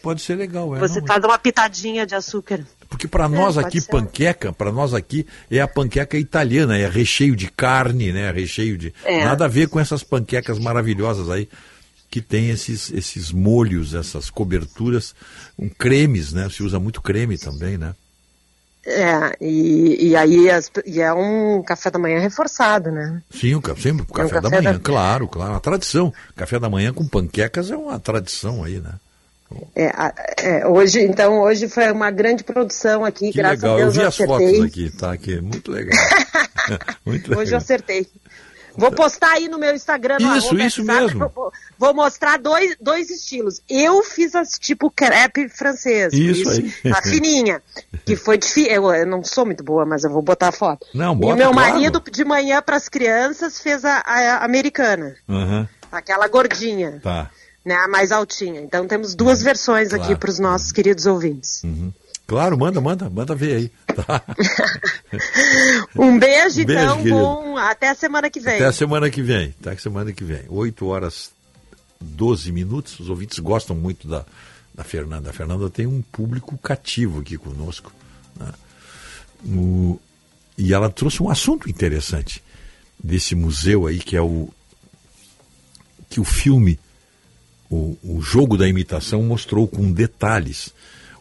[0.00, 0.78] Pode ser legal, é.
[0.78, 2.60] Você não, faz uma pitadinha de açúcar.
[2.88, 7.34] Porque para nós É, aqui, panqueca, para nós aqui, é a panqueca italiana, é recheio
[7.34, 8.30] de carne, né?
[8.30, 8.94] Recheio de.
[9.04, 9.24] É.
[9.24, 11.48] Nada a ver com essas panquecas maravilhosas aí,
[12.10, 15.14] que tem esses, esses molhos, essas coberturas,
[15.58, 16.48] um cremes, né?
[16.50, 17.94] Se usa muito creme também, né?
[18.88, 23.20] É, e, e aí as- e é um café da manhã reforçado, né?
[23.30, 25.54] Sim, o sempre o café, da café manhã, da- claro, claro.
[25.54, 26.14] A tradição.
[26.36, 28.92] Café da manhã com panquecas é uma tradição aí, né?
[29.76, 29.92] É,
[30.38, 33.76] é, hoje, então, hoje foi uma grande produção aqui, Que graças legal.
[33.76, 34.36] a Eu Deus vi eu as acertei.
[34.48, 35.40] fotos aqui, tá aqui.
[35.40, 35.98] Muito legal.
[37.04, 37.42] muito legal.
[37.42, 38.06] Hoje eu acertei.
[38.76, 40.18] Vou postar aí no meu Instagram.
[40.20, 41.30] no Isso, isso mesmo.
[41.34, 43.60] Vou, vou mostrar dois, dois estilos.
[43.68, 46.12] Eu fiz as tipo crepe francês.
[46.12, 46.72] Isso aí.
[46.92, 47.62] A fininha.
[48.04, 48.70] Que foi difícil.
[48.70, 50.86] Eu, eu não sou muito boa, mas eu vou botar a foto.
[50.94, 51.72] Não, e bota, o meu claro.
[51.72, 55.14] marido, de manhã, para as crianças, fez a, a americana.
[55.28, 57.30] Aham, Aquela gordinha, tá.
[57.64, 57.74] né?
[57.76, 58.60] A mais altinha.
[58.60, 60.18] Então temos duas versões aqui Claro.
[60.18, 61.62] para os nossos queridos ouvintes.
[61.64, 61.92] Uhum.
[62.26, 63.72] Claro, manda, manda, manda ver aí.
[65.96, 67.02] um beijo, Um então.
[67.04, 68.54] Bom, até a semana que vem.
[68.56, 69.54] Até a semana que vem.
[69.60, 70.42] Até a semana que vem.
[70.48, 71.30] 8 horas
[72.00, 72.98] 12 minutos.
[73.00, 74.24] Os ouvintes gostam muito da,
[74.74, 75.30] da Fernanda.
[75.30, 77.92] A Fernanda tem um público cativo aqui conosco.
[78.38, 78.52] né?
[79.46, 79.98] O-
[80.58, 82.42] e ela trouxe um assunto interessante
[83.02, 84.48] desse museu aí, que é o.
[86.08, 86.78] que o filme,
[87.70, 90.72] o, o jogo da imitação, mostrou com detalhes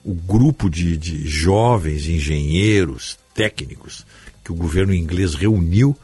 [0.05, 4.05] o grupo de, de jovens engenheiros, técnicos,
[4.43, 5.97] que o governo inglês reuniu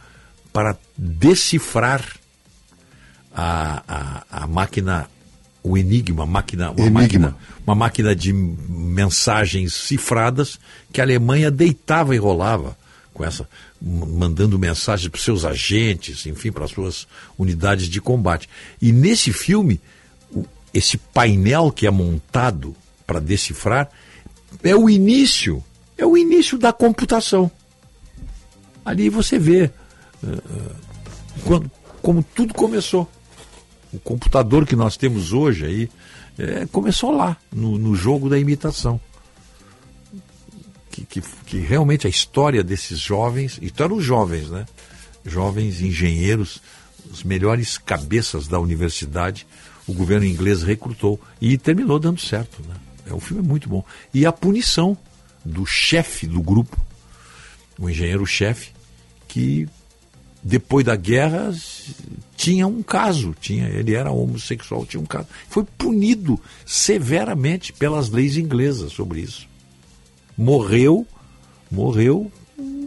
[0.52, 2.04] para decifrar
[3.34, 5.08] a, a, a máquina,
[5.64, 7.02] o enigma, máquina, uma Enigma.
[7.02, 10.60] máquina, uma máquina de mensagens cifradas
[10.92, 12.76] que a Alemanha deitava e rolava
[13.14, 13.48] com essa,
[13.80, 17.08] mandando mensagens para os seus agentes, enfim, para as suas
[17.38, 18.50] unidades de combate.
[18.82, 19.80] E nesse filme,
[20.74, 22.76] esse painel que é montado
[23.12, 23.90] para decifrar
[24.64, 25.62] é o início,
[25.98, 27.52] é o início da computação.
[28.86, 29.70] Ali você vê
[30.24, 30.42] eh,
[31.44, 31.70] quando,
[32.02, 33.10] como tudo começou.
[33.92, 35.90] O computador que nós temos hoje aí
[36.40, 39.00] eh, começou lá, no, no jogo da imitação.
[40.90, 44.66] Que, que, que realmente a história desses jovens, e eram os jovens, né?
[45.26, 46.62] Jovens engenheiros,
[47.12, 49.46] os melhores cabeças da universidade,
[49.86, 52.62] o governo inglês recrutou e terminou dando certo.
[52.68, 52.76] Né?
[53.12, 53.84] É, o filme é muito bom.
[54.14, 54.98] E a punição
[55.44, 56.80] do chefe do grupo,
[57.78, 58.72] o engenheiro-chefe,
[59.28, 59.68] que
[60.44, 61.54] depois da guerra
[62.36, 65.28] tinha um caso, tinha, ele era homossexual, tinha um caso.
[65.50, 69.48] Foi punido severamente pelas leis inglesas sobre isso.
[70.38, 71.06] Morreu,
[71.70, 72.32] morreu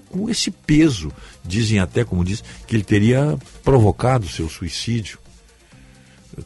[0.08, 1.12] com esse peso.
[1.44, 5.18] Dizem até, como diz, que ele teria provocado seu suicídio.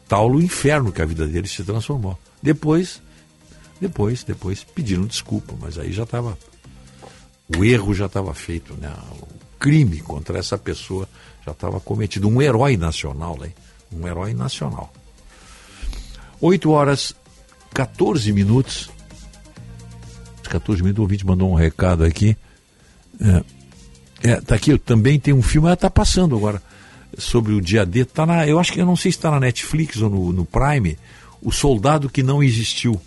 [0.07, 2.19] Tal o inferno que a vida dele se transformou.
[2.43, 3.01] Depois,
[3.81, 6.37] depois, depois pediram desculpa, mas aí já estava
[7.57, 8.93] o erro já estava feito, né?
[9.21, 9.27] O
[9.59, 11.09] crime contra essa pessoa
[11.45, 12.29] já estava cometido.
[12.29, 13.55] Um herói nacional, hein?
[13.91, 14.93] Um herói nacional.
[16.41, 17.15] 8 horas
[17.73, 18.91] 14 minutos.
[20.49, 22.37] 14 minutos, o ouvinte mandou um recado aqui.
[23.21, 26.63] É, é, tá aqui, também tem um filme, ela tá passando agora,
[27.17, 28.05] sobre o dia D.
[28.05, 30.45] Tá na, eu acho que eu não sei se está na Netflix ou no, no
[30.45, 30.99] Prime,
[31.41, 33.01] O Soldado que Não Existiu.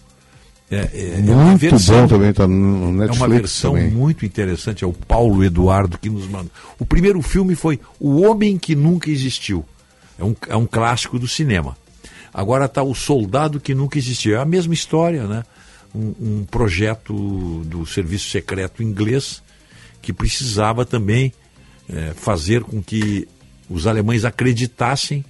[0.71, 3.91] É, é, é uma Muito versão- bom também, tá no é Netflix uma versão também.
[3.91, 6.49] muito interessante, é o Paulo Eduardo que nos manda.
[6.79, 9.65] O primeiro filme foi O Homem que Nunca Existiu.
[10.17, 11.75] É um, é um clássico do cinema.
[12.33, 14.35] Agora está O Soldado que Nunca Existiu.
[14.37, 15.43] É a mesma história, né?
[15.93, 19.43] Um, um projeto do Serviço Secreto inglês
[20.01, 21.33] que precisava também
[21.89, 23.27] eh, fazer com que
[23.69, 25.25] os alemães acreditassem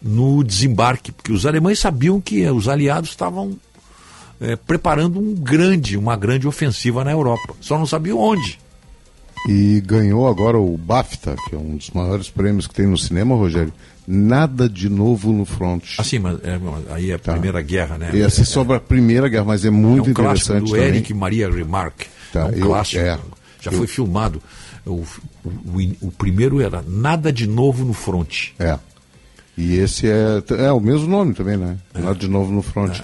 [0.00, 3.58] no desembarque, porque os alemães sabiam que os aliados estavam
[4.44, 7.54] eh, preparando um grande, uma grande ofensiva na Europa.
[7.60, 8.58] Só não sabiam onde.
[9.48, 13.34] E ganhou agora o BAFTA, que é um dos maiores prêmios que tem no cinema,
[13.34, 13.72] Rogério.
[14.06, 15.82] Nada de novo no front.
[15.98, 16.58] Assim, mas é,
[16.94, 18.10] aí é a Primeira Guerra, né?
[18.12, 20.76] E assim É- sobre a Primeira Guerra, mas é muito é um clássico interessante do
[20.76, 20.88] também.
[20.96, 22.06] Eric Maria Remarque.
[22.32, 23.00] Tá, é um eu- clássico.
[23.02, 23.18] é.
[23.60, 24.42] Já Eu- foi filmado.
[24.86, 25.02] O,
[25.44, 28.48] o, o- primeiro era Nada de Novo no Front.
[28.58, 28.78] É.
[29.56, 31.78] E esse é, é o mesmo nome também, né?
[31.94, 33.00] Nada de novo no front.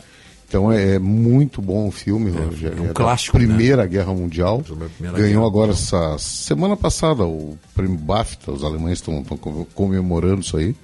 [0.51, 2.79] Então é, é muito bom o filme, Rogério.
[2.79, 3.47] é um da clássico, né?
[3.47, 4.61] Primeira Guerra Mundial.
[4.63, 8.51] Primeira Ganhou Guerra agora essa semana passada o prêmio BAFTA.
[8.51, 9.23] Os alemães estão
[9.77, 10.75] comemorando isso aí.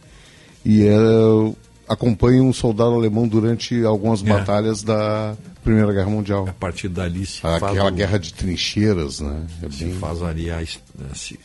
[0.64, 0.94] E é,
[1.88, 4.24] acompanha um soldado alemão durante algumas É.
[4.28, 6.46] batalhas da Primeira Guerra Mundial.
[6.48, 9.46] A partir dali se Aquela faz o- guerra de trincheiras, né?
[9.64, 10.64] É se bem- faz ali a
[11.12, 11.40] se-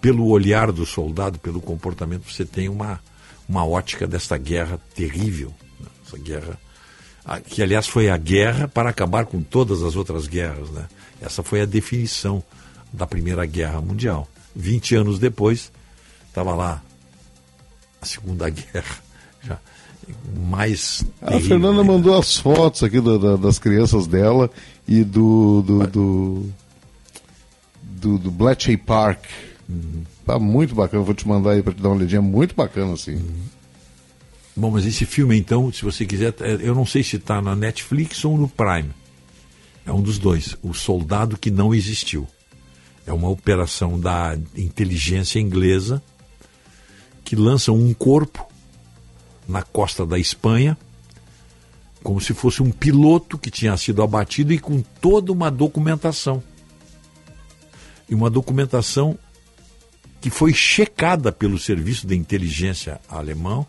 [0.00, 2.98] pelo olhar do soldado, pelo comportamento, você tem uma,
[3.48, 5.52] uma ótica desta guerra terrível.
[5.78, 5.86] né?
[6.04, 6.58] Essa guerra,
[7.24, 10.70] a- que aliás foi a guerra para acabar com todas as outras guerras.
[10.70, 10.86] Né?
[11.20, 12.42] Essa foi a definição
[12.92, 14.28] da Primeira Guerra Mundial.
[14.56, 15.70] 20 anos depois,
[16.28, 16.82] estava lá
[18.02, 18.96] a Segunda Guerra,
[19.44, 19.58] já
[20.48, 21.88] mais A terrível, Fernanda né?
[21.88, 24.50] mandou as fotos aqui da- da- das crianças dela
[24.88, 26.50] e do do, do,
[27.82, 29.24] do, do Bletchley Park.
[30.26, 33.24] Tá muito bacana, vou te mandar aí para te dar uma olhadinha, muito bacana assim.
[34.56, 37.54] Bom, mas esse filme, então, se você quiser, é, eu não sei se está na
[37.54, 38.90] Netflix ou no Prime.
[39.86, 40.56] É um dos dois.
[40.62, 42.26] O Soldado que Não Existiu.
[43.06, 46.02] É uma operação da inteligência inglesa
[47.24, 48.46] que lança um corpo
[49.48, 50.76] na costa da Espanha,
[52.02, 56.42] como se fosse um piloto que tinha sido abatido e com toda uma documentação.
[58.08, 59.18] E uma documentação
[60.20, 63.66] que foi checada pelo serviço de inteligência alemão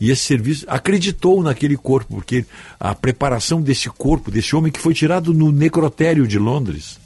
[0.00, 2.44] e esse serviço acreditou naquele corpo, porque
[2.78, 6.98] a preparação desse corpo, desse homem que foi tirado no necrotério de Londres,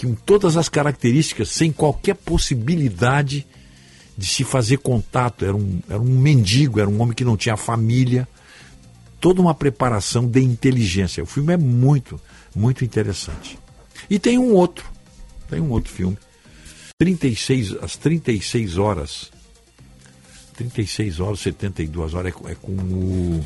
[0.00, 3.46] com todas as características, sem qualquer possibilidade
[4.16, 5.44] de se fazer contato.
[5.44, 8.28] Era um, era um mendigo, era um homem que não tinha família.
[9.20, 11.22] Toda uma preparação de inteligência.
[11.22, 12.20] O filme é muito,
[12.54, 13.58] muito interessante.
[14.08, 14.84] E tem um outro,
[15.48, 16.16] tem um outro filme.
[16.98, 19.37] 36, as 36 horas.
[20.58, 23.44] 36 horas, 72 horas, é, é com o.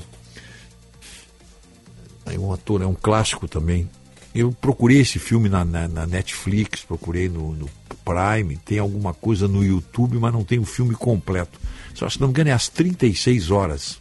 [2.24, 3.90] É um ator, é um clássico também.
[4.34, 7.68] Eu procurei esse filme na, na, na Netflix, procurei no, no,
[8.04, 11.60] Prime, tem alguma coisa no YouTube, mas não tem o filme completo.
[11.94, 14.00] Só se não me engano, é às 36 horas.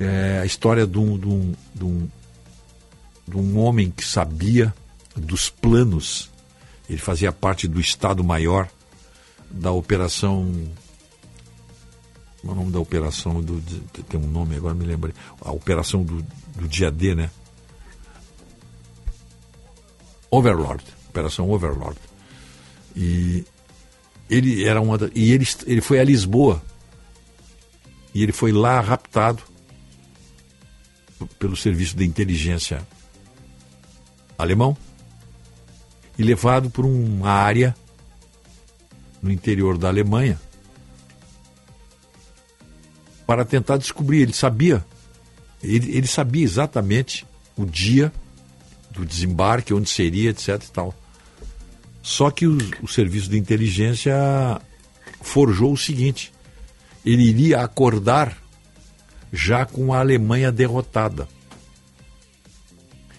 [0.00, 2.08] É a história de um, de um, de um,
[3.28, 4.74] de um homem que sabia
[5.14, 6.30] dos planos.
[6.88, 8.68] Ele fazia parte do Estado-Maior
[9.54, 10.50] da operação.
[12.44, 13.60] É o nome da operação do,
[14.08, 15.14] tem um nome agora me lembrei.
[15.40, 16.22] A operação do,
[16.56, 17.30] do dia D, né?
[20.30, 21.98] Overlord, Operação Overlord.
[22.94, 23.44] E
[24.28, 26.62] ele era uma da, e ele, ele foi a Lisboa.
[28.12, 29.42] E ele foi lá raptado
[31.38, 32.86] pelo serviço de inteligência
[34.36, 34.76] alemão
[36.18, 37.74] e levado por uma área
[39.24, 40.38] no interior da Alemanha
[43.26, 44.20] para tentar descobrir.
[44.20, 44.84] Ele sabia,
[45.62, 48.12] ele, ele sabia exatamente o dia
[48.90, 50.62] do desembarque, onde seria, etc.
[50.62, 50.94] E tal.
[52.02, 54.14] Só que o, o serviço de inteligência
[55.22, 56.30] forjou o seguinte:
[57.04, 58.36] ele iria acordar
[59.32, 61.26] já com a Alemanha derrotada.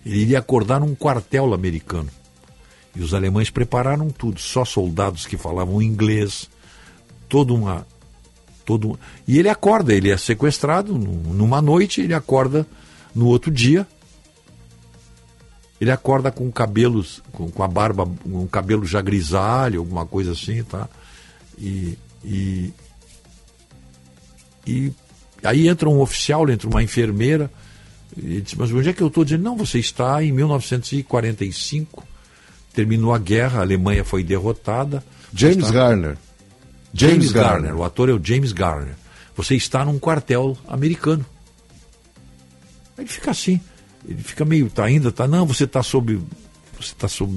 [0.06, 2.12] Ele iria acordar num quartel americano.
[2.96, 6.50] E os alemães prepararam tudo, só soldados que falavam inglês,
[7.28, 7.86] toda uma.
[8.66, 12.66] Todo, e ele acorda, ele é sequestrado numa noite, ele acorda
[13.14, 13.88] no outro dia
[15.80, 20.64] ele acorda com cabelos, com, com a barba, um cabelo já grisalho, alguma coisa assim,
[20.64, 20.88] tá?
[21.58, 22.74] E, e,
[24.66, 24.94] e
[25.44, 27.52] aí entra um oficial, entra uma enfermeira,
[28.16, 29.26] e diz, mas onde é que eu estou?
[29.26, 32.04] Dizendo, não, você está em 1945,
[32.76, 35.04] terminou a guerra, a Alemanha foi derrotada.
[35.34, 35.72] James está...
[35.72, 36.18] Garner.
[36.94, 37.62] James, James Garner.
[37.62, 38.96] Garner, o ator é o James Garner.
[39.36, 41.26] Você está num quartel americano.
[42.98, 43.60] Ele fica assim
[44.08, 46.22] ele fica meio, tá ainda, tá, não, você está sob,
[46.80, 47.34] você está sob,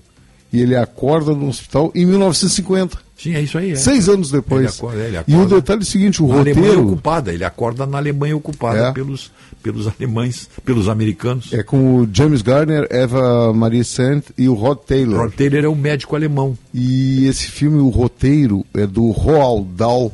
[0.51, 2.99] e ele acorda no hospital em 1950.
[3.17, 3.71] Sim, é isso aí.
[3.71, 3.75] É.
[3.75, 4.61] Seis anos depois.
[4.61, 6.59] Ele acorda, acorda, e o detalhe é o seguinte, o na roteiro...
[6.59, 8.91] Alemanha ocupada, ele acorda na Alemanha ocupada é.
[8.91, 11.53] pelos, pelos alemães, pelos americanos.
[11.53, 15.21] É com o James Garner, Eva Marie Saint e o Rod Taylor.
[15.21, 16.57] Rod Taylor é o médico alemão.
[16.73, 20.11] E esse filme, o roteiro, é do Roald Dahl,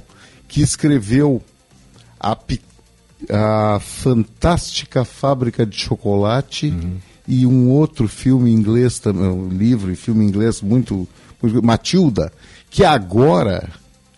[0.48, 1.42] que escreveu
[2.20, 2.36] a
[3.30, 6.98] a Fantástica Fábrica de Chocolate uhum.
[7.28, 11.08] e um outro filme inglês, um livro e filme inglês muito,
[11.64, 12.32] Matilda,
[12.70, 13.70] que agora,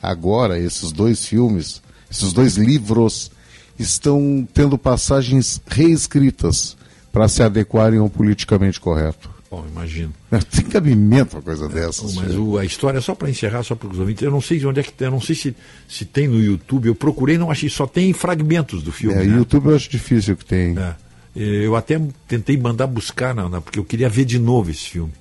[0.02, 3.32] agora esses dois filmes, esses dois livros
[3.78, 6.78] estão tendo passagens reescritas
[7.12, 9.30] para se adequarem ao politicamente correto.
[9.52, 10.14] Bom, imagino.
[10.50, 12.16] Tem cabimento uma coisa dessas.
[12.16, 14.66] Mas o, a história, só para encerrar, só para os ouvintes, eu não sei de
[14.66, 15.54] onde é que tem, eu não sei se,
[15.90, 19.18] se tem no YouTube, eu procurei, não achei, só tem fragmentos do filme.
[19.18, 19.38] É, né?
[19.38, 20.78] YouTube eu acho difícil que tem.
[20.78, 20.96] É.
[21.36, 22.00] Eu até
[22.30, 25.12] tentei mandar buscar, não, não, porque eu queria ver de novo esse filme.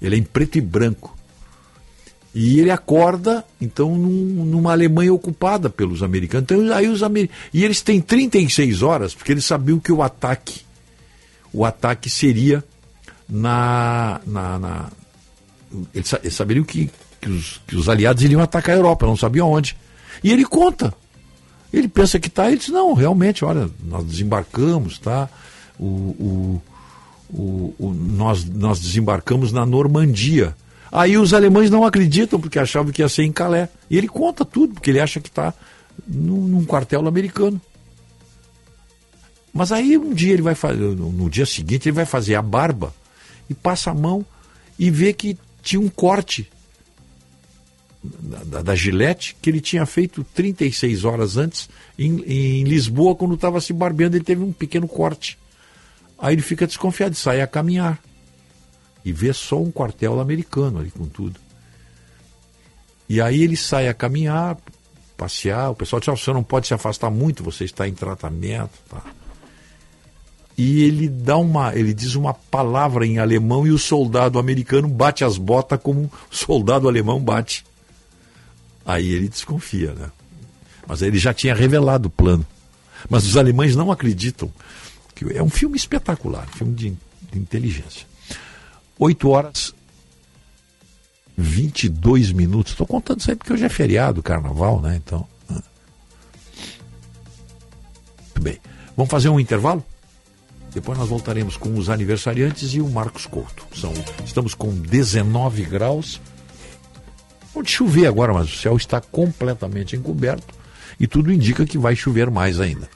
[0.00, 1.17] Ele é em preto e branco.
[2.34, 6.44] E ele acorda, então, num, numa Alemanha ocupada pelos americanos.
[6.44, 7.30] Então, aí os amer...
[7.52, 10.60] E eles têm 36 horas, porque eles sabiam que o ataque,
[11.52, 12.62] o ataque seria
[13.28, 14.20] na.
[14.26, 14.90] na, na
[15.94, 16.90] eles, saberiam que,
[17.20, 19.76] que, os, que os aliados iriam atacar a Europa, não sabiam onde.
[20.22, 20.94] E ele conta.
[21.72, 25.28] Ele pensa que está, ele diz, não, realmente, olha, nós desembarcamos, tá?
[25.78, 26.62] O, o,
[27.30, 30.56] o, o, nós, nós desembarcamos na Normandia.
[30.90, 33.68] Aí os alemães não acreditam, porque achavam que ia ser em Calais.
[33.90, 35.52] E ele conta tudo, porque ele acha que está
[36.06, 37.60] num, num quartel americano.
[39.52, 42.94] Mas aí um dia ele vai fazer, no dia seguinte ele vai fazer a barba
[43.48, 44.24] e passa a mão
[44.78, 46.48] e vê que tinha um corte
[48.02, 51.68] da, da, da que ele tinha feito 36 horas antes
[51.98, 55.38] em, em Lisboa, quando estava se barbeando, ele teve um pequeno corte.
[56.18, 58.00] Aí ele fica desconfiado e sai a caminhar.
[59.04, 61.40] E vê só um quartel americano ali com tudo.
[63.08, 64.56] E aí ele sai a caminhar,
[65.16, 68.78] passear, o pessoal diz, "Ah, você não pode se afastar muito, você está em tratamento.
[68.88, 69.02] Tá?
[70.58, 75.24] E ele dá uma, ele diz uma palavra em alemão e o soldado americano bate
[75.24, 77.64] as botas como o soldado alemão bate.
[78.84, 80.10] Aí ele desconfia, né?
[80.84, 82.44] Mas ele já tinha revelado o plano.
[83.08, 84.50] Mas os alemães não acreditam.
[85.14, 86.96] que É um filme espetacular, um filme de,
[87.30, 88.06] de inteligência.
[88.98, 89.74] 8 horas
[91.36, 92.72] 22 minutos.
[92.72, 94.96] Estou contando isso aí porque hoje é feriado, carnaval, né?
[94.96, 95.26] Então.
[95.48, 95.64] Muito
[98.40, 98.58] bem.
[98.96, 99.84] Vamos fazer um intervalo?
[100.74, 103.66] Depois nós voltaremos com os aniversariantes e o Marcos Couto.
[103.74, 103.92] São,
[104.24, 106.20] estamos com 19 graus.
[107.54, 110.54] Pode chover agora, mas o céu está completamente encoberto
[111.00, 112.88] e tudo indica que vai chover mais ainda.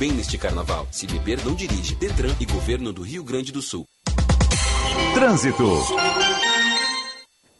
[0.00, 0.12] Bem.
[0.12, 0.88] Neste carnaval.
[0.90, 1.94] Se beber, não dirige.
[1.94, 3.84] Detran e Governo do Rio Grande do Sul.
[5.12, 5.64] Trânsito.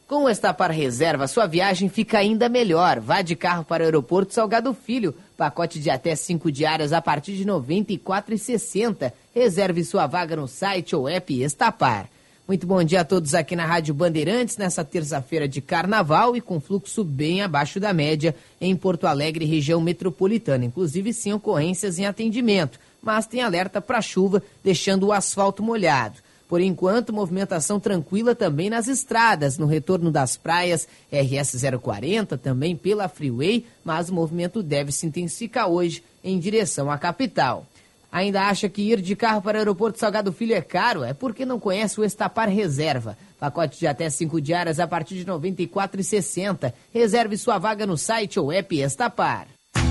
[0.07, 2.99] Com o Estapar Reserva, sua viagem fica ainda melhor.
[2.99, 5.15] Vá de carro para o aeroporto Salgado Filho.
[5.37, 9.13] Pacote de até 5 diárias a partir de R$ 94,60.
[9.33, 12.09] Reserve sua vaga no site ou app Estapar.
[12.51, 16.59] Muito bom dia a todos aqui na Rádio Bandeirantes, nessa terça-feira de carnaval e com
[16.59, 20.65] fluxo bem abaixo da média em Porto Alegre, região metropolitana.
[20.65, 26.17] Inclusive, sem ocorrências em atendimento, mas tem alerta para chuva, deixando o asfalto molhado.
[26.45, 33.07] Por enquanto, movimentação tranquila também nas estradas, no retorno das praias RS 040, também pela
[33.07, 37.65] Freeway, mas o movimento deve se intensificar hoje em direção à capital.
[38.11, 41.03] Ainda acha que ir de carro para o aeroporto Salgado Filho é caro?
[41.03, 43.17] É porque não conhece o Estapar Reserva.
[43.39, 46.73] Pacote de até 5 diárias a partir de R$ 94,60.
[46.93, 49.47] Reserve sua vaga no site ou app Estapar.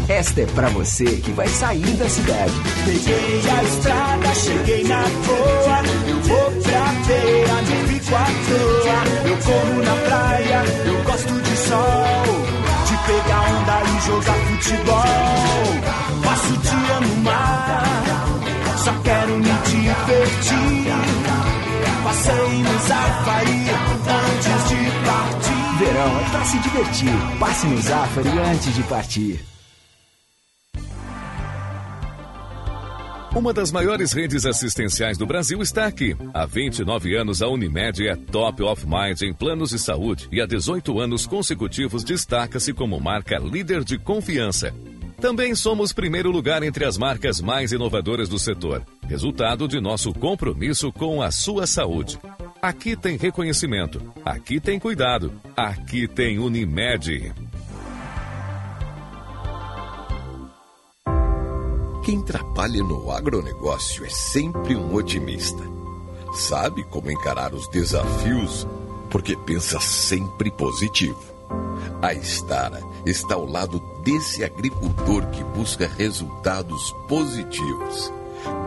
[0.08, 2.52] Esta é pra você que vai sair da cidade.
[2.84, 5.04] Peguei a estrada, cheguei na.
[6.08, 9.28] Eu vou pra feira, não fico à toa.
[9.28, 12.24] Eu corro na praia, eu gosto de sol.
[12.86, 15.04] De pegar onda e jogar futebol.
[16.24, 17.99] Passo o dia no mar,
[18.90, 20.90] só quero me divertir.
[22.02, 23.60] Passei no safari
[24.08, 25.60] antes de partir.
[25.78, 27.38] Verão é pra se divertir.
[27.38, 29.40] Passe no Zafari antes de partir.
[33.34, 36.16] Uma das maiores redes assistenciais do Brasil está aqui.
[36.34, 40.46] Há 29 anos, a Unimed é top of mind em planos de saúde e há
[40.46, 44.74] 18 anos consecutivos destaca-se como marca líder de confiança.
[45.20, 50.90] Também somos primeiro lugar entre as marcas mais inovadoras do setor, resultado de nosso compromisso
[50.90, 52.18] com a sua saúde.
[52.62, 57.34] Aqui tem reconhecimento, aqui tem cuidado, aqui tem Unimed.
[62.02, 65.62] Quem trabalha no agronegócio é sempre um otimista.
[66.32, 68.66] Sabe como encarar os desafios
[69.10, 71.39] porque pensa sempre positivo.
[72.02, 78.12] A Estara está ao lado desse agricultor que busca resultados positivos,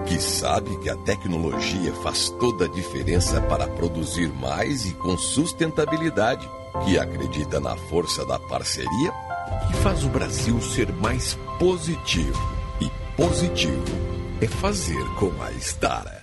[0.05, 6.47] que sabe que a tecnologia faz toda a diferença para produzir mais e com sustentabilidade,
[6.85, 9.13] que acredita na força da parceria
[9.69, 12.39] e faz o Brasil ser mais positivo.
[12.81, 13.83] E positivo
[14.41, 16.22] é fazer com a Estara.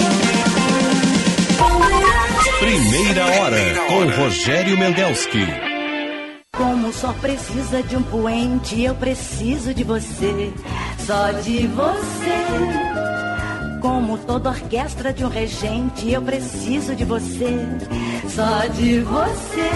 [2.91, 5.47] Primeira hora com Rogério Mendelski.
[6.51, 10.51] Como só precisa de um poente, eu preciso de você,
[10.99, 13.79] só de você.
[13.79, 17.65] Como toda orquestra de um regente, eu preciso de você,
[18.27, 19.69] só de você.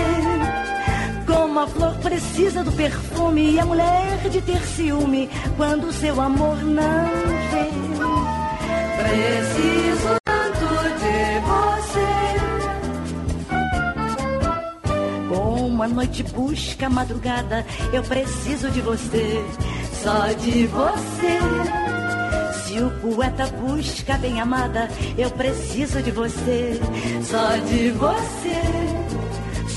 [1.26, 6.62] Como a flor precisa do perfume e a mulher de ter ciúme quando seu amor
[6.66, 7.06] não
[7.50, 7.72] vem.
[9.00, 10.25] Preciso
[15.86, 19.46] a noite busca a madrugada, eu preciso de você,
[20.04, 21.40] só de você.
[22.64, 26.80] Se o poeta busca bem amada, eu preciso de você,
[27.24, 29.06] só de você.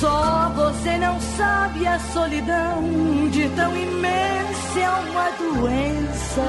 [0.00, 4.38] Só você não sabe a solidão de tão imensa
[4.80, 6.42] é uma doença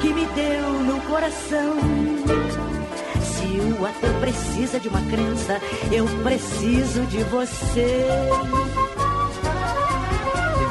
[0.00, 1.76] que me deu no coração.
[3.36, 5.60] Se o ator precisa de uma crença,
[5.92, 8.06] eu preciso de você.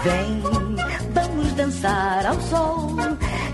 [0.06, 0.40] Vem,
[1.16, 2.92] vamos dançar ao sol.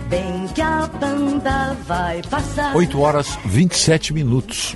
[0.10, 2.76] Bem que a banda vai passar.
[2.76, 4.76] 8 horas 27 minutos.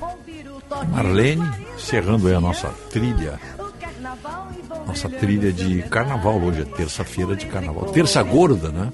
[0.90, 1.44] Marlene,
[1.76, 3.38] encerrando aí a nossa trilha.
[4.88, 7.92] Nossa trilha de carnaval hoje, é terça-feira de carnaval.
[7.92, 8.94] Terça gorda, né?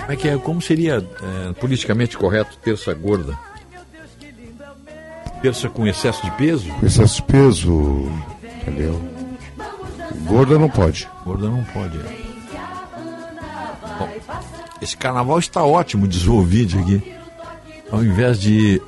[0.00, 0.38] Como é que é?
[0.38, 3.38] Como seria é, politicamente correto terça gorda?
[5.42, 6.72] Terça com excesso de peso?
[6.72, 8.10] Com excesso de peso,
[8.62, 9.13] entendeu?
[10.22, 11.08] Gorda não pode.
[11.24, 11.98] Gorda não pode.
[11.98, 12.34] É.
[13.98, 14.08] Bom,
[14.80, 17.14] esse carnaval está ótimo, diz o ouvinte aqui.
[17.90, 18.80] Ao invés de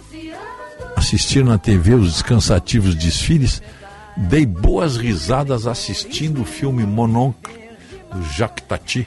[0.97, 3.63] assistir na TV os descansativos desfiles,
[4.17, 7.53] dei boas risadas assistindo o filme Mononcle,
[8.13, 9.07] do Jacques Tati.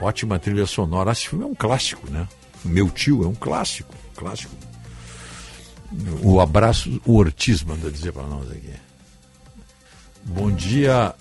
[0.00, 1.12] Ótima trilha sonora.
[1.12, 2.26] Esse filme é um clássico, né?
[2.64, 4.54] Meu tio é um clássico, clássico.
[6.22, 8.72] O abraço, o Ortiz manda dizer para nós aqui.
[10.24, 11.14] Bom dia,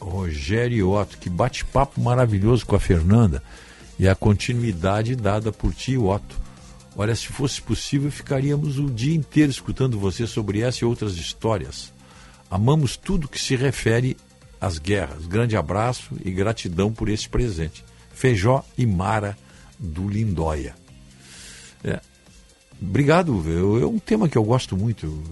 [0.00, 1.18] Rogério Otto.
[1.18, 3.42] Que bate-papo maravilhoso com a Fernanda
[3.98, 6.40] e a continuidade dada por ti, Otto.
[6.96, 11.92] Olha, se fosse possível, ficaríamos o dia inteiro escutando você sobre essa e outras histórias.
[12.50, 14.16] Amamos tudo que se refere
[14.60, 15.26] às guerras.
[15.26, 17.84] Grande abraço e gratidão por esse presente.
[18.12, 19.36] Feijó e Mara
[19.78, 20.74] do Lindóia.
[21.84, 22.00] É,
[22.80, 23.44] obrigado,
[23.78, 25.22] é um tema que eu gosto muito.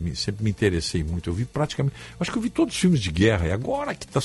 [0.00, 1.28] Me, sempre me interessei muito.
[1.28, 1.96] Eu vi praticamente.
[2.18, 3.48] Acho que eu vi todos os filmes de guerra.
[3.48, 4.20] E agora que, tá,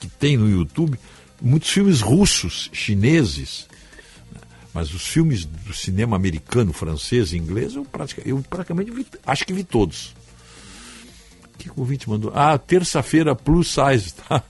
[0.00, 0.98] que tem no YouTube,
[1.40, 3.68] muitos filmes russos, chineses.
[4.74, 9.52] Mas os filmes do cinema americano, francês, inglês, eu praticamente, eu praticamente vi, acho que
[9.52, 10.14] vi todos.
[11.56, 12.32] Que o ouvinte mandou?
[12.34, 14.42] Ah, terça-feira plus size, tá?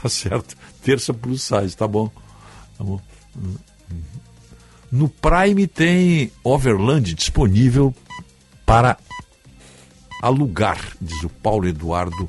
[0.00, 0.56] Tá certo.
[0.82, 2.08] Terça plus size, tá bom.
[2.78, 3.00] Tá bom.
[4.90, 7.94] No Prime tem Overland disponível
[8.64, 8.96] para
[10.22, 12.28] alugar, diz o Paulo Eduardo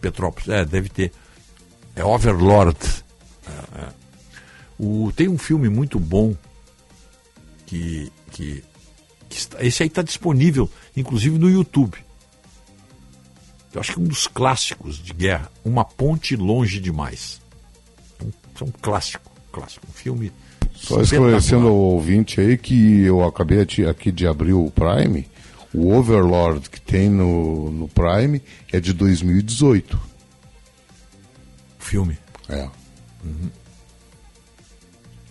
[0.00, 0.48] Petrópolis.
[0.48, 1.12] É, deve ter.
[1.94, 2.78] É Overlord.
[3.46, 3.88] É, é.
[4.78, 6.34] O, tem um filme muito bom
[7.66, 8.64] que, que,
[9.28, 11.98] que está, esse aí está disponível, inclusive no YouTube.
[13.72, 17.40] Eu acho que é um dos clássicos de guerra, Uma Ponte Longe Demais.
[18.18, 20.32] É um, é um clássico, clássico, um filme.
[20.74, 25.28] Só esclarecendo ao ouvinte aí que eu acabei aqui de abrir o Prime,
[25.72, 28.42] o Overlord que tem no, no Prime
[28.72, 30.00] é de 2018.
[31.78, 32.18] Filme?
[32.48, 32.68] É.
[33.24, 33.50] Uhum.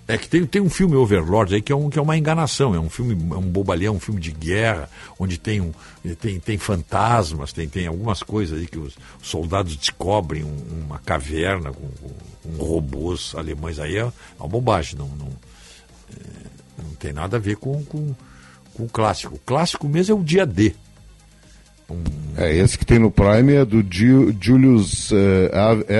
[0.09, 2.73] É que tem, tem um filme Overlord aí que é, um, que é uma enganação,
[2.73, 5.71] é um filme, é um bobalhão, um filme de guerra, onde tem, um,
[6.19, 11.71] tem, tem fantasmas, tem, tem algumas coisas aí que os soldados descobrem um, uma caverna
[11.71, 12.09] com, com,
[12.41, 17.57] com, robôs alemães aí, é uma bobagem, não, não, é, não tem nada a ver
[17.57, 18.15] com, com,
[18.79, 19.35] com, o clássico.
[19.35, 20.73] O clássico mesmo é o dia D.
[21.89, 22.03] Um...
[22.37, 23.85] É, esse que tem no Prime é do
[24.39, 25.15] Julius uh,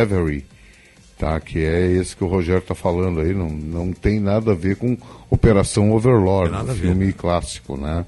[0.02, 0.46] Avery
[1.20, 1.40] tá?
[1.40, 4.78] Que é esse que o Rogério está falando aí, não, não tem nada a ver
[4.78, 4.98] com
[5.30, 7.14] Operação Overlord, um filme ver.
[7.14, 8.06] clássico, né?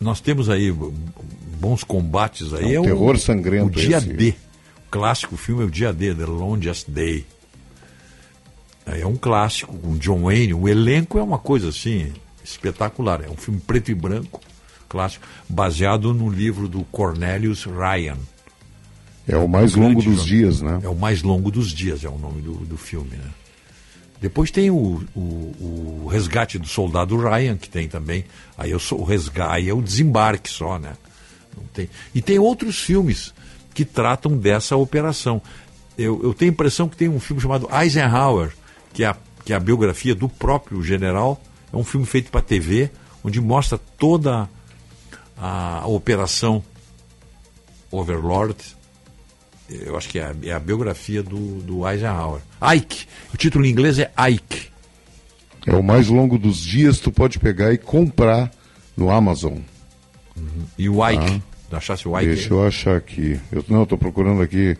[0.00, 0.72] Nós temos aí
[1.60, 2.74] bons combates aí.
[2.74, 3.66] É, um é terror sangrento.
[3.66, 4.12] O Dia esse.
[4.12, 4.34] D.
[4.86, 7.26] O clássico filme é o Dia D, The Longest Day.
[8.86, 10.54] É um clássico com John Wayne.
[10.54, 12.12] O elenco é uma coisa assim
[12.44, 13.22] espetacular.
[13.24, 14.40] É um filme preto e branco,
[14.88, 18.18] clássico, baseado no livro do Cornelius Ryan.
[19.26, 20.26] É o mais longo dos filme.
[20.26, 20.80] dias, né?
[20.82, 23.30] É o mais longo dos dias, é o nome do, do filme, né?
[24.20, 28.24] Depois tem o, o, o, Resgate do Soldado Ryan, que tem também.
[28.56, 30.94] Aí eu sou o resgate, é o desembarque só, né?
[31.56, 31.90] Não tem.
[32.14, 33.34] E tem outros filmes
[33.74, 35.42] que tratam dessa operação.
[35.98, 38.52] Eu, eu tenho a impressão que tem um filme chamado Eisenhower,
[38.92, 41.40] que é, a, que é a biografia do próprio general.
[41.74, 42.88] É um filme feito para TV,
[43.24, 44.48] onde mostra toda
[45.36, 46.62] a Operação
[47.90, 48.56] Overlord.
[49.68, 52.40] Eu acho que é a, é a biografia do, do Eisenhower.
[52.76, 53.08] Ike.
[53.32, 54.68] O título em inglês é Ike.
[55.66, 58.52] É o mais longo dos dias, tu pode pegar e comprar
[58.96, 59.58] no Amazon.
[60.36, 60.66] Uhum.
[60.78, 61.42] E o Ike.
[61.72, 62.34] Ah, achasse o Ike?
[62.34, 63.40] Deixa eu achar aqui.
[63.50, 64.76] Eu, não, estou procurando aqui.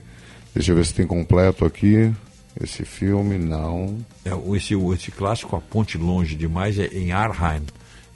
[0.54, 2.14] Deixa eu ver se tem completo aqui.
[2.62, 3.98] Esse filme, não.
[4.24, 7.62] É, esse, esse clássico, A Ponte Longe Demais, é em Arheim.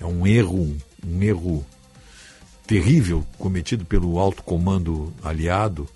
[0.00, 0.76] É um erro,
[1.06, 1.66] um erro
[2.66, 5.88] terrível cometido pelo alto comando aliado.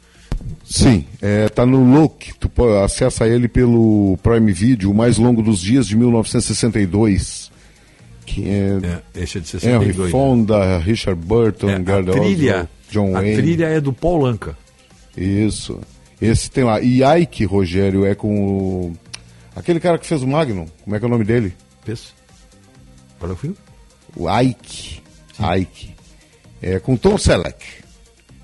[0.65, 1.05] Sim,
[1.47, 2.33] está é, no Look.
[2.41, 2.51] Tu
[2.83, 7.53] acessa ele pelo Prime Video, o mais longo dos dias de 1962.
[8.27, 9.99] Que é, é esse é de 62.
[9.99, 13.33] Henry Fonda, Richard Burton, é, a trilha, John Wayne.
[13.35, 14.57] A trilha é do Paul Anka.
[15.17, 15.79] Isso.
[16.23, 16.81] Esse tem lá.
[16.81, 18.97] E Ike, Rogério, é com o...
[19.57, 20.67] aquele cara que fez o Magnum.
[20.85, 21.53] Como é que é o nome dele?
[21.85, 22.15] Fez.
[23.19, 23.57] Qual é o filme?
[24.17, 25.03] O Ike.
[25.37, 25.55] Sim.
[25.61, 25.95] Ike.
[26.63, 27.65] É com Tom Selleck.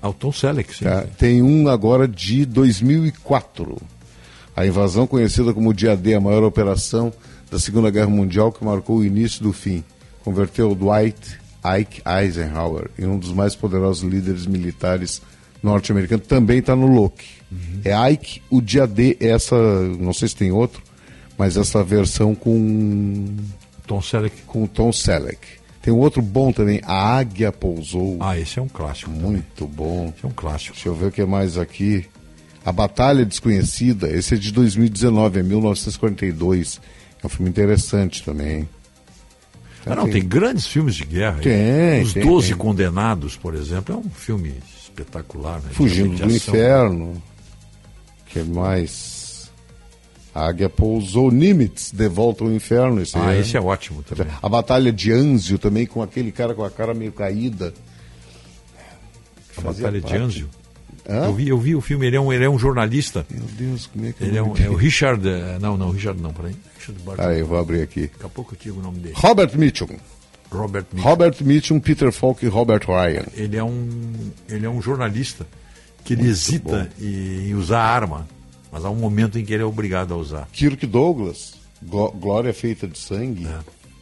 [0.01, 0.85] Ah, o Tom Selleck, sim.
[0.85, 3.77] É, tem um agora de 2004.
[4.53, 7.13] A invasão conhecida como Dia D, a maior operação
[7.49, 9.85] da Segunda Guerra Mundial que marcou o início do fim.
[10.21, 11.39] Converteu Dwight
[11.79, 15.21] Ike Eisenhower em um dos mais poderosos líderes militares
[15.61, 16.27] norte-americanos.
[16.27, 17.27] Também está no Loki.
[17.51, 17.81] Uhum.
[17.83, 19.55] É Ike, o Dia D, essa,
[19.99, 20.81] não sei se tem outro,
[21.37, 23.35] mas essa versão com...
[23.87, 24.41] Tom Selleck.
[24.45, 25.39] Com Tom Selleck.
[25.81, 28.17] Tem um outro bom também, A Águia Pousou.
[28.19, 29.09] Ah, esse é um clássico.
[29.09, 29.73] Muito também.
[29.73, 30.13] bom.
[30.15, 30.73] Esse é um clássico.
[30.73, 32.05] Deixa eu ver o que é mais aqui.
[32.65, 36.81] A Batalha Desconhecida, esse é de 2019, é 1942.
[37.23, 38.67] É um filme interessante também.
[39.81, 40.13] Então, ah, não, tem...
[40.13, 40.27] tem...
[40.27, 41.39] grandes filmes de guerra.
[41.41, 42.01] Tem.
[42.01, 44.53] Os Doze Condenados, por exemplo, é um filme
[45.01, 45.61] espetacular.
[45.61, 45.69] Né?
[45.71, 47.21] Fugindo do Inferno.
[48.27, 49.49] que mais?
[50.33, 53.01] A águia pousou Nimitz, de volta ao inferno.
[53.01, 53.39] Esse ah, é...
[53.39, 54.31] esse é ótimo também.
[54.41, 57.73] A batalha de Anzio também, com aquele cara com a cara meio caída.
[59.57, 60.15] A batalha parte.
[60.15, 60.49] de Anzio?
[61.05, 63.25] Eu vi, eu vi o filme, ele é um, ele é um jornalista.
[63.31, 65.27] Meu Deus, como é que ele é, um, é o Richard.
[65.27, 66.55] Eh, não, não, Richard não, peraí.
[66.77, 67.23] Richard Barton.
[67.23, 68.01] Ah, eu vou abrir aqui.
[68.01, 69.15] Daqui a pouco eu digo o nome dele.
[69.17, 69.87] Robert Mitchum.
[70.51, 71.07] Robert Mitchum.
[71.07, 73.25] Robert Mitchum, Peter Falk e Robert Ryan.
[73.35, 75.45] Ele é um, ele é um jornalista
[76.03, 78.27] que ele Muito hesita em usar arma.
[78.71, 80.47] Mas há um momento em que ele é obrigado a usar.
[80.51, 83.47] Kirk Douglas, Glória Feita de Sangue.
[83.47, 83.59] É.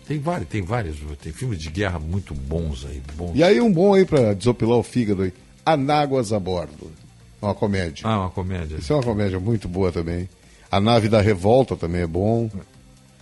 [0.08, 3.02] Tem vários, tem vários, tem filmes de guerra muito bons aí.
[3.16, 3.32] Bons.
[3.36, 5.34] E aí um bom aí para desopilar o fígado aí.
[5.66, 6.90] Anáguas a bordo.
[7.42, 8.08] Uma comédia.
[8.08, 8.78] Ah, uma comédia.
[8.78, 10.30] Isso é uma comédia muito boa também.
[10.72, 12.50] A Nave da Revolta também é bom.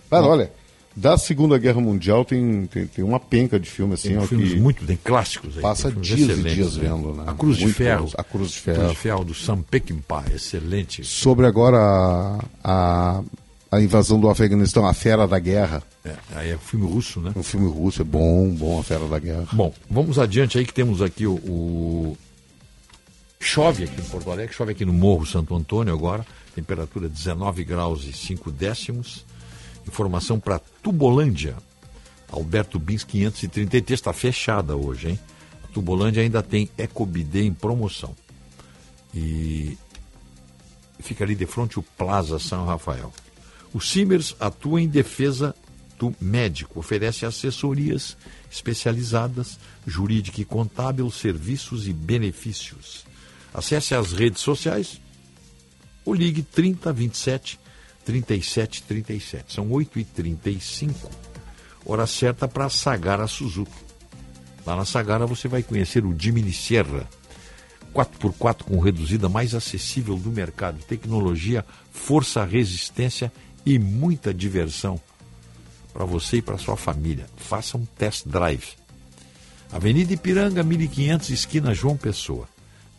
[0.08, 0.52] Mas olha,
[0.96, 4.16] da Segunda Guerra Mundial tem, tem, tem uma penca de filmes assim.
[4.16, 5.62] Tem filmes muito, tem clássicos aí.
[5.62, 6.88] Passa dias e dias né?
[6.88, 7.24] vendo, né?
[7.26, 8.10] A Cruz muito de Ferro.
[8.16, 8.78] A Cruz de Ferro.
[8.78, 11.04] Cruz de Ferro do Sam Peckinpah, excelente.
[11.04, 13.22] Sobre agora a, a,
[13.70, 15.82] a, invasão do Afeganistão, a Fera da Guerra.
[16.02, 17.30] É, aí é um filme russo, né?
[17.36, 19.48] Um filme russo, é bom, bom, a Fera da Guerra.
[19.52, 22.16] Bom, vamos adiante aí que temos aqui o, o...
[23.38, 28.04] Chove aqui em Porto Alegre, chove aqui no Morro Santo Antônio agora, temperatura 19 graus
[28.04, 29.25] e 5 décimos.
[29.86, 31.56] Informação para Tubolândia.
[32.30, 35.20] Alberto Bins 533 está fechada hoje, hein?
[35.64, 38.14] A Tubolândia ainda tem Ecobidê em promoção.
[39.14, 39.78] E
[40.98, 43.12] fica ali de frente o Plaza São Rafael.
[43.72, 45.54] O Simers atua em defesa
[45.98, 48.16] do médico, oferece assessorias
[48.50, 53.06] especializadas, jurídica e contábil, serviços e benefícios.
[53.52, 55.00] Acesse as redes sociais
[56.04, 57.58] ou ligue 3027
[58.06, 59.52] 3737.
[59.52, 60.94] São 8h35.
[61.84, 63.72] Hora certa para Sagara Suzuki.
[64.64, 67.08] Lá na Sagara você vai conhecer o Jimny Sierra.
[67.92, 70.78] 4x4 com reduzida mais acessível do mercado.
[70.84, 73.32] Tecnologia, força, resistência
[73.64, 75.00] e muita diversão
[75.92, 77.26] para você e para sua família.
[77.36, 78.74] Faça um test drive.
[79.72, 82.48] Avenida Ipiranga, 1500, esquina João Pessoa.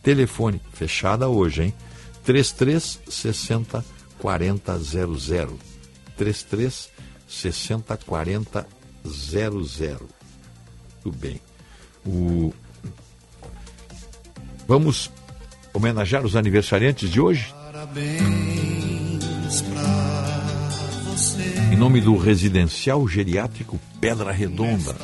[0.02, 1.74] Telefone, fechada hoje, hein?
[2.24, 3.84] 3360
[4.20, 5.58] 4000.
[6.16, 6.90] 33
[7.28, 8.66] 60 40
[9.06, 10.08] 00.
[11.02, 11.40] Tudo bem.
[12.04, 12.52] O...
[14.66, 15.10] Vamos
[15.72, 17.54] homenagear os aniversariantes de hoje?
[17.64, 21.42] Parabéns pra você.
[21.72, 24.94] Em nome do Residencial Geriátrico Pedra Redonda.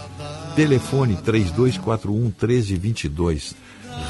[0.57, 3.55] Telefone 3241 1322.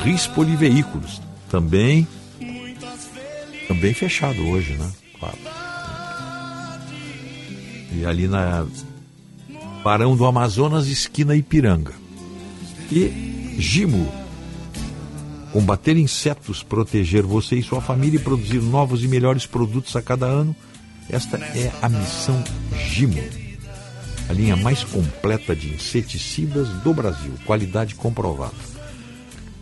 [0.02, 1.20] Rispoli Veículos.
[1.50, 2.07] Também
[3.68, 4.91] também fechado hoje, né?
[5.18, 5.39] Claro.
[7.93, 8.67] E ali na
[9.83, 11.93] Barão do Amazonas, esquina Ipiranga.
[12.91, 14.12] E Gimo.
[15.52, 20.26] Combater insetos, proteger você e sua família e produzir novos e melhores produtos a cada
[20.26, 20.55] ano.
[21.09, 22.43] Esta é a missão
[22.89, 23.23] Gimo.
[24.28, 28.74] a linha mais completa de inseticidas do Brasil, qualidade comprovada.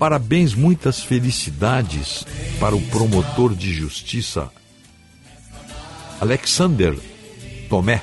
[0.02, 2.24] Parabéns, muitas felicidades
[2.58, 4.50] para o promotor de justiça
[6.20, 6.98] Alexander
[7.68, 8.02] Tomé.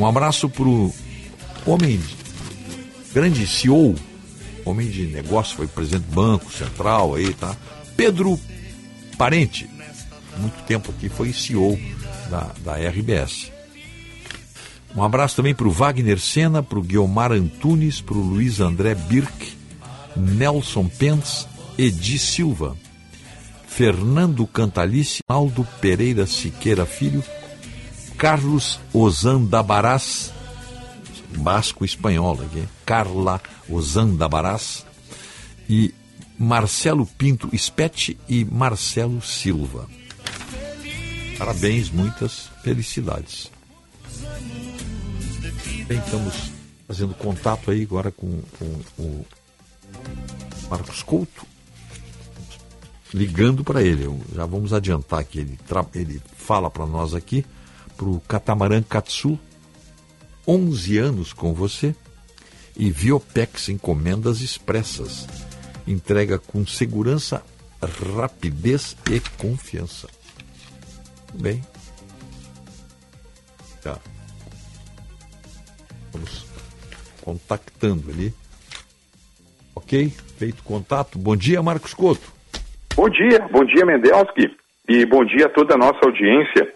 [0.00, 0.92] Um abraço para o
[1.64, 2.00] homem,
[3.14, 3.94] grande CEO,
[4.64, 7.56] homem de negócio, foi presidente do Banco Central aí, tá?
[7.96, 8.36] Pedro
[9.16, 9.70] Parente,
[10.38, 11.78] muito tempo aqui, foi CEO
[12.28, 13.52] da, da RBS.
[14.92, 18.96] Um abraço também para o Wagner Sena, para o Guilmar Antunes, para o Luiz André
[18.96, 19.57] Birk,
[20.18, 21.46] Nelson Pence,
[21.78, 22.76] Edi Silva,
[23.66, 27.22] Fernando Cantalice, Aldo Pereira Siqueira Filho,
[28.16, 30.32] Carlos Ozandabarás,
[31.36, 34.84] basco espanhol aqui, Carla Ozandabarás,
[35.68, 35.94] e
[36.36, 39.88] Marcelo Pinto Spete e Marcelo Silva.
[41.38, 43.50] Parabéns, muitas felicidades.
[45.86, 46.50] Bem, estamos
[46.86, 48.64] fazendo contato aí agora com, com
[48.98, 49.24] o
[50.70, 51.46] Marcos Couto,
[53.12, 54.08] ligando para ele.
[54.34, 55.58] Já vamos adiantar que ele,
[55.94, 57.44] ele fala para nós aqui,
[57.96, 59.38] para o Catamarã Katsu,
[60.46, 61.94] 11 anos com você,
[62.76, 65.26] e Viopex Encomendas Expressas.
[65.86, 67.42] Entrega com segurança,
[68.16, 70.08] rapidez e confiança.
[71.34, 71.64] Bem.
[73.82, 73.98] Tá.
[76.12, 76.46] Vamos
[77.22, 78.34] contactando ali.
[79.88, 80.10] Ok?
[80.36, 81.18] Feito contato.
[81.18, 82.20] Bom dia, Marcos Couto.
[82.94, 84.54] Bom dia, bom dia, Mendelski.
[84.86, 86.74] E bom dia a toda a nossa audiência.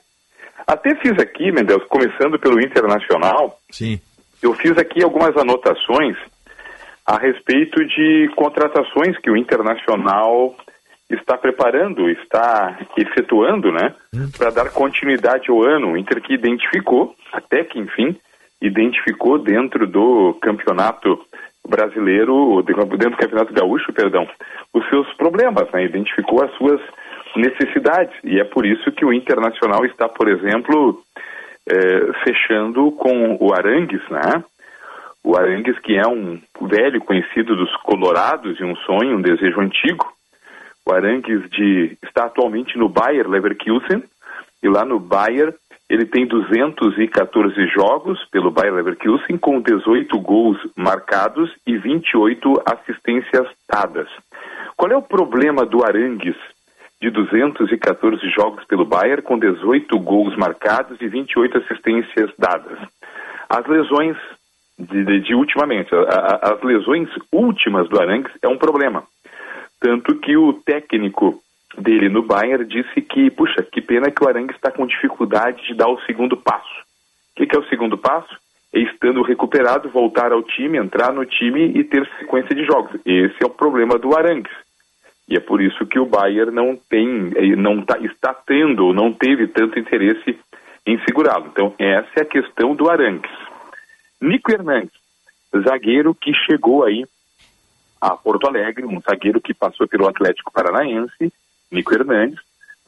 [0.66, 3.58] Até fiz aqui, Mendelski, começando pelo Internacional.
[3.70, 4.00] Sim.
[4.42, 6.16] Eu fiz aqui algumas anotações
[7.06, 10.56] a respeito de contratações que o Internacional
[11.10, 14.30] está preparando, está efetuando, né, hum.
[14.38, 15.92] para dar continuidade ao ano.
[15.92, 18.16] O Inter que identificou, até que enfim,
[18.62, 21.20] identificou dentro do campeonato
[21.66, 24.28] brasileiro, dentro do campeonato gaúcho, perdão,
[24.74, 26.80] os seus problemas, né, identificou as suas
[27.36, 28.14] necessidades.
[28.24, 31.02] E é por isso que o Internacional está, por exemplo,
[31.68, 34.44] é, fechando com o Arangues, né?
[35.24, 40.12] O Arangues, que é um velho conhecido dos Colorados e um sonho, um desejo antigo,
[40.84, 44.02] o Arangues de, está atualmente no Bayer Leverkusen,
[44.62, 45.54] e lá no Bayer
[45.92, 54.08] ele tem 214 jogos pelo Bayer Leverkusen, com 18 gols marcados e 28 assistências dadas.
[54.74, 56.34] Qual é o problema do Arangues
[56.98, 62.78] de 214 jogos pelo Bayer, com 18 gols marcados e 28 assistências dadas?
[63.50, 64.16] As lesões
[64.78, 69.02] de, de, de ultimamente, a, a, as lesões últimas do Arangues é um problema.
[69.78, 71.42] Tanto que o técnico
[71.78, 75.74] dele no Bayern disse que, puxa, que pena que o Arangue está com dificuldade de
[75.74, 76.80] dar o segundo passo.
[77.32, 78.36] O que, que é o segundo passo?
[78.74, 83.00] É estando recuperado, voltar ao time, entrar no time e ter sequência de jogos.
[83.04, 84.52] Esse é o problema do Arangues.
[85.28, 89.12] E é por isso que o Bayern não tem, eh, não tá, está tendo, não
[89.12, 90.38] teve tanto interesse
[90.86, 91.46] em segurá-lo.
[91.52, 93.30] Então, essa é a questão do Arangues.
[94.20, 94.92] Nico Hernandes,
[95.64, 97.04] zagueiro que chegou aí
[98.00, 101.32] a Porto Alegre, um zagueiro que passou pelo Atlético Paranaense,
[101.72, 102.38] Nico Hernandes,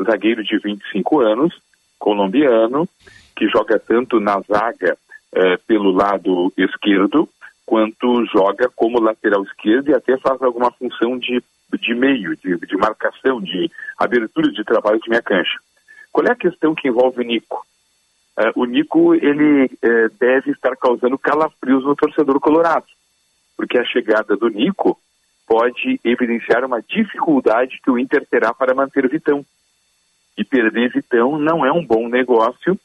[0.02, 1.54] zagueiro de 25 anos,
[1.98, 2.88] colombiano,
[3.34, 4.96] que joga tanto na zaga
[5.32, 7.28] eh, pelo lado esquerdo,
[7.66, 11.42] quanto joga como lateral esquerdo e até faz alguma função de,
[11.80, 15.58] de meio, de, de marcação, de abertura de trabalho de minha cancha.
[16.12, 17.66] Qual é a questão que envolve o Nico?
[18.38, 22.86] Uh, o Nico ele uh, deve estar causando calafrios no torcedor colorado,
[23.56, 24.98] porque a chegada do Nico
[25.46, 29.44] pode evidenciar uma dificuldade que o Inter terá para manter Vitão.
[30.36, 32.78] E perder Vitão não é um bom negócio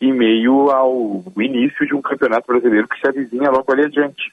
[0.00, 4.32] em meio ao início de um campeonato brasileiro que se avizinha logo ali adiante.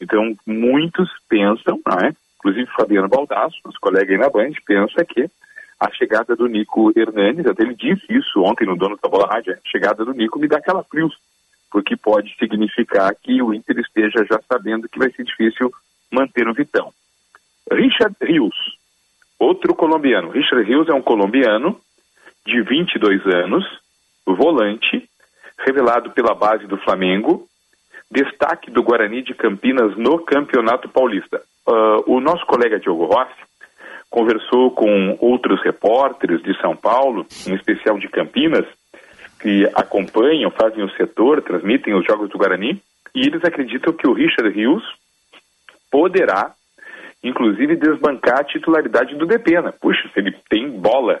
[0.00, 5.30] Então, muitos pensam, né, inclusive Fabiano Baldasso, nosso colega aí na Band, pensa que
[5.78, 9.54] a chegada do Nico Hernandes, até ele disse isso ontem no dono da Bola Rádio,
[9.54, 11.16] a chegada do Nico me dá aquela frios,
[11.70, 15.72] porque pode significar que o Inter esteja já sabendo que vai ser difícil
[16.10, 16.92] manter o Vitão.
[17.70, 18.54] Richard Rios,
[19.38, 20.30] outro colombiano.
[20.30, 21.78] Richard Rios é um colombiano
[22.46, 23.64] de 22 anos,
[24.26, 25.08] volante,
[25.58, 27.46] revelado pela base do Flamengo,
[28.10, 31.40] destaque do Guarani de Campinas no Campeonato Paulista.
[31.66, 33.50] Uh, o nosso colega Diogo Rossi
[34.10, 38.66] conversou com outros repórteres de São Paulo, em especial de Campinas,
[39.40, 42.82] que acompanham, fazem o setor, transmitem os jogos do Guarani,
[43.14, 44.82] e eles acreditam que o Richard Rios
[45.90, 46.54] poderá
[47.22, 49.72] inclusive desbancar a titularidade do Depena.
[49.72, 51.20] Puxa, se ele tem bola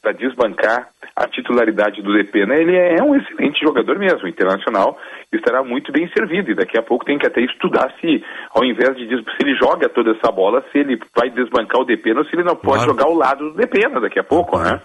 [0.00, 2.54] para desbancar a titularidade do Depena.
[2.54, 4.96] Ele é um excelente jogador mesmo, internacional
[5.32, 8.96] estará muito bem servido e daqui a pouco tem que até estudar se, ao invés
[8.96, 12.34] de se ele joga toda essa bola, se ele vai desbancar o Depena ou se
[12.34, 12.90] ele não pode Claro.
[12.90, 14.80] jogar ao lado do Depena daqui a pouco, né?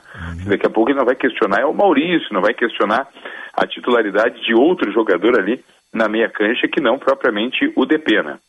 [0.47, 3.07] Daqui a pouco ele não vai questionar é o Maurício, não vai questionar
[3.55, 8.39] a titularidade de outro jogador ali na meia cancha que não propriamente o Depena.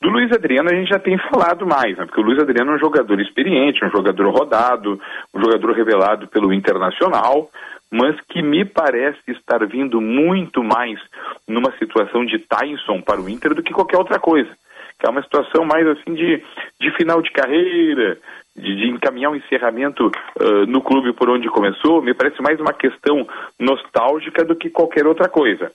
[0.00, 2.06] Do Luiz Adriano a gente já tem falado mais, né?
[2.06, 5.00] porque o Luiz Adriano é um jogador experiente, um jogador rodado,
[5.34, 7.50] um jogador revelado pelo Internacional,
[7.90, 11.00] mas que me parece estar vindo muito mais
[11.48, 14.50] numa situação de Tyson para o Inter do que qualquer outra coisa.
[14.98, 16.42] Que é uma situação mais assim de,
[16.80, 18.18] de final de carreira,
[18.54, 22.72] de, de encaminhar um encerramento ah, no clube por onde começou, me parece mais uma
[22.72, 23.26] questão
[23.58, 25.72] nostálgica do que qualquer outra coisa.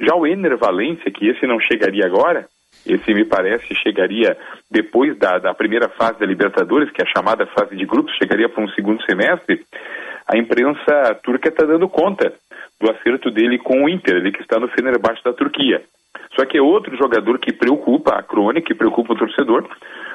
[0.00, 2.46] Já o Ener Valência, que esse não chegaria agora,
[2.86, 4.36] esse me parece chegaria
[4.70, 8.48] depois da, da primeira fase da Libertadores, que é a chamada fase de grupos, chegaria
[8.48, 9.64] para um segundo semestre.
[10.26, 12.32] A imprensa turca está dando conta
[12.80, 15.82] do acerto dele com o Inter, ele que está no Fenerbahçe da Turquia.
[16.34, 19.66] Só que é outro jogador que preocupa a crônica, que preocupa o torcedor,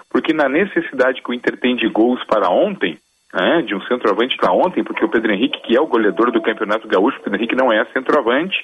[0.10, 2.98] porque na necessidade que o Inter tem de gols para ontem,
[3.34, 6.42] né, de um centroavante para ontem, porque o Pedro Henrique, que é o goleador do
[6.42, 8.58] Campeonato Gaúcho, o Pedro Henrique não é centroavante,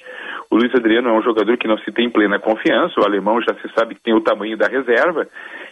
[0.50, 3.54] o Luiz Adriano é um jogador que não se tem plena confiança, o alemão já
[3.54, 5.26] se sabe que tem o tamanho da reserva,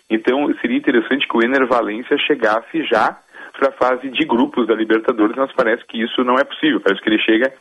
[0.08, 3.18] então seria interessante que o Ener Valência chegasse já
[3.58, 7.02] para a fase de grupos da Libertadores, mas parece que isso não é possível, parece
[7.02, 7.52] que ele chega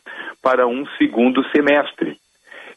[0.41, 2.17] para um segundo semestre.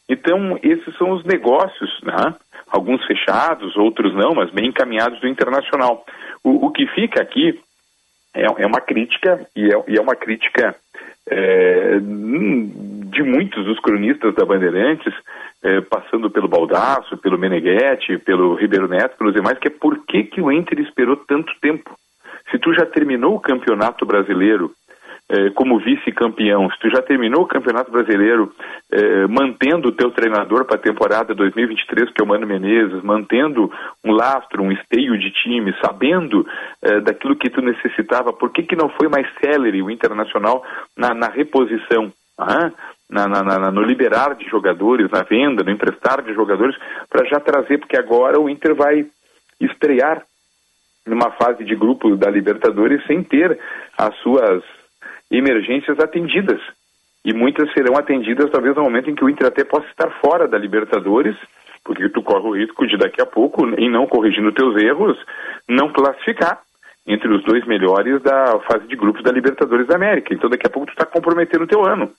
[0.07, 2.33] Então, esses são os negócios, né?
[2.71, 6.03] alguns fechados, outros não, mas bem encaminhados do Internacional.
[6.43, 7.59] O, o que fica aqui
[8.33, 10.75] é, é uma crítica, e é, é uma crítica
[11.29, 15.13] é, hum, de muitos dos cronistas da Bandeirantes,
[15.63, 20.23] é, passando pelo Baldaço, pelo Meneghetti, pelo Ribeiro Neto, pelos demais, que é por que,
[20.23, 21.95] que o Inter esperou tanto tempo?
[22.51, 24.71] Se tu já terminou o Campeonato Brasileiro
[25.29, 28.51] eh, como vice-campeão, se tu já terminou o Campeonato Brasileiro
[28.91, 33.71] eh, mantendo o teu treinador para a temporada 2023, que é o Mano Menezes, mantendo
[34.03, 36.47] um lastro, um esteio de time, sabendo
[36.81, 40.63] eh, daquilo que tu necessitava, por que, que não foi mais célere o Internacional
[40.97, 42.11] na, na reposição?
[42.35, 42.71] ah?
[43.07, 46.75] Na, na, na, no liberar de jogadores, na venda, no emprestar de jogadores,
[47.09, 49.05] para já trazer, porque agora o Inter vai
[49.59, 50.23] estrear
[51.07, 53.59] numa fase de grupo da Libertadores sem ter
[53.97, 54.63] as suas
[55.31, 56.61] emergências atendidas.
[57.23, 60.47] E muitas serão atendidas talvez no momento em que o Inter até possa estar fora
[60.47, 61.35] da Libertadores,
[61.83, 65.17] porque tu corre o risco de daqui a pouco, em não corrigindo teus erros,
[65.67, 66.59] não classificar
[67.05, 70.33] entre os dois melhores da fase de grupos da Libertadores da América.
[70.33, 72.11] Então daqui a pouco tu está comprometendo o teu ano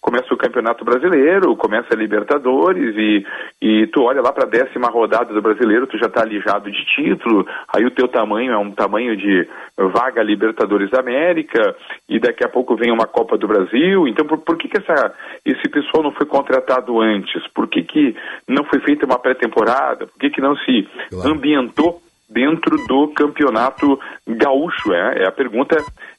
[0.00, 3.26] começa o Campeonato Brasileiro, começa a Libertadores e,
[3.60, 6.84] e tu olha lá para a décima rodada do Brasileiro, tu já está alijado de
[6.94, 11.74] título, aí o teu tamanho é um tamanho de vaga Libertadores da América
[12.08, 15.14] e daqui a pouco vem uma Copa do Brasil, então por, por que, que essa,
[15.44, 17.46] esse pessoal não foi contratado antes?
[17.52, 20.06] Por que, que não foi feita uma pré-temporada?
[20.06, 20.88] Por que, que não se
[21.24, 24.92] ambientou dentro do campeonato gaúcho?
[24.92, 25.76] É, é a pergunta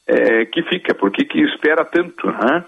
[0.08, 0.96] é, que fica.
[0.96, 2.28] Por que, que espera tanto?
[2.28, 2.66] Né?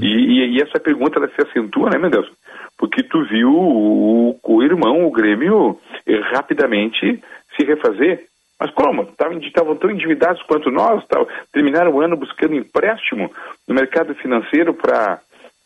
[0.00, 2.30] E, e, e essa pergunta ela se acentua, né, meu Deus?
[2.76, 7.22] Porque tu viu o, o irmão, o Grêmio, eh, rapidamente
[7.56, 8.24] se refazer.
[8.58, 9.08] Mas como?
[9.42, 13.30] Estavam tão endividados quanto nós, tavam, terminaram o ano buscando empréstimo
[13.66, 15.20] no mercado financeiro para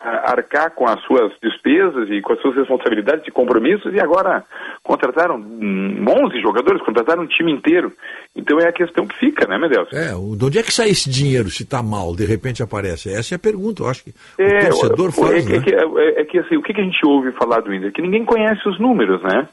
[0.05, 4.45] arcar com as suas despesas e com as suas responsabilidades e compromissos e agora
[4.83, 7.93] contrataram 11 jogadores, contrataram um time inteiro.
[8.37, 9.89] Então é a questão que fica, né, meu Deus?
[9.93, 13.13] É, de onde é que sai esse dinheiro se está mal, de repente aparece?
[13.13, 15.57] Essa é a pergunta, eu acho que É, o torcedor faz, é, né?
[15.57, 17.93] é que, é, é que, assim, o que, que a gente ouve falar do Inter?
[17.93, 19.49] Que ninguém conhece os números, né?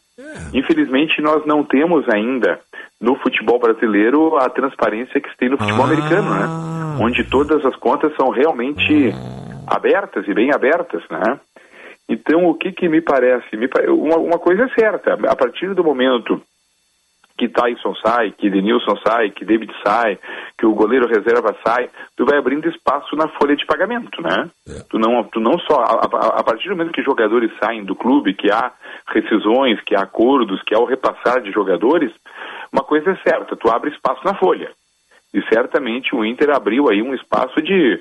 [0.53, 2.59] Infelizmente nós não temos ainda
[2.99, 6.97] no futebol brasileiro a transparência que se tem no futebol americano, né?
[6.99, 9.11] Onde todas as contas são realmente
[9.75, 11.39] abertas e bem abertas, né?
[12.09, 13.55] Então o que que me parece?
[13.55, 16.41] Me uma, uma coisa é certa, a partir do momento
[17.37, 20.19] que Tyson sai, que Denilson sai, que David sai,
[20.59, 24.47] que o goleiro reserva sai, tu vai abrindo espaço na folha de pagamento, né?
[24.89, 27.95] Tu não, tu não só, a, a- a partir do momento que jogadores saem do
[27.95, 28.71] clube, que há
[29.07, 32.11] rescisões, que há acordos, que há o repassar de jogadores,
[32.71, 34.69] uma coisa é certa, tu abre espaço na folha.
[35.33, 37.99] E certamente o Inter abriu aí um espaço de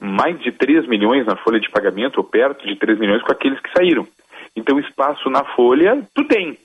[0.00, 3.60] mais de 3 milhões na folha de pagamento, ou perto de 3 milhões com aqueles
[3.60, 4.06] que saíram.
[4.54, 6.58] Então espaço na folha, tu tem.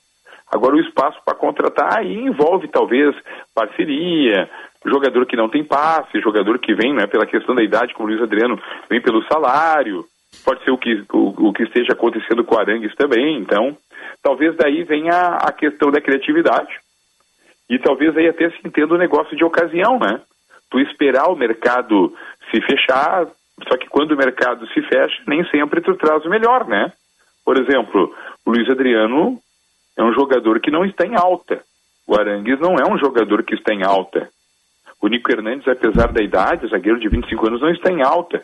[0.51, 3.15] Agora, o espaço para contratar aí envolve talvez
[3.55, 4.47] parceria,
[4.85, 8.11] jogador que não tem passe, jogador que vem né, pela questão da idade, como o
[8.11, 10.05] Luiz Adriano, vem pelo salário.
[10.45, 13.37] Pode ser o que, o, o que esteja acontecendo com o Arangues também.
[13.39, 13.75] Então,
[14.21, 16.79] talvez daí venha a questão da criatividade.
[17.67, 20.21] E talvez aí até se entenda o negócio de ocasião, né?
[20.73, 22.11] tu esperar o mercado
[22.53, 23.27] se fechar,
[23.67, 26.91] só que quando o mercado se fecha, nem sempre tu traz o melhor, né?
[27.43, 28.13] Por exemplo,
[28.45, 29.39] o Luiz Adriano
[29.97, 31.63] é um jogador que não está em alta.
[32.07, 34.29] O Arangues não é um jogador que está em alta.
[35.01, 38.43] O Nico Hernandes, apesar da idade, zagueiro de 25 anos, não está em alta.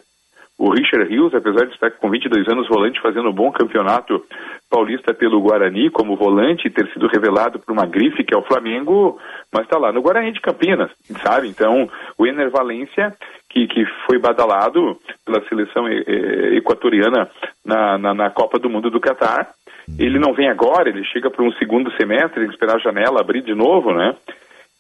[0.60, 4.22] O Richard Rios, apesar de estar com 22 anos volante, fazendo um bom campeonato
[4.70, 8.44] paulista pelo Guarani como volante e ter sido revelado por uma grife que é o
[8.44, 9.18] Flamengo,
[9.54, 10.92] mas está lá no Guarani de Campinas,
[11.24, 11.48] sabe?
[11.48, 13.16] Então, o Ener Valência,
[13.50, 17.30] que, que foi badalado pela seleção equatoriana
[17.66, 19.52] na, na, na Copa do Mundo do Catar,
[19.98, 23.22] ele não vem agora, ele chega para um segundo semestre, tem que esperar a janela
[23.22, 24.14] abrir de novo, né?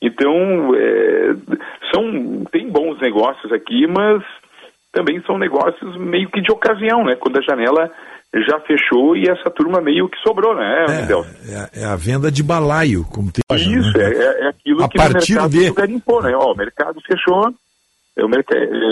[0.01, 1.35] Então, é,
[1.93, 4.21] são, tem bons negócios aqui, mas
[4.91, 7.15] também são negócios meio que de ocasião, né?
[7.15, 7.91] Quando a janela
[8.33, 12.43] já fechou e essa turma meio que sobrou, né, é, é, é, a venda de
[12.43, 14.03] balaio, como tem Isso, né?
[14.03, 15.71] é, é aquilo a que partir o mercado de...
[15.71, 16.35] garimpou, né?
[16.35, 17.51] Ó, o mercado fechou,
[18.15, 18.29] eu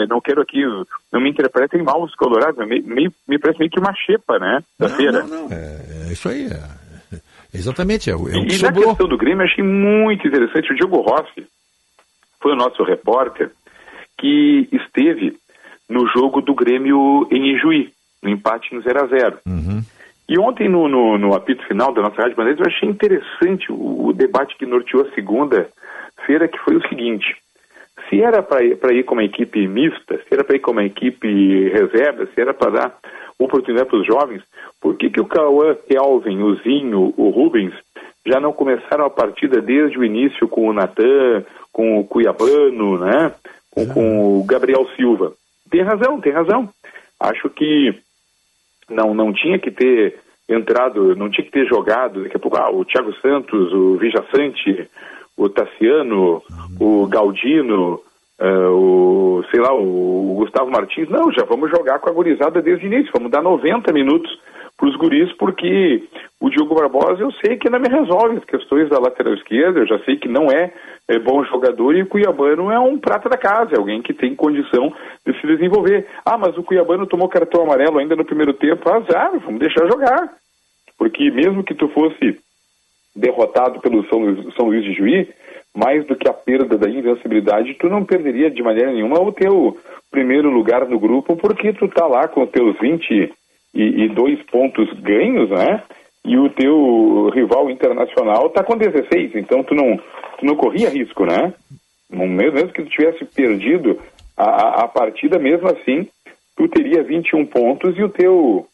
[0.08, 0.64] não quero aqui,
[1.12, 4.64] não me interpretem mal os colorados, me, me, me parece meio que uma xepa, né,
[4.80, 5.24] da não, feira.
[5.24, 7.20] Não, não, é, isso aí, é,
[7.54, 8.88] exatamente, é, o, é o e, que na sobrou.
[8.88, 11.46] questão do Grêmio, achei muito interessante, o Diogo Rossi
[12.42, 13.52] foi o nosso repórter
[14.18, 15.38] que esteve
[15.90, 17.92] no jogo do Grêmio em Ijuí,
[18.22, 19.82] no empate em 0 a 0 Uhum.
[20.30, 24.08] E ontem, no, no, no apito final da nossa Rádio Bandeirantes, eu achei interessante o,
[24.08, 27.34] o debate que norteou a segunda-feira, que foi o seguinte.
[28.10, 30.84] Se era para ir, ir com uma equipe mista, se era para ir com uma
[30.84, 32.98] equipe reserva, se era para dar
[33.40, 34.44] oportunidade para os jovens,
[34.82, 37.74] por que, que o Cauã, Kelvin, o Zinho, o Rubens
[38.26, 43.32] já não começaram a partida desde o início com o Natan, com o Cuiabano, né?
[43.72, 45.34] com, com o Gabriel Silva?
[45.70, 46.70] Tem razão, tem razão.
[47.20, 47.94] Acho que
[48.90, 52.72] não, não tinha que ter entrado, não tinha que ter jogado, daqui a pouco, ah,
[52.72, 54.90] o Thiago Santos, o Vijaçante,
[55.36, 56.42] o Tassiano,
[56.80, 58.00] o Galdino,
[58.40, 61.10] eh, o, sei lá, o Gustavo Martins.
[61.10, 64.32] Não, já vamos jogar com a gurizada desde o início, vamos dar 90 minutos
[64.78, 66.04] para os guris, porque
[66.40, 69.88] o Diogo Barbosa eu sei que não me resolve as questões da lateral esquerda, eu
[69.88, 70.72] já sei que não é,
[71.08, 74.36] é bom jogador e o Cuiabano é um prata da casa, é alguém que tem
[74.36, 74.94] condição
[75.26, 76.06] de se desenvolver.
[76.24, 80.32] Ah, mas o Cuiabano tomou cartão amarelo ainda no primeiro tempo, azar, vamos deixar jogar.
[80.96, 82.40] Porque mesmo que tu fosse
[83.16, 85.28] derrotado pelo São Luís, São Luís de Juí,
[85.76, 89.76] mais do que a perda da invencibilidade, tu não perderia de maneira nenhuma o teu
[90.12, 93.32] primeiro lugar no grupo, porque tu tá lá com os teus 20
[93.78, 95.84] e, e dois pontos ganhos, né?
[96.26, 99.98] E o teu rival internacional tá com 16, então tu não,
[100.40, 101.54] tu não corria risco, né?
[102.10, 104.02] Mesmo que tu tivesse perdido
[104.36, 106.08] a, a, partida, mesmo assim,
[106.56, 108.66] tu teria 21 pontos e o teu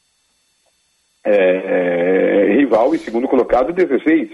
[1.25, 4.29] é, é, rival e segundo colocado 16.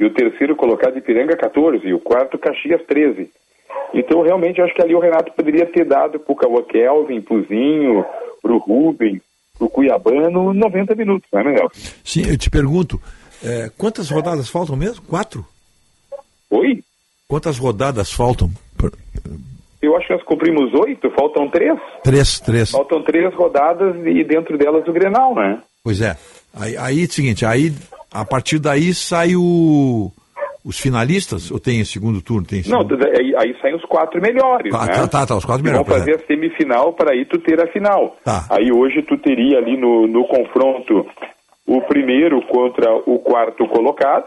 [0.00, 1.86] E o terceiro colocado Ipiranga 14.
[1.86, 3.30] E o quarto Caxias 13.
[3.92, 8.04] Então, realmente, acho que ali o Renato poderia ter dado pro Cauã Kelvin, pro Zinho,
[8.42, 9.22] pro Rubens,
[9.58, 11.70] pro Cuiabano 90 minutos, né, Miguel?
[12.04, 13.00] Sim, eu te pergunto,
[13.42, 15.02] é, quantas rodadas faltam mesmo?
[15.06, 15.46] Quatro?
[16.50, 16.82] Oi?
[17.28, 18.50] Quantas rodadas faltam?
[19.80, 21.78] Eu acho que nós cumprimos oito, faltam três.
[22.02, 22.70] Três, três.
[22.70, 25.60] Faltam três rodadas e dentro delas o Grenal, né?
[25.82, 26.16] Pois é.
[26.54, 27.72] Aí, aí seguinte, aí
[28.10, 30.10] a partir daí sai o,
[30.64, 32.46] os finalistas, ou tem segundo turno?
[32.46, 34.92] Tem Não, aí, aí saem os quatro melhores, Ah, né?
[34.94, 37.66] tá, tá, tá, os quatro melhores, Vão fazer a semifinal para aí tu ter a
[37.66, 38.16] final.
[38.24, 38.46] Tá.
[38.50, 41.06] Aí hoje tu teria ali no, no confronto
[41.66, 44.26] o primeiro contra o quarto colocado,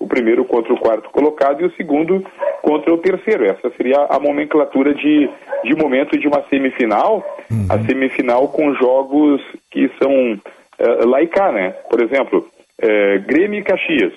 [0.00, 2.24] o primeiro contra o quarto colocado e o segundo
[2.62, 3.44] contra o terceiro.
[3.44, 5.28] Essa seria a nomenclatura de,
[5.64, 7.66] de momento de uma semifinal, Uhum.
[7.68, 9.38] a semifinal com jogos
[9.70, 10.40] que são
[10.78, 11.70] eh, lá e cá, né?
[11.90, 12.48] Por exemplo,
[12.80, 14.14] eh, Grêmio e Caxias.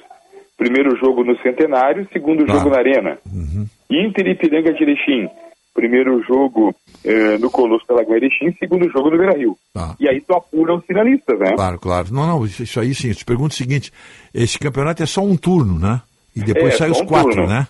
[0.58, 2.54] Primeiro jogo no Centenário, segundo Tá.
[2.54, 3.18] jogo na Arena.
[3.32, 3.68] Uhum.
[3.90, 5.30] Inter e Ipiranga de Erechim.
[5.74, 6.74] Primeiro jogo
[7.06, 9.56] eh, no Colosso Lagoa Erechim, segundo jogo no Beira-Rio.
[10.00, 11.54] E aí tu apura os finalistas, né?
[11.54, 12.08] Claro, claro.
[12.12, 13.10] Não, não, isso, aí sim.
[13.10, 13.94] Eu te pergunto o seguinte:
[14.34, 16.02] esse campeonato é só um turno, né?
[16.36, 17.48] E depois É, sai os um quatro, turno.
[17.48, 17.68] né?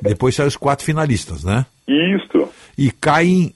[0.00, 1.66] Depois sai os quatro finalistas, né?
[1.88, 2.48] Isso.
[2.78, 3.52] E caem.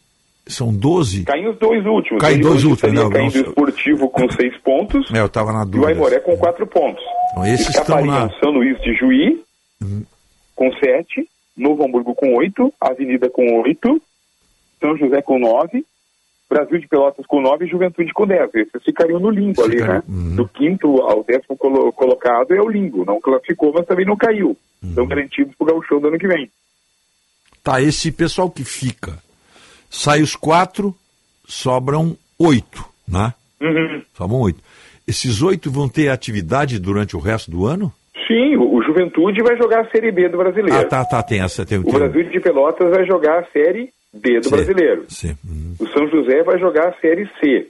[0.47, 1.24] São 12?
[1.24, 2.20] Caem os dois últimos.
[2.20, 3.00] Caem dois últimos, né?
[3.10, 5.89] caindo Não- o Esportivo com seis pontos É, eu tava na e o dúvida.
[5.89, 7.02] Aimoré com quatro pontos.
[7.32, 8.24] Então, esses estão na.
[8.24, 8.31] Uhum.
[8.40, 9.42] São Luís de Juí
[10.55, 14.00] com sete, Novo Hamburgo com oito, Avenida com oito,
[14.81, 15.84] São José com nove,
[16.48, 18.50] Brasil de Pelotas com nove e Juventude com dez.
[18.55, 20.02] Esses ficariam no limbo ali, né?
[20.06, 20.36] Uhum.
[20.36, 23.05] Do quinto ao décimo colo- colocado é o limbo.
[23.05, 24.56] Não classificou, mas também não caiu.
[24.82, 24.90] Uhum.
[24.90, 26.50] Estão garantidos pro gauchão do ano que vem.
[27.62, 29.18] Tá, esse pessoal que fica.
[29.97, 30.94] Sai os quatro,
[31.47, 33.32] sobram oito, né?
[33.60, 34.02] Uhum.
[34.16, 34.60] Sobram oito.
[35.06, 37.92] Esses oito vão ter atividade durante o resto do ano?
[38.26, 40.74] Sim, o, o Juventude vai jogar a Série B do Brasileiro.
[40.78, 41.64] Ah, tá, tá, tem essa.
[41.64, 45.05] Tem, O tem- Brasil de Pelotas vai jogar a Série D do Sim, Brasileiro.
[45.08, 45.36] sim.
[45.44, 45.74] Uhum.
[45.78, 47.66] O São José vai jogar a Série C.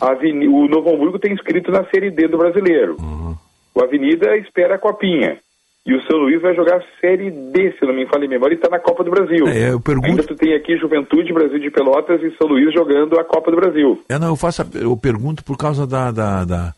[0.00, 2.96] A Aveni- O Novo Hamburgo tem inscrito na Série D do Brasileiro.
[3.00, 3.34] Uhum.
[3.74, 5.38] O Avenida espera a Copinha.
[5.86, 8.54] E o São Luís vai jogar a Série D, se não me falha a memória,
[8.54, 9.46] e está na Copa do Brasil.
[9.46, 13.18] É, eu pergunto- Ainda tu tem aqui Juventude, Brasil de Pelotas e São Luís jogando
[13.20, 14.02] a Copa do Brasil.
[14.08, 16.72] É, não, eu faço, a- eu pergunto por causa da, da, da-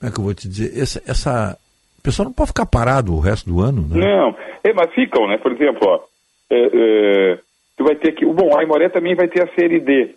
[0.00, 1.56] como é que eu vou te dizer, essa, essa,
[1.98, 4.00] o pessoal não pode ficar parado o resto do ano, né?
[4.04, 5.38] Não, é, mas ficam, né?
[5.38, 6.00] Por exemplo, ó,
[6.50, 7.38] é, é,
[7.76, 10.10] tu vai ter aqui, bom, a Imoré também vai ter a Série D,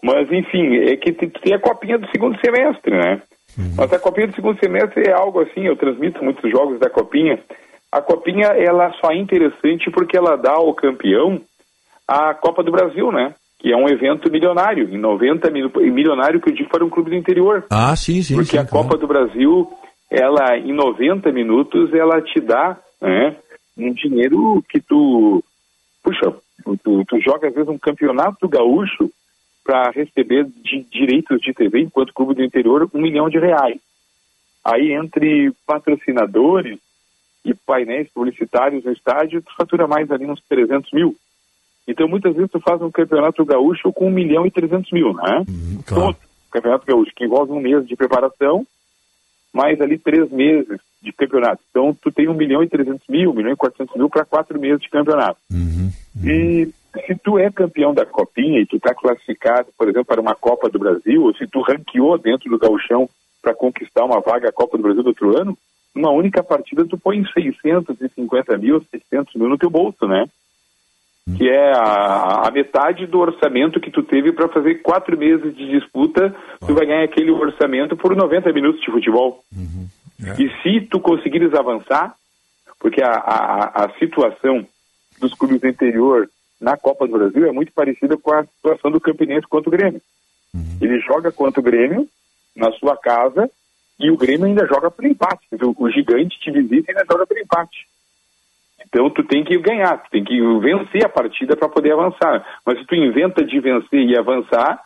[0.00, 3.20] mas enfim, é que tu tu tem a copinha do segundo semestre, né?
[3.76, 7.36] Mas a copinha do segundo semestre é algo assim, eu transmito muitos jogos da copinha.
[7.92, 11.40] A copinha, ela só é interessante porque ela dá ao campeão
[12.06, 13.34] a Copa do Brasil, né?
[13.58, 17.10] Que é um evento milionário, em 90 mil, milionário que eu digo para um clube
[17.10, 17.64] do interior.
[17.70, 18.34] Ah, sim, sim.
[18.34, 19.70] Porque sim, a Copa do Brasil,
[20.10, 23.36] ela em 90 minutos, ela te dá né,
[23.76, 25.42] um dinheiro que tu.
[26.02, 26.32] Puxa,
[26.82, 29.10] tu, tu joga às vezes um campeonato gaúcho
[29.64, 33.78] para receber de direitos de TV enquanto clube do interior um milhão de reais.
[34.64, 36.78] Aí entre patrocinadores
[37.44, 41.16] e painéis publicitários no estádio, tu fatura mais ali uns 300 mil.
[41.86, 45.44] Então muitas vezes tu faz um campeonato gaúcho com um milhão e 300 mil, né?
[45.86, 46.16] Todo
[46.50, 48.66] campeonato gaúcho, que envolve um mês de preparação,
[49.52, 51.62] mais ali três meses de campeonato.
[51.70, 54.60] Então, tu tem um milhão e trezentos mil, um milhão e quatrocentos mil para quatro
[54.60, 55.38] meses de campeonato.
[56.22, 56.68] E
[57.06, 60.68] se tu é campeão da Copinha e tu está classificado, por exemplo, para uma Copa
[60.68, 63.08] do Brasil, ou se tu ranqueou dentro do gauchão
[63.40, 65.56] para conquistar uma vaga à Copa do Brasil do outro ano,
[65.94, 70.26] numa única partida tu põe 650 mil, 600 mil no teu bolso, né?
[71.36, 75.68] Que é a, a metade do orçamento que tu teve para fazer quatro meses de
[75.68, 76.34] disputa,
[76.66, 79.44] tu vai ganhar aquele orçamento por 90 minutos de futebol.
[80.38, 82.14] E se tu conseguires avançar,
[82.78, 84.66] porque a, a, a situação
[85.20, 86.28] dos clubes do interior
[86.60, 90.00] na Copa do Brasil é muito parecida com a situação do Campinense contra o Grêmio.
[90.80, 92.08] Ele joga contra o Grêmio
[92.56, 93.48] na sua casa
[94.00, 95.46] e o Grêmio ainda joga por empate.
[95.62, 97.86] O gigante te visita e ainda joga por empate.
[98.86, 102.44] Então tu tem que ganhar, tu tem que vencer a partida para poder avançar.
[102.66, 104.80] Mas se tu inventa de vencer e avançar,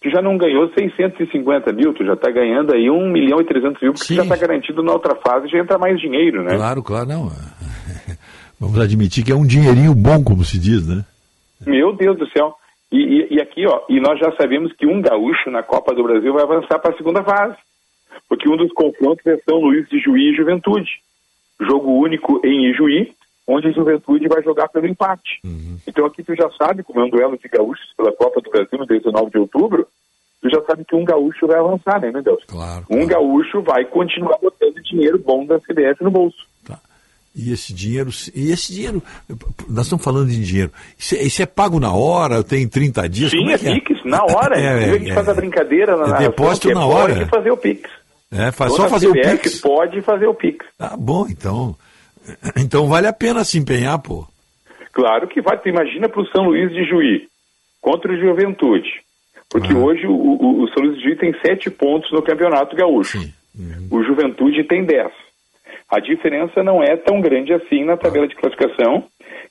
[0.00, 3.82] tu já não ganhou 650 mil, tu já está ganhando aí 1 milhão e 300
[3.82, 6.56] mil, porque já está garantido na outra fase, já entra mais dinheiro, né?
[6.56, 7.28] Claro, claro, não.
[8.58, 11.04] Vamos admitir que é um dinheirinho bom, como se diz, né?
[11.66, 12.54] Meu Deus do céu.
[12.92, 16.02] E, e- e aqui, ó, e nós já sabemos que um gaúcho na Copa do
[16.04, 17.56] Brasil vai avançar para a segunda fase.
[18.28, 20.90] Porque um dos confrontos é São Luís de Juí e Juventude.
[21.60, 23.12] Jogo único em Ijuí,
[23.46, 25.40] onde a Juventude vai jogar pelo empate.
[25.86, 28.78] Então aqui tu já sabe, como é um duelo de gaúchos pela Copa do Brasil
[28.78, 29.86] no 19 de outubro,
[30.40, 32.42] tu já sabe que um gaúcho vai avançar, né, meu Deus?
[32.46, 32.86] Claro.
[32.90, 36.52] Um gaúcho vai continuar botando dinheiro bom da CBF no bolso.
[37.34, 39.02] E esse dinheiro, e esse dinheiro,
[39.66, 43.30] nós estamos falando de dinheiro, isso é, isso é pago na hora, tem 30 dias?
[43.30, 43.80] Sim, é, é é?
[43.80, 44.52] Pix, na hora.
[44.62, 47.14] É, gente é, faz a brincadeira na é narração, depósito é na hora.
[47.14, 47.90] Pode fazer o Pix.
[48.32, 49.60] É, faz só fazer o Pix.
[49.60, 50.64] pode fazer o Pix.
[50.78, 51.76] Tá bom, então.
[52.56, 54.26] Então vale a pena se empenhar, pô.
[54.92, 55.58] Claro que vai.
[55.58, 57.26] Tu imagina para o São Luís de Juí
[57.80, 58.88] contra o Juventude.
[59.50, 59.76] Porque Ah.
[59.76, 63.18] hoje o, o- o São Luís de Juí tem sete pontos no Campeonato Gaúcho.
[63.58, 63.88] Uhum.
[63.90, 65.12] O Juventude tem dez.
[65.90, 69.04] A diferença não é tão grande assim na tabela de classificação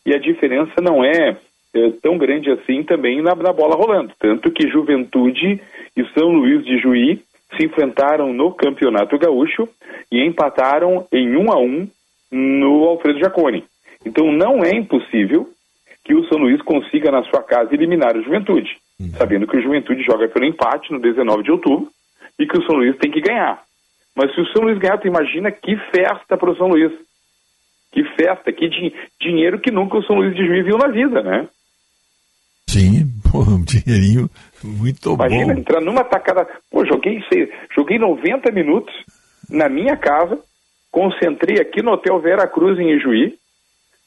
[0.05, 1.37] e a diferença não é,
[1.75, 4.11] eh, tão grande assim também na, na bola rolando.
[4.19, 5.61] Tanto que Juventude
[5.95, 7.21] e São Luís de Juí
[7.57, 9.67] se enfrentaram no Campeonato Gaúcho
[10.11, 11.87] e empataram em um a um
[12.31, 13.63] no Alfredo Jaconi.
[14.05, 15.49] Então não é impossível
[16.03, 18.69] que o São Luís consiga na sua casa eliminar o Juventude,
[19.17, 21.89] sabendo que o Juventude joga pelo empate no 19 de outubro
[22.39, 23.61] e que o São Luís tem que ganhar.
[24.15, 26.91] Mas se o São Luís ganhar, tu imagina que festa para o São Luís.
[27.91, 31.21] Que festa, que din- dinheiro que nunca o São Luís de Juiz viu na vida,
[31.21, 31.47] né?
[33.31, 34.29] Pô, um dinheirinho
[34.63, 35.59] muito Imagina bom.
[35.59, 36.47] entrar numa tacada.
[36.69, 38.93] Pô, joguei, seis, joguei 90 minutos
[39.49, 40.37] na minha casa,
[40.91, 43.35] concentrei aqui no Hotel Vera Cruz em Ijuí,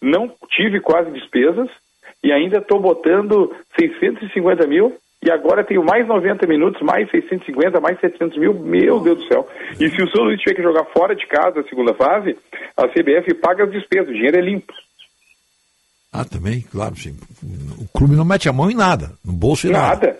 [0.02, 1.68] não tive quase despesas
[2.22, 4.94] e ainda estou botando 650 mil
[5.24, 8.52] e agora tenho mais 90 minutos, mais 650, mais 700 mil.
[8.52, 9.48] Meu Deus do céu.
[9.80, 12.36] E se o São Luís tiver que jogar fora de casa a segunda fase,
[12.76, 14.72] a CBF paga as despesas, o dinheiro é limpo.
[16.16, 17.16] Ah, também, claro, sim.
[17.78, 19.88] O clube não mete a mão em nada, no bolso e nada.
[20.06, 20.18] Nada.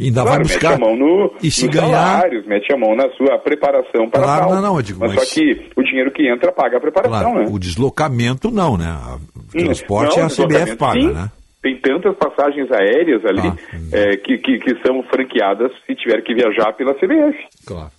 [0.00, 0.70] E ainda Claro, vai buscar.
[0.70, 1.88] mete a mão no, e se ganhar.
[1.90, 4.54] salários, mete a mão na sua preparação para Claro, tal.
[4.56, 7.32] não, não, eu digo, mas, mas- só que o dinheiro que entra paga a preparação,
[7.32, 7.50] Claro, né?
[7.52, 8.92] o deslocamento não, né?
[9.36, 11.12] O Hum, transporte não, é a CBF paga, sim.
[11.12, 11.30] né?
[11.62, 13.52] Tem tantas passagens aéreas ali
[13.92, 17.36] é, que, que, que são franqueadas se tiver que viajar pela CBF.
[17.66, 17.90] Claro.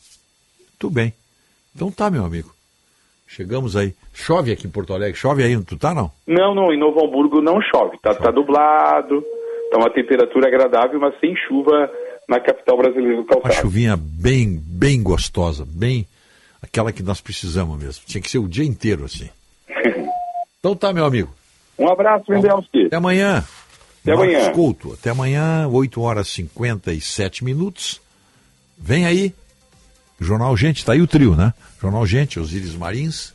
[0.77, 1.13] Tudo bem.
[1.75, 2.49] Então tá, meu amigo.
[3.29, 3.93] Chegamos aí.
[4.11, 5.15] Chove aqui em Porto Alegre.
[5.15, 6.11] Chove aí, tu tá não?
[6.25, 7.97] Não, não, em Novo Hamburgo não chove.
[8.01, 9.23] Tá, tá dublado,
[9.71, 11.91] tá uma temperatura agradável, mas sem chuva
[12.27, 13.61] na capital brasileira do Uma calçado.
[13.61, 16.07] chuvinha bem, bem gostosa, bem
[16.59, 18.03] aquela que nós precisamos mesmo.
[18.07, 19.29] Tinha que ser o dia inteiro assim.
[20.59, 21.33] Então tá, meu amigo.
[21.77, 22.87] Um abraço, Mendelski.
[22.87, 23.45] Até amanhã.
[24.01, 24.51] Até Marcos amanhã.
[24.51, 28.01] Couto, até amanhã, 8 horas e 57 minutos.
[28.77, 29.33] Vem aí.
[30.19, 31.53] Jornal Gente, tá aí o trio, né?
[31.81, 33.33] Jornal Gente, Osíris Marins,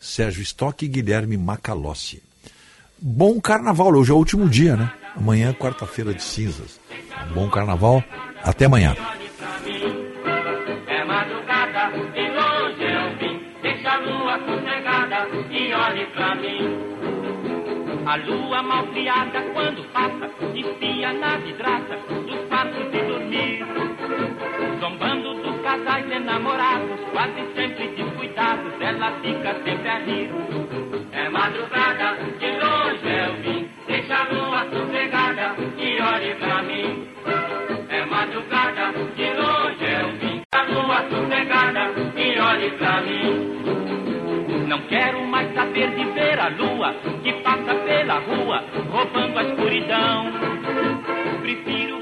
[0.00, 2.22] Sérgio Stock e Guilherme Macalossi.
[2.98, 4.90] Bom carnaval, hoje é o último dia, né?
[5.14, 6.80] Amanhã é quarta-feira de cinzas.
[7.34, 8.02] Bom carnaval,
[8.42, 8.96] até amanhã.
[10.86, 11.02] É
[18.04, 20.30] a lua mal criada, quando passa,
[21.18, 21.96] na vidraça
[22.90, 23.64] de dormir.
[24.80, 27.42] Zombando dos casais enamorados, quase
[28.80, 30.30] ela fica sempre a rir.
[31.12, 33.68] É madrugada, de longe eu vim.
[33.86, 37.08] Deixa a lua sossegada e olhe pra mim.
[37.88, 40.42] É madrugada, de longe eu vim.
[40.52, 43.52] A lua sossegada e olhe pra mim.
[44.68, 50.32] Não quero mais saber de ver a lua que passa pela rua, roubando a escuridão.
[51.40, 52.01] Prefiro